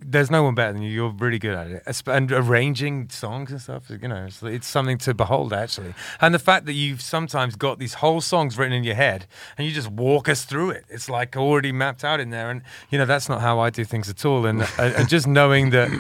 there's 0.01 0.31
no 0.31 0.43
one 0.43 0.55
better 0.55 0.73
than 0.73 0.83
you. 0.83 0.91
You're 0.91 1.11
really 1.11 1.39
good 1.39 1.55
at 1.55 1.67
it, 1.69 2.03
and 2.07 2.31
arranging 2.33 3.09
songs 3.11 3.51
and 3.51 3.61
stuff. 3.61 3.91
You 3.91 4.09
know, 4.09 4.25
it's, 4.27 4.43
it's 4.43 4.67
something 4.67 4.99
to 4.99 5.15
behold 5.15 5.53
actually. 5.53 5.95
And 6.21 6.35
the 6.35 6.39
fact 6.39 6.67
that 6.67 6.75
you've 6.75 7.01
sometimes 7.01 7.57
got 7.57 7.79
these 7.79 7.95
whole 7.95 8.21
songs 8.21 8.57
written 8.57 8.73
in 8.73 8.85
your 8.85 8.95
head, 8.95 9.27
and 9.57 9.67
you 9.67 9.73
just 9.73 9.91
walk 9.91 10.29
us 10.29 10.45
through 10.45 10.71
it. 10.71 10.85
It's 10.89 11.09
like 11.09 11.37
already 11.37 11.73
mapped 11.73 12.05
out 12.05 12.21
in 12.21 12.31
there. 12.31 12.51
And 12.51 12.63
you 12.91 12.99
know, 12.99 13.07
that's 13.07 13.29
not 13.29 13.41
how 13.41 13.59
I 13.59 13.71
do 13.71 13.85
things 13.85 14.09
at 14.09 14.25
all. 14.25 14.47
And, 14.47 14.63
and 14.79 14.95
and 14.97 15.09
just 15.09 15.27
knowing 15.27 15.71
that, 15.71 15.91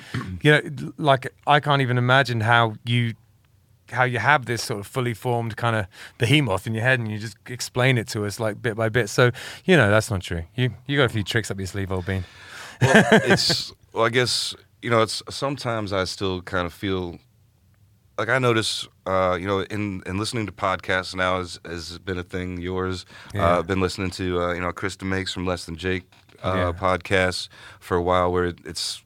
you 0.42 0.50
know, 0.52 0.92
like 0.96 1.32
I 1.46 1.60
can't 1.60 1.82
even 1.82 1.98
imagine 1.98 2.40
how 2.40 2.74
you 2.84 3.14
how 3.90 4.04
you 4.04 4.18
have 4.18 4.46
this 4.46 4.62
sort 4.62 4.80
of 4.80 4.86
fully 4.86 5.14
formed 5.14 5.56
kind 5.56 5.74
of 5.74 5.86
behemoth 6.18 6.66
in 6.66 6.74
your 6.74 6.82
head 6.82 7.00
and 7.00 7.10
you 7.10 7.18
just 7.18 7.38
explain 7.46 7.96
it 7.96 8.06
to 8.06 8.26
us 8.26 8.38
like 8.38 8.60
bit 8.60 8.76
by 8.76 8.88
bit. 8.88 9.08
So, 9.08 9.30
you 9.64 9.76
know, 9.76 9.90
that's 9.90 10.10
not 10.10 10.20
true. 10.20 10.44
You 10.54 10.74
you 10.86 10.96
got 10.96 11.04
a 11.04 11.08
few 11.08 11.22
tricks 11.22 11.50
up 11.50 11.58
your 11.58 11.66
sleeve, 11.66 11.90
old 11.90 12.06
bean. 12.06 12.24
well, 12.82 13.04
it's 13.12 13.72
well, 13.92 14.04
I 14.04 14.10
guess 14.10 14.54
you 14.82 14.90
know, 14.90 15.02
it's 15.02 15.22
sometimes 15.30 15.92
I 15.92 16.04
still 16.04 16.40
kind 16.42 16.66
of 16.66 16.72
feel 16.72 17.18
like 18.16 18.28
I 18.28 18.38
notice, 18.38 18.86
uh, 19.06 19.36
you 19.40 19.46
know, 19.46 19.60
in 19.60 20.02
in 20.06 20.18
listening 20.18 20.46
to 20.46 20.52
podcasts 20.52 21.14
now 21.14 21.38
has 21.38 21.58
has 21.64 21.98
been 21.98 22.18
a 22.18 22.22
thing. 22.22 22.58
Yours, 22.60 23.06
Yeah. 23.34 23.58
uh, 23.58 23.62
been 23.62 23.80
listening 23.80 24.10
to 24.12 24.40
uh, 24.40 24.52
you 24.54 24.60
know 24.60 24.72
Chris 24.72 24.96
DeMakes 24.96 25.32
from 25.32 25.46
Less 25.46 25.64
Than 25.66 25.76
Jake 25.76 26.04
uh, 26.42 26.54
Yeah. 26.54 26.72
podcasts 26.72 27.48
for 27.80 27.96
a 27.96 28.02
while, 28.02 28.32
where 28.32 28.46
it's 28.64 29.02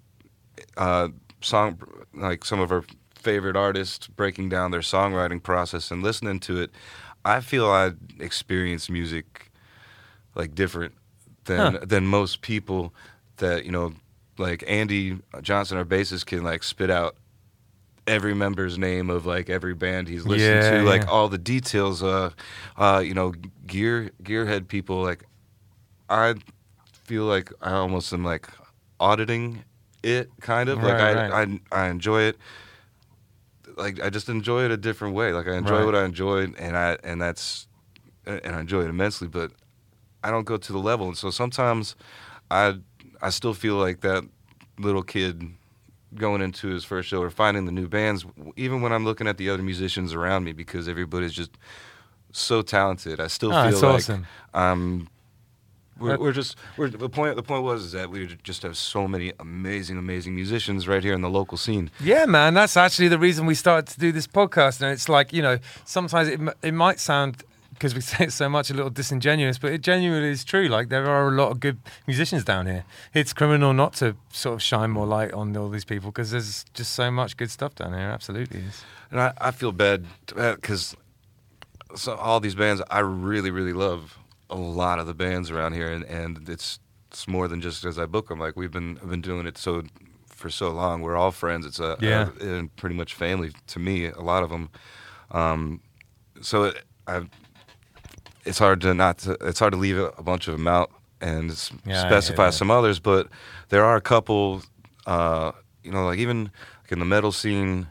uh, 0.77 1.09
song 1.41 1.79
like 2.15 2.45
some 2.45 2.61
of 2.61 2.71
our 2.73 2.85
favorite 3.15 3.57
artists 3.57 4.09
breaking 4.09 4.49
down 4.49 4.71
their 4.73 4.81
songwriting 4.81 5.43
process 5.43 5.91
and 5.91 6.03
listening 6.03 6.41
to 6.41 6.61
it. 6.61 6.71
I 7.25 7.41
feel 7.41 7.67
I 7.71 7.93
experience 8.19 8.91
music 8.91 9.51
like 10.35 10.55
different 10.55 10.95
than 11.45 11.75
Huh. 11.75 11.81
than 11.87 12.07
most 12.07 12.41
people 12.43 12.93
that 13.37 13.65
you 13.65 13.71
know 13.71 13.93
like 14.39 14.65
Andy 14.67 15.19
Johnson 15.43 15.79
our 15.79 15.85
bassist 15.85 16.27
can 16.27 16.43
like 16.43 16.63
spit 16.63 16.91
out 16.91 17.17
every 18.07 18.35
member's 18.35 18.79
name 18.79 19.11
of 19.11 19.27
like 19.27 19.49
every 19.49 19.75
band 19.75 20.09
he's 20.09 20.27
listened 20.27 20.61
Yeah, 20.61 20.69
to 20.69 20.85
like 20.85 21.07
all 21.11 21.29
the 21.29 21.39
details 21.39 22.03
uh 22.03 22.31
uh 22.77 23.03
you 23.05 23.15
know 23.15 23.33
gear 23.67 24.11
gearhead 24.23 24.69
people 24.69 25.03
like 25.03 25.25
I 26.09 26.35
feel 26.93 27.25
like 27.25 27.53
I 27.61 27.73
almost 27.73 28.13
am 28.13 28.25
like 28.25 28.49
auditing 28.99 29.65
it 30.03 30.31
kind 30.41 30.69
of 30.69 30.83
like 30.83 31.01
I, 31.01 31.13
right. 31.15 31.31
I 31.31 31.61
I 31.71 31.89
enjoy 31.89 32.23
it 32.23 32.39
like 33.77 34.01
I 34.03 34.11
just 34.11 34.29
enjoy 34.29 34.65
it 34.65 34.71
a 34.71 34.77
different 34.77 35.15
way 35.15 35.33
like 35.33 35.47
I 35.47 35.55
enjoy 35.57 35.77
Right. 35.77 35.85
what 35.85 35.95
I 35.95 36.05
enjoy 36.05 36.45
and 36.59 36.77
I 36.77 36.99
and 37.05 37.21
that's 37.23 37.69
and 38.27 38.55
I 38.55 38.61
enjoy 38.61 38.83
it 38.83 38.91
immensely 38.91 39.29
but 39.29 39.53
I 40.25 40.31
don't 40.31 40.45
go 40.45 40.57
to 40.57 40.73
the 40.73 40.79
level, 40.79 41.09
and 41.09 41.19
so 41.19 41.31
sometimes 41.31 41.97
I 42.51 42.77
I 43.23 43.31
still 43.31 43.55
feel 43.55 43.77
like 43.77 44.01
that 44.01 44.25
little 44.79 45.03
kid 45.03 45.43
going 46.15 46.43
into 46.43 46.69
his 46.69 46.85
first 46.85 47.09
show 47.09 47.23
or 47.23 47.31
finding 47.31 47.65
the 47.65 47.73
new 47.73 47.89
bands, 47.89 48.27
even 48.57 48.83
when 48.83 48.93
I'm 48.93 49.05
looking 49.05 49.27
at 49.27 49.39
the 49.39 49.49
other 49.49 49.63
musicians 49.63 50.13
around 50.13 50.45
me, 50.45 50.53
because 50.53 50.89
everybody's 50.89 51.33
just 51.33 51.53
so 52.33 52.61
talented. 52.63 53.21
I 53.21 53.29
still 53.29 53.53
Oh, 53.55 53.71
feel 53.71 53.81
like 53.81 53.95
awesome. 53.95 54.27
um, 54.53 55.09
we're, 55.99 56.19
we're 56.19 56.33
just 56.33 56.57
we're, 56.77 56.89
the 56.89 57.09
point. 57.09 57.37
The 57.37 57.43
point 57.43 57.63
was 57.63 57.85
is 57.85 57.93
that 57.93 58.11
we 58.11 58.27
just 58.43 58.63
have 58.63 58.77
so 58.77 59.07
many 59.07 59.33
amazing, 59.39 59.99
amazing 59.99 60.35
musicians 60.35 60.89
right 60.89 61.03
here 61.03 61.13
in 61.15 61.21
the 61.21 61.31
local 61.31 61.57
scene. 61.57 61.91
Yeah, 62.01 62.25
man, 62.27 62.55
that's 62.55 62.77
actually 62.77 63.09
the 63.09 63.19
reason 63.19 63.47
we 63.47 63.55
started 63.55 63.87
to 63.95 64.01
do 64.01 64.11
this 64.11 64.27
podcast. 64.27 64.81
And 64.83 64.91
it's 64.91 65.09
like, 65.09 65.33
you 65.33 65.43
know, 65.43 65.59
sometimes 65.85 66.29
it, 66.29 66.41
it 66.63 66.73
might 66.75 66.99
sound, 66.99 67.45
because 67.73 67.95
we 67.95 68.01
say 68.13 68.25
it 68.27 68.33
so 68.33 68.49
much, 68.49 68.71
a 68.71 68.75
little 68.75 68.91
disingenuous, 68.91 69.59
but 69.59 69.73
it 69.73 69.81
genuinely 69.83 70.31
is 70.31 70.45
true. 70.45 70.69
Like, 70.69 70.89
there 70.89 71.07
are 71.09 71.29
a 71.29 71.31
lot 71.33 71.51
of 71.51 71.61
good 71.61 71.79
musicians 72.07 72.45
down 72.45 72.67
here. 72.67 72.85
It's 73.15 73.33
criminal 73.33 73.73
not 73.73 73.95
to 73.95 74.17
sort 74.31 74.55
of 74.55 74.63
shine 74.63 74.91
more 74.91 75.07
light 75.07 75.33
on 75.33 75.57
all 75.57 75.69
these 75.69 75.85
people 75.85 76.11
because 76.11 76.31
there's 76.31 76.65
just 76.75 76.93
so 76.93 77.11
much 77.11 77.37
good 77.37 77.51
stuff 77.51 77.75
down 77.75 77.93
here. 77.93 78.09
Absolutely 78.09 78.61
is. 78.61 78.83
And 79.11 79.21
I, 79.21 79.33
I 79.41 79.51
feel 79.51 79.73
bad 79.73 80.07
because 80.27 80.97
so 81.95 82.15
all 82.15 82.41
these 82.41 82.55
bands 82.55 82.81
I 82.91 83.01
really 83.01 83.51
really 83.51 83.75
love 83.75 84.19
a 84.49 84.57
lot 84.57 84.99
of 84.99 85.07
the 85.07 85.13
bands 85.15 85.51
around 85.51 85.75
here, 85.75 85.93
and, 85.93 86.05
and 86.05 86.49
it's 86.49 86.79
it's 87.11 87.29
more 87.29 87.47
than 87.49 87.61
just 87.61 87.85
as 87.85 87.99
I 87.99 88.07
book 88.07 88.29
them. 88.29 88.39
Like 88.39 88.57
we've 88.57 88.71
been 88.71 88.99
I've 89.03 89.11
been 89.11 89.21
doing 89.21 89.47
it 89.47 89.59
so 89.59 89.83
for 90.27 90.49
so 90.49 90.71
long. 90.71 91.03
We're 91.03 91.17
all 91.17 91.31
friends. 91.31 91.67
It's 91.67 91.79
a, 91.79 91.97
Yeah. 92.01 92.31
a- 92.41 92.55
and 92.55 92.75
pretty 92.77 92.95
much 92.97 93.13
family 93.15 93.53
to 93.67 93.79
me. 93.79 94.07
A 94.07 94.21
lot 94.23 94.43
of 94.43 94.49
them. 94.51 94.71
Um, 95.31 95.81
so 96.41 96.65
it, 96.65 96.83
I 97.07 97.27
it's 98.45 98.59
hard 98.59 98.81
to 98.83 98.95
not 98.95 99.19
to, 99.19 99.37
it's 99.43 99.59
hard 99.59 99.73
to 99.73 99.79
leave 99.79 99.99
a, 99.99 100.23
bunch 100.23 100.49
of 100.49 100.57
them 100.57 100.67
out 100.67 100.91
and 101.21 101.49
Yeah, 101.85 102.01
specify 102.03 102.51
some 102.51 102.71
others, 102.71 102.99
but 102.99 103.29
there 103.69 103.85
are 103.85 103.97
a 103.97 104.01
couple. 104.01 104.63
Uh, 105.07 105.53
you 105.83 105.91
know, 105.91 106.07
like 106.07 106.19
even 106.19 106.45
like 106.83 106.93
in 106.93 106.99
the 107.01 107.05
metal 107.05 107.33
scene, 107.33 107.89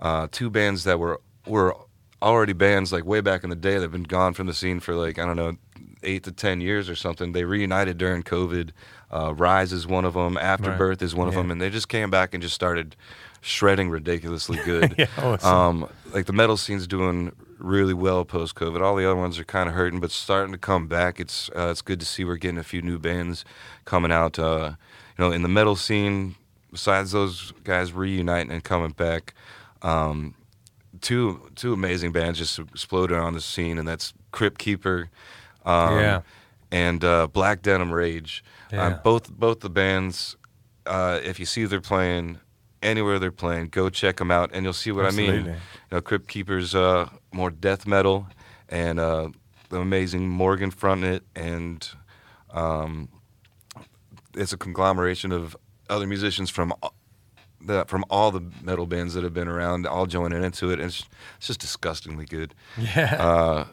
uh, 0.00 0.28
two 0.30 0.50
bands 0.50 0.84
that 0.84 0.98
were 0.98 1.20
were 1.46 1.74
already 2.20 2.52
bands 2.52 2.92
like 2.92 3.04
way 3.04 3.20
back 3.20 3.44
in 3.44 3.50
the 3.50 3.56
day 3.56 3.74
that 3.74 3.82
have 3.82 3.92
been 3.92 4.02
gone 4.02 4.34
from 4.34 4.46
the 4.46 4.54
scene 4.54 4.80
for 4.80 4.94
like 4.94 5.18
I 5.18 5.24
don't 5.26 5.36
know 5.36 5.56
eight 6.02 6.22
to 6.24 6.32
ten 6.32 6.60
years 6.60 6.88
or 6.88 6.94
something. 6.94 7.32
They 7.32 7.44
reunited 7.44 7.98
during 7.98 8.22
COVID. 8.22 8.70
Uh, 9.10 9.34
Rise 9.34 9.72
is 9.72 9.86
one 9.86 10.04
of 10.04 10.14
them. 10.14 10.36
Afterbirth 10.36 11.00
is 11.02 11.14
one 11.14 11.28
of 11.28 11.34
Yeah. 11.34 11.40
them, 11.40 11.50
and 11.50 11.60
they 11.60 11.70
just 11.70 11.88
came 11.88 12.10
back 12.10 12.34
and 12.34 12.42
just 12.42 12.54
started 12.54 12.94
shredding 13.40 13.88
ridiculously 13.90 14.58
good. 14.64 14.94
Yeah, 14.98 15.06
awesome. 15.18 15.54
Um, 15.84 15.88
like 16.12 16.26
the 16.26 16.32
metal 16.32 16.56
scene's 16.56 16.86
doing 16.86 17.32
really 17.58 17.94
well 17.94 18.24
post 18.24 18.54
COVID. 18.54 18.80
All 18.82 18.96
the 18.96 19.04
other 19.04 19.16
ones 19.16 19.38
are 19.38 19.44
kind 19.44 19.68
of 19.68 19.74
hurting, 19.74 20.00
but 20.00 20.10
starting 20.10 20.52
to 20.52 20.58
come 20.58 20.86
back. 20.86 21.20
It's 21.20 21.50
uh, 21.56 21.68
it's 21.70 21.82
good 21.82 22.00
to 22.00 22.06
see 22.06 22.24
we're 22.24 22.36
getting 22.36 22.58
a 22.58 22.62
few 22.64 22.82
new 22.82 22.98
bands 22.98 23.44
coming 23.84 24.12
out. 24.12 24.38
Uh, 24.38 24.72
you 25.16 25.24
know, 25.24 25.32
in 25.32 25.42
the 25.42 25.48
metal 25.48 25.76
scene, 25.76 26.36
besides 26.70 27.12
those 27.12 27.52
guys 27.64 27.92
reuniting 27.92 28.52
and 28.52 28.62
coming 28.62 28.90
back, 28.90 29.34
um, 29.82 30.34
two 31.00 31.50
two 31.54 31.72
amazing 31.72 32.12
bands 32.12 32.38
just 32.38 32.58
exploded 32.58 33.16
on 33.18 33.34
the 33.34 33.40
scene, 33.40 33.78
and 33.78 33.86
that's 33.86 34.12
Crypt 34.32 34.58
Keeper, 34.58 35.08
um, 35.64 35.98
Yeah. 35.98 36.20
and 36.70 37.02
uh, 37.04 37.26
Black 37.26 37.62
Denim 37.62 37.92
Rage. 37.92 38.44
Yeah. 38.72 38.86
Um, 38.86 39.00
both 39.02 39.30
both 39.30 39.60
the 39.60 39.70
bands, 39.70 40.36
uh, 40.86 41.20
if 41.22 41.40
you 41.40 41.46
see 41.46 41.64
they're 41.64 41.80
playing 41.80 42.38
anywhere 42.80 43.18
they're 43.18 43.32
playing, 43.32 43.68
go 43.70 43.88
check 43.90 44.18
them 44.18 44.30
out, 44.30 44.50
and 44.52 44.62
you'll 44.64 44.72
see 44.72 44.92
what 44.92 45.04
I 45.04 45.10
mean. 45.10 45.30
Absolutely. 45.30 45.52
You 45.52 45.58
know, 45.90 46.00
Crypt 46.00 46.28
Keeper's 46.28 46.74
uh, 46.76 47.08
more 47.32 47.50
death 47.50 47.86
metal, 47.86 48.26
and 48.68 48.98
uh, 48.98 49.28
the 49.68 49.80
amazing 49.80 50.28
Morgan 50.28 50.70
fronting 50.70 51.12
it, 51.12 51.22
and 51.34 51.88
um, 52.50 53.08
it's 54.34 54.52
a 54.52 54.56
conglomeration 54.56 55.32
of 55.32 55.56
other 55.90 56.06
musicians 56.06 56.50
from 56.50 56.72
the, 57.60 57.84
from 57.86 58.04
all 58.10 58.30
the 58.30 58.42
metal 58.62 58.86
bands 58.86 59.14
that 59.14 59.24
have 59.24 59.34
been 59.34 59.48
around, 59.48 59.86
all 59.86 60.06
joining 60.06 60.42
into 60.42 60.70
it. 60.70 60.74
And 60.74 60.88
it's, 60.88 61.04
it's 61.38 61.46
just 61.48 61.60
disgustingly 61.60 62.24
good. 62.24 62.54
Yeah. 62.76 63.16
Uh, 63.18 63.66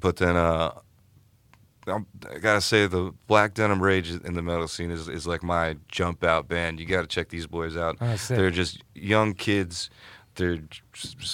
but 0.00 0.16
then 0.16 0.36
uh, 0.36 0.72
I 1.86 2.38
gotta 2.40 2.60
say 2.60 2.86
the 2.86 3.12
Black 3.26 3.54
Denim 3.54 3.82
Rage 3.82 4.10
in 4.10 4.34
the 4.34 4.42
metal 4.42 4.68
scene 4.68 4.90
is, 4.90 5.08
is 5.08 5.26
like 5.26 5.42
my 5.42 5.76
jump 5.88 6.22
out 6.22 6.48
band. 6.48 6.80
You 6.80 6.86
got 6.86 7.02
to 7.02 7.06
check 7.08 7.30
these 7.30 7.46
boys 7.46 7.76
out. 7.76 7.96
Oh. 8.00 8.16
They're 8.28 8.50
just 8.50 8.82
young 8.94 9.34
kids. 9.34 9.90
They're 10.38 10.58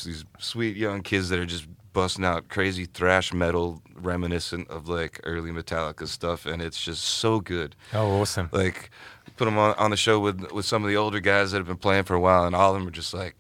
these 0.04 0.24
sweet 0.38 0.76
young 0.76 1.02
kids 1.02 1.28
that 1.28 1.38
are 1.38 1.46
just 1.46 1.66
busting 1.92 2.24
out 2.24 2.48
crazy 2.48 2.86
thrash 2.86 3.32
metal, 3.32 3.80
reminiscent 3.94 4.68
of 4.68 4.88
like 4.88 5.20
early 5.22 5.52
Metallica 5.52 6.08
stuff, 6.08 6.44
and 6.46 6.60
it's 6.60 6.82
just 6.82 7.04
so 7.04 7.38
good. 7.40 7.76
oh, 7.92 8.20
awesome. 8.20 8.48
Like 8.50 8.90
put 9.36 9.44
them 9.44 9.56
on, 9.58 9.74
on 9.76 9.90
the 9.90 9.96
show 9.96 10.18
with 10.18 10.50
with 10.50 10.64
some 10.66 10.82
of 10.82 10.88
the 10.90 10.96
older 10.96 11.20
guys 11.20 11.52
that 11.52 11.58
have 11.58 11.66
been 11.68 11.76
playing 11.76 12.04
for 12.04 12.14
a 12.14 12.20
while, 12.20 12.44
and 12.46 12.56
all 12.56 12.74
of 12.74 12.80
them 12.80 12.88
are 12.88 12.90
just 12.90 13.14
like, 13.14 13.36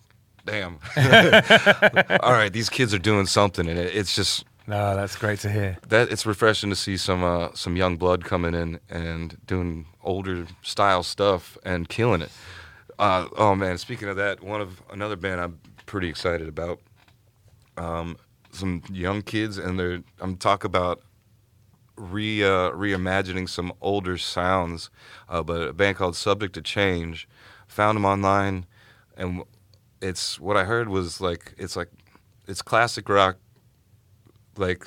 "Damn, 0.46 0.78
all 2.22 2.32
right, 2.32 2.52
these 2.52 2.68
kids 2.70 2.94
are 2.94 2.98
doing 2.98 3.26
something," 3.26 3.68
and 3.68 3.78
it, 3.78 3.94
it's 3.96 4.14
just 4.14 4.44
No, 4.66 4.94
that's 4.96 5.16
great 5.16 5.40
to 5.40 5.50
hear. 5.50 5.78
that 5.88 6.10
it's 6.12 6.24
refreshing 6.26 6.70
to 6.70 6.76
see 6.76 6.96
some 6.96 7.24
uh, 7.24 7.48
some 7.54 7.76
young 7.76 7.96
blood 7.96 8.24
coming 8.24 8.54
in 8.54 8.78
and 8.88 9.36
doing 9.46 9.86
older 10.02 10.46
style 10.62 11.02
stuff 11.02 11.56
and 11.64 11.88
killing 11.88 12.22
it. 12.22 12.30
Uh, 12.98 13.28
oh 13.36 13.54
man, 13.54 13.78
speaking 13.78 14.08
of 14.08 14.16
that, 14.16 14.42
one 14.42 14.60
of 14.60 14.82
another 14.90 15.16
band 15.16 15.40
I'm 15.40 15.58
pretty 15.86 16.08
excited 16.08 16.48
about. 16.48 16.80
Um, 17.76 18.16
some 18.52 18.82
young 18.90 19.22
kids 19.22 19.58
and 19.58 19.78
they're 19.78 20.02
I'm 20.20 20.36
talking 20.36 20.68
about 20.68 21.02
re 21.96 22.42
uh, 22.42 22.70
reimagining 22.70 23.48
some 23.48 23.72
older 23.80 24.16
sounds, 24.18 24.90
uh, 25.28 25.42
but 25.42 25.68
a 25.68 25.72
band 25.72 25.96
called 25.96 26.16
Subject 26.16 26.54
to 26.54 26.62
Change. 26.62 27.28
Found 27.66 27.96
them 27.96 28.04
online, 28.04 28.66
and 29.16 29.42
it's 30.00 30.38
what 30.38 30.56
I 30.56 30.64
heard 30.64 30.88
was 30.88 31.20
like 31.20 31.54
it's 31.58 31.76
like 31.76 31.88
it's 32.46 32.62
classic 32.62 33.08
rock, 33.08 33.38
like 34.56 34.86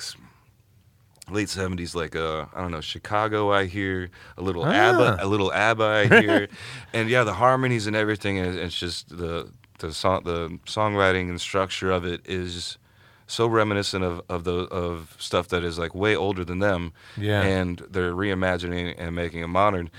late 1.30 1.48
seventies, 1.48 1.94
like 1.94 2.16
uh 2.16 2.46
I 2.54 2.60
don't 2.60 2.70
know 2.70 2.80
Chicago. 2.80 3.52
I 3.52 3.66
hear 3.66 4.10
a 4.36 4.42
little 4.42 4.64
Ah. 4.64 4.70
ABBA, 4.72 5.18
a 5.20 5.26
little 5.26 5.52
ABBA. 5.52 5.84
I 5.84 6.06
hear, 6.20 6.48
and 6.92 7.08
yeah, 7.08 7.24
the 7.24 7.34
harmonies 7.34 7.86
and 7.86 7.94
everything, 7.96 8.38
and 8.38 8.58
it's 8.58 8.78
just 8.78 9.08
the 9.16 9.50
the 9.78 9.92
song, 9.92 10.22
the 10.24 10.48
songwriting 10.66 11.28
and 11.28 11.40
structure 11.40 11.90
of 11.90 12.04
it 12.04 12.20
is 12.24 12.78
so 13.26 13.46
reminiscent 13.46 14.02
of 14.04 14.22
of 14.28 14.44
the 14.44 14.64
of 14.70 15.14
stuff 15.18 15.48
that 15.48 15.62
is 15.62 15.78
like 15.78 15.94
way 15.94 16.16
older 16.16 16.44
than 16.44 16.58
them. 16.60 16.92
Yeah. 17.16 17.42
and 17.42 17.82
they're 17.90 18.12
reimagining 18.12 18.94
and 18.98 19.14
making 19.14 19.42
it 19.42 19.48
modern. 19.48 19.90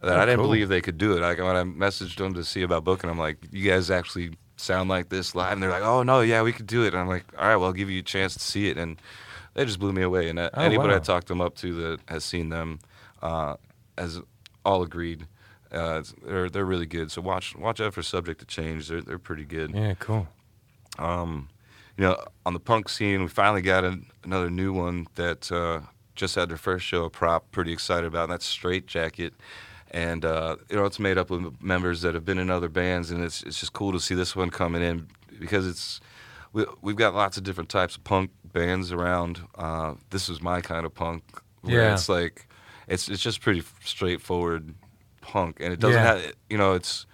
That 0.00 0.16
Oh, 0.16 0.20
I 0.22 0.26
didn't 0.26 0.38
cool. 0.38 0.46
believe 0.46 0.68
they 0.68 0.80
could 0.80 0.96
do 0.96 1.16
it. 1.16 1.20
Like 1.20 1.38
when 1.38 1.56
I 1.56 1.64
messaged 1.64 2.16
them 2.16 2.32
to 2.34 2.44
see 2.44 2.62
about 2.62 2.84
booking, 2.84 3.10
I'm 3.10 3.18
like, 3.18 3.36
"You 3.50 3.68
guys 3.68 3.90
actually 3.90 4.30
sound 4.56 4.88
like 4.88 5.08
this 5.08 5.34
live?" 5.34 5.52
And 5.52 5.62
they're 5.62 5.70
like, 5.70 5.82
"Oh 5.82 6.02
no, 6.04 6.20
yeah, 6.20 6.40
we 6.42 6.52
could 6.52 6.66
do 6.68 6.84
it." 6.84 6.94
And 6.94 6.98
I'm 6.98 7.08
like, 7.08 7.24
"All 7.36 7.46
right, 7.48 7.56
well, 7.56 7.66
I'll 7.66 7.72
give 7.72 7.90
you 7.90 7.98
a 7.98 8.02
chance 8.04 8.32
to 8.34 8.40
see 8.40 8.68
it." 8.68 8.76
And 8.78 8.96
they 9.58 9.64
just 9.64 9.78
blew 9.78 9.92
me 9.92 10.02
away. 10.02 10.28
And 10.28 10.38
uh, 10.38 10.50
Oh, 10.54 10.62
anybody 10.62 10.90
I 10.90 10.98
wow. 10.98 11.02
talked 11.02 11.26
them 11.28 11.40
up 11.40 11.54
to 11.56 11.74
that 11.74 12.00
has 12.08 12.24
seen 12.24 12.48
them 12.48 12.78
uh, 13.22 13.56
has 13.96 14.20
all 14.64 14.82
agreed 14.82 15.26
uh, 15.72 16.02
they're 16.24 16.48
they're 16.48 16.64
really 16.64 16.86
good. 16.86 17.10
So 17.10 17.20
watch 17.20 17.54
watch 17.56 17.80
out 17.80 17.92
for 17.94 18.02
Subject 18.02 18.40
to 18.40 18.46
Change. 18.46 18.88
They're 18.88 19.02
they're 19.02 19.18
pretty 19.18 19.44
good. 19.44 19.74
Yeah, 19.74 19.94
cool. 19.98 20.26
Um, 20.98 21.48
you 21.96 22.04
know, 22.04 22.16
on 22.46 22.54
the 22.54 22.60
punk 22.60 22.88
scene, 22.88 23.22
we 23.22 23.28
finally 23.28 23.60
got 23.62 23.84
an, 23.84 24.06
another 24.24 24.50
new 24.50 24.72
one 24.72 25.06
that 25.16 25.50
uh, 25.52 25.80
just 26.14 26.34
had 26.36 26.48
their 26.48 26.56
first 26.56 26.86
show 26.86 27.04
of 27.04 27.12
prop. 27.12 27.50
Pretty 27.50 27.72
excited 27.72 28.06
about. 28.06 28.24
And 28.24 28.32
that's 28.32 28.46
Straight 28.46 28.86
Jacket, 28.86 29.34
and 29.90 30.24
uh, 30.24 30.56
you 30.70 30.76
know 30.76 30.86
it's 30.86 30.98
made 30.98 31.18
up 31.18 31.30
of 31.30 31.60
members 31.62 32.00
that 32.02 32.14
have 32.14 32.24
been 32.24 32.38
in 32.38 32.50
other 32.50 32.68
bands, 32.68 33.10
and 33.10 33.22
it's 33.22 33.42
it's 33.42 33.60
just 33.60 33.72
cool 33.74 33.92
to 33.92 34.00
see 34.00 34.14
this 34.14 34.34
one 34.34 34.50
coming 34.50 34.80
in 34.82 35.08
because 35.38 35.66
it's 35.66 36.00
we, 36.54 36.64
we've 36.80 36.96
got 36.96 37.14
lots 37.14 37.36
of 37.36 37.42
different 37.44 37.68
types 37.68 37.96
of 37.96 38.04
punk 38.04 38.30
bands 38.52 38.92
around. 38.92 39.40
Uh, 39.56 39.94
this 40.10 40.28
is 40.28 40.40
my 40.42 40.60
kind 40.60 40.84
of 40.86 40.94
punk. 40.94 41.22
Where 41.62 41.74
Yeah. 41.82 41.92
it's 41.94 42.08
like 42.08 42.46
it's 42.86 43.08
it's 43.08 43.22
just 43.22 43.40
pretty 43.40 43.62
straightforward 43.84 44.74
punk, 45.20 45.58
and 45.60 45.72
it 45.72 45.80
doesn't 45.80 46.02
Yeah. 46.02 46.16
have 46.16 46.32
you 46.50 46.58
know 46.58 46.74
it's. 46.74 47.06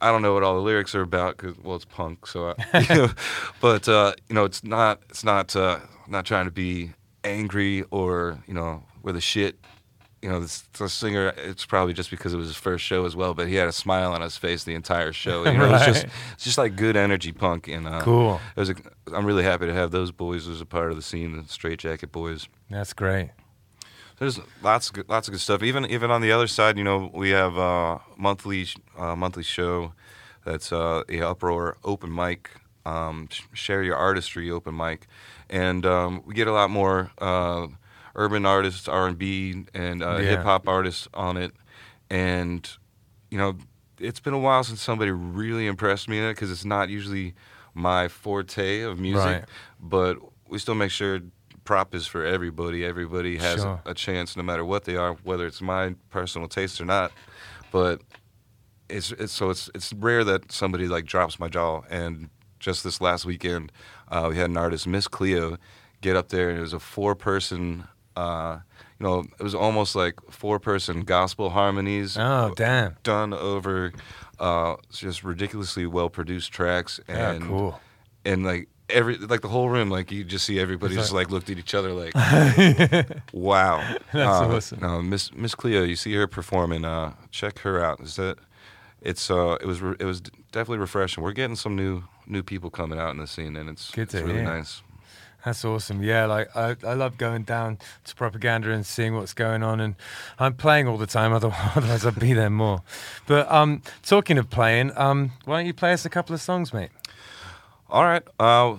I 0.00 0.12
don't 0.12 0.22
know 0.22 0.32
what 0.32 0.44
all 0.44 0.54
the 0.54 0.60
lyrics 0.62 0.94
are 0.94 1.00
about 1.02 1.36
because 1.36 1.56
well, 1.58 1.74
it's 1.74 1.84
punk. 1.84 2.26
So, 2.26 2.54
I, 2.72 2.78
you 2.88 2.94
know, 2.94 3.08
but 3.60 3.88
uh, 3.88 4.12
you 4.28 4.34
know, 4.34 4.44
it's 4.44 4.62
not 4.62 5.02
it's 5.10 5.24
not 5.24 5.54
uh, 5.56 5.80
not 6.06 6.24
trying 6.24 6.44
to 6.44 6.52
be 6.52 6.92
angry 7.24 7.82
or 7.90 8.38
you 8.46 8.54
know 8.54 8.84
with 9.02 9.14
the 9.16 9.20
shit. 9.20 9.58
You 10.22 10.28
know, 10.30 10.40
this, 10.40 10.62
the 10.76 10.88
singer. 10.88 11.32
It's 11.36 11.64
probably 11.64 11.92
just 11.94 12.10
because 12.10 12.34
it 12.34 12.36
was 12.36 12.48
his 12.48 12.56
first 12.56 12.84
show 12.84 13.06
as 13.06 13.14
well, 13.14 13.34
but 13.34 13.46
he 13.46 13.54
had 13.54 13.68
a 13.68 13.72
smile 13.72 14.12
on 14.12 14.20
his 14.20 14.36
face 14.36 14.64
the 14.64 14.74
entire 14.74 15.12
show. 15.12 15.44
You 15.44 15.52
know, 15.58 15.74
it's 15.74 15.84
just 15.86 16.04
Right. 16.04 16.12
it's 16.34 16.44
just 16.44 16.58
like 16.58 16.74
good 16.76 16.96
energy 16.96 17.30
punk. 17.32 17.68
And 17.68 17.86
uh, 17.86 18.00
Cool. 18.02 18.40
It 18.56 18.60
was. 18.60 18.70
A, 18.70 18.74
I'm 19.14 19.24
really 19.24 19.44
happy 19.44 19.66
to 19.66 19.74
have 19.74 19.90
those 19.92 20.10
boys 20.10 20.48
as 20.48 20.60
a 20.60 20.66
part 20.66 20.90
of 20.90 20.96
the 20.96 21.02
scene, 21.02 21.36
the 21.40 21.48
Straight 21.48 21.78
Jacket 21.78 22.10
Boys. 22.12 22.48
That's 22.68 22.92
great. 22.92 23.30
There's 24.18 24.40
lots 24.62 24.88
of 24.88 24.94
good, 24.94 25.08
lots 25.08 25.28
of 25.28 25.32
good 25.32 25.40
stuff. 25.40 25.62
Even 25.62 25.86
even 25.86 26.10
on 26.10 26.20
the 26.20 26.32
other 26.32 26.48
side, 26.48 26.76
you 26.76 26.84
know, 26.84 27.10
we 27.14 27.30
have 27.30 27.56
uh, 27.56 27.98
monthly 28.16 28.66
uh, 28.96 29.14
monthly 29.14 29.44
show 29.44 29.92
that's 30.44 30.72
uh, 30.72 31.04
the 31.06 31.22
Uproar 31.22 31.76
open 31.84 32.12
mic, 32.12 32.50
um, 32.84 33.28
sh- 33.30 33.42
share 33.52 33.82
your 33.84 33.94
artistry 33.96 34.50
open 34.50 34.76
mic, 34.76 35.06
and 35.48 35.86
um, 35.86 36.22
we 36.26 36.34
get 36.34 36.48
a 36.48 36.52
lot 36.52 36.68
more 36.70 37.12
uh, 37.18 37.68
urban 38.18 38.44
artists, 38.44 38.88
R 38.88 39.06
and 39.06 39.16
B, 39.16 39.64
and 39.72 40.02
uh, 40.02 40.16
Yeah. 40.18 40.30
hip 40.30 40.42
hop 40.42 40.68
artists 40.68 41.08
on 41.14 41.36
it, 41.38 41.52
and 42.10 42.68
you 43.30 43.38
know, 43.38 43.56
it's 43.98 44.20
been 44.20 44.34
a 44.34 44.38
while 44.38 44.64
since 44.64 44.80
somebody 44.82 45.10
really 45.10 45.66
impressed 45.66 46.08
me 46.08 46.18
in 46.18 46.24
it 46.24 46.34
because 46.34 46.50
it's 46.50 46.64
not 46.64 46.88
usually 46.88 47.34
my 47.74 48.08
forte 48.08 48.80
of 48.82 48.98
music, 48.98 49.24
Right. 49.24 49.44
but 49.80 50.16
we 50.48 50.58
still 50.58 50.74
make 50.74 50.90
sure 50.90 51.20
prop 51.64 51.94
is 51.94 52.06
for 52.06 52.24
everybody. 52.24 52.84
Everybody 52.84 53.36
has 53.36 53.60
Sure. 53.60 53.80
a 53.84 53.92
chance, 53.94 54.36
no 54.36 54.42
matter 54.42 54.64
what 54.64 54.84
they 54.84 54.96
are, 54.96 55.12
whether 55.22 55.46
it's 55.46 55.60
my 55.60 55.94
personal 56.10 56.48
taste 56.48 56.80
or 56.80 56.86
not. 56.86 57.12
But 57.70 58.00
it's 58.88 59.10
it's 59.12 59.32
so 59.32 59.50
it's 59.50 59.68
it's 59.74 59.92
rare 59.92 60.24
that 60.24 60.50
somebody 60.50 60.88
like 60.88 61.04
drops 61.04 61.38
my 61.38 61.48
jaw. 61.48 61.82
And 61.90 62.30
just 62.58 62.82
this 62.84 63.00
last 63.00 63.26
weekend, 63.26 63.70
uh, 64.10 64.26
we 64.30 64.38
had 64.38 64.48
an 64.50 64.56
artist, 64.56 64.86
Miss 64.86 65.06
Cleo, 65.06 65.58
get 66.00 66.16
up 66.16 66.30
there, 66.30 66.48
and 66.48 66.58
it 66.58 66.62
was 66.62 66.72
a 66.72 66.80
four 66.80 67.14
person. 67.14 67.84
Uh, 68.18 68.60
you 68.98 69.06
know, 69.06 69.24
it 69.38 69.42
was 69.42 69.54
almost 69.54 69.94
like 69.94 70.14
four 70.30 70.58
person 70.58 71.02
gospel 71.02 71.50
harmonies 71.50 72.16
Oh, 72.18 72.52
damn. 72.56 72.96
done 73.04 73.32
over 73.32 73.92
uh, 74.40 74.74
just 74.90 75.22
ridiculously 75.24 75.86
well 75.86 76.10
produced 76.10 76.52
tracks 76.52 76.98
Yeah, 77.08 77.30
and 77.32 77.42
cool. 77.44 77.80
and 78.24 78.44
like 78.44 78.68
every 78.90 79.16
like 79.18 79.42
the 79.42 79.48
whole 79.48 79.68
room 79.68 79.90
like 79.90 80.10
you 80.10 80.24
just 80.24 80.44
see 80.46 80.58
everybody 80.58 80.94
just 80.94 81.12
like 81.12 81.30
looked 81.30 81.50
at 81.50 81.58
each 81.58 81.74
other 81.74 81.92
like 81.92 82.12
That's 82.14 83.32
wow 83.32 83.78
Uh, 84.14 84.24
awesome. 84.56 84.80
no 84.80 85.02
miss 85.02 85.32
miss 85.34 85.54
cleo 85.54 85.82
you 85.84 85.94
see 85.96 86.14
her 86.14 86.26
performing 86.26 86.84
uh 86.84 87.12
check 87.30 87.58
her 87.60 87.84
out 87.84 88.00
is 88.00 88.16
that 88.16 88.38
it's 89.02 89.30
uh 89.30 89.56
it 89.60 89.66
was 89.66 89.80
re- 89.82 89.96
it 90.00 90.04
was 90.06 90.20
definitely 90.52 90.78
refreshing 90.78 91.22
we're 91.22 91.32
getting 91.32 91.56
some 91.56 91.76
new 91.76 92.02
new 92.26 92.42
people 92.42 92.70
coming 92.70 92.98
out 92.98 93.10
in 93.10 93.18
the 93.18 93.26
scene 93.26 93.56
and 93.56 93.68
it's, 93.68 93.90
Good 93.90 94.02
it's 94.02 94.14
really 94.14 94.34
hear. 94.34 94.42
nice 94.44 94.82
That's 95.44 95.64
awesome. 95.64 96.02
Yeah, 96.02 96.26
like 96.26 96.54
I, 96.56 96.76
I 96.84 96.94
love 96.94 97.16
going 97.16 97.44
down 97.44 97.78
to 98.04 98.14
propaganda 98.14 98.70
and 98.72 98.84
seeing 98.84 99.14
what's 99.14 99.32
going 99.34 99.62
on, 99.62 99.80
and 99.80 99.94
I'm 100.38 100.54
playing 100.54 100.88
all 100.88 100.98
the 100.98 101.06
time. 101.06 101.32
Otherwise, 101.34 102.04
I'd 102.04 102.18
be 102.18 102.32
there 102.34 102.50
more. 102.50 102.82
But 103.26 103.50
um, 103.50 103.82
talking 104.02 104.36
of 104.36 104.50
playing, 104.50 104.92
um, 104.96 105.32
why 105.44 105.58
don't 105.58 105.66
you 105.66 105.72
play 105.74 105.92
us 105.92 106.04
a 106.04 106.10
couple 106.10 106.34
of 106.34 106.40
songs, 106.40 106.72
mate? 106.74 106.90
All 107.88 108.02
right. 108.04 108.22
Uh, 108.38 108.76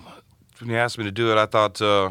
when 0.60 0.70
you 0.70 0.76
asked 0.76 0.98
me 0.98 1.04
to 1.04 1.10
do 1.10 1.32
it, 1.32 1.38
I 1.38 1.46
thought 1.46 1.80
uh, 1.80 2.10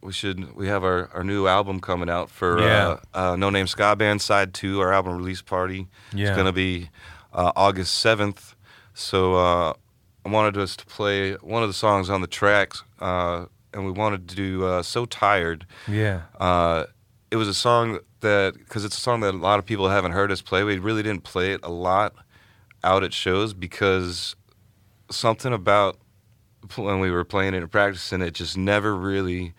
we 0.00 0.12
should. 0.12 0.54
We 0.54 0.68
have 0.68 0.84
our, 0.84 1.10
our 1.12 1.24
new 1.24 1.46
album 1.48 1.80
coming 1.80 2.08
out 2.08 2.30
for 2.30 2.60
Yeah. 2.60 2.96
uh, 3.14 3.32
uh, 3.32 3.36
No 3.36 3.50
Name 3.50 3.66
Ska 3.66 3.96
Band 3.96 4.22
Side 4.22 4.54
Two. 4.54 4.80
Our 4.80 4.92
album 4.92 5.16
release 5.18 5.42
party. 5.42 5.88
Yeah. 6.14 6.28
It's 6.28 6.36
gonna 6.36 6.52
be 6.52 6.88
uh, 7.32 7.50
August 7.56 7.96
seventh. 7.96 8.54
So 8.94 9.34
uh, 9.34 9.72
I 10.24 10.28
wanted 10.28 10.56
us 10.56 10.76
to 10.76 10.86
play 10.86 11.34
one 11.34 11.62
of 11.64 11.68
the 11.68 11.74
songs 11.74 12.08
on 12.08 12.20
the 12.22 12.26
tracks, 12.26 12.82
uh, 13.00 13.46
and 13.76 13.84
we 13.86 13.92
wanted 13.92 14.28
to 14.28 14.34
do 14.34 14.64
uh, 14.66 14.82
"So 14.82 15.04
Tired." 15.04 15.66
Yeah, 15.86 16.22
Uh, 16.40 16.84
it 17.30 17.36
was 17.36 17.48
a 17.48 17.54
song 17.54 17.98
that 18.20 18.54
because 18.58 18.84
it's 18.84 18.96
a 18.96 19.00
song 19.00 19.20
that 19.20 19.34
a 19.34 19.38
lot 19.38 19.58
of 19.58 19.66
people 19.66 19.88
haven't 19.88 20.12
heard 20.12 20.32
us 20.32 20.40
play. 20.42 20.64
We 20.64 20.78
really 20.78 21.02
didn't 21.02 21.22
play 21.24 21.52
it 21.52 21.60
a 21.62 21.70
lot 21.70 22.14
out 22.82 23.04
at 23.04 23.12
shows 23.12 23.52
because 23.54 24.34
something 25.10 25.52
about 25.52 25.98
when 26.76 26.98
we 27.00 27.10
were 27.10 27.24
playing 27.24 27.54
it 27.54 27.58
and 27.62 27.70
practicing 27.70 28.20
it 28.22 28.32
just 28.32 28.56
never 28.56 28.94
really 28.96 29.54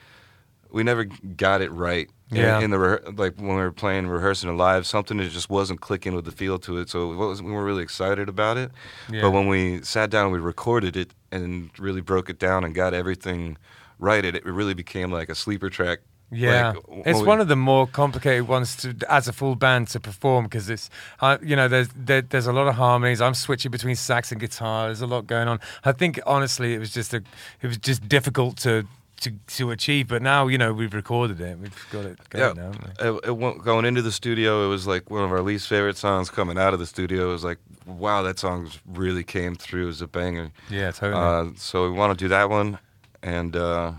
we 0.70 0.84
never 0.84 1.06
got 1.06 1.62
it 1.62 1.72
right 1.72 2.10
Yeah. 2.30 2.60
in, 2.60 2.72
the 2.72 2.78
rehe- 2.78 3.18
like 3.18 3.38
when 3.38 3.48
we 3.56 3.62
were 3.62 3.72
playing 3.72 4.08
rehearsing 4.08 4.50
it 4.50 4.54
live 4.54 4.86
something 4.86 5.16
that 5.18 5.30
just 5.32 5.50
wasn't 5.50 5.80
clicking 5.80 6.14
with 6.14 6.26
the 6.26 6.32
feel 6.32 6.60
to 6.60 6.78
it 6.80 6.90
so 6.90 7.14
it 7.14 7.16
was, 7.16 7.42
we 7.42 7.52
were 7.54 7.64
really 7.64 7.84
excited 7.84 8.28
about 8.28 8.58
it 8.58 8.72
Yeah. 9.10 9.22
but 9.22 9.32
when 9.32 9.48
we 9.48 9.82
sat 9.84 10.10
down 10.10 10.26
and 10.26 10.34
we 10.34 10.40
recorded 10.40 10.98
it 10.98 11.12
and 11.32 11.70
really 11.80 12.02
broke 12.02 12.30
it 12.30 12.40
down 12.40 12.66
and 12.66 12.76
got 12.76 12.94
everything 12.94 13.58
right 14.00 14.24
it, 14.26 14.36
it 14.36 14.46
really 14.46 14.74
became 14.74 15.12
like 15.12 15.30
a 15.30 15.36
sleeper 15.36 15.70
track 15.70 16.00
Yeah, 16.30 16.74
Like, 16.74 17.08
it's 17.08 17.20
we- 17.22 17.26
one 17.28 17.40
of 17.42 17.48
the 17.48 17.56
more 17.56 17.88
complicated 17.88 18.48
ones 18.50 18.76
to, 18.78 18.94
as 19.10 19.28
a 19.30 19.34
full 19.34 19.56
band, 19.56 19.88
to 19.94 20.00
perform 20.00 20.44
because 20.44 20.70
it's, 20.70 20.90
uh, 21.22 21.38
you 21.42 21.56
know, 21.56 21.68
there's 21.70 21.88
there, 21.96 22.22
there's 22.22 22.48
a 22.48 22.52
lot 22.54 22.68
of 22.68 22.76
harmonies. 22.76 23.22
I'm 23.22 23.34
switching 23.34 23.72
between 23.72 23.96
sax 23.96 24.32
and 24.34 24.42
guitar. 24.42 24.88
There's 24.88 25.02
a 25.02 25.08
lot 25.08 25.26
going 25.26 25.48
on. 25.48 25.60
I 25.86 25.94
think 25.94 26.20
honestly, 26.26 26.74
it 26.74 26.80
was 26.80 26.92
just 26.94 27.14
a, 27.14 27.22
it 27.62 27.68
was 27.68 27.78
just 27.78 28.10
difficult 28.10 28.58
to 28.66 28.84
to 29.22 29.32
to 29.58 29.72
achieve. 29.72 30.10
But 30.10 30.22
now, 30.22 30.48
you 30.52 30.58
know, 30.58 30.74
we've 30.74 30.94
recorded 30.94 31.40
it. 31.40 31.58
We've 31.60 31.88
got 31.92 32.04
it 32.06 32.18
going 32.30 32.56
now. 32.58 32.72
haven't 32.74 33.24
we? 33.26 33.32
It, 33.32 33.40
it 33.58 33.64
going 33.64 33.86
into 33.86 34.02
the 34.02 34.12
studio, 34.12 34.66
it 34.66 34.70
was 34.70 34.86
like 34.86 35.10
one 35.10 35.24
of 35.24 35.32
our 35.32 35.42
least 35.42 35.68
favorite 35.70 35.98
songs. 35.98 36.30
Coming 36.30 36.58
out 36.58 36.74
of 36.74 36.80
the 36.80 36.86
studio, 36.86 37.30
it 37.30 37.32
was 37.32 37.44
like, 37.46 37.60
wow, 37.86 38.22
that 38.24 38.38
song 38.38 38.70
really 38.86 39.24
came 39.24 39.56
through 39.56 39.88
as 39.90 40.02
a 40.02 40.08
banger. 40.08 40.52
Yeah, 40.70 40.92
totally. 40.92 41.24
Uh, 41.24 41.54
so 41.56 41.84
we 41.90 41.92
want 41.98 42.18
to 42.20 42.26
do 42.26 42.28
that 42.30 42.50
one, 42.50 42.80
and 43.24 43.56
uh, 43.56 43.94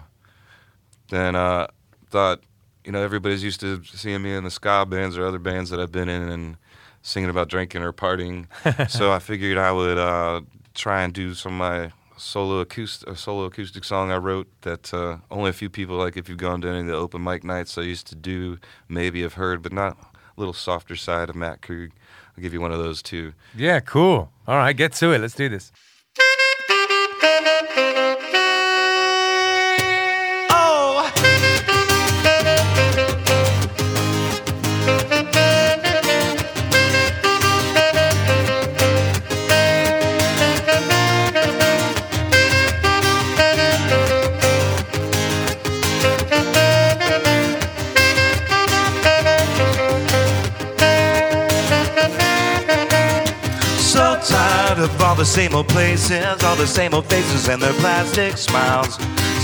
then 1.11 1.37
uh, 1.37 1.69
thought, 2.11 2.41
you 2.85 2.93
know, 2.93 3.03
everybody's 3.03 3.43
used 3.43 3.61
to 3.61 3.83
seeing 3.85 4.23
me 4.23 4.35
in 4.35 4.45
the 4.45 4.51
ska 4.51 4.87
bands 4.87 5.16
or 5.19 5.27
other 5.27 5.39
bands 5.39 5.71
that 5.71 5.81
I've 5.81 5.93
been 5.93 6.09
in 6.09 6.23
and 6.29 6.57
singing 7.03 7.31
about 7.31 7.49
drinking 7.49 7.83
or 7.83 7.93
partying. 7.93 8.47
so 8.91 9.12
I 9.12 9.19
figured 9.19 9.59
I 9.59 9.73
would 9.73 9.99
uh, 9.99 10.43
try 10.75 11.03
and 11.03 11.12
do 11.12 11.35
some 11.35 11.53
of 11.53 11.59
my 11.59 11.93
solo 12.16 12.61
acoustic, 12.61 13.09
a 13.09 13.16
solo 13.16 13.45
acoustic 13.45 13.85
song 13.85 14.11
I 14.11 14.16
wrote 14.16 14.49
that 14.62 14.93
uh, 14.93 15.19
only 15.31 15.51
a 15.51 15.53
few 15.55 15.71
people, 15.71 15.97
like 15.97 16.16
if 16.16 16.29
you've 16.29 16.39
gone 16.39 16.61
to 16.62 16.69
any 16.69 16.81
of 16.81 16.87
the 16.87 16.95
open 16.95 17.23
mic 17.23 17.45
nights 17.45 17.79
I 17.79 17.83
used 17.83 18.07
to 18.09 18.14
do, 18.14 18.59
maybe 18.89 19.23
have 19.23 19.35
heard, 19.35 19.62
but 19.62 19.73
not 19.73 19.97
a 19.97 20.41
little 20.41 20.53
softer 20.53 20.97
side 20.97 21.31
of 21.31 21.37
Matt 21.37 21.62
Krug. 21.62 21.91
I'll 22.37 22.43
give 22.43 22.53
you 22.53 22.61
one 22.61 22.73
of 22.73 22.79
those 22.79 23.03
too. 23.03 23.33
yeah, 23.57 23.81
cool. 23.81 24.31
All 24.47 24.57
right, 24.57 24.77
get 24.77 24.93
to 24.95 25.12
it. 25.12 25.19
Let's 25.19 25.35
do 25.35 25.49
this. 25.49 25.73
Same 55.29 55.55
old 55.55 55.68
places, 55.68 56.43
all 56.43 56.57
the 56.57 56.66
same 56.66 56.95
old 56.95 57.05
faces 57.05 57.49
and 57.49 57.61
their 57.61 57.74
plastic 57.74 58.39
smiles. 58.39 58.95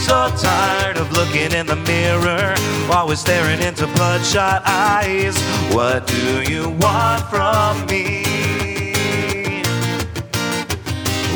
So 0.06 0.30
tired 0.40 0.96
of 0.96 1.12
looking 1.12 1.52
in 1.52 1.66
the 1.66 1.76
mirror, 1.76 2.54
always 2.90 3.20
staring 3.20 3.60
into 3.60 3.86
bloodshot 3.88 4.62
eyes. 4.64 5.38
What 5.74 6.06
do 6.06 6.42
you 6.50 6.70
want 6.70 7.22
from 7.28 7.84
me? 7.86 8.24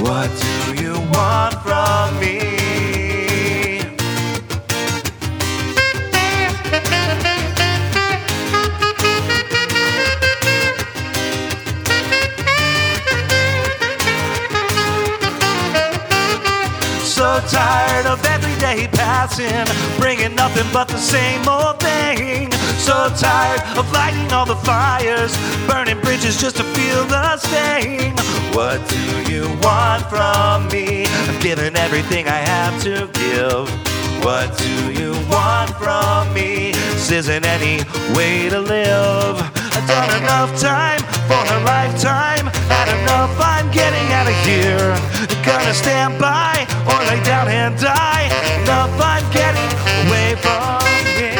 What 0.00 0.30
do 0.40 0.82
you 0.82 0.94
want 1.12 1.54
from 1.62 2.18
me? 2.18 2.47
Tired 17.48 18.06
of 18.06 18.24
every 18.26 18.54
day 18.60 18.88
passing, 18.92 19.66
bringing 20.00 20.34
nothing 20.34 20.66
but 20.72 20.88
the 20.88 20.98
same 20.98 21.46
old 21.48 21.80
thing. 21.80 22.50
So 22.78 23.10
tired 23.16 23.60
of 23.76 23.90
lighting 23.92 24.32
all 24.32 24.46
the 24.46 24.56
fires, 24.56 25.36
burning 25.66 26.00
bridges 26.00 26.40
just 26.40 26.56
to 26.56 26.64
feel 26.64 27.04
the 27.04 27.36
sting. 27.36 28.12
What 28.54 28.80
do 28.88 29.32
you 29.32 29.44
want 29.62 30.02
from 30.08 30.68
me? 30.68 31.06
I'm 31.06 31.40
giving 31.40 31.76
everything 31.76 32.26
I 32.28 32.40
have 32.54 32.82
to 32.82 33.08
give. 33.12 33.68
What 34.24 34.56
do 34.58 34.92
you 34.92 35.12
want 35.30 35.70
from 35.76 36.32
me? 36.34 36.72
This 36.72 37.10
isn't 37.10 37.46
any 37.46 37.84
way 38.14 38.48
to 38.48 38.60
live. 38.60 39.57
I've 39.78 39.86
done 39.86 40.22
enough 40.22 40.60
time 40.60 40.98
for 41.28 41.38
a 41.38 41.60
lifetime. 41.62 42.46
Had 42.66 42.88
enough, 43.00 43.30
I'm 43.38 43.70
getting 43.70 44.12
out 44.12 44.26
of 44.26 44.34
here. 44.44 44.98
Gonna 45.46 45.72
stand 45.72 46.18
by 46.18 46.66
or 46.84 46.98
lay 47.06 47.22
down 47.22 47.46
and 47.46 47.78
die. 47.78 48.26
Enough, 48.62 48.90
I'm 49.00 49.22
getting 49.30 49.70
away 50.02 50.34
from 50.42 50.82
here. 51.14 51.38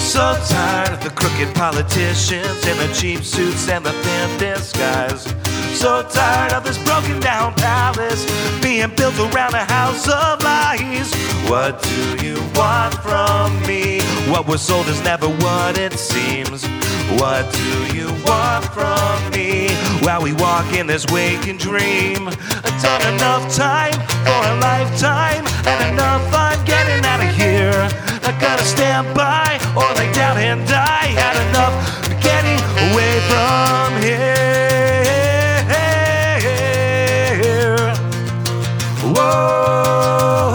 So 0.00 0.34
tired 0.48 0.92
of 0.92 1.04
the 1.04 1.10
crooked 1.14 1.54
politicians 1.54 2.66
in 2.66 2.76
the 2.78 2.92
cheap 2.92 3.22
suits 3.22 3.68
and 3.68 3.86
the 3.86 3.92
thin 3.92 4.38
disguise. 4.38 5.32
So 5.74 6.02
tired 6.02 6.52
of 6.52 6.64
this 6.64 6.78
broken 6.84 7.20
down 7.20 7.54
palace 7.54 8.26
being 8.60 8.90
built 8.96 9.18
around 9.18 9.54
a 9.54 9.64
house 9.64 10.08
of 10.08 10.42
lies. 10.42 11.12
What 11.48 11.82
do 11.82 12.26
you 12.26 12.36
want 12.54 12.94
from 12.94 13.60
me? 13.66 14.00
What 14.30 14.46
was 14.46 14.60
sold 14.60 14.88
is 14.88 15.02
never 15.02 15.28
what 15.28 15.78
it 15.78 15.92
seems. 15.94 16.66
What 17.20 17.50
do 17.52 17.96
you 17.96 18.08
want 18.26 18.64
from 18.66 19.30
me? 19.30 19.70
While 20.04 20.22
we 20.22 20.32
walk 20.34 20.74
in 20.74 20.86
this 20.86 21.06
waking 21.06 21.58
dream, 21.58 22.28
I've 22.28 22.82
done 22.82 23.14
enough 23.14 23.54
time 23.54 23.94
for 24.26 24.40
a 24.52 24.54
lifetime, 24.60 25.46
and 25.66 25.92
enough 25.92 26.22
I'm 26.34 26.62
getting 26.64 27.04
out 27.04 27.20
of 27.20 27.34
here. 27.34 27.88
I 28.28 28.36
gotta 28.40 28.64
stand 28.64 29.14
by 29.14 29.58
or 29.74 29.88
lay 29.94 30.12
down 30.12 30.36
and 30.36 30.66
die. 30.68 31.08
Had 31.22 31.36
enough 31.48 31.74
getting 32.22 32.60
away 32.90 33.20
from 33.30 34.02
here. 34.02 34.57
Whoa. 39.18 40.47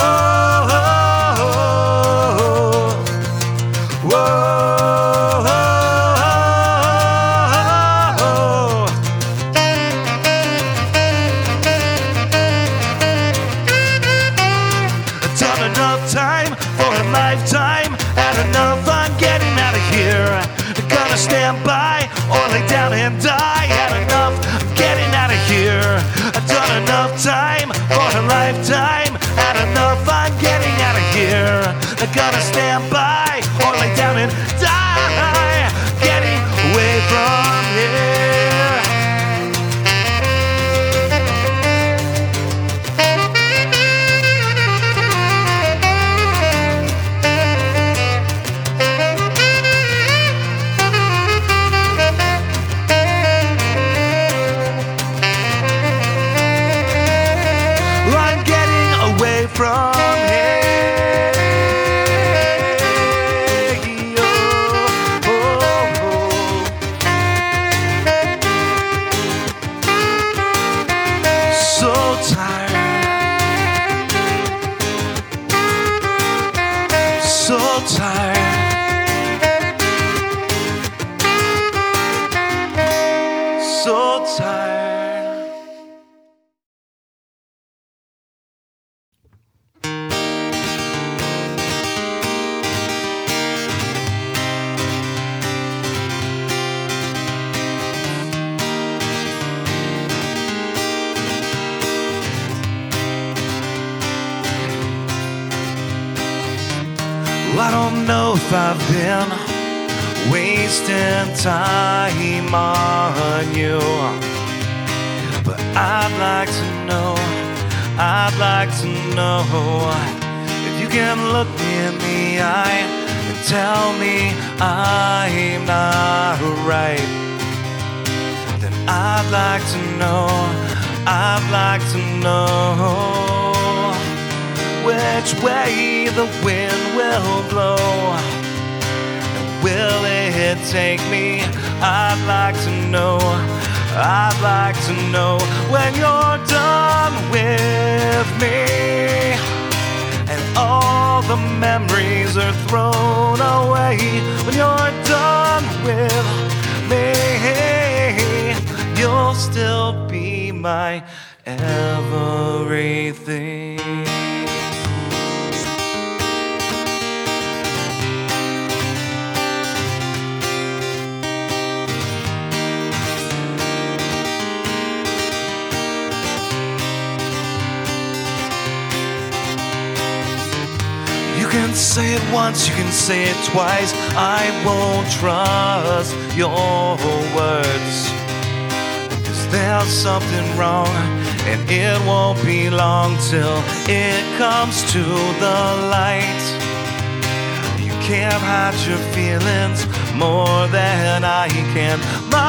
Can't 198.04 198.34
hide 198.34 198.76
your 198.86 198.98
feelings 199.16 199.88
more 200.14 200.68
than 200.68 201.24
I 201.24 201.48
can 201.74 202.00
mine. 202.30 202.44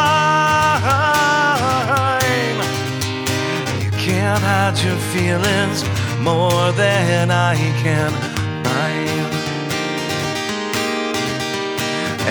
You 3.85 3.91
can't 3.93 4.43
hide 4.43 4.77
your 4.83 4.99
feelings 5.15 5.85
more 6.19 6.73
than 6.73 7.31
I 7.31 7.55
can 7.83 8.13
mine. 8.67 9.31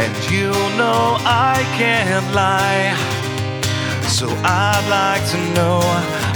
And 0.02 0.14
you 0.30 0.52
know 0.78 1.16
I 1.24 1.64
can't 1.80 2.28
lie. 2.36 2.94
So 4.10 4.28
I'd 4.44 4.86
like 5.00 5.24
to 5.32 5.38
know, 5.56 5.80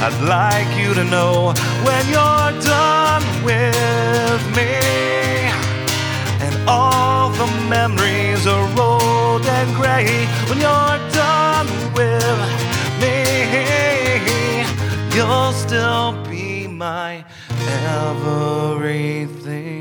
I'd 0.06 0.20
like 0.24 0.72
you 0.80 0.94
to 0.94 1.04
know 1.04 1.54
when 1.84 2.08
you're 2.08 2.54
done 2.64 3.24
with 3.44 4.42
me. 4.56 5.67
All 6.70 7.30
the 7.30 7.48
memories 7.70 8.46
are 8.46 8.68
old 8.80 9.46
and 9.46 9.74
gray 9.76 10.26
when 10.50 10.60
you're 10.60 11.00
done 11.14 11.68
with 11.94 12.40
me. 13.02 13.16
You'll 15.16 15.54
still 15.54 16.12
be 16.30 16.68
my 16.68 17.24
everything. 17.96 19.77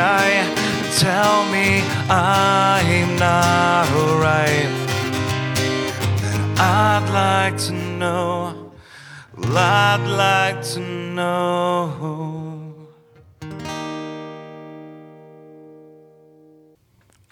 Eye 0.00 0.30
and 0.30 0.92
tell 0.98 1.44
me 1.50 1.82
I'm 2.08 3.16
not 3.16 3.86
right. 4.20 4.70
Then 6.22 6.58
I'd 6.58 7.08
like 7.12 7.58
to 7.66 7.72
know, 7.72 8.72
well, 9.36 9.56
I'd 9.56 10.06
like 10.06 10.62
to 10.74 10.80
know. 10.80 12.30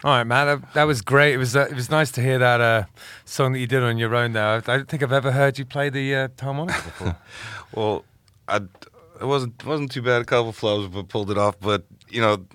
All 0.04 0.12
right, 0.12 0.24
man. 0.24 0.46
That, 0.46 0.74
that 0.74 0.84
was 0.84 1.02
great. 1.02 1.34
It 1.34 1.38
was 1.38 1.56
uh, 1.56 1.66
it 1.68 1.74
was 1.74 1.90
nice 1.90 2.12
to 2.12 2.22
hear 2.22 2.38
that 2.38 2.60
uh, 2.60 2.84
song 3.24 3.52
that 3.52 3.58
you 3.58 3.66
did 3.66 3.82
on 3.82 3.98
your 3.98 4.14
own. 4.14 4.32
There, 4.32 4.44
I 4.44 4.56
I 4.56 4.60
don't 4.60 4.88
think 4.88 5.02
I've 5.02 5.12
ever 5.12 5.32
heard 5.32 5.58
you 5.58 5.64
play 5.64 5.90
the 5.90 6.14
uh, 6.14 6.28
harmonica 6.40 6.82
before. 6.84 7.16
Well, 7.74 8.04
I 8.46 8.56
it 9.20 9.24
wasn't 9.24 9.64
wasn't 9.66 9.90
too 9.90 10.02
bad. 10.02 10.22
A 10.22 10.24
couple 10.24 10.52
flubs, 10.52 10.90
but 10.92 11.08
pulled 11.08 11.30
it 11.32 11.38
off. 11.38 11.58
But 11.60 11.84
you 12.08 12.20
know, 12.20 12.46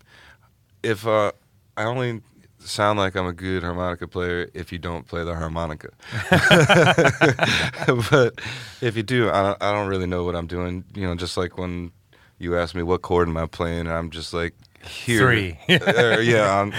if 0.83 1.07
uh, 1.07 1.31
I 1.77 1.83
only 1.85 2.21
sound 2.59 2.99
like 2.99 3.15
I'm 3.15 3.25
a 3.25 3.33
good 3.33 3.63
harmonica 3.63 4.07
player 4.07 4.49
if 4.53 4.71
you 4.71 4.77
don't 4.77 5.07
play 5.07 5.23
the 5.23 5.35
harmonica. 5.35 5.89
but 8.09 8.39
if 8.81 8.95
you 8.95 9.03
do, 9.03 9.29
I 9.29 9.41
don't, 9.43 9.63
I 9.63 9.71
don't 9.71 9.87
really 9.87 10.05
know 10.05 10.23
what 10.23 10.35
I'm 10.35 10.47
doing. 10.47 10.83
You 10.93 11.07
know, 11.07 11.15
just 11.15 11.37
like 11.37 11.57
when 11.57 11.91
you 12.39 12.57
ask 12.57 12.75
me 12.75 12.83
what 12.83 13.01
chord 13.01 13.27
am 13.27 13.37
I 13.37 13.45
playing, 13.45 13.81
and 13.81 13.91
I'm 13.91 14.09
just 14.09 14.33
like 14.33 14.53
here, 14.85 15.19
Three. 15.19 15.59
Uh, 15.69 16.19
yeah, 16.19 16.69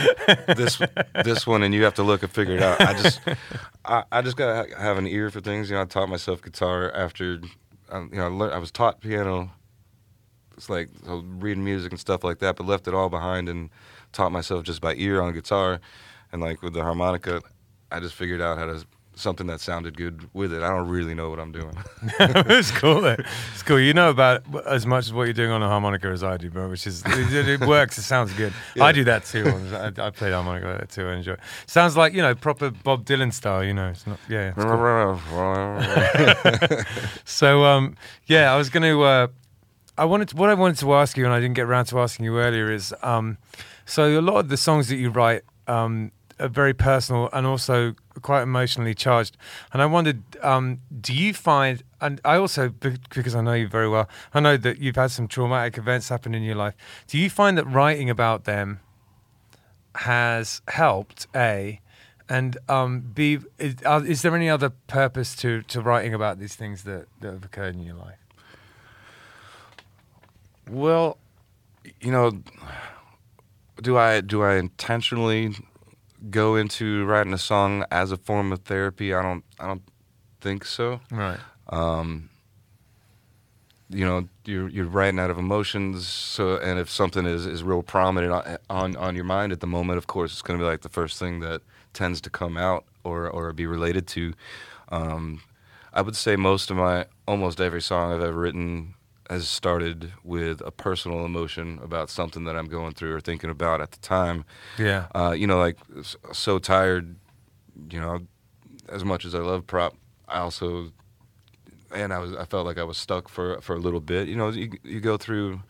this 0.54 0.80
this 1.24 1.46
one, 1.46 1.62
and 1.62 1.74
you 1.74 1.84
have 1.84 1.94
to 1.94 2.02
look 2.02 2.22
and 2.22 2.30
figure 2.30 2.56
it 2.56 2.62
out. 2.62 2.80
I 2.80 2.92
just 2.94 3.20
I, 3.84 4.04
I 4.12 4.22
just 4.22 4.36
gotta 4.36 4.68
ha- 4.70 4.80
have 4.80 4.98
an 4.98 5.06
ear 5.06 5.30
for 5.30 5.40
things. 5.40 5.70
You 5.70 5.76
know, 5.76 5.82
I 5.82 5.86
taught 5.86 6.08
myself 6.08 6.42
guitar 6.42 6.92
after 6.92 7.40
um, 7.90 8.10
you 8.12 8.18
know 8.18 8.26
I, 8.26 8.28
learned, 8.28 8.54
I 8.54 8.58
was 8.58 8.70
taught 8.70 9.00
piano. 9.00 9.50
It's 10.56 10.70
like 10.70 10.88
so 11.04 11.24
reading 11.26 11.64
music 11.64 11.90
and 11.90 12.00
stuff 12.00 12.22
like 12.22 12.38
that, 12.38 12.56
but 12.56 12.66
left 12.66 12.86
it 12.86 12.94
all 12.94 13.08
behind 13.08 13.48
and 13.48 13.70
taught 14.14 14.32
myself 14.32 14.64
just 14.64 14.80
by 14.80 14.94
ear 14.94 15.20
on 15.20 15.34
guitar, 15.34 15.80
and 16.32 16.40
like 16.40 16.62
with 16.62 16.72
the 16.72 16.82
harmonica, 16.82 17.42
I 17.90 18.00
just 18.00 18.14
figured 18.14 18.40
out 18.40 18.56
how 18.56 18.66
to 18.66 18.86
something 19.16 19.46
that 19.46 19.60
sounded 19.60 19.96
good 19.96 20.28
with 20.32 20.52
it. 20.52 20.62
I 20.62 20.68
don't 20.68 20.88
really 20.88 21.14
know 21.14 21.30
what 21.30 21.38
I'm 21.38 21.52
doing. 21.52 21.76
it's 22.20 22.70
cool. 22.72 23.00
Though. 23.00 23.16
It's 23.52 23.62
cool. 23.62 23.78
You 23.78 23.94
know 23.94 24.10
about 24.10 24.42
as 24.66 24.86
much 24.86 25.06
as 25.06 25.12
what 25.12 25.24
you're 25.24 25.32
doing 25.32 25.50
on 25.50 25.62
a 25.62 25.68
harmonica 25.68 26.08
as 26.08 26.22
I 26.22 26.36
do, 26.36 26.50
bro. 26.50 26.68
Which 26.68 26.86
is 26.86 27.02
it, 27.06 27.48
it 27.48 27.60
works. 27.60 27.98
It 27.98 28.02
sounds 28.02 28.32
good. 28.34 28.52
Yeah. 28.74 28.84
I 28.84 28.92
do 28.92 29.04
that 29.04 29.24
too. 29.24 29.46
I, 29.72 29.86
I 29.86 30.10
play 30.10 30.30
the 30.30 30.42
harmonica 30.42 30.86
too. 30.88 31.06
I 31.06 31.14
enjoy. 31.14 31.34
it. 31.34 31.40
Sounds 31.66 31.96
like 31.96 32.12
you 32.12 32.22
know 32.22 32.34
proper 32.34 32.70
Bob 32.70 33.04
Dylan 33.04 33.32
style. 33.32 33.62
You 33.62 33.72
know, 33.72 33.90
it's 33.90 34.04
not. 34.06 34.18
Yeah. 34.28 34.52
it's 34.56 34.64
cool. 34.64 35.20
So 37.24 37.64
um, 37.64 37.96
yeah, 38.26 38.52
I 38.52 38.56
was 38.56 38.70
going 38.70 38.82
to. 38.82 39.02
Uh, 39.02 39.26
I 39.96 40.06
wanted 40.06 40.30
to, 40.30 40.36
what 40.36 40.50
I 40.50 40.54
wanted 40.54 40.78
to 40.78 40.92
ask 40.94 41.16
you, 41.16 41.24
and 41.24 41.32
I 41.32 41.38
didn't 41.38 41.54
get 41.54 41.66
around 41.66 41.84
to 41.86 42.00
asking 42.00 42.24
you 42.24 42.36
earlier, 42.38 42.72
is 42.72 42.92
um, 43.02 43.38
so 43.84 44.18
a 44.18 44.22
lot 44.22 44.36
of 44.36 44.48
the 44.48 44.56
songs 44.56 44.88
that 44.88 44.96
you 44.96 45.10
write 45.10 45.42
um, 45.66 46.12
are 46.38 46.48
very 46.48 46.74
personal 46.74 47.28
and 47.32 47.46
also 47.46 47.94
quite 48.22 48.42
emotionally 48.42 48.94
charged. 48.94 49.36
And 49.72 49.80
I 49.80 49.86
wondered, 49.86 50.22
um, 50.42 50.80
do 51.00 51.14
you 51.14 51.32
find? 51.34 51.82
And 52.00 52.20
I 52.24 52.36
also, 52.36 52.68
because 52.68 53.34
I 53.34 53.40
know 53.40 53.52
you 53.52 53.68
very 53.68 53.88
well, 53.88 54.08
I 54.32 54.40
know 54.40 54.56
that 54.56 54.78
you've 54.78 54.96
had 54.96 55.10
some 55.10 55.28
traumatic 55.28 55.78
events 55.78 56.08
happen 56.08 56.34
in 56.34 56.42
your 56.42 56.56
life. 56.56 56.74
Do 57.06 57.18
you 57.18 57.30
find 57.30 57.56
that 57.58 57.66
writing 57.66 58.10
about 58.10 58.44
them 58.44 58.80
has 59.96 60.60
helped? 60.68 61.26
A 61.34 61.80
and 62.28 62.56
um, 62.68 63.00
B, 63.00 63.38
is, 63.58 63.76
uh, 63.84 64.02
is 64.06 64.22
there 64.22 64.34
any 64.34 64.48
other 64.48 64.70
purpose 64.70 65.36
to, 65.36 65.62
to 65.62 65.80
writing 65.80 66.14
about 66.14 66.38
these 66.38 66.56
things 66.56 66.84
that, 66.84 67.06
that 67.20 67.32
have 67.32 67.44
occurred 67.44 67.74
in 67.74 67.82
your 67.82 67.96
life? 67.96 68.18
Well, 70.70 71.18
you 72.00 72.10
know, 72.10 72.42
do 73.84 73.98
I 73.98 74.20
do 74.22 74.42
I 74.42 74.56
intentionally 74.56 75.54
go 76.30 76.56
into 76.56 77.04
writing 77.04 77.34
a 77.34 77.38
song 77.38 77.84
as 77.90 78.10
a 78.10 78.16
form 78.16 78.50
of 78.52 78.60
therapy? 78.60 79.14
I 79.14 79.22
don't 79.22 79.44
I 79.60 79.66
don't 79.68 79.82
think 80.40 80.64
so. 80.64 81.00
Right. 81.10 81.38
Um, 81.68 82.30
you 83.90 84.04
know, 84.04 84.28
you're 84.44 84.68
you're 84.68 84.86
writing 84.86 85.20
out 85.20 85.30
of 85.30 85.38
emotions. 85.38 86.08
So, 86.08 86.56
and 86.56 86.78
if 86.78 86.90
something 86.90 87.26
is, 87.26 87.46
is 87.46 87.62
real 87.62 87.82
prominent 87.82 88.32
on, 88.32 88.58
on 88.70 88.96
on 88.96 89.14
your 89.14 89.24
mind 89.24 89.52
at 89.52 89.60
the 89.60 89.66
moment, 89.66 89.98
of 89.98 90.06
course, 90.06 90.32
it's 90.32 90.42
going 90.42 90.58
to 90.58 90.64
be 90.64 90.68
like 90.68 90.80
the 90.80 90.88
first 90.88 91.18
thing 91.18 91.40
that 91.40 91.60
tends 91.92 92.20
to 92.22 92.30
come 92.30 92.56
out 92.56 92.84
or 93.04 93.28
or 93.28 93.52
be 93.52 93.66
related 93.66 94.06
to. 94.08 94.32
Um, 94.88 95.42
I 95.92 96.00
would 96.02 96.16
say 96.16 96.36
most 96.36 96.70
of 96.70 96.76
my 96.76 97.06
almost 97.28 97.60
every 97.60 97.82
song 97.82 98.12
I've 98.12 98.22
ever 98.22 98.40
written 98.40 98.94
has 99.30 99.48
started 99.48 100.12
with 100.22 100.60
a 100.60 100.70
personal 100.70 101.24
emotion 101.24 101.80
about 101.82 102.10
something 102.10 102.44
that 102.44 102.56
I'm 102.56 102.66
going 102.66 102.92
through 102.92 103.14
or 103.14 103.20
thinking 103.20 103.50
about 103.50 103.80
at 103.80 103.90
the 103.90 103.98
time. 104.00 104.44
Yeah. 104.78 105.06
Uh, 105.14 105.34
you 105.36 105.46
know, 105.46 105.58
like 105.58 105.78
so 106.32 106.58
tired. 106.58 107.16
You 107.90 108.00
know, 108.00 108.26
as 108.88 109.04
much 109.04 109.24
as 109.24 109.34
I 109.34 109.38
love 109.38 109.66
prop, 109.66 109.96
I 110.28 110.38
also 110.38 110.92
and 111.92 112.12
I 112.12 112.18
was 112.18 112.34
I 112.34 112.44
felt 112.44 112.66
like 112.66 112.78
I 112.78 112.84
was 112.84 112.98
stuck 112.98 113.28
for 113.28 113.60
for 113.60 113.74
a 113.74 113.78
little 113.78 114.00
bit. 114.00 114.28
You 114.28 114.36
know, 114.36 114.50
you 114.50 114.72
you 114.82 115.00
go 115.00 115.16
through. 115.16 115.62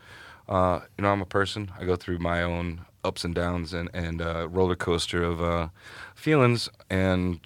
Uh, 0.47 0.81
you 0.99 1.03
know, 1.03 1.11
I'm 1.11 1.23
a 1.23 1.27
person. 1.27 1.73
I 1.79 1.85
go 1.85 1.97
through 1.97 2.19
my 2.19 2.43
own 2.43 2.85
ups 3.03 3.25
and 3.25 3.35
downs 3.35 3.73
and 3.73 3.89
and 3.95 4.21
uh, 4.21 4.49
roller 4.51 4.77
coaster 4.77 5.23
of 5.23 5.43
uh, 5.43 5.69
feelings. 6.15 6.69
And 6.91 7.41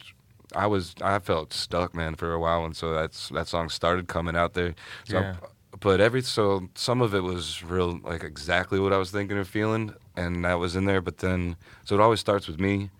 I 0.54 0.66
was 0.66 0.94
I 1.02 1.18
felt 1.18 1.52
stuck, 1.52 1.94
man, 1.94 2.14
for 2.14 2.32
a 2.32 2.40
while. 2.40 2.64
And 2.64 2.76
so 2.76 2.92
that's 2.92 3.28
that 3.30 3.46
song 3.46 3.68
started 3.68 4.08
coming 4.08 4.36
out 4.36 4.54
there. 4.54 4.74
So 5.04 5.20
Yeah. 5.20 5.36
But 5.80 6.00
every 6.00 6.22
so 6.22 6.68
some 6.74 7.00
of 7.02 7.14
it 7.14 7.22
was 7.22 7.62
real 7.62 8.00
like 8.02 8.22
exactly 8.24 8.78
what 8.80 8.92
I 8.92 8.98
was 8.98 9.10
thinking 9.10 9.36
or 9.36 9.44
feeling, 9.44 9.94
and 10.16 10.44
that 10.44 10.54
was 10.58 10.76
in 10.76 10.84
there. 10.86 11.00
But 11.00 11.18
then 11.18 11.56
so 11.84 11.94
it 11.94 12.00
always 12.00 12.20
starts 12.20 12.46
with 12.48 12.58
me, 12.60 12.90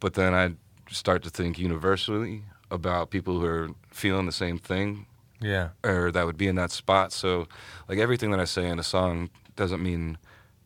but 0.00 0.14
then 0.14 0.34
I 0.34 0.54
start 0.90 1.22
to 1.24 1.30
think 1.30 1.58
universally 1.58 2.42
about 2.70 3.10
people 3.10 3.38
who 3.40 3.46
are 3.46 3.68
feeling 3.90 4.26
the 4.26 4.32
same 4.32 4.58
thing 4.58 5.06
Yeah. 5.40 5.70
or 5.84 6.10
that 6.10 6.24
would 6.26 6.36
be 6.38 6.48
in 6.48 6.56
that 6.56 6.70
spot. 6.70 7.12
So 7.12 7.46
like 7.88 7.98
everything 7.98 8.30
that 8.30 8.40
I 8.40 8.44
say 8.46 8.66
in 8.68 8.78
a 8.78 8.82
song 8.82 9.28
doesn't 9.56 9.82
mean 9.82 10.16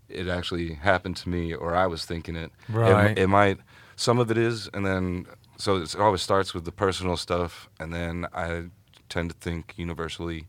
it 0.08 0.28
actually 0.28 0.74
happened 0.74 1.16
to 1.18 1.28
me 1.28 1.52
or 1.54 1.74
I 1.74 1.86
was 1.88 2.04
thinking 2.04 2.36
it. 2.36 2.52
It- 2.68 2.72
Right. 2.74 3.18
It, 3.18 3.26
might. 3.28 3.58
Some 3.96 4.18
of 4.20 4.30
it 4.30 4.38
is, 4.38 4.68
and 4.74 4.84
then 4.86 5.26
so 5.58 5.76
it's, 5.76 5.94
it 5.94 6.00
always 6.00 6.22
starts 6.22 6.52
with 6.54 6.64
the 6.64 6.72
personal 6.72 7.16
stuff, 7.16 7.68
and 7.80 7.92
then 7.92 8.26
I 8.34 8.64
tend 9.08 9.30
to 9.30 9.36
think 9.36 9.72
universally 9.76 10.46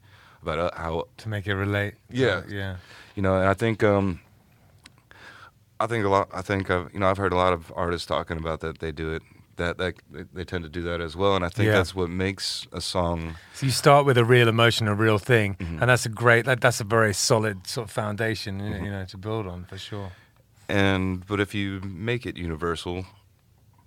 about 0.47 0.73
uh, 0.73 0.77
how 0.81 1.07
To 1.17 1.29
make 1.29 1.47
it 1.47 1.55
relate. 1.55 1.95
Yeah. 2.09 2.41
Yeah. 2.47 2.77
you 3.15 3.21
know, 3.21 3.35
and 3.37 3.47
I 3.49 3.53
think 3.53 3.83
um, 3.83 4.19
I 5.79 5.87
think 5.87 6.05
a 6.05 6.09
lot. 6.09 6.29
I 6.33 6.41
think 6.41 6.69
I've, 6.71 6.91
you 6.93 6.99
know 6.99 7.07
I've 7.09 7.17
heard 7.17 7.33
a 7.33 7.35
lot 7.37 7.53
of 7.53 7.71
artists 7.75 8.05
talking 8.07 8.37
about 8.37 8.59
that 8.61 8.79
they 8.79 8.91
do 8.91 9.13
it. 9.13 9.21
That 9.57 9.77
that 9.79 9.95
they, 10.33 10.43
tend 10.43 10.63
to 10.65 10.69
do 10.69 10.83
that 10.83 11.01
as 11.01 11.15
well, 11.15 11.35
and 11.35 11.43
I 11.43 11.49
think 11.49 11.65
Yeah. 11.67 11.77
that's 11.77 11.95
what 11.95 12.09
makes 12.11 12.67
a 12.71 12.79
song. 12.79 13.35
So 13.55 13.65
you 13.65 13.71
start 13.71 14.05
with 14.05 14.15
a 14.17 14.23
real 14.23 14.47
emotion, 14.47 14.87
a 14.87 14.93
real 14.93 15.17
thing, 15.17 15.55
Mhm. 15.55 15.81
and 15.81 15.89
that's 15.89 16.05
a 16.05 16.09
great. 16.09 16.45
That, 16.45 16.61
that's 16.61 16.79
a 16.79 16.83
very 16.83 17.13
solid 17.13 17.65
sort 17.65 17.87
of 17.87 17.91
foundation, 17.91 18.59
Mm-hmm. 18.61 18.85
you 18.85 18.91
know, 18.91 19.05
to 19.05 19.17
build 19.17 19.47
on 19.47 19.65
for 19.65 19.77
sure. 19.79 20.11
And 20.69 21.25
but 21.25 21.39
if 21.39 21.55
you 21.55 21.81
make 21.83 22.27
it 22.29 22.37
universal, 22.37 23.05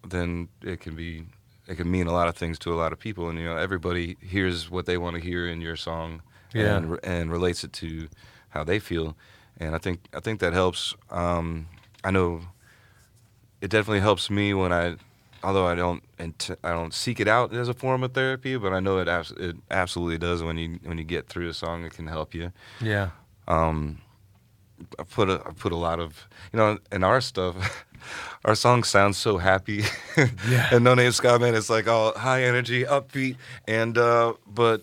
then 0.09 0.49
it 0.63 0.81
can 0.81 0.97
be 0.97 1.25
it 1.69 1.77
can 1.77 1.89
mean 1.89 2.09
a 2.09 2.13
lot 2.13 2.27
of 2.29 2.35
things 2.37 2.59
to 2.59 2.73
a 2.73 2.79
lot 2.83 2.93
of 2.93 2.99
people, 2.99 3.29
and 3.29 3.39
you 3.39 3.45
know 3.45 3.57
everybody 3.57 4.17
hears 4.21 4.69
what 4.71 4.87
they 4.87 4.99
want 4.99 5.15
to 5.17 5.23
hear 5.23 5.47
in 5.47 5.61
your 5.61 5.77
song, 5.77 6.21
Yeah. 6.53 6.77
and 6.77 6.99
and 7.05 7.31
relates 7.33 7.65
it 7.65 7.73
to 7.75 8.09
how 8.51 8.65
they 8.65 8.79
feel, 8.81 9.17
and 9.59 9.75
I 9.75 9.79
think 9.79 10.01
I 10.15 10.21
think 10.21 10.41
that 10.41 10.53
helps. 10.53 10.95
Um, 11.11 11.67
I 12.05 12.11
know 12.11 12.41
it 13.61 13.71
definitely 13.71 14.01
helps 14.01 14.31
me 14.31 14.55
when 14.55 14.73
I, 14.73 14.97
although 15.43 15.67
I 15.67 15.75
don't 15.75 16.03
int- 16.19 16.59
I 16.65 16.71
don't 16.71 16.95
seek 16.95 17.21
it 17.21 17.29
out 17.29 17.55
as 17.55 17.69
a 17.69 17.75
form 17.75 18.03
of 18.03 18.13
therapy, 18.15 18.57
but 18.57 18.73
I 18.73 18.81
know 18.81 18.99
it 18.99 19.09
abs- 19.09 19.33
it 19.37 19.57
absolutely 19.71 20.19
does 20.19 20.43
when 20.43 20.57
you 20.59 20.79
when 20.85 20.99
you 20.99 21.05
get 21.05 21.29
through 21.29 21.49
a 21.49 21.55
song, 21.55 21.85
it 21.85 21.93
can 21.93 22.07
help 22.07 22.35
you 22.35 22.53
Yeah. 22.81 23.11
um, 23.49 23.99
I 24.99 25.03
put 25.05 25.29
a 25.29 25.43
I 25.47 25.53
put 25.53 25.73
a 25.73 25.77
lot 25.77 26.01
of 26.01 26.27
you 26.53 26.57
know 26.59 26.79
in 26.93 27.05
our 27.05 27.21
stuff. 27.21 27.55
Our 28.47 28.55
songs 28.55 28.89
sound 28.89 29.15
so 29.15 29.37
happy, 29.37 29.85
Yeah. 30.49 30.71
and 30.73 30.83
No 30.83 30.95
Name 30.95 31.13
Ska 31.13 31.39
Band 31.39 31.55
is 31.55 31.69
like 31.69 31.87
all 31.87 32.15
high 32.17 32.45
energy, 32.45 32.85
upbeat, 32.85 33.37
and 33.69 33.99
uh, 33.99 34.33
but 34.47 34.81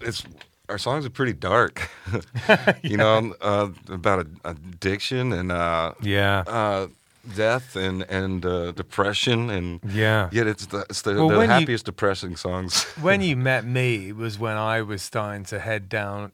it's 0.00 0.24
our 0.68 0.78
songs 0.78 1.06
are 1.06 1.10
pretty 1.10 1.32
dark, 1.32 1.88
you 2.82 2.96
know, 2.96 3.34
uh, 3.40 3.68
about 3.88 4.26
a, 4.26 4.50
addiction 4.50 5.32
and 5.32 5.52
uh, 5.52 5.92
Yeah. 6.02 6.44
uh, 6.46 6.86
death 7.34 7.76
and 7.76 8.02
and 8.10 8.44
uh, 8.46 8.72
depression, 8.72 9.50
and 9.50 9.80
Yeah. 9.84 10.28
yet 10.32 10.46
it's 10.46 10.66
the 10.66 10.84
it's 10.90 11.02
the, 11.02 11.14
Well, 11.14 11.28
the 11.28 11.38
when 11.38 11.48
you- 11.50 11.54
happiest 11.54 11.86
depressing 11.86 12.36
songs. 12.36 12.84
when 13.00 13.20
you 13.20 13.36
met 13.36 13.64
me 13.64 14.12
was 14.12 14.38
when 14.38 14.56
I 14.56 14.82
was 14.82 15.02
starting 15.02 15.44
to 15.46 15.58
head 15.58 15.88
down, 15.88 16.32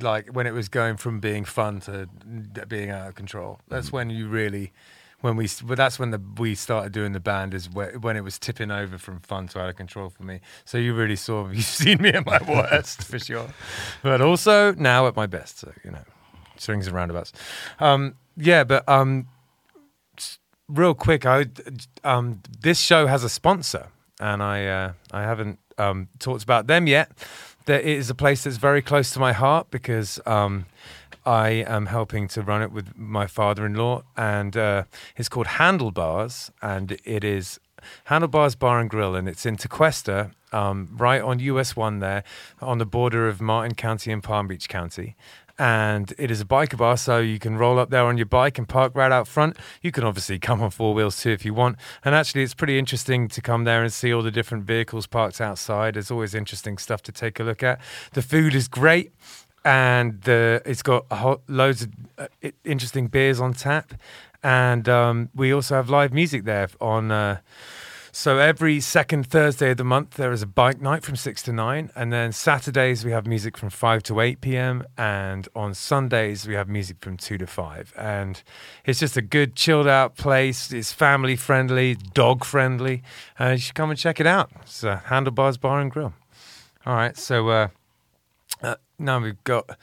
like 0.00 0.28
when 0.32 0.46
it 0.46 0.52
was 0.54 0.68
going 0.68 0.96
from 0.96 1.20
being 1.20 1.44
fun 1.44 1.80
to 1.80 2.08
being 2.68 2.90
out 2.90 3.08
of 3.08 3.14
control. 3.14 3.58
That's 3.68 3.92
when 3.92 4.10
you 4.10 4.26
really, 4.28 4.72
when 5.22 5.36
we, 5.36 5.48
but 5.64 5.76
that's 5.76 5.98
when 5.98 6.10
the 6.10 6.20
we 6.36 6.54
started 6.54 6.92
doing 6.92 7.12
the 7.12 7.20
band 7.20 7.54
is 7.54 7.66
whe- 7.66 7.96
when 8.00 8.16
it 8.16 8.22
was 8.22 8.38
tipping 8.38 8.70
over 8.70 8.98
from 8.98 9.20
fun 9.20 9.48
to 9.48 9.60
out 9.60 9.70
of 9.70 9.76
control 9.76 10.10
for 10.10 10.24
me. 10.24 10.40
So 10.64 10.78
you 10.78 10.94
really 10.94 11.16
saw, 11.16 11.48
you've 11.52 11.64
seen 11.64 12.02
me 12.02 12.10
at 12.10 12.26
my 12.26 12.40
worst 12.48 13.02
for 13.04 13.18
sure, 13.18 13.48
but 14.02 14.20
also 14.20 14.74
now 14.74 15.06
at 15.06 15.16
my 15.16 15.26
best. 15.26 15.60
So 15.60 15.72
you 15.84 15.92
know, 15.92 16.04
swings 16.58 16.86
and 16.86 16.94
roundabouts. 16.94 17.32
Um, 17.80 18.16
yeah, 18.36 18.64
but 18.64 18.86
um, 18.88 19.28
real 20.68 20.94
quick, 20.94 21.24
I 21.24 21.46
um, 22.04 22.42
this 22.60 22.78
show 22.78 23.06
has 23.06 23.24
a 23.24 23.28
sponsor, 23.28 23.88
and 24.20 24.42
I 24.42 24.66
uh, 24.66 24.92
I 25.12 25.22
haven't 25.22 25.58
um, 25.78 26.08
talked 26.18 26.42
about 26.42 26.66
them 26.66 26.86
yet. 26.86 27.10
There 27.66 27.80
is 27.80 28.10
a 28.10 28.14
place 28.14 28.42
that's 28.42 28.56
very 28.56 28.82
close 28.82 29.10
to 29.12 29.20
my 29.20 29.32
heart 29.32 29.70
because 29.70 30.18
um, 30.26 30.66
I 31.24 31.50
am 31.50 31.86
helping 31.86 32.28
to 32.28 32.42
run 32.42 32.62
it 32.62 32.72
with 32.72 32.96
my 32.96 33.26
father-in-law, 33.26 34.02
and 34.16 34.56
uh, 34.56 34.84
it's 35.16 35.28
called 35.28 35.46
Handlebars, 35.46 36.50
and 36.60 36.98
it 37.04 37.22
is 37.22 37.60
Handlebars 38.04 38.56
Bar 38.56 38.80
and 38.80 38.90
Grill, 38.90 39.14
and 39.14 39.28
it's 39.28 39.46
in 39.46 39.56
Tequesta, 39.56 40.32
um, 40.52 40.88
right 40.92 41.22
on 41.22 41.38
US 41.38 41.76
One 41.76 42.00
there, 42.00 42.24
on 42.60 42.78
the 42.78 42.86
border 42.86 43.28
of 43.28 43.40
Martin 43.40 43.74
County 43.74 44.12
and 44.12 44.22
Palm 44.22 44.48
Beach 44.48 44.68
County. 44.68 45.16
And 45.58 46.12
it 46.18 46.30
is 46.30 46.40
a 46.40 46.44
biker 46.44 46.78
bar, 46.78 46.96
so 46.96 47.18
you 47.18 47.38
can 47.38 47.56
roll 47.56 47.78
up 47.78 47.90
there 47.90 48.04
on 48.04 48.16
your 48.16 48.26
bike 48.26 48.58
and 48.58 48.68
park 48.68 48.92
right 48.96 49.12
out 49.12 49.28
front. 49.28 49.56
You 49.82 49.92
can 49.92 50.02
obviously 50.02 50.38
come 50.38 50.62
on 50.62 50.70
four 50.70 50.94
wheels 50.94 51.20
too 51.20 51.30
if 51.30 51.44
you 51.44 51.54
want. 51.54 51.76
And 52.04 52.14
actually, 52.14 52.42
it's 52.42 52.54
pretty 52.54 52.78
interesting 52.78 53.28
to 53.28 53.40
come 53.42 53.64
there 53.64 53.82
and 53.82 53.92
see 53.92 54.12
all 54.12 54.22
the 54.22 54.30
different 54.30 54.64
vehicles 54.64 55.06
parked 55.06 55.40
outside. 55.40 55.94
There's 55.94 56.10
always 56.10 56.34
interesting 56.34 56.78
stuff 56.78 57.02
to 57.02 57.12
take 57.12 57.38
a 57.38 57.44
look 57.44 57.62
at. 57.62 57.80
The 58.12 58.22
food 58.22 58.54
is 58.54 58.66
great 58.66 59.12
and 59.64 60.20
the, 60.22 60.62
it's 60.64 60.82
got 60.82 61.06
a 61.10 61.16
whole, 61.16 61.42
loads 61.48 61.82
of 61.82 61.90
uh, 62.18 62.50
interesting 62.64 63.06
beers 63.06 63.40
on 63.40 63.54
tap, 63.54 63.94
and 64.42 64.88
um, 64.88 65.30
we 65.34 65.52
also 65.52 65.74
have 65.76 65.88
live 65.88 66.12
music 66.12 66.44
there 66.44 66.68
on 66.80 67.10
uh, 67.10 67.38
So 68.14 68.36
every 68.36 68.78
second 68.78 69.26
Thursday 69.26 69.70
of 69.70 69.78
the 69.78 69.84
month, 69.84 70.16
there 70.16 70.32
is 70.32 70.42
a 70.42 70.46
bike 70.46 70.82
night 70.82 71.02
from 71.02 71.16
6 71.16 71.42
to 71.44 71.52
9. 71.52 71.90
And 71.96 72.12
then 72.12 72.32
Saturdays, 72.32 73.06
we 73.06 73.10
have 73.12 73.26
music 73.26 73.56
from 73.56 73.70
5 73.70 74.02
to 74.02 74.20
8 74.20 74.42
p.m. 74.42 74.84
And 74.98 75.48
on 75.56 75.72
Sundays, 75.72 76.46
we 76.46 76.52
have 76.52 76.68
music 76.68 76.98
from 77.00 77.16
2 77.16 77.38
to 77.38 77.46
5. 77.46 77.94
And 77.96 78.42
it's 78.84 79.00
just 79.00 79.16
a 79.16 79.22
good, 79.22 79.56
chilled 79.56 79.88
out 79.88 80.16
place. 80.16 80.72
It's 80.72 80.92
family 80.92 81.36
friendly, 81.36 81.94
dog 81.94 82.44
friendly. 82.44 83.02
Uh, 83.40 83.50
you 83.50 83.58
should 83.58 83.74
come 83.74 83.88
and 83.88 83.98
check 83.98 84.20
it 84.20 84.26
out. 84.26 84.50
It's 84.60 84.84
uh, 84.84 85.00
Handlebars 85.06 85.56
Bar 85.56 85.80
and 85.80 85.90
Grill. 85.90 86.12
All 86.84 86.94
right. 86.94 87.16
So 87.16 87.48
uh, 87.48 87.68
now 89.02 89.20
we've 89.20 89.42
got 89.44 89.78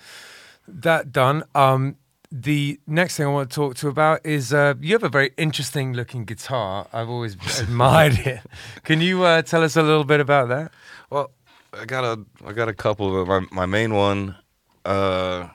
that 0.67 1.11
done. 1.11 1.43
Um, 1.53 1.97
the 2.31 2.79
next 2.85 3.17
thing 3.17 3.25
I 3.25 3.29
want 3.29 3.49
to 3.49 3.55
talk 3.55 3.75
to 3.77 3.87
you 3.87 3.91
about 3.91 4.25
is 4.25 4.53
uh, 4.53 4.75
you 4.79 4.93
have 4.93 5.03
a 5.03 5.09
very 5.09 5.31
interesting 5.37 5.93
looking 5.93 6.25
guitar. 6.25 6.87
I've 6.93 7.09
always 7.09 7.35
admired 7.59 8.19
it. 8.19 8.41
Can 8.83 9.01
you 9.01 9.23
uh, 9.23 9.41
tell 9.41 9.63
us 9.63 9.75
a 9.75 9.81
little 9.81 10.03
bit 10.03 10.19
about 10.19 10.49
that? 10.49 10.71
Well, 11.09 11.31
I 11.73 11.85
got 11.85 12.03
a 12.03 12.23
I 12.45 12.53
got 12.53 12.69
a 12.69 12.73
couple. 12.73 13.25
My 13.25 13.45
my 13.51 13.65
main 13.65 13.93
one 13.93 14.35
uh, 14.85 15.49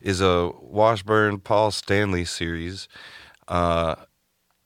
is 0.00 0.20
a 0.20 0.50
Washburn 0.60 1.38
Paul 1.38 1.70
Stanley 1.70 2.24
series, 2.24 2.88
uh, 3.48 3.96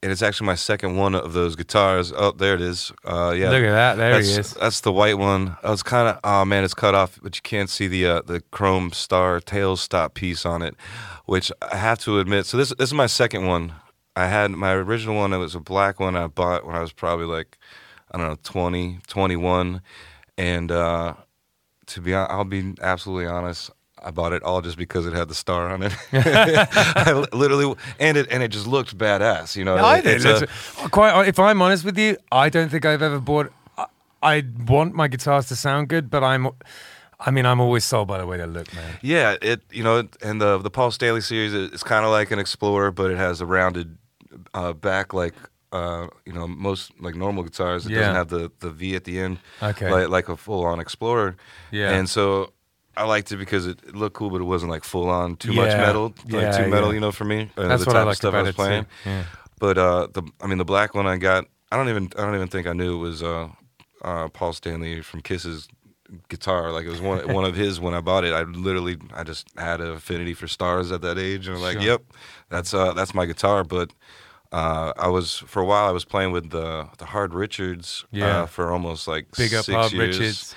and 0.03 0.11
it's 0.11 0.23
actually 0.23 0.47
my 0.47 0.55
second 0.55 0.97
one 0.97 1.15
of 1.15 1.33
those 1.33 1.57
guitars. 1.57 2.13
Oh, 2.15 2.33
there 2.33 2.55
it 2.55 2.63
is. 2.63 2.91
Uh, 3.05 3.35
yeah, 3.37 3.51
Look 3.51 3.65
at 3.65 3.73
that. 3.73 3.97
There 3.97 4.15
that's, 4.15 4.29
he 4.29 4.41
is. 4.41 4.55
That's 4.55 4.81
the 4.81 4.93
white 4.93 5.19
one. 5.19 5.57
I 5.63 5.71
was 5.71 5.83
kind 5.83 6.09
of 6.09 6.21
oh 6.25 6.45
man, 6.45 6.65
it's 6.65 6.75
cut 6.75 6.95
off, 6.95 7.19
but 7.23 7.37
you 7.37 7.43
can't 7.43 7.69
see 7.69 7.87
the 7.87 8.07
uh, 8.07 8.23
the 8.23 8.41
chrome 8.51 8.93
star 8.93 9.41
tail 9.41 9.77
stop 9.77 10.15
piece 10.15 10.47
on 10.47 10.63
it, 10.63 10.75
which 11.27 11.53
I 11.61 11.77
have 11.77 11.99
to 12.01 12.19
admit. 12.19 12.47
So 12.47 12.57
this 12.57 12.71
this 12.71 12.89
is 12.89 12.95
my 12.95 13.07
second 13.07 13.47
one. 13.47 13.75
I 14.17 14.27
had 14.27 14.51
my 14.51 14.73
original 14.73 15.17
one. 15.17 15.33
It 15.33 15.39
was 15.39 15.55
a 15.55 15.61
black 15.61 16.01
one 16.01 16.17
I 16.17 16.27
bought 16.27 16.67
when 16.67 16.77
I 16.77 16.81
was 16.81 16.93
probably 16.93 17.27
like 17.27 17.59
I 18.11 18.19
don't 18.19 18.29
know 18.29 18.37
20, 18.43 19.01
21. 19.07 19.83
and 20.37 20.73
uh, 20.73 21.15
to 21.87 22.01
be 22.01 22.15
I'll 22.15 22.45
be 22.45 22.75
absolutely 22.81 23.27
honest. 23.27 23.71
I 24.03 24.11
bought 24.11 24.33
it 24.33 24.43
all 24.43 24.63
just 24.63 24.77
because 24.79 25.07
it 25.07 25.13
had 25.13 25.29
the 25.29 25.35
star 25.35 25.69
on 25.71 25.83
it. 25.83 25.93
I 26.13 27.13
literally, 27.33 27.75
and 27.99 28.17
it 28.17 28.27
and 28.31 28.43
it 28.43 28.49
just 28.49 28.67
looked 28.67 28.97
badass. 28.97 29.57
You 29.57 29.65
know, 29.65 29.77
I 29.77 30.01
did. 30.01 30.25
It's 30.25 30.43
a- 30.43 30.89
quite. 30.89 31.29
If 31.29 31.39
I'm 31.39 31.61
honest 31.63 31.85
with 31.85 31.99
you, 31.99 32.17
I 32.33 32.49
don't 32.49 32.71
think 32.71 32.85
I've 32.85 33.03
ever 33.03 33.19
bought. 33.21 33.53
I, 33.79 33.87
I 34.23 34.45
want 34.67 34.95
my 34.95 35.09
guitars 35.09 35.47
to 35.49 35.57
sound 35.57 35.89
good, 35.89 36.11
but 36.11 36.23
I'm. 36.25 36.49
I 37.23 37.31
mean, 37.31 37.45
I'm 37.45 37.61
always 37.61 37.85
sold 37.85 38.09
by 38.09 38.17
the 38.17 38.27
way 38.27 38.39
they 38.39 38.47
look, 38.47 38.73
man. 38.75 38.97
Yeah, 39.03 39.37
it 39.43 39.61
you 39.71 39.85
know, 39.85 40.09
and 40.23 40.41
the 40.41 40.59
the 40.59 40.71
Paul 40.71 40.91
Stanley 40.91 41.21
series 41.21 41.53
is 41.53 41.83
kind 41.83 42.05
of 42.07 42.11
like 42.11 42.31
an 42.31 42.39
Explorer, 42.39 42.91
but 42.91 43.11
it 43.11 43.19
has 43.19 43.41
a 43.43 43.47
rounded 43.47 43.99
uh, 44.55 44.73
back 44.73 45.13
like 45.13 45.35
uh, 45.73 46.07
you 46.25 46.33
know 46.33 46.49
most 46.49 46.93
like 46.99 47.15
normal 47.15 47.43
guitars. 47.43 47.85
It 47.85 47.93
Yeah. 47.93 47.99
doesn't 47.99 48.15
have 48.15 48.29
the 48.29 48.51
the 48.61 48.71
V 48.71 48.97
at 48.97 49.05
the 49.05 49.21
end, 49.21 49.39
Okay. 49.63 49.91
like, 49.91 50.09
like 50.09 50.29
a 50.31 50.37
full 50.37 50.65
on 50.65 50.81
Explorer. 50.81 51.37
Yeah. 51.71 51.91
and 51.99 52.09
so. 52.09 52.53
I 53.01 53.05
liked 53.05 53.33
it 53.33 53.37
because 53.39 53.67
it, 53.67 53.79
it 53.87 53.95
looked 53.97 54.15
cool, 54.15 54.31
but 54.31 54.41
it 54.41 54.45
wasn't 54.45 54.71
like 54.71 54.85
full 54.85 55.09
on 55.09 55.37
too 55.37 55.53
much 55.53 55.71
Yeah. 55.71 55.79
metal, 55.87 56.15
like 56.29 56.43
Yeah, 56.43 56.57
too 56.65 56.71
metal, 56.71 56.89
yeah. 56.89 56.95
you 56.95 57.01
know, 57.01 57.13
for 57.13 57.25
me. 57.25 57.51
uh, 57.57 57.67
That's 57.69 57.85
the 57.85 57.89
what 57.91 57.97
I 57.97 58.01
type 58.05 58.11
of 58.11 58.17
stuff 58.17 58.29
about 58.31 58.39
I 58.39 58.43
was 58.43 58.49
it 58.51 58.57
playing. 58.57 58.87
Yeah. 59.07 59.25
But 59.59 59.79
uh, 59.79 60.07
the 60.13 60.23
I 60.41 60.47
mean 60.47 60.59
the 60.59 60.65
black 60.65 60.95
one 60.95 61.07
I 61.07 61.17
got, 61.17 61.45
I 61.73 61.77
don't 61.77 61.89
even 61.89 62.11
I 62.17 62.23
don't 62.23 62.35
even 62.35 62.49
think 62.49 62.67
I 62.67 62.73
knew 62.73 62.95
it 62.95 62.99
was 62.99 63.23
uh, 63.23 63.49
uh, 64.03 64.29
Paul 64.29 64.53
Stanley 64.53 65.03
from 65.03 65.21
Kiss's 65.21 65.69
guitar. 66.29 66.73
Like 66.73 66.87
it 66.87 66.91
was 66.91 67.01
one 67.01 67.33
one 67.33 67.45
of 67.45 67.55
his 67.57 67.79
when 67.81 67.95
I 67.95 68.01
bought 68.01 68.25
it. 68.25 68.33
I 68.33 68.43
literally 68.43 68.97
I 69.15 69.23
just 69.23 69.47
had 69.57 69.81
an 69.81 69.91
affinity 69.93 70.35
for 70.35 70.49
stars 70.49 70.91
at 70.93 71.03
that 71.03 71.19
age, 71.19 71.47
and 71.47 71.57
I'm 71.57 71.63
like, 71.63 71.75
Sure. 71.75 71.83
yep, 71.83 72.03
that's 72.49 72.73
uh, 72.75 72.93
that's 72.95 73.15
my 73.15 73.27
guitar. 73.27 73.65
But 73.65 73.93
uh, 74.53 74.93
I 74.99 75.09
was 75.09 75.37
for 75.47 75.61
a 75.61 75.65
while 75.65 75.87
I 75.87 75.93
was 75.93 76.05
playing 76.05 76.33
with 76.33 76.51
the 76.51 76.89
the 76.99 77.05
Hard 77.07 77.35
Richards 77.35 78.05
Yeah. 78.11 78.43
uh, 78.43 78.47
for 78.47 78.73
almost 78.73 79.07
like 79.07 79.27
Big 79.37 79.55
up 79.55 79.65
six 79.65 79.75
Hard 79.77 79.93
years. 79.93 80.19
Richards. 80.19 80.55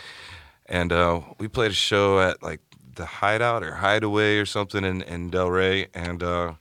And 0.67 0.91
uh, 0.91 1.21
we 1.39 1.47
played 1.47 1.71
a 1.71 1.75
show 1.75 2.19
at 2.19 2.41
like 2.41 2.61
the 2.95 3.05
Hideout 3.05 3.63
or 3.63 3.75
Hideaway 3.75 4.37
or 4.37 4.45
something 4.45 4.83
in, 4.83 5.01
in 5.01 5.31
Delray, 5.31 5.87
and 5.93 6.21
uh, 6.23 6.53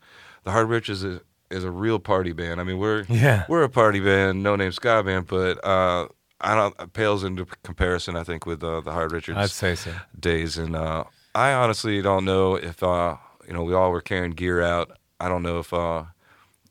the 0.45 0.51
Hard 0.51 0.69
Richards 0.69 1.05
is, 1.05 1.21
is 1.51 1.63
a 1.65 1.71
real 1.71 1.99
party 1.99 2.33
band. 2.33 2.61
I 2.61 2.65
mean, 2.65 2.79
we're 2.79 3.05
Yeah. 3.09 3.45
we're 3.49 3.63
a 3.63 3.69
party 3.69 4.01
band, 4.01 4.43
no 4.43 4.57
name 4.57 4.73
ska 4.73 5.03
band, 5.03 5.27
but 5.27 5.63
uh, 5.65 6.09
I 6.41 6.55
don't 6.55 6.93
pales 6.95 7.23
into 7.23 7.47
comparison. 7.63 8.17
I 8.17 8.25
think 8.25 8.47
with 8.47 8.65
uh, 8.65 8.81
the 8.81 8.91
Hard 8.93 9.13
Richards 9.13 9.39
I'd 9.39 9.51
say 9.51 9.75
so. 9.77 9.93
days, 10.19 10.59
and 10.59 10.75
uh, 10.75 11.05
I 11.35 11.53
honestly 11.53 12.03
don't 12.03 12.25
know 12.25 12.57
if 12.57 12.83
uh, 12.83 13.17
you 13.47 13.53
know 13.53 13.63
we 13.63 13.75
all 13.75 13.91
were 13.93 14.01
carrying 14.01 14.33
gear 14.33 14.63
out. 14.63 14.91
I 15.21 15.29
don't 15.29 15.43
know 15.43 15.59
if 15.61 15.73
uh, 15.73 16.05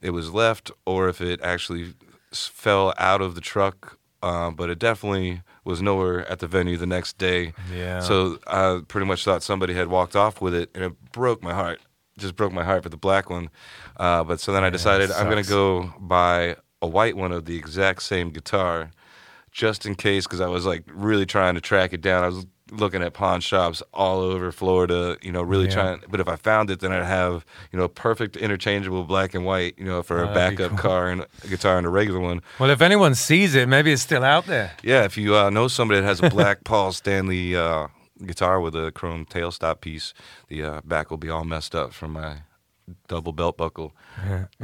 it 0.02 0.10
was 0.10 0.34
left 0.34 0.72
or 0.86 1.08
if 1.08 1.22
it 1.22 1.40
actually 1.42 1.94
fell 2.32 2.94
out 2.98 3.22
of 3.22 3.36
the 3.36 3.42
truck, 3.42 3.98
uh, 4.22 4.52
but 4.52 4.70
it 4.70 4.80
definitely 4.80 5.42
was 5.64 5.82
nowhere 5.82 6.30
at 6.30 6.40
the 6.40 6.48
venue 6.48 6.78
the 6.78 6.88
next 6.88 7.18
day. 7.18 7.54
Yeah. 7.74 8.00
So 8.00 8.40
I 8.48 8.82
pretty 8.88 9.06
much 9.06 9.24
thought 9.24 9.44
somebody 9.44 9.74
had 9.74 9.88
walked 9.88 10.16
off 10.16 10.42
with 10.42 10.56
it, 10.56 10.70
and 10.74 10.84
it 10.84 11.12
broke 11.12 11.44
my 11.44 11.54
heart. 11.54 11.80
Just 12.18 12.36
broke 12.36 12.52
my 12.52 12.64
heart 12.64 12.84
for 12.84 12.90
the 12.90 12.98
black 12.98 13.30
one. 13.30 13.50
Uh, 13.98 14.24
but 14.24 14.40
so 14.40 14.52
then 14.52 14.64
I 14.64 14.70
decided 14.70 15.12
I'm 15.12 15.30
going 15.30 15.44
to 15.44 15.50
go 15.50 15.94
buy 16.00 16.56
a 16.82 16.88
white 16.88 17.16
one 17.16 17.32
of 17.32 17.46
the 17.46 17.58
exact 17.58 18.04
same 18.04 18.32
guitar, 18.32 18.92
just 19.52 19.86
in 19.86 19.96
case, 19.96 20.26
because 20.26 20.42
I 20.42 20.48
was 20.48 20.66
like 20.66 20.84
really 20.88 21.26
trying 21.26 21.56
to 21.56 21.62
track 21.62 21.94
it 21.94 22.02
down. 22.02 22.24
I 22.24 22.28
was 22.28 22.46
looking 22.72 23.04
at 23.04 23.14
pawn 23.14 23.42
shops 23.42 23.84
all 23.94 24.20
over 24.22 24.52
Florida, 24.52 25.18
you 25.22 25.32
know, 25.32 25.42
really 25.42 25.66
Yeah. 25.66 25.72
trying. 25.74 26.04
But 26.10 26.20
if 26.22 26.28
I 26.28 26.38
found 26.38 26.70
it, 26.72 26.80
then 26.80 26.92
I'd 26.92 27.04
have 27.06 27.46
you 27.72 27.78
know 27.78 27.88
perfect 27.88 28.38
interchangeable 28.38 29.04
black 29.04 29.34
and 29.34 29.46
white, 29.46 29.76
you 29.78 29.86
know, 29.86 30.02
for 30.02 30.24
Oh, 30.26 30.30
a 30.32 30.34
backup 30.34 30.70
cool. 30.72 30.78
car 30.80 31.10
and 31.10 31.22
a 31.44 31.48
guitar 31.48 31.78
and 31.78 31.86
a 31.86 31.90
regular 31.90 32.20
one. 32.20 32.42
Well, 32.60 32.70
if 32.70 32.82
anyone 32.82 33.14
sees 33.16 33.56
it, 33.56 33.68
maybe 33.68 33.92
it's 33.92 34.02
still 34.02 34.24
out 34.24 34.46
there. 34.48 34.72
Yeah, 34.84 35.04
if 35.04 35.18
you 35.18 35.36
uh, 35.36 35.50
know 35.50 35.68
somebody 35.68 36.00
that 36.02 36.08
has 36.08 36.22
a 36.22 36.30
black 36.30 36.64
Paul 36.64 36.92
Stanley 36.94 37.56
uh, 37.56 37.88
guitar 38.26 38.62
with 38.62 38.76
a 38.76 38.92
chrome 38.92 39.26
tailstop 39.26 39.82
piece, 39.82 40.14
the 40.48 40.64
uh, 40.64 40.82
back 40.86 41.10
will 41.12 41.18
be 41.18 41.30
all 41.30 41.44
messed 41.44 41.76
up 41.76 41.92
from 41.94 42.14
my 42.14 42.44
double 43.08 43.32
belt 43.34 43.58
buckle. 43.58 43.94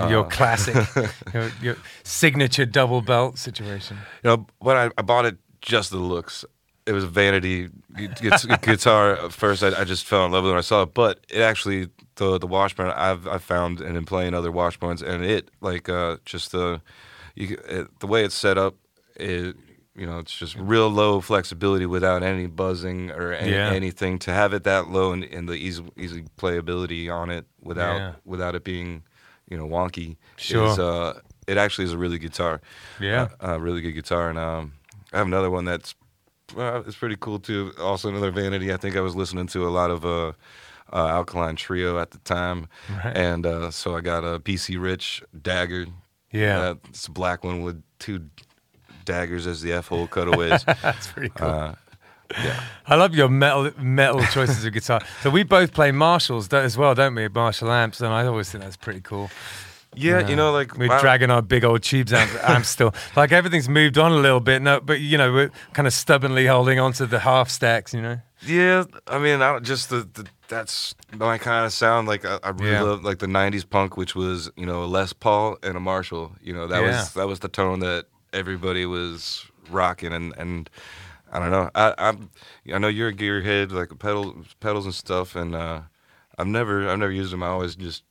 your 0.10 0.26
Uh. 0.26 0.30
classic, 0.30 0.76
your, 1.34 1.52
your 1.62 1.78
signature 2.04 2.66
double 2.66 3.02
belt 3.02 3.38
situation. 3.38 3.98
You 4.24 4.30
know, 4.30 4.48
when 4.60 4.76
I, 4.78 4.90
I 4.98 5.02
bought 5.02 5.26
it 5.26 5.38
just 5.62 5.92
the 5.92 5.98
looks. 5.98 6.46
It 6.88 6.94
was 6.94 7.04
a 7.04 7.08
vanity 7.08 7.70
gu- 7.96 8.08
gu- 8.08 8.58
guitar. 8.62 9.14
At 9.26 9.34
first, 9.34 9.62
I, 9.64 9.82
I 9.82 9.84
just 9.84 10.06
fell 10.06 10.26
in 10.26 10.32
love 10.32 10.44
with 10.44 10.52
it 10.52 10.54
when 10.54 10.58
I 10.60 10.62
saw 10.62 10.84
it. 10.84 10.94
But 10.94 11.20
it 11.30 11.42
actually, 11.42 11.90
the 12.16 12.38
the 12.40 12.48
Washburn, 12.48 12.92
I've 12.96 13.28
I've 13.28 13.44
found 13.44 13.82
and 13.82 13.94
been 13.94 14.06
playing 14.06 14.34
other 14.34 14.52
Washburns, 14.52 15.02
and 15.02 15.24
it 15.24 15.50
like 15.62 15.90
uh, 15.90 16.18
just 16.26 16.52
the 16.52 16.82
you, 17.36 17.58
it, 17.68 18.00
the 18.00 18.08
way 18.08 18.24
it's 18.24 18.36
set 18.36 18.58
up, 18.58 18.76
it 19.16 19.56
you 19.96 20.06
know 20.06 20.20
it's 20.20 20.36
just 20.36 20.56
real 20.56 20.88
low 20.90 21.20
flexibility 21.22 21.86
without 21.86 22.24
any 22.24 22.48
buzzing 22.48 23.12
or 23.12 23.34
any, 23.34 23.52
Yeah. 23.52 23.72
anything. 23.72 24.18
To 24.20 24.32
have 24.32 24.54
it 24.54 24.64
that 24.64 24.90
low 24.90 25.12
and, 25.12 25.24
and 25.26 25.50
the 25.50 25.54
easy 25.56 25.84
easy 25.98 26.24
playability 26.38 27.12
on 27.14 27.30
it 27.30 27.46
without 27.62 27.98
Yeah. 27.98 28.14
without 28.26 28.56
it 28.56 28.64
being 28.64 29.04
you 29.50 29.58
know 29.58 29.68
wonky 29.68 30.18
Sure. 30.38 30.68
is 30.68 30.80
uh, 30.80 31.20
it 31.48 31.58
actually 31.58 31.86
is 31.86 31.94
a 31.94 31.98
really 31.98 32.18
good 32.20 32.32
guitar 32.32 32.62
Yeah. 33.00 33.28
a, 33.40 33.56
a 33.56 33.60
really 33.60 33.82
good 33.82 33.94
guitar, 33.94 34.30
and 34.30 34.38
um, 34.40 34.74
I 35.14 35.18
have 35.18 35.28
another 35.28 35.50
one 35.50 35.66
that's 35.66 35.96
well, 36.56 36.84
it's 36.86 36.96
pretty 36.96 37.18
cool 37.20 37.40
too. 37.40 37.74
Also 37.80 38.10
another 38.10 38.32
vanity. 38.32 38.74
I 38.74 38.78
think 38.78 38.96
I 38.96 39.02
was 39.02 39.16
listening 39.16 39.48
to 39.48 39.68
a 39.68 39.70
lot 39.70 39.92
of 39.92 40.06
uh, 40.06 40.34
uh, 40.94 41.08
Alkaline 41.08 41.56
Trio 41.56 42.00
at 42.00 42.12
the 42.12 42.18
time, 42.20 42.68
Right. 42.90 43.16
and 43.18 43.46
uh, 43.46 43.72
so 43.72 43.96
I 43.96 44.02
got 44.02 44.24
a 44.24 44.40
BC 44.40 44.82
Rich 44.82 45.24
dagger. 45.42 45.88
Yeah. 46.32 46.60
uh, 46.60 46.76
it's 46.90 47.08
a 47.08 47.12
black 47.12 47.44
one 47.44 47.62
with 47.64 47.82
two 48.00 48.30
daggers 49.06 49.48
as 49.48 49.62
the 49.62 49.72
F 49.74 49.88
hole 49.88 50.08
cutaways. 50.08 50.64
That's 50.82 51.08
pretty 51.08 51.30
cool. 51.30 51.48
uh, 51.48 51.76
yeah, 52.44 52.62
I 52.86 52.96
love 52.96 53.16
your 53.16 53.30
metal 53.30 53.72
metal 53.78 54.22
choices 54.34 54.66
of 54.66 54.74
guitar. 54.74 55.02
So 55.22 55.30
we 55.30 55.44
both 55.44 55.74
play 55.74 55.92
Marshalls 55.94 56.52
as 56.52 56.78
well, 56.78 56.94
don't 56.94 57.16
we? 57.16 57.28
Marshall 57.30 57.72
amps, 57.72 58.02
and 58.02 58.14
I 58.14 58.26
always 58.26 58.50
think 58.52 58.64
that's 58.66 58.76
pretty 58.76 59.00
cool. 59.00 59.30
Yeah. 59.98 60.28
You 60.28 60.36
know, 60.36 60.52
like 60.52 60.78
we're 60.78 60.92
I- 60.92 61.00
dragging 61.02 61.32
our 61.32 61.42
big 61.42 61.64
old 61.64 61.84
tubes 61.84 62.14
out. 62.14 62.28
I'm 62.48 62.64
still. 62.64 62.94
Like 63.16 63.32
everything's 63.32 63.68
moved 63.70 63.98
on 63.98 64.12
a 64.12 64.16
little 64.16 64.40
bit, 64.40 64.62
no, 64.62 64.80
but 64.80 65.00
you 65.00 65.18
know 65.18 65.32
we're 65.34 65.52
kind 65.74 65.88
of 65.88 65.94
stubbornly 65.94 66.46
holding 66.46 66.80
on 66.80 66.94
to 66.94 67.06
the 67.06 67.20
half 67.20 67.50
stacks. 67.50 67.94
You 67.94 68.02
know, 68.02 68.20
Yeah, 68.46 68.84
I 69.08 69.18
mean, 69.20 69.42
I 69.42 69.60
just 69.60 69.90
the, 69.90 70.08
the 70.14 70.26
that's 70.48 70.96
my 71.18 71.38
kind 71.38 71.66
of 71.66 71.74
sound. 71.74 72.08
Like 72.08 72.24
I, 72.26 72.40
I 72.44 72.50
really 72.50 72.72
Yeah. 72.72 72.82
love 72.84 73.04
like 73.04 73.20
the 73.20 73.26
'90s 73.28 73.68
punk, 73.70 73.98
which 73.98 74.16
was 74.16 74.50
you 74.56 74.66
know 74.66 74.84
a 74.84 74.86
Les 74.86 75.14
Paul 75.14 75.58
and 75.64 75.76
a 75.76 75.80
Marshall. 75.80 76.34
You 76.42 76.54
know 76.54 76.68
that 76.68 76.82
Yeah. 76.82 76.88
was 77.00 77.14
that 77.14 77.28
was 77.28 77.40
the 77.40 77.50
tone 77.50 77.80
that 77.80 78.06
everybody 78.34 78.86
was 78.86 79.46
rocking, 79.72 80.14
and 80.14 80.34
and 80.38 80.70
I 81.34 81.40
don't 81.40 81.52
know. 81.52 81.70
I 81.76 81.94
I'm 81.98 82.30
I 82.74 82.78
know 82.78 82.88
you're 82.88 83.10
a 83.10 83.14
gearhead, 83.14 83.72
like 83.72 83.98
pedal 84.00 84.36
pedals 84.60 84.86
and 84.86 84.94
stuff, 84.94 85.36
and 85.36 85.56
uh, 85.56 85.82
I've 86.38 86.48
never 86.48 86.88
I've 86.88 87.00
never 87.00 87.12
used 87.12 87.34
them. 87.34 87.42
I 87.44 87.48
always 87.48 87.76
just 87.76 88.04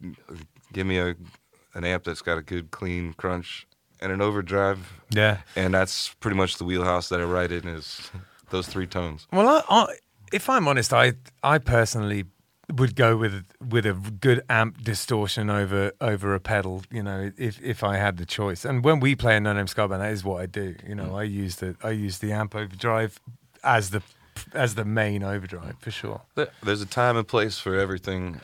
give 0.72 0.86
me 0.86 0.98
a 0.98 1.14
an 1.76 1.84
amp 1.84 2.04
that's 2.04 2.22
got 2.22 2.38
a 2.38 2.42
good 2.42 2.70
clean 2.70 3.12
crunch 3.12 3.66
and 4.00 4.10
an 4.10 4.20
overdrive, 4.20 5.00
yeah. 5.10 5.38
and 5.54 5.74
that's 5.74 6.14
pretty 6.20 6.36
much 6.36 6.56
the 6.56 6.64
wheelhouse 6.64 7.08
that 7.10 7.20
I 7.20 7.24
write 7.24 7.52
in 7.52 7.68
is 7.68 8.10
those 8.50 8.66
three 8.66 8.86
tones. 8.86 9.26
Well, 9.32 9.48
I, 9.48 9.62
I, 9.68 9.94
if 10.32 10.48
I'm 10.48 10.66
honest, 10.66 10.92
I 10.92 11.12
I 11.42 11.58
personally 11.58 12.24
would 12.72 12.96
go 12.96 13.16
with 13.16 13.44
with 13.70 13.86
a 13.86 13.92
good 13.92 14.42
amp 14.48 14.82
distortion 14.82 15.50
over 15.50 15.92
over 16.00 16.34
a 16.34 16.40
pedal. 16.40 16.82
You 16.90 17.02
know, 17.02 17.30
if 17.36 17.62
if 17.62 17.84
I 17.84 17.96
had 17.96 18.16
the 18.16 18.26
choice. 18.26 18.64
And 18.64 18.82
when 18.84 19.00
we 19.00 19.14
play 19.14 19.36
a 19.36 19.40
No 19.40 19.52
Name 19.52 19.66
band, 19.66 19.92
that 19.92 20.12
is 20.12 20.24
what 20.24 20.40
I 20.42 20.46
do. 20.46 20.74
You 20.86 20.94
know, 20.94 21.10
mm. 21.10 21.20
I 21.20 21.22
use 21.24 21.56
the 21.56 21.76
I 21.82 21.90
use 21.90 22.18
the 22.18 22.32
amp 22.32 22.54
overdrive 22.54 23.20
as 23.62 23.90
the 23.90 24.02
as 24.52 24.74
the 24.74 24.84
main 24.84 25.22
overdrive 25.22 25.76
for 25.78 25.90
sure. 25.90 26.22
There's 26.62 26.82
a 26.82 26.86
time 26.86 27.16
and 27.16 27.26
place 27.26 27.58
for 27.58 27.78
everything 27.78 28.40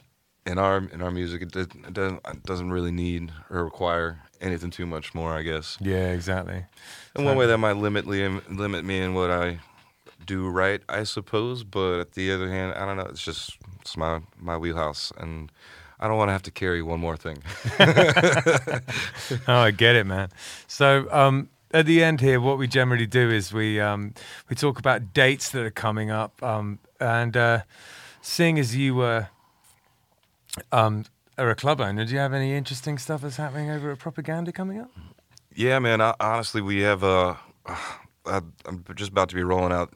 in 0.47 0.59
our 0.59 0.79
in 0.79 1.03
our 1.03 1.11
music. 1.11 1.43
It, 1.43 1.57
it 1.57 1.93
doesn't 1.93 2.21
it 2.27 2.43
doesn't 2.45 2.71
really 2.71 2.93
need 2.93 3.33
or 3.51 3.65
require 3.65 4.21
anything 4.41 4.71
too 4.71 4.87
much 4.87 5.15
more, 5.15 5.33
I 5.33 5.43
guess. 5.43 5.79
Yeah, 5.81 6.13
exactly. 6.13 6.65
In 7.17 7.25
one 7.25 7.37
way, 7.37 7.47
that 7.47 7.59
might 7.59 7.77
limit 7.77 8.07
li- 8.07 8.41
limit 8.49 8.85
me 8.85 9.01
in 9.01 9.15
what 9.15 9.31
I 9.31 9.61
do 10.27 10.49
right, 10.49 10.81
I 10.89 11.05
suppose. 11.05 11.65
But 11.65 12.01
at 12.01 12.13
the 12.13 12.33
other 12.33 12.49
hand, 12.49 12.75
I 12.75 12.87
don't 12.87 12.97
know. 12.97 13.07
It's 13.07 13.25
just 13.25 13.57
it's 13.81 13.97
my 13.97 14.21
my 14.39 14.57
wheelhouse, 14.57 15.13
and 15.19 15.51
I 16.01 16.09
don't 16.09 16.17
want 16.17 16.29
to 16.29 16.33
have 16.33 16.43
to 16.43 16.51
carry 16.51 16.83
one 16.83 17.01
more 17.01 17.17
thing. 17.17 17.39
Oh, 19.49 19.59
I 19.61 19.71
get 19.71 19.97
it, 19.97 20.05
man. 20.05 20.29
So, 20.67 21.07
um, 21.11 21.49
at 21.73 21.87
the 21.87 22.03
end 22.03 22.21
here, 22.21 22.41
what 22.41 22.59
we 22.59 22.67
generally 22.69 23.07
do 23.07 23.31
is 23.31 23.53
we 23.53 23.81
um, 23.81 24.15
we 24.49 24.57
talk 24.57 24.79
about 24.79 25.15
dates 25.15 25.51
that 25.51 25.65
are 25.65 25.71
coming 25.71 26.11
up, 26.11 26.43
um, 26.43 26.79
and 27.01 27.37
uh, 27.37 27.63
seeing 28.21 28.59
as 28.59 28.77
you 28.77 28.95
were 28.95 29.29
um, 30.71 31.05
are 31.39 31.51
a 31.51 31.55
club 31.55 31.81
owner, 31.81 32.05
do 32.05 32.13
you 32.13 32.19
have 32.19 32.33
any 32.33 32.55
interesting 32.55 32.99
stuff 32.99 33.23
that's 33.23 33.37
happening 33.37 33.71
over 33.71 33.91
at 33.91 33.99
Propaganda 33.99 34.53
coming 34.53 34.81
up? 34.81 34.91
Yeah, 35.55 35.79
man. 35.79 36.01
I, 36.01 36.15
honestly, 36.21 36.61
we 36.61 36.81
have 36.81 37.03
uh, 37.05 37.35
I, 37.67 38.41
I'm 38.67 38.85
just 38.95 39.11
about 39.11 39.29
to 39.31 39.35
be 39.35 39.43
rolling 39.43 39.73
out 39.73 39.95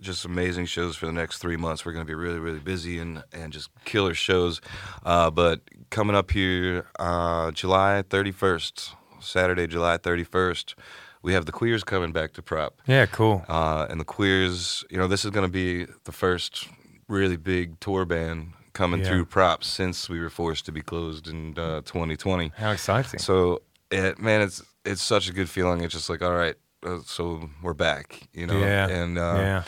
just 0.00 0.24
amazing 0.24 0.66
shows 0.66 0.96
for 0.96 1.06
the 1.06 1.12
next 1.12 1.38
three 1.38 1.56
months. 1.56 1.86
We're 1.86 1.92
going 1.92 2.04
to 2.04 2.10
be 2.10 2.14
really, 2.14 2.40
really 2.40 2.58
busy 2.58 2.98
and 2.98 3.22
and 3.32 3.52
just 3.52 3.70
killer 3.84 4.14
shows. 4.14 4.60
Uh, 5.04 5.30
but 5.30 5.60
coming 5.90 6.16
up 6.16 6.30
here, 6.30 6.86
uh, 6.98 7.52
July 7.52 8.02
31st, 8.08 8.94
Saturday, 9.20 9.66
July 9.66 9.98
31st, 9.98 10.74
we 11.22 11.32
have 11.34 11.46
the 11.46 11.52
Queers 11.52 11.84
coming 11.84 12.12
back 12.12 12.32
to 12.32 12.42
Prop. 12.42 12.74
Yeah, 12.86 13.06
cool. 13.06 13.44
Uh, 13.48 13.86
and 13.88 14.00
the 14.00 14.04
Queers, 14.04 14.84
you 14.90 14.98
know, 14.98 15.06
this 15.06 15.24
is 15.24 15.30
going 15.30 15.46
to 15.46 15.52
be 15.52 15.86
the 16.04 16.12
first 16.12 16.68
really 17.08 17.36
big 17.36 17.78
tour 17.78 18.04
band 18.04 18.52
coming 18.72 19.00
Yeah. 19.00 19.08
through 19.08 19.24
props 19.26 19.66
since 19.66 20.08
we 20.08 20.18
were 20.20 20.30
forced 20.30 20.64
to 20.66 20.72
be 20.72 20.80
closed 20.82 21.28
in 21.28 21.58
uh, 21.58 21.80
2020. 21.82 22.52
How 22.56 22.70
exciting! 22.72 23.20
So, 23.20 23.62
it, 23.90 24.18
man, 24.18 24.40
it's 24.42 24.62
it's 24.84 25.02
such 25.02 25.28
a 25.28 25.32
good 25.32 25.48
feeling. 25.48 25.82
It's 25.82 25.94
just 25.94 26.08
like, 26.10 26.22
all 26.22 26.34
right, 26.34 26.56
uh, 26.86 26.98
so 27.04 27.48
we're 27.62 27.74
back, 27.74 28.28
you 28.32 28.46
know. 28.46 28.58
yeah, 28.58 28.88
And 28.88 29.18
uh, 29.18 29.34
yeah, 29.36 29.62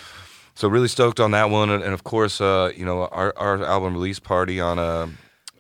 so 0.54 0.68
really 0.68 0.88
stoked 0.88 1.20
on 1.20 1.30
that 1.32 1.50
one, 1.50 1.70
and, 1.70 1.82
and 1.84 1.92
of 1.94 2.02
course, 2.04 2.40
uh, 2.40 2.70
you 2.76 2.84
know, 2.84 3.06
our 3.06 3.32
our 3.36 3.62
album 3.64 3.94
release 3.94 4.18
party 4.20 4.60
on 4.60 4.78
uh, 4.78 5.06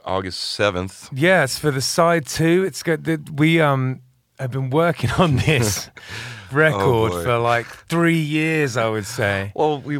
August 0.04 0.40
seventh. 0.40 1.08
Yes, 1.12 1.58
for 1.58 1.70
the 1.70 1.80
side 1.80 2.26
two. 2.26 2.64
It's 2.66 2.82
good 2.82 3.04
that 3.04 3.30
we 3.38 3.60
um 3.60 4.00
have 4.38 4.50
been 4.50 4.70
working 4.70 5.10
on 5.18 5.36
this 5.36 5.88
record 6.52 7.10
boy. 7.12 7.22
for 7.22 7.38
like 7.38 7.66
three 7.88 8.18
years. 8.20 8.76
I 8.76 8.88
would 8.88 9.06
say. 9.06 9.52
Well, 9.54 9.80
we 9.80 9.98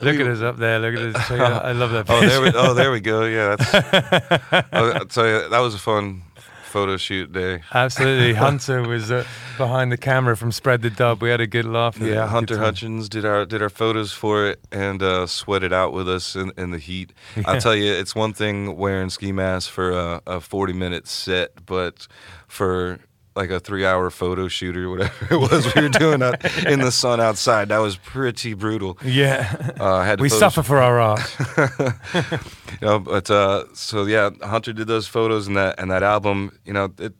Look 0.00 0.20
at 0.20 0.26
us 0.26 0.40
up 0.42 0.56
there. 0.58 0.78
Look 0.78 0.94
at 0.94 1.16
us. 1.16 1.28
Check 1.28 1.38
it 1.38 1.40
out. 1.40 1.64
I 1.64 1.72
love 1.72 1.90
that. 1.92 2.06
Oh, 2.10 2.20
there 2.20 2.40
we, 2.42 2.52
oh, 2.54 2.74
there 2.74 2.90
we 2.90 3.00
go. 3.00 3.24
Yeah, 3.24 3.56
that's. 3.56 4.66
I'll, 4.72 4.92
I'll 4.98 5.06
tell 5.06 5.26
you, 5.26 5.48
that 5.48 5.58
was 5.60 5.74
a 5.74 5.78
fun 5.78 6.22
photo 6.64 6.98
shoot 6.98 7.32
day. 7.32 7.62
Absolutely. 7.72 8.32
Hunter 8.46 8.82
was 8.82 9.10
uh, 9.10 9.24
behind 9.56 9.90
the 9.90 9.96
camera 9.96 10.36
from 10.36 10.52
Spread 10.52 10.82
the 10.82 10.90
Dub. 10.90 11.22
We 11.22 11.30
had 11.30 11.40
a 11.40 11.46
good 11.46 11.64
laugh. 11.64 11.96
at 11.96 12.06
it. 12.06 12.12
Yeah, 12.12 12.26
Hunter. 12.26 12.58
Hutchins 12.58 13.08
did 13.08 13.24
our 13.24 13.46
did 13.46 13.62
our 13.62 13.70
photos 13.70 14.12
for 14.12 14.46
it 14.46 14.60
and 14.70 15.02
uh, 15.02 15.26
sweated 15.26 15.72
out 15.72 15.94
with 15.94 16.08
us 16.08 16.36
in, 16.36 16.52
in 16.58 16.72
the 16.72 16.78
heat. 16.78 17.14
I'll 17.46 17.60
tell 17.60 17.74
you, 17.74 17.90
it's 17.92 18.14
one 18.14 18.34
thing 18.34 18.76
wearing 18.76 19.08
ski 19.08 19.32
masks 19.32 19.68
for 19.72 19.90
a, 19.92 20.20
a 20.26 20.40
forty 20.40 20.74
minute 20.74 21.06
set, 21.08 21.64
but 21.64 22.06
for 22.46 22.98
like 23.36 23.50
a 23.50 23.60
three 23.60 23.84
hour 23.84 24.10
photo 24.10 24.48
shoot 24.48 24.76
or 24.76 24.90
whatever 24.90 25.26
it 25.34 25.36
was 25.36 25.74
we 25.74 25.82
were 25.82 25.88
doing 25.88 26.22
out 26.22 26.44
in 26.64 26.80
the 26.80 26.90
sun 26.90 27.20
outside, 27.20 27.68
that 27.68 27.78
was 27.78 27.96
pretty 27.96 28.54
brutal. 28.54 28.98
Yeah. 29.04 29.72
Uh, 29.78 30.02
had 30.02 30.18
to 30.18 30.22
we 30.22 30.28
suffer 30.28 30.62
for 30.62 30.78
our 30.78 30.98
art. 30.98 31.36
you 32.14 32.86
know, 32.86 32.98
but 32.98 33.30
uh, 33.30 33.64
so 33.74 34.04
yeah, 34.04 34.30
Hunter 34.42 34.72
did 34.72 34.86
those 34.86 35.06
photos 35.06 35.46
and 35.46 35.56
that 35.56 35.78
and 35.78 35.90
that 35.90 36.02
album. 36.02 36.58
You 36.64 36.72
know, 36.72 36.92
it, 36.98 37.14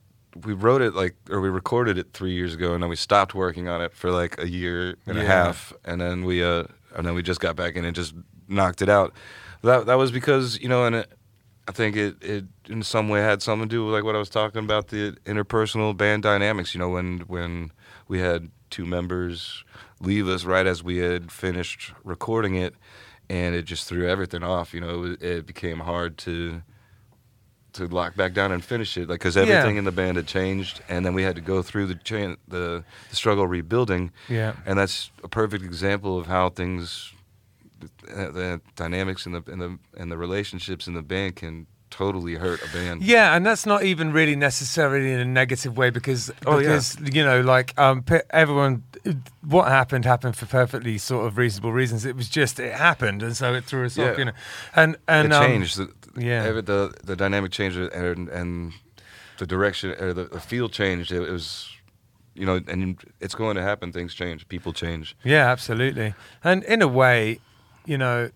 we 0.45 0.53
wrote 0.53 0.83
it 0.83 0.95
like 0.95 1.17
or 1.31 1.41
we 1.41 1.49
recorded 1.49 1.99
it 1.99 2.13
three 2.13 2.33
years 2.33 2.55
ago, 2.55 2.75
and 2.75 2.83
then 2.83 2.91
we 2.91 2.97
stopped 2.97 3.35
working 3.35 3.69
on 3.69 3.81
it 3.81 3.95
for 3.95 4.11
like 4.11 4.41
a 4.41 4.49
year 4.49 4.97
and 5.07 5.19
a 5.19 5.25
half, 5.25 5.73
and 5.85 6.01
then 6.01 6.25
we 6.25 6.43
uh, 6.43 6.65
and 6.97 7.07
then 7.07 7.15
we 7.15 7.23
just 7.23 7.41
got 7.41 7.57
back 7.57 7.77
in 7.77 7.85
and 7.85 7.95
just 7.95 8.15
knocked 8.49 8.83
it 8.83 8.89
out. 8.89 9.13
That 9.63 9.87
that 9.87 9.95
was 9.95 10.11
because 10.11 10.59
you 10.61 10.69
know, 10.69 10.85
and 10.85 11.07
I 11.69 11.73
think 11.73 11.97
it 11.97 12.23
it 12.23 12.45
in 12.69 12.83
some 12.83 13.09
way 13.09 13.21
had 13.21 13.43
something 13.43 13.69
to 13.69 13.75
do 13.75 13.85
with 13.87 13.95
like 13.95 14.05
what 14.05 14.15
I 14.15 14.19
was 14.19 14.31
talking 14.31 14.63
about 14.65 14.89
the 14.89 15.17
interpersonal 15.25 15.97
band 15.97 16.23
dynamics. 16.23 16.75
You 16.75 16.79
know, 16.81 16.89
when 16.91 17.21
when 17.27 17.73
we 18.09 18.21
had 18.21 18.51
two 18.71 18.85
members 18.87 19.65
leave 20.01 20.29
us 20.29 20.45
right 20.45 20.67
as 20.67 20.83
we 20.83 20.99
had 20.99 21.33
finished 21.33 21.93
recording 22.05 22.55
it, 22.55 22.75
and 23.29 23.55
it 23.55 23.63
just 23.65 23.89
threw 23.89 24.07
everything 24.09 24.43
off. 24.45 24.73
You 24.75 24.81
know, 24.81 25.05
it, 25.05 25.23
it 25.23 25.47
became 25.47 25.81
hard 25.81 26.19
to 26.19 26.63
to 27.73 27.87
lock 27.89 28.17
back 28.17 28.33
down 28.33 28.53
and 28.53 28.65
finish 28.65 28.97
it, 28.97 29.09
like 29.09 29.19
because 29.19 29.37
everything 29.37 29.75
Yeah. 29.75 29.79
in 29.81 29.85
the 29.85 29.93
band 29.93 30.17
had 30.17 30.27
changed, 30.27 30.81
and 30.89 31.05
then 31.05 31.13
we 31.15 31.25
had 31.25 31.35
to 31.37 31.43
go 31.43 31.61
through 31.63 31.87
the 31.87 31.95
cha- 31.97 32.37
the, 32.49 32.85
the 33.11 33.17
struggle 33.17 33.47
rebuilding. 33.47 34.13
Yeah. 34.29 34.55
and 34.65 34.79
that's 34.79 35.11
a 35.23 35.29
perfect 35.29 35.63
example 35.65 36.19
of 36.19 36.27
how 36.27 36.49
things, 36.49 37.13
the, 37.81 37.89
the 38.33 38.61
dynamics 38.77 39.27
in 39.27 39.33
the 39.33 39.43
in 39.51 39.59
the 39.59 39.79
and 39.97 40.11
the 40.11 40.17
relationships 40.17 40.87
in 40.87 40.95
the 40.95 41.03
band 41.03 41.37
can 41.37 41.67
totally 41.91 42.35
hurt 42.35 42.61
a 42.63 42.73
band. 42.73 43.03
Yeah, 43.03 43.35
and 43.37 43.47
that's 43.47 43.65
not 43.65 43.85
even 43.85 44.13
really 44.13 44.35
necessarily 44.37 45.13
in 45.13 45.21
a 45.21 45.25
negative 45.25 45.77
way 45.77 45.91
because 45.91 46.31
Oh, 46.45 46.59
yeah. 46.59 46.63
because 46.63 46.97
you 47.13 47.25
know 47.25 47.41
like 47.41 47.79
um 47.79 48.05
everyone 48.31 48.83
what 49.43 49.69
happened 49.69 50.05
happened 50.05 50.37
for 50.37 50.47
perfectly 50.47 50.99
sort 50.99 51.27
of 51.27 51.39
reasonable 51.39 51.73
reasons. 51.73 52.05
It 52.05 52.17
was 52.17 52.29
just 52.29 52.59
it 52.59 52.75
happened 52.75 53.23
and 53.23 53.37
so 53.37 53.55
it 53.55 53.65
threw 53.65 53.87
us 53.87 53.99
off, 53.99 54.19
you 54.19 54.25
know. 54.27 54.33
And 54.75 54.97
and 55.07 55.29
it 55.29 55.33
um, 55.33 55.47
changed. 55.47 55.77
The, 55.79 55.93
yeah. 56.19 56.45
every- 56.45 56.63
the 56.63 56.93
the 57.05 57.15
dynamic 57.17 57.53
changed, 57.53 57.77
and 57.79 58.29
and 58.29 58.73
the 59.39 59.47
direction 59.47 59.91
or 60.01 60.13
the, 60.13 60.25
the 60.25 60.41
feel 60.41 60.69
changed. 60.69 61.13
It, 61.13 61.21
was, 61.21 61.71
you 62.35 62.47
know, 62.47 62.61
and 62.67 62.99
it's 63.21 63.35
going 63.35 63.57
to 63.57 63.63
happen. 63.63 63.93
Things 63.93 64.15
change. 64.15 64.49
People 64.49 64.73
change. 64.73 65.15
Yeah, 65.25 65.51
absolutely. 65.51 66.15
And 66.43 66.65
in 66.65 66.83
a 66.83 66.89
way, 66.89 67.39
you 67.87 67.97
know, 67.97 68.31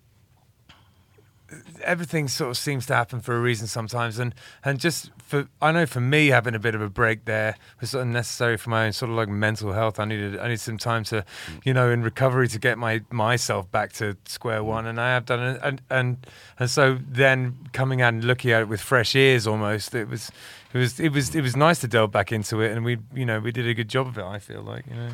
everything 1.82 2.28
sort 2.28 2.50
of 2.50 2.56
seems 2.56 2.86
to 2.86 2.94
happen 2.94 3.20
for 3.20 3.36
a 3.36 3.40
reason 3.40 3.66
sometimes. 3.66 4.18
And 4.18 4.34
and 4.64 4.78
just 4.78 5.10
for 5.18 5.48
I 5.60 5.72
know 5.72 5.86
for 5.86 6.00
me 6.00 6.28
having 6.28 6.54
a 6.54 6.58
bit 6.58 6.74
of 6.74 6.80
a 6.80 6.88
break 6.88 7.24
there 7.24 7.56
was 7.80 7.90
sort 7.90 8.02
of 8.02 8.08
necessary 8.08 8.56
for 8.56 8.70
my 8.70 8.86
own 8.86 8.92
sort 8.92 9.10
of 9.10 9.16
like 9.16 9.28
mental 9.28 9.72
health. 9.72 9.98
I 9.98 10.04
needed 10.04 10.38
I 10.38 10.44
needed 10.44 10.60
some 10.60 10.78
time 10.78 11.04
to, 11.04 11.24
you 11.64 11.74
know, 11.74 11.90
in 11.90 12.02
recovery 12.02 12.48
to 12.48 12.58
get 12.58 12.78
my 12.78 13.02
myself 13.10 13.70
back 13.70 13.92
to 13.94 14.16
square 14.26 14.62
one. 14.62 14.86
And 14.86 15.00
I 15.00 15.10
have 15.10 15.26
done 15.26 15.40
it. 15.40 15.60
And 15.62 15.82
and 15.90 16.26
and 16.58 16.70
so 16.70 16.98
then 17.06 17.68
coming 17.72 18.00
out 18.02 18.14
and 18.14 18.24
looking 18.24 18.50
at 18.50 18.62
it 18.62 18.68
with 18.68 18.80
fresh 18.80 19.14
ears 19.14 19.46
almost, 19.46 19.94
it 19.94 20.08
was. 20.08 20.30
It 20.72 20.78
was 20.78 21.00
it 21.00 21.12
was 21.12 21.34
it 21.34 21.40
was 21.40 21.56
nice 21.56 21.80
to 21.80 21.88
delve 21.88 22.12
back 22.12 22.30
into 22.30 22.60
it, 22.60 22.70
and 22.70 22.84
we 22.84 22.98
you 23.12 23.26
know 23.26 23.40
we 23.40 23.50
did 23.50 23.66
a 23.66 23.74
good 23.74 23.88
job 23.88 24.06
of 24.06 24.16
it. 24.16 24.22
I 24.22 24.38
feel 24.38 24.62
like 24.62 24.86
you 24.86 24.94
know 24.94 25.08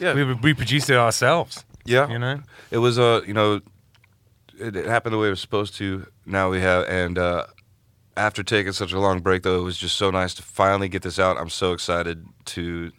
Yeah, 0.00 0.12
we 0.12 0.24
reproduced 0.24 0.90
it 0.90 0.96
ourselves. 0.96 1.64
Yeah. 1.88 2.08
You 2.08 2.18
know, 2.18 2.40
It 2.70 2.78
was 2.78 2.98
uh, 2.98 3.22
you 3.26 3.34
know, 3.34 3.60
it, 4.58 4.76
it 4.76 4.86
happened 4.86 5.14
the 5.14 5.18
way 5.18 5.28
it 5.28 5.30
was 5.30 5.40
supposed 5.40 5.74
to. 5.76 6.06
Now 6.26 6.50
we 6.50 6.60
have, 6.60 6.86
and 6.88 7.18
uh, 7.18 7.46
after 8.16 8.42
taking 8.42 8.72
such 8.72 8.92
a 8.92 8.98
long 8.98 9.20
break, 9.20 9.42
though, 9.42 9.58
it 9.58 9.62
was 9.62 9.78
just 9.78 9.96
so 9.96 10.10
nice 10.10 10.34
to 10.34 10.42
finally 10.42 10.88
get 10.88 11.02
this 11.02 11.18
out. 11.18 11.38
I'm 11.38 11.48
so 11.48 11.72
excited 11.72 12.26
to 12.46 12.92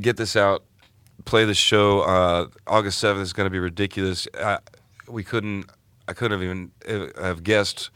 get 0.00 0.16
this 0.16 0.36
out, 0.36 0.64
play 1.24 1.44
the 1.44 1.54
show. 1.54 2.00
Uh, 2.02 2.46
August 2.66 3.02
7th 3.02 3.20
is 3.20 3.32
going 3.32 3.46
to 3.46 3.50
be 3.50 3.58
ridiculous. 3.58 4.26
I, 4.38 4.58
we 5.08 5.24
couldn't, 5.24 5.66
I 6.08 6.12
couldn't 6.12 6.40
have 6.40 6.42
even 6.42 6.70
uh, 6.88 7.22
have 7.22 7.42
guessed, 7.42 7.90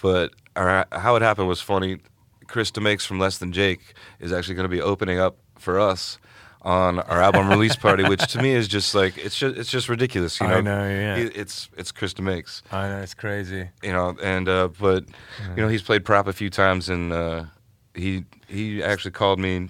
but 0.00 0.32
our, 0.56 0.86
how 0.92 1.16
it 1.16 1.22
happened 1.22 1.48
was 1.48 1.60
funny. 1.60 1.98
Chris 2.46 2.70
DeMakes 2.70 3.06
from 3.06 3.18
Less 3.18 3.38
Than 3.38 3.52
Jake 3.52 3.94
is 4.20 4.32
actually 4.32 4.54
going 4.54 4.64
to 4.64 4.74
be 4.74 4.80
opening 4.80 5.18
up 5.18 5.36
for 5.58 5.80
us 5.80 6.18
on 6.64 6.98
our 6.98 7.20
album 7.20 7.48
release 7.48 7.76
party, 7.76 8.02
which 8.04 8.26
to 8.32 8.40
me 8.42 8.50
is 8.52 8.66
just 8.66 8.94
like 8.94 9.16
it's 9.18 9.36
just 9.38 9.56
it's 9.56 9.70
just 9.70 9.88
ridiculous. 9.88 10.40
You 10.40 10.48
know, 10.48 10.54
I 10.56 10.60
know, 10.62 10.88
yeah. 10.88 11.16
It- 11.16 11.36
it's 11.36 11.68
it's 11.76 11.92
Chris 11.92 12.14
DeMakes 12.14 12.62
I 12.72 12.88
know 12.88 13.00
it's 13.00 13.14
crazy. 13.14 13.68
you 13.82 13.92
know, 13.92 14.16
and 14.22 14.48
uh, 14.48 14.68
but 14.80 15.04
you 15.54 15.62
know 15.62 15.68
he's 15.68 15.82
played 15.82 16.04
prop 16.04 16.26
a 16.26 16.32
few 16.32 16.48
times, 16.50 16.88
and 16.88 17.12
uh, 17.12 17.44
he 17.94 18.24
he 18.48 18.82
actually 18.82 19.10
called 19.12 19.38
me 19.38 19.68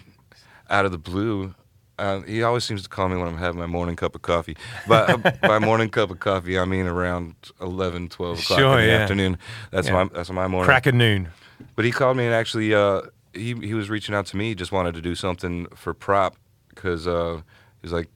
out 0.70 0.84
of 0.86 0.92
the 0.92 0.98
blue. 0.98 1.54
Uh, 1.96 2.22
he 2.22 2.42
always 2.42 2.64
seems 2.64 2.82
to 2.82 2.88
call 2.88 3.08
me 3.08 3.16
when 3.16 3.28
I'm 3.28 3.38
having 3.38 3.60
my 3.60 3.66
morning 3.66 3.94
cup 3.94 4.14
of 4.16 4.22
coffee. 4.22 4.56
But 4.88 5.40
by 5.42 5.58
morning 5.60 5.90
cup 5.90 6.10
of 6.10 6.18
coffee, 6.18 6.58
I 6.58 6.64
mean 6.64 6.86
around 6.86 7.36
11, 7.60 8.08
12 8.08 8.40
o'clock 8.40 8.58
Sure, 8.58 8.78
in 8.80 8.86
the 8.86 8.90
yeah. 8.92 8.98
afternoon. 8.98 9.38
That's 9.70 9.86
Yeah. 9.86 10.04
my 10.04 10.10
that's 10.12 10.30
my 10.30 10.48
morning. 10.48 10.66
Crack 10.66 10.86
at 10.88 10.94
noon. 10.94 11.28
But 11.76 11.84
he 11.84 11.92
called 11.92 12.16
me 12.16 12.24
and 12.26 12.34
actually 12.34 12.74
uh, 12.74 13.02
he 13.32 13.54
he 13.54 13.74
was 13.74 13.90
reaching 13.90 14.12
out 14.14 14.26
to 14.26 14.36
me. 14.36 14.48
He 14.48 14.54
just 14.56 14.72
wanted 14.72 14.94
to 14.94 15.00
do 15.02 15.14
something 15.14 15.66
for 15.74 15.94
prop 15.94 16.36
because 16.74 17.06
uh, 17.06 17.40
he's 17.82 17.92
like 17.92 18.08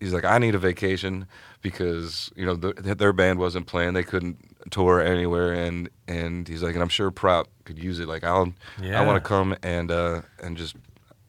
he's 0.00 0.12
like 0.12 0.24
I 0.24 0.38
need 0.38 0.54
a 0.54 0.58
vacation 0.58 1.26
because 1.62 2.30
you 2.36 2.44
know 2.44 2.54
the, 2.54 2.72
their 2.94 3.12
band 3.12 3.38
wasn't 3.38 3.66
playing. 3.66 3.94
They 3.94 4.02
couldn't 4.02 4.38
tour 4.70 5.00
anywhere, 5.00 5.52
and 5.52 5.88
and 6.08 6.46
he's 6.46 6.62
like, 6.62 6.74
and 6.74 6.82
I'm 6.82 6.88
sure 6.88 7.10
Prop 7.10 7.48
could 7.64 7.78
use 7.78 7.98
it. 8.00 8.08
Like, 8.08 8.24
I'll, 8.24 8.52
I 9.00 9.06
want 9.06 9.22
to 9.22 9.28
come 9.28 9.56
and 9.62 9.90
uh, 9.90 10.22
and 10.42 10.56
just, 10.56 10.76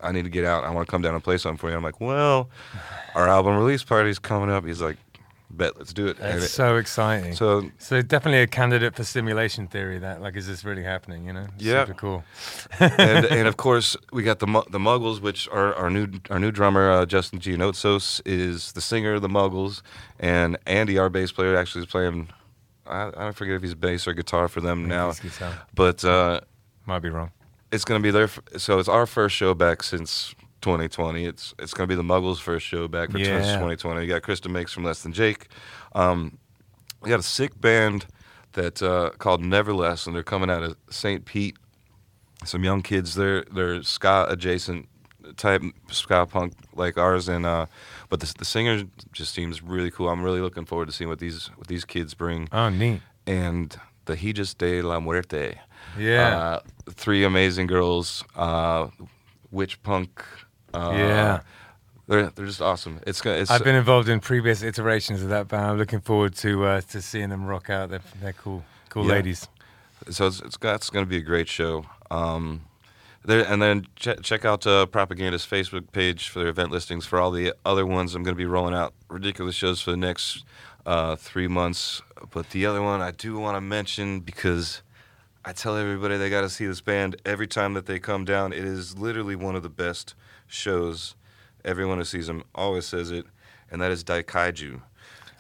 I 0.02 0.12
need 0.12 0.24
to 0.24 0.30
get 0.30 0.46
out. 0.46 0.64
I 0.64 0.70
want 0.72 0.88
to 0.88 0.92
come 0.92 1.02
down 1.02 1.14
and 1.14 1.24
play 1.24 1.38
something 1.38 1.58
for 1.58 1.70
you. 1.70 1.76
I'm 1.76 1.84
like, 1.84 2.02
well, 2.02 2.50
our 3.16 3.28
album 3.28 3.56
release 3.58 3.84
party's 3.84 4.20
coming 4.20 4.50
up. 4.50 4.66
He's 4.66 4.82
like, 4.82 4.98
bet, 5.58 5.78
let's 5.78 5.94
do 5.94 6.08
it. 6.08 6.18
That's 6.18 6.50
so 6.52 6.78
exciting. 6.78 7.36
So, 7.36 7.70
so 7.78 8.02
definitely 8.02 8.42
a 8.42 8.48
candidate 8.48 8.96
for 8.96 9.04
simulation 9.04 9.68
theory. 9.68 10.00
That 10.00 10.22
like, 10.22 10.36
is 10.36 10.48
this 10.48 10.64
really 10.66 10.84
happening? 10.84 11.26
You 11.26 11.34
know? 11.34 11.48
Yeah. 11.58 11.86
Super 11.86 11.94
cool. 12.00 12.24
and 12.80 13.26
and 13.26 13.48
of 13.48 13.58
course 13.66 13.96
we 14.12 14.24
got 14.24 14.40
the 14.40 14.46
the 14.70 14.80
Muggles, 14.80 15.22
which 15.22 15.48
are 15.50 15.74
our 15.76 15.90
new 15.90 16.08
our 16.30 16.40
new 16.40 16.52
drummer 16.52 16.92
uh, 16.92 17.06
Justin 17.06 17.40
Gianotsos 17.40 18.22
is 18.26 18.72
the 18.74 18.82
singer 18.82 19.14
of 19.14 19.22
the 19.22 19.30
Muggles, 19.30 19.82
and 20.20 20.58
Andy, 20.66 20.98
our 20.98 21.10
bass 21.10 21.32
player, 21.32 21.56
actually 21.56 21.82
is 21.84 21.88
playing. 21.90 22.30
I, 22.86 23.08
I 23.08 23.12
don't 23.12 23.36
forget 23.36 23.56
if 23.56 23.62
he's 23.62 23.76
bass 23.76 24.08
or 24.08 24.14
guitar 24.14 24.48
for 24.50 24.60
them 24.60 24.88
now, 24.88 25.14
but 25.74 26.04
uh, 26.04 26.42
Might 26.86 27.00
be 27.00 27.10
wrong. 27.10 27.32
it's 27.72 27.86
gonna 27.86 28.02
be 28.02 28.12
their. 28.12 28.30
So 28.58 28.80
it's 28.80 28.90
our 28.90 29.06
first 29.06 29.36
show 29.36 29.54
back 29.54 29.84
since 29.84 30.36
2020. 30.64 31.26
It's 31.26 31.54
it's 31.60 31.74
gonna 31.74 31.88
be 31.88 31.96
the 31.96 32.02
Muggles' 32.04 32.40
first 32.40 32.66
show 32.66 32.88
back 32.88 33.12
for 33.12 33.20
Yeah. 33.20 33.40
2020. 33.56 34.02
You 34.02 34.08
got 34.08 34.24
Chris 34.24 34.40
DeMakes 34.40 34.70
from 34.72 34.84
Less 34.84 35.04
Than 35.04 35.14
Jake. 35.14 35.48
Um, 35.94 36.38
we 37.02 37.10
got 37.10 37.20
a 37.20 37.24
sick 37.24 37.60
band 37.62 38.06
that 38.54 38.82
uh, 38.82 39.12
called 39.20 39.42
Neverless, 39.44 40.08
and 40.08 40.16
they're 40.16 40.24
coming 40.24 40.50
out 40.50 40.64
of 40.64 40.76
St. 40.90 41.26
Pete. 41.26 41.58
Some 42.46 42.64
young 42.64 42.82
kids. 42.82 43.16
They're 43.16 43.44
they're 43.54 43.84
ska 43.84 44.26
adjacent 44.30 44.88
type 45.38 45.62
ska 45.92 46.26
punk 46.26 46.54
like 46.76 46.98
ours, 46.98 47.28
and 47.30 47.46
uh, 47.46 47.66
but 48.10 48.20
the, 48.20 48.34
the 48.38 48.46
singer 48.46 48.84
just 49.12 49.34
seems 49.34 49.62
really 49.62 49.92
cool. 49.92 50.10
I'm 50.10 50.24
really 50.24 50.42
looking 50.42 50.66
forward 50.66 50.88
to 50.88 50.92
seeing 50.92 51.10
what 51.10 51.20
these 51.20 51.48
what 51.56 51.68
these 51.68 51.86
kids 51.86 52.14
bring. 52.14 52.50
Oh, 52.52 52.70
neat. 52.70 53.02
And 53.28 53.76
the 54.06 54.16
Hijas 54.18 54.58
de 54.58 54.82
la 54.82 55.00
Muerte. 55.00 55.56
Yeah. 55.98 56.38
Uh, 56.38 56.60
three 56.90 57.24
amazing 57.24 57.68
girls, 57.68 58.24
uh, 58.36 58.88
witch 59.52 59.82
punk. 59.84 60.24
Uh, 60.74 60.92
Yeah. 60.96 61.40
They're 62.06 62.30
they're 62.32 62.46
just 62.46 62.62
awesome. 62.62 63.00
It's. 63.08 63.26
It's, 63.26 63.50
I've 63.50 63.64
been 63.64 63.76
involved 63.76 64.10
in 64.10 64.20
previous 64.20 64.62
iterations 64.62 65.24
of 65.24 65.30
that 65.30 65.48
band. 65.48 65.66
I'm 65.66 65.78
looking 65.78 66.02
forward 66.02 66.36
to 66.36 66.66
uh, 66.66 66.82
to 66.82 67.02
seeing 67.02 67.30
them 67.30 67.46
rock 67.46 67.70
out. 67.70 67.92
They're, 67.92 68.02
they're 68.22 68.34
cool, 68.34 68.66
cool 68.90 69.06
Yeah. 69.06 69.14
ladies. 69.14 69.48
so 70.10 70.28
it's 70.28 70.42
it's 70.42 70.58
going 70.90 71.06
to 71.06 71.10
be 71.10 71.16
a 71.18 71.22
great 71.22 71.48
show. 71.48 71.86
Um, 72.12 72.64
there 73.24 73.46
and 73.48 73.62
then 73.62 73.88
ch- 73.96 74.22
check 74.22 74.44
out 74.44 74.68
uh, 74.68 74.86
Propaganda's 74.86 75.46
Facebook 75.46 75.94
page 75.94 76.28
for 76.28 76.40
their 76.40 76.50
event 76.50 76.72
listings 76.72 77.06
for 77.06 77.20
all 77.22 77.32
the 77.32 77.54
other 77.66 77.86
ones. 77.86 78.16
I'm 78.16 78.24
going 78.24 78.36
to 78.36 78.38
be 78.38 78.46
rolling 78.46 78.74
out 78.76 78.94
ridiculous 79.08 79.56
shows 79.56 79.80
for 79.80 79.92
the 79.92 79.98
next 79.98 80.44
uh, 80.86 81.16
three 81.16 81.48
months. 81.48 82.02
But 82.32 82.50
the 82.50 82.66
other 82.66 82.82
one 82.82 83.00
I 83.00 83.12
do 83.12 83.40
want 83.40 83.56
to 83.56 83.62
mention 83.62 84.20
because 84.20 84.82
I 85.46 85.54
tell 85.54 85.78
everybody 85.78 86.18
they 86.18 86.30
got 86.30 86.42
to 86.42 86.50
see 86.50 86.66
this 86.68 86.82
band 86.82 87.16
every 87.26 87.48
time 87.48 87.76
that 87.76 87.86
they 87.86 87.98
come 87.98 88.26
down. 88.26 88.52
It 88.52 88.66
is 88.66 88.98
literally 88.98 89.38
one 89.38 89.56
of 89.56 89.64
the 89.64 89.70
best 89.70 90.16
shows. 90.54 91.16
Everyone 91.66 91.98
who 91.98 92.04
sees 92.04 92.28
them 92.28 92.44
always 92.54 92.86
says 92.86 93.12
it, 93.12 93.26
and 93.72 93.82
that 93.82 93.92
is 93.92 94.04
Daikaiju. 94.04 94.82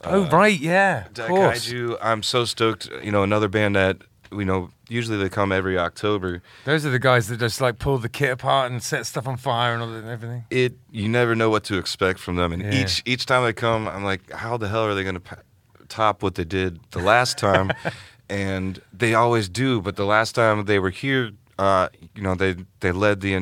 oh 0.06 0.26
right, 0.30 0.57
yeah. 0.60 1.06
Daikaiju, 1.14 1.98
I'm 2.02 2.23
so 2.23 2.45
stoked. 2.45 2.90
You 3.03 3.11
know, 3.11 3.23
another 3.23 3.48
band 3.48 3.76
that 3.76 3.98
you 4.31 4.45
know 4.45 4.69
usually 4.90 5.18
they 5.18 5.30
come 5.30 5.52
every 5.52 5.77
October. 5.77 6.41
Those 6.65 6.85
are 6.85 6.90
the 6.91 6.99
guys 6.99 7.27
that 7.27 7.38
just 7.40 7.60
like 7.61 7.77
pull 7.77 7.98
the 7.98 8.10
kit 8.10 8.31
apart 8.31 8.72
and 8.72 8.81
set 8.81 9.06
stuff 9.06 9.27
on 9.27 9.38
fire 9.38 9.73
and 9.73 9.81
all 9.84 9.90
that 9.90 9.99
and 9.99 10.10
everything. 10.10 10.45
It 10.49 10.73
you 10.91 11.10
never 11.10 11.35
know 11.35 11.49
what 11.49 11.64
to 11.65 11.77
expect 11.77 12.19
from 12.19 12.35
them, 12.38 12.52
and 12.53 12.64
Yeah. 12.64 12.84
each 12.84 13.03
each 13.06 13.26
time 13.26 13.44
they 13.44 13.53
come, 13.53 13.88
I'm 13.88 14.03
like, 14.06 14.31
how 14.31 14.57
the 14.57 14.69
hell 14.69 14.84
are 14.85 14.95
they 14.95 15.03
going 15.03 15.15
to 15.15 15.19
pa- 15.22 15.41
top 15.90 16.23
what 16.23 16.35
they 16.35 16.45
did 16.45 16.80
the 16.91 16.99
last 16.99 17.38
time? 17.38 17.72
and 18.30 18.81
they 18.94 19.14
always 19.14 19.49
do, 19.49 19.81
but 19.81 19.98
the 19.98 20.06
last 20.06 20.34
time 20.35 20.64
they 20.65 20.80
were 20.80 20.90
here, 20.90 21.31
uh, 21.60 21.90
you 22.15 22.22
know, 22.23 22.34
they 22.34 22.56
they 22.80 22.91
led 22.94 23.19
the 23.19 23.34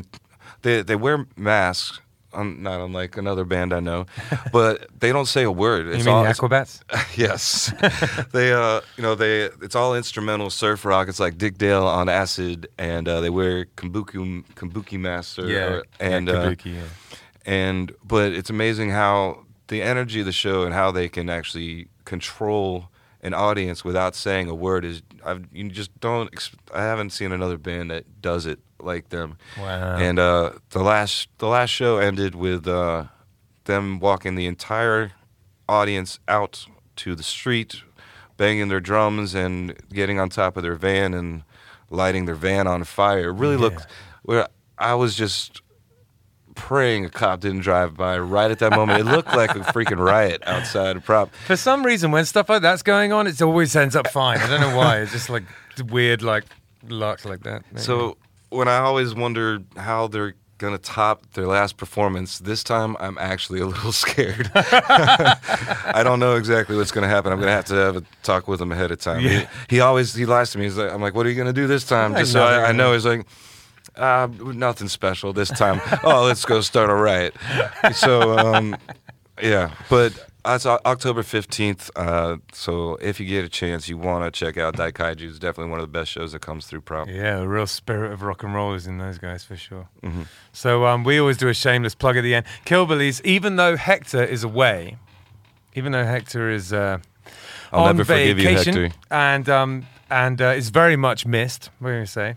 they 0.61 0.81
they 0.83 0.95
wear 0.95 1.25
masks. 1.35 1.99
Um, 2.33 2.63
not 2.63 2.79
unlike 2.79 3.17
another 3.17 3.43
band 3.43 3.73
I 3.73 3.81
know, 3.81 4.05
but 4.53 4.87
they 4.97 5.11
don't 5.11 5.25
say 5.25 5.43
a 5.43 5.51
word. 5.51 5.87
You 5.87 5.91
It's 5.91 6.05
mean 6.05 6.15
all, 6.15 6.23
the 6.23 6.29
Aquabats? 6.29 6.81
yes, 7.17 7.73
they 8.31 8.53
uh, 8.53 8.79
you 8.95 9.03
know 9.03 9.15
they 9.15 9.49
it's 9.61 9.75
all 9.75 9.93
instrumental 9.95 10.49
surf 10.49 10.85
rock. 10.85 11.09
It's 11.09 11.19
like 11.19 11.37
Dick 11.37 11.57
Dale 11.57 11.85
on 11.85 12.07
acid, 12.07 12.69
and 12.77 13.05
uh, 13.09 13.19
they 13.19 13.29
wear 13.29 13.65
kabuki 13.75 14.45
kabuki 14.55 14.97
masks. 14.97 15.39
Or, 15.39 15.43
or- 15.79 15.83
and 15.99 16.27
yeah, 16.29 16.33
uh, 16.33 16.55
yeah. 16.63 16.83
and 17.45 17.91
but 18.03 18.31
it's 18.31 18.49
amazing 18.49 18.91
how 18.91 19.43
the 19.67 19.81
energy 19.81 20.21
of 20.21 20.25
the 20.25 20.31
show 20.31 20.63
and 20.63 20.73
how 20.73 20.89
they 20.91 21.09
can 21.09 21.29
actually 21.29 21.87
control 22.05 22.87
an 23.21 23.33
audience 23.33 23.83
without 23.83 24.15
saying 24.15 24.47
a 24.49 24.55
word 24.55 24.83
is 24.85 25.01
I've, 25.25 25.45
you 25.51 25.67
just 25.69 25.97
don't 25.99 26.29
I 26.73 26.81
haven't 26.83 27.09
seen 27.11 27.31
another 27.33 27.57
band 27.57 27.91
that 27.91 28.21
does 28.21 28.45
it 28.45 28.59
like 28.83 29.09
them. 29.09 29.37
Wow. 29.57 29.97
And 29.97 30.19
uh, 30.19 30.53
the 30.71 30.83
last 30.83 31.29
the 31.37 31.47
last 31.47 31.69
show 31.69 31.97
ended 31.97 32.35
with 32.35 32.67
uh, 32.67 33.05
them 33.65 33.99
walking 33.99 34.35
the 34.35 34.45
entire 34.45 35.11
audience 35.67 36.19
out 36.27 36.65
to 36.97 37.15
the 37.15 37.23
street, 37.23 37.81
banging 38.37 38.67
their 38.67 38.79
drums 38.79 39.33
and 39.33 39.75
getting 39.89 40.19
on 40.19 40.29
top 40.29 40.57
of 40.57 40.63
their 40.63 40.75
van 40.75 41.13
and 41.13 41.43
lighting 41.89 42.25
their 42.25 42.35
van 42.35 42.67
on 42.67 42.83
fire. 42.83 43.29
It 43.29 43.33
really 43.33 43.57
looked 43.57 43.85
where 44.23 44.47
I 44.77 44.95
was 44.95 45.15
just 45.15 45.61
praying 46.55 47.05
a 47.05 47.09
cop 47.09 47.39
didn't 47.39 47.61
drive 47.61 47.95
by 47.95 48.17
right 48.19 48.51
at 48.51 48.59
that 48.59 48.71
moment. 48.71 48.99
It 48.99 49.05
looked 49.05 49.33
like 49.35 49.51
a 49.51 49.59
freaking 49.59 49.97
riot 49.97 50.43
outside 50.45 50.95
of 50.95 51.05
prop. 51.05 51.33
For 51.47 51.55
some 51.55 51.85
reason, 51.85 52.11
when 52.11 52.25
stuff 52.25 52.49
like 52.49 52.61
that's 52.61 52.83
going 52.83 53.13
on, 53.13 53.27
it 53.27 53.41
always 53.41 53.75
ends 53.75 53.95
up 53.95 54.07
fine. 54.09 54.37
I 54.37 54.47
don't 54.47 54.61
know 54.61 54.75
why. 54.75 54.99
It's 54.99 55.11
just 55.11 55.29
like 55.29 55.43
weird, 55.89 56.21
like 56.21 56.43
luck 56.87 57.25
like 57.25 57.43
that. 57.43 57.63
So 57.75 58.17
when 58.51 58.67
I 58.67 58.77
always 58.77 59.15
wonder 59.15 59.59
how 59.75 60.07
they're 60.07 60.35
gonna 60.59 60.77
top 60.77 61.25
their 61.33 61.47
last 61.47 61.77
performance, 61.77 62.37
this 62.37 62.63
time 62.63 62.95
I'm 62.99 63.17
actually 63.17 63.61
a 63.61 63.65
little 63.73 63.91
scared. 63.91 64.51
I 64.55 66.01
don't 66.03 66.19
know 66.19 66.35
exactly 66.35 66.77
what's 66.77 66.91
gonna 66.91 67.07
happen. 67.07 67.31
I'm 67.33 67.39
gonna 67.39 67.51
have 67.51 67.65
to 67.65 67.75
have 67.75 67.97
a 67.97 68.03
talk 68.21 68.47
with 68.47 68.61
him 68.61 68.71
ahead 68.71 68.91
of 68.91 68.99
time. 68.99 69.21
Yeah. 69.21 69.47
He, 69.67 69.77
he 69.77 69.79
always 69.79 70.13
he 70.13 70.25
lies 70.25 70.51
to 70.51 70.59
me. 70.59 70.65
He's 70.65 70.77
like, 70.77 70.91
I'm 70.91 71.01
like, 71.01 71.15
what 71.15 71.25
are 71.25 71.29
you 71.29 71.35
gonna 71.35 71.53
do 71.53 71.65
this 71.65 71.85
time? 71.85 72.13
Just 72.17 72.33
so 72.33 72.43
I, 72.43 72.69
I 72.69 72.71
know. 72.71 72.93
He's 72.93 73.05
like. 73.05 73.25
Uh, 73.97 74.29
nothing 74.39 74.87
special 74.87 75.33
this 75.33 75.49
time. 75.49 75.81
oh, 76.05 76.23
let's 76.23 76.45
go 76.45 76.61
start 76.61 76.89
a 76.89 76.93
riot. 76.93 77.35
So, 77.93 78.37
um, 78.37 78.77
yeah, 79.41 79.73
but 79.89 80.13
that's 80.43 80.65
O- 80.65 80.79
October 80.85 81.21
15th. 81.23 81.89
Uh, 81.95 82.37
so 82.53 82.95
if 83.01 83.19
you 83.19 83.25
get 83.25 83.43
a 83.45 83.49
chance, 83.49 83.87
you 83.89 83.97
want 83.97 84.25
to 84.25 84.37
check 84.37 84.57
out 84.57 84.75
Daikaiju. 84.75 85.21
It's 85.21 85.39
definitely 85.39 85.71
one 85.71 85.79
of 85.79 85.83
the 85.85 85.91
best 85.99 86.11
shows 86.11 86.31
that 86.33 86.41
comes 86.41 86.65
through 86.67 86.81
Prop. 86.81 87.07
Yeah, 87.07 87.37
the 87.39 87.47
real 87.47 87.67
spirit 87.67 88.11
of 88.11 88.21
rock 88.21 88.43
and 88.43 88.53
roll 88.53 88.73
is 88.73 88.87
in 88.87 88.97
those 88.97 89.17
guys 89.17 89.43
for 89.43 89.55
sure. 89.55 89.87
Mm-hmm. 90.03 90.23
So 90.53 90.85
um, 90.85 91.03
we 91.03 91.19
always 91.19 91.37
do 91.37 91.47
a 91.47 91.53
shameless 91.53 91.95
plug 91.95 92.17
at 92.17 92.21
the 92.21 92.35
end. 92.35 92.45
Killbillies, 92.65 93.23
even 93.25 93.55
though 93.55 93.75
Hector 93.75 94.23
is 94.23 94.43
away, 94.43 94.97
even 95.75 95.91
though 95.91 96.05
Hector 96.05 96.49
is 96.49 96.73
uh, 96.73 96.99
I'll 97.71 97.85
on 97.85 97.97
never 97.97 98.05
forgive 98.05 98.39
you, 98.39 98.45
vacation 98.45 98.73
Hector. 98.75 98.97
and 99.09 99.47
um, 99.49 99.85
and 100.09 100.41
uh, 100.41 100.45
is 100.47 100.69
very 100.69 100.95
much 100.95 101.25
missed. 101.25 101.69
We're 101.79 101.93
going 101.93 102.05
to 102.05 102.11
say. 102.11 102.35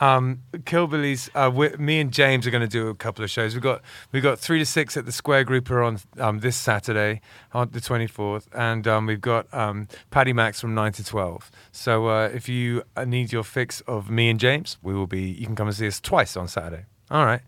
Um, 0.00 0.42
Killbillies, 0.52 1.28
uh, 1.34 1.78
me 1.78 2.00
and 2.00 2.12
James 2.12 2.46
are 2.46 2.50
going 2.50 2.62
to 2.62 2.68
do 2.68 2.88
a 2.88 2.94
couple 2.94 3.24
of 3.24 3.30
shows. 3.30 3.54
We've 3.54 3.62
got 3.62 3.82
we 4.12 4.20
got 4.20 4.38
three 4.38 4.58
to 4.58 4.66
six 4.66 4.96
at 4.96 5.06
the 5.06 5.12
Square 5.12 5.44
Grouper 5.44 5.82
on 5.82 5.98
um, 6.18 6.40
this 6.40 6.56
Saturday, 6.56 7.20
on 7.52 7.70
the 7.72 7.80
twenty 7.80 8.06
fourth, 8.06 8.48
and 8.54 8.86
um, 8.86 9.06
we've 9.06 9.20
got 9.20 9.52
um, 9.52 9.88
Paddy 10.10 10.32
Mac's 10.32 10.60
from 10.60 10.74
nine 10.74 10.92
to 10.92 11.04
twelve. 11.04 11.50
So 11.72 12.08
uh, 12.08 12.30
if 12.32 12.48
you 12.48 12.82
uh, 12.96 13.04
need 13.04 13.32
your 13.32 13.44
fix 13.44 13.80
of 13.82 14.10
me 14.10 14.30
and 14.30 14.38
James, 14.38 14.78
we 14.82 14.94
will 14.94 15.06
be. 15.06 15.22
You 15.22 15.46
can 15.46 15.56
come 15.56 15.68
and 15.68 15.76
see 15.76 15.86
us 15.86 16.00
twice 16.00 16.36
on 16.36 16.48
Saturday. 16.48 16.84
All 17.10 17.24
right. 17.24 17.40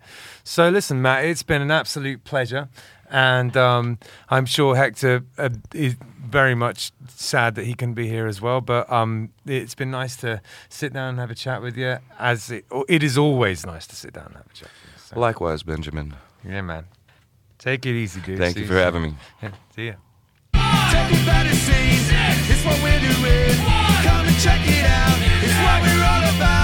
So 0.43 0.71
listen, 0.71 1.03
Matt, 1.03 1.25
it's 1.27 1.43
been 1.43 1.61
an 1.61 1.71
absolute 1.71 2.25
pleasure, 2.25 2.69
and 3.11 3.57
um, 3.57 3.99
I'm 4.29 4.47
sure 4.47 4.77
Hector 4.77 5.25
uh, 5.37 5.51
is 5.75 5.97
very 6.25 6.55
much 6.55 6.93
sad 7.09 7.57
that 7.57 7.65
he 7.65 7.75
can 7.75 7.93
be 7.93 8.09
here 8.09 8.27
as 8.27 8.41
well. 8.41 8.61
But 8.61 8.91
um, 8.91 9.31
it's 9.45 9.75
been 9.75 9.91
nice 9.91 10.17
to 10.19 10.41
sit 10.69 10.93
down 10.93 11.11
and 11.11 11.19
have 11.19 11.31
a 11.31 11.35
chat 11.35 11.61
with 11.61 11.77
you. 11.77 11.99
As 12.19 12.51
it, 12.51 12.65
it 12.89 13.03
is 13.03 13.19
always 13.19 13.67
nice 13.67 13.87
to 13.89 13.97
sit 13.97 14.13
down 14.13 14.27
and 14.27 14.37
have 14.37 14.47
a 14.51 14.55
chat. 14.55 14.69
You, 14.69 15.01
so. 15.01 15.21
Likewise, 15.21 15.63
Benjamin. 15.63 16.15
Yeah, 16.45 16.63
man. 16.63 16.87
Take 17.59 17.85
it 17.85 17.95
easy, 17.95 18.21
dude. 18.21 18.39
Thank 18.39 18.55
See 18.55 18.63
you 18.63 18.67
for 18.67 18.75
you 18.75 18.79
having 18.79 19.03
me. 19.03 19.15
Yeah, 19.43 19.51
see 19.75 19.87
ya. 19.89 19.95
It's 22.53 22.65
what 22.65 22.83
we're 22.83 23.01
doing. 23.01 23.57
Come 24.05 24.27
and 24.27 24.39
check 24.39 24.61
it 24.65 24.85
out. 24.85 25.19
It's 25.43 25.55
what 25.55 25.83
we're 25.83 26.05
all 26.05 26.37
about. 26.37 26.60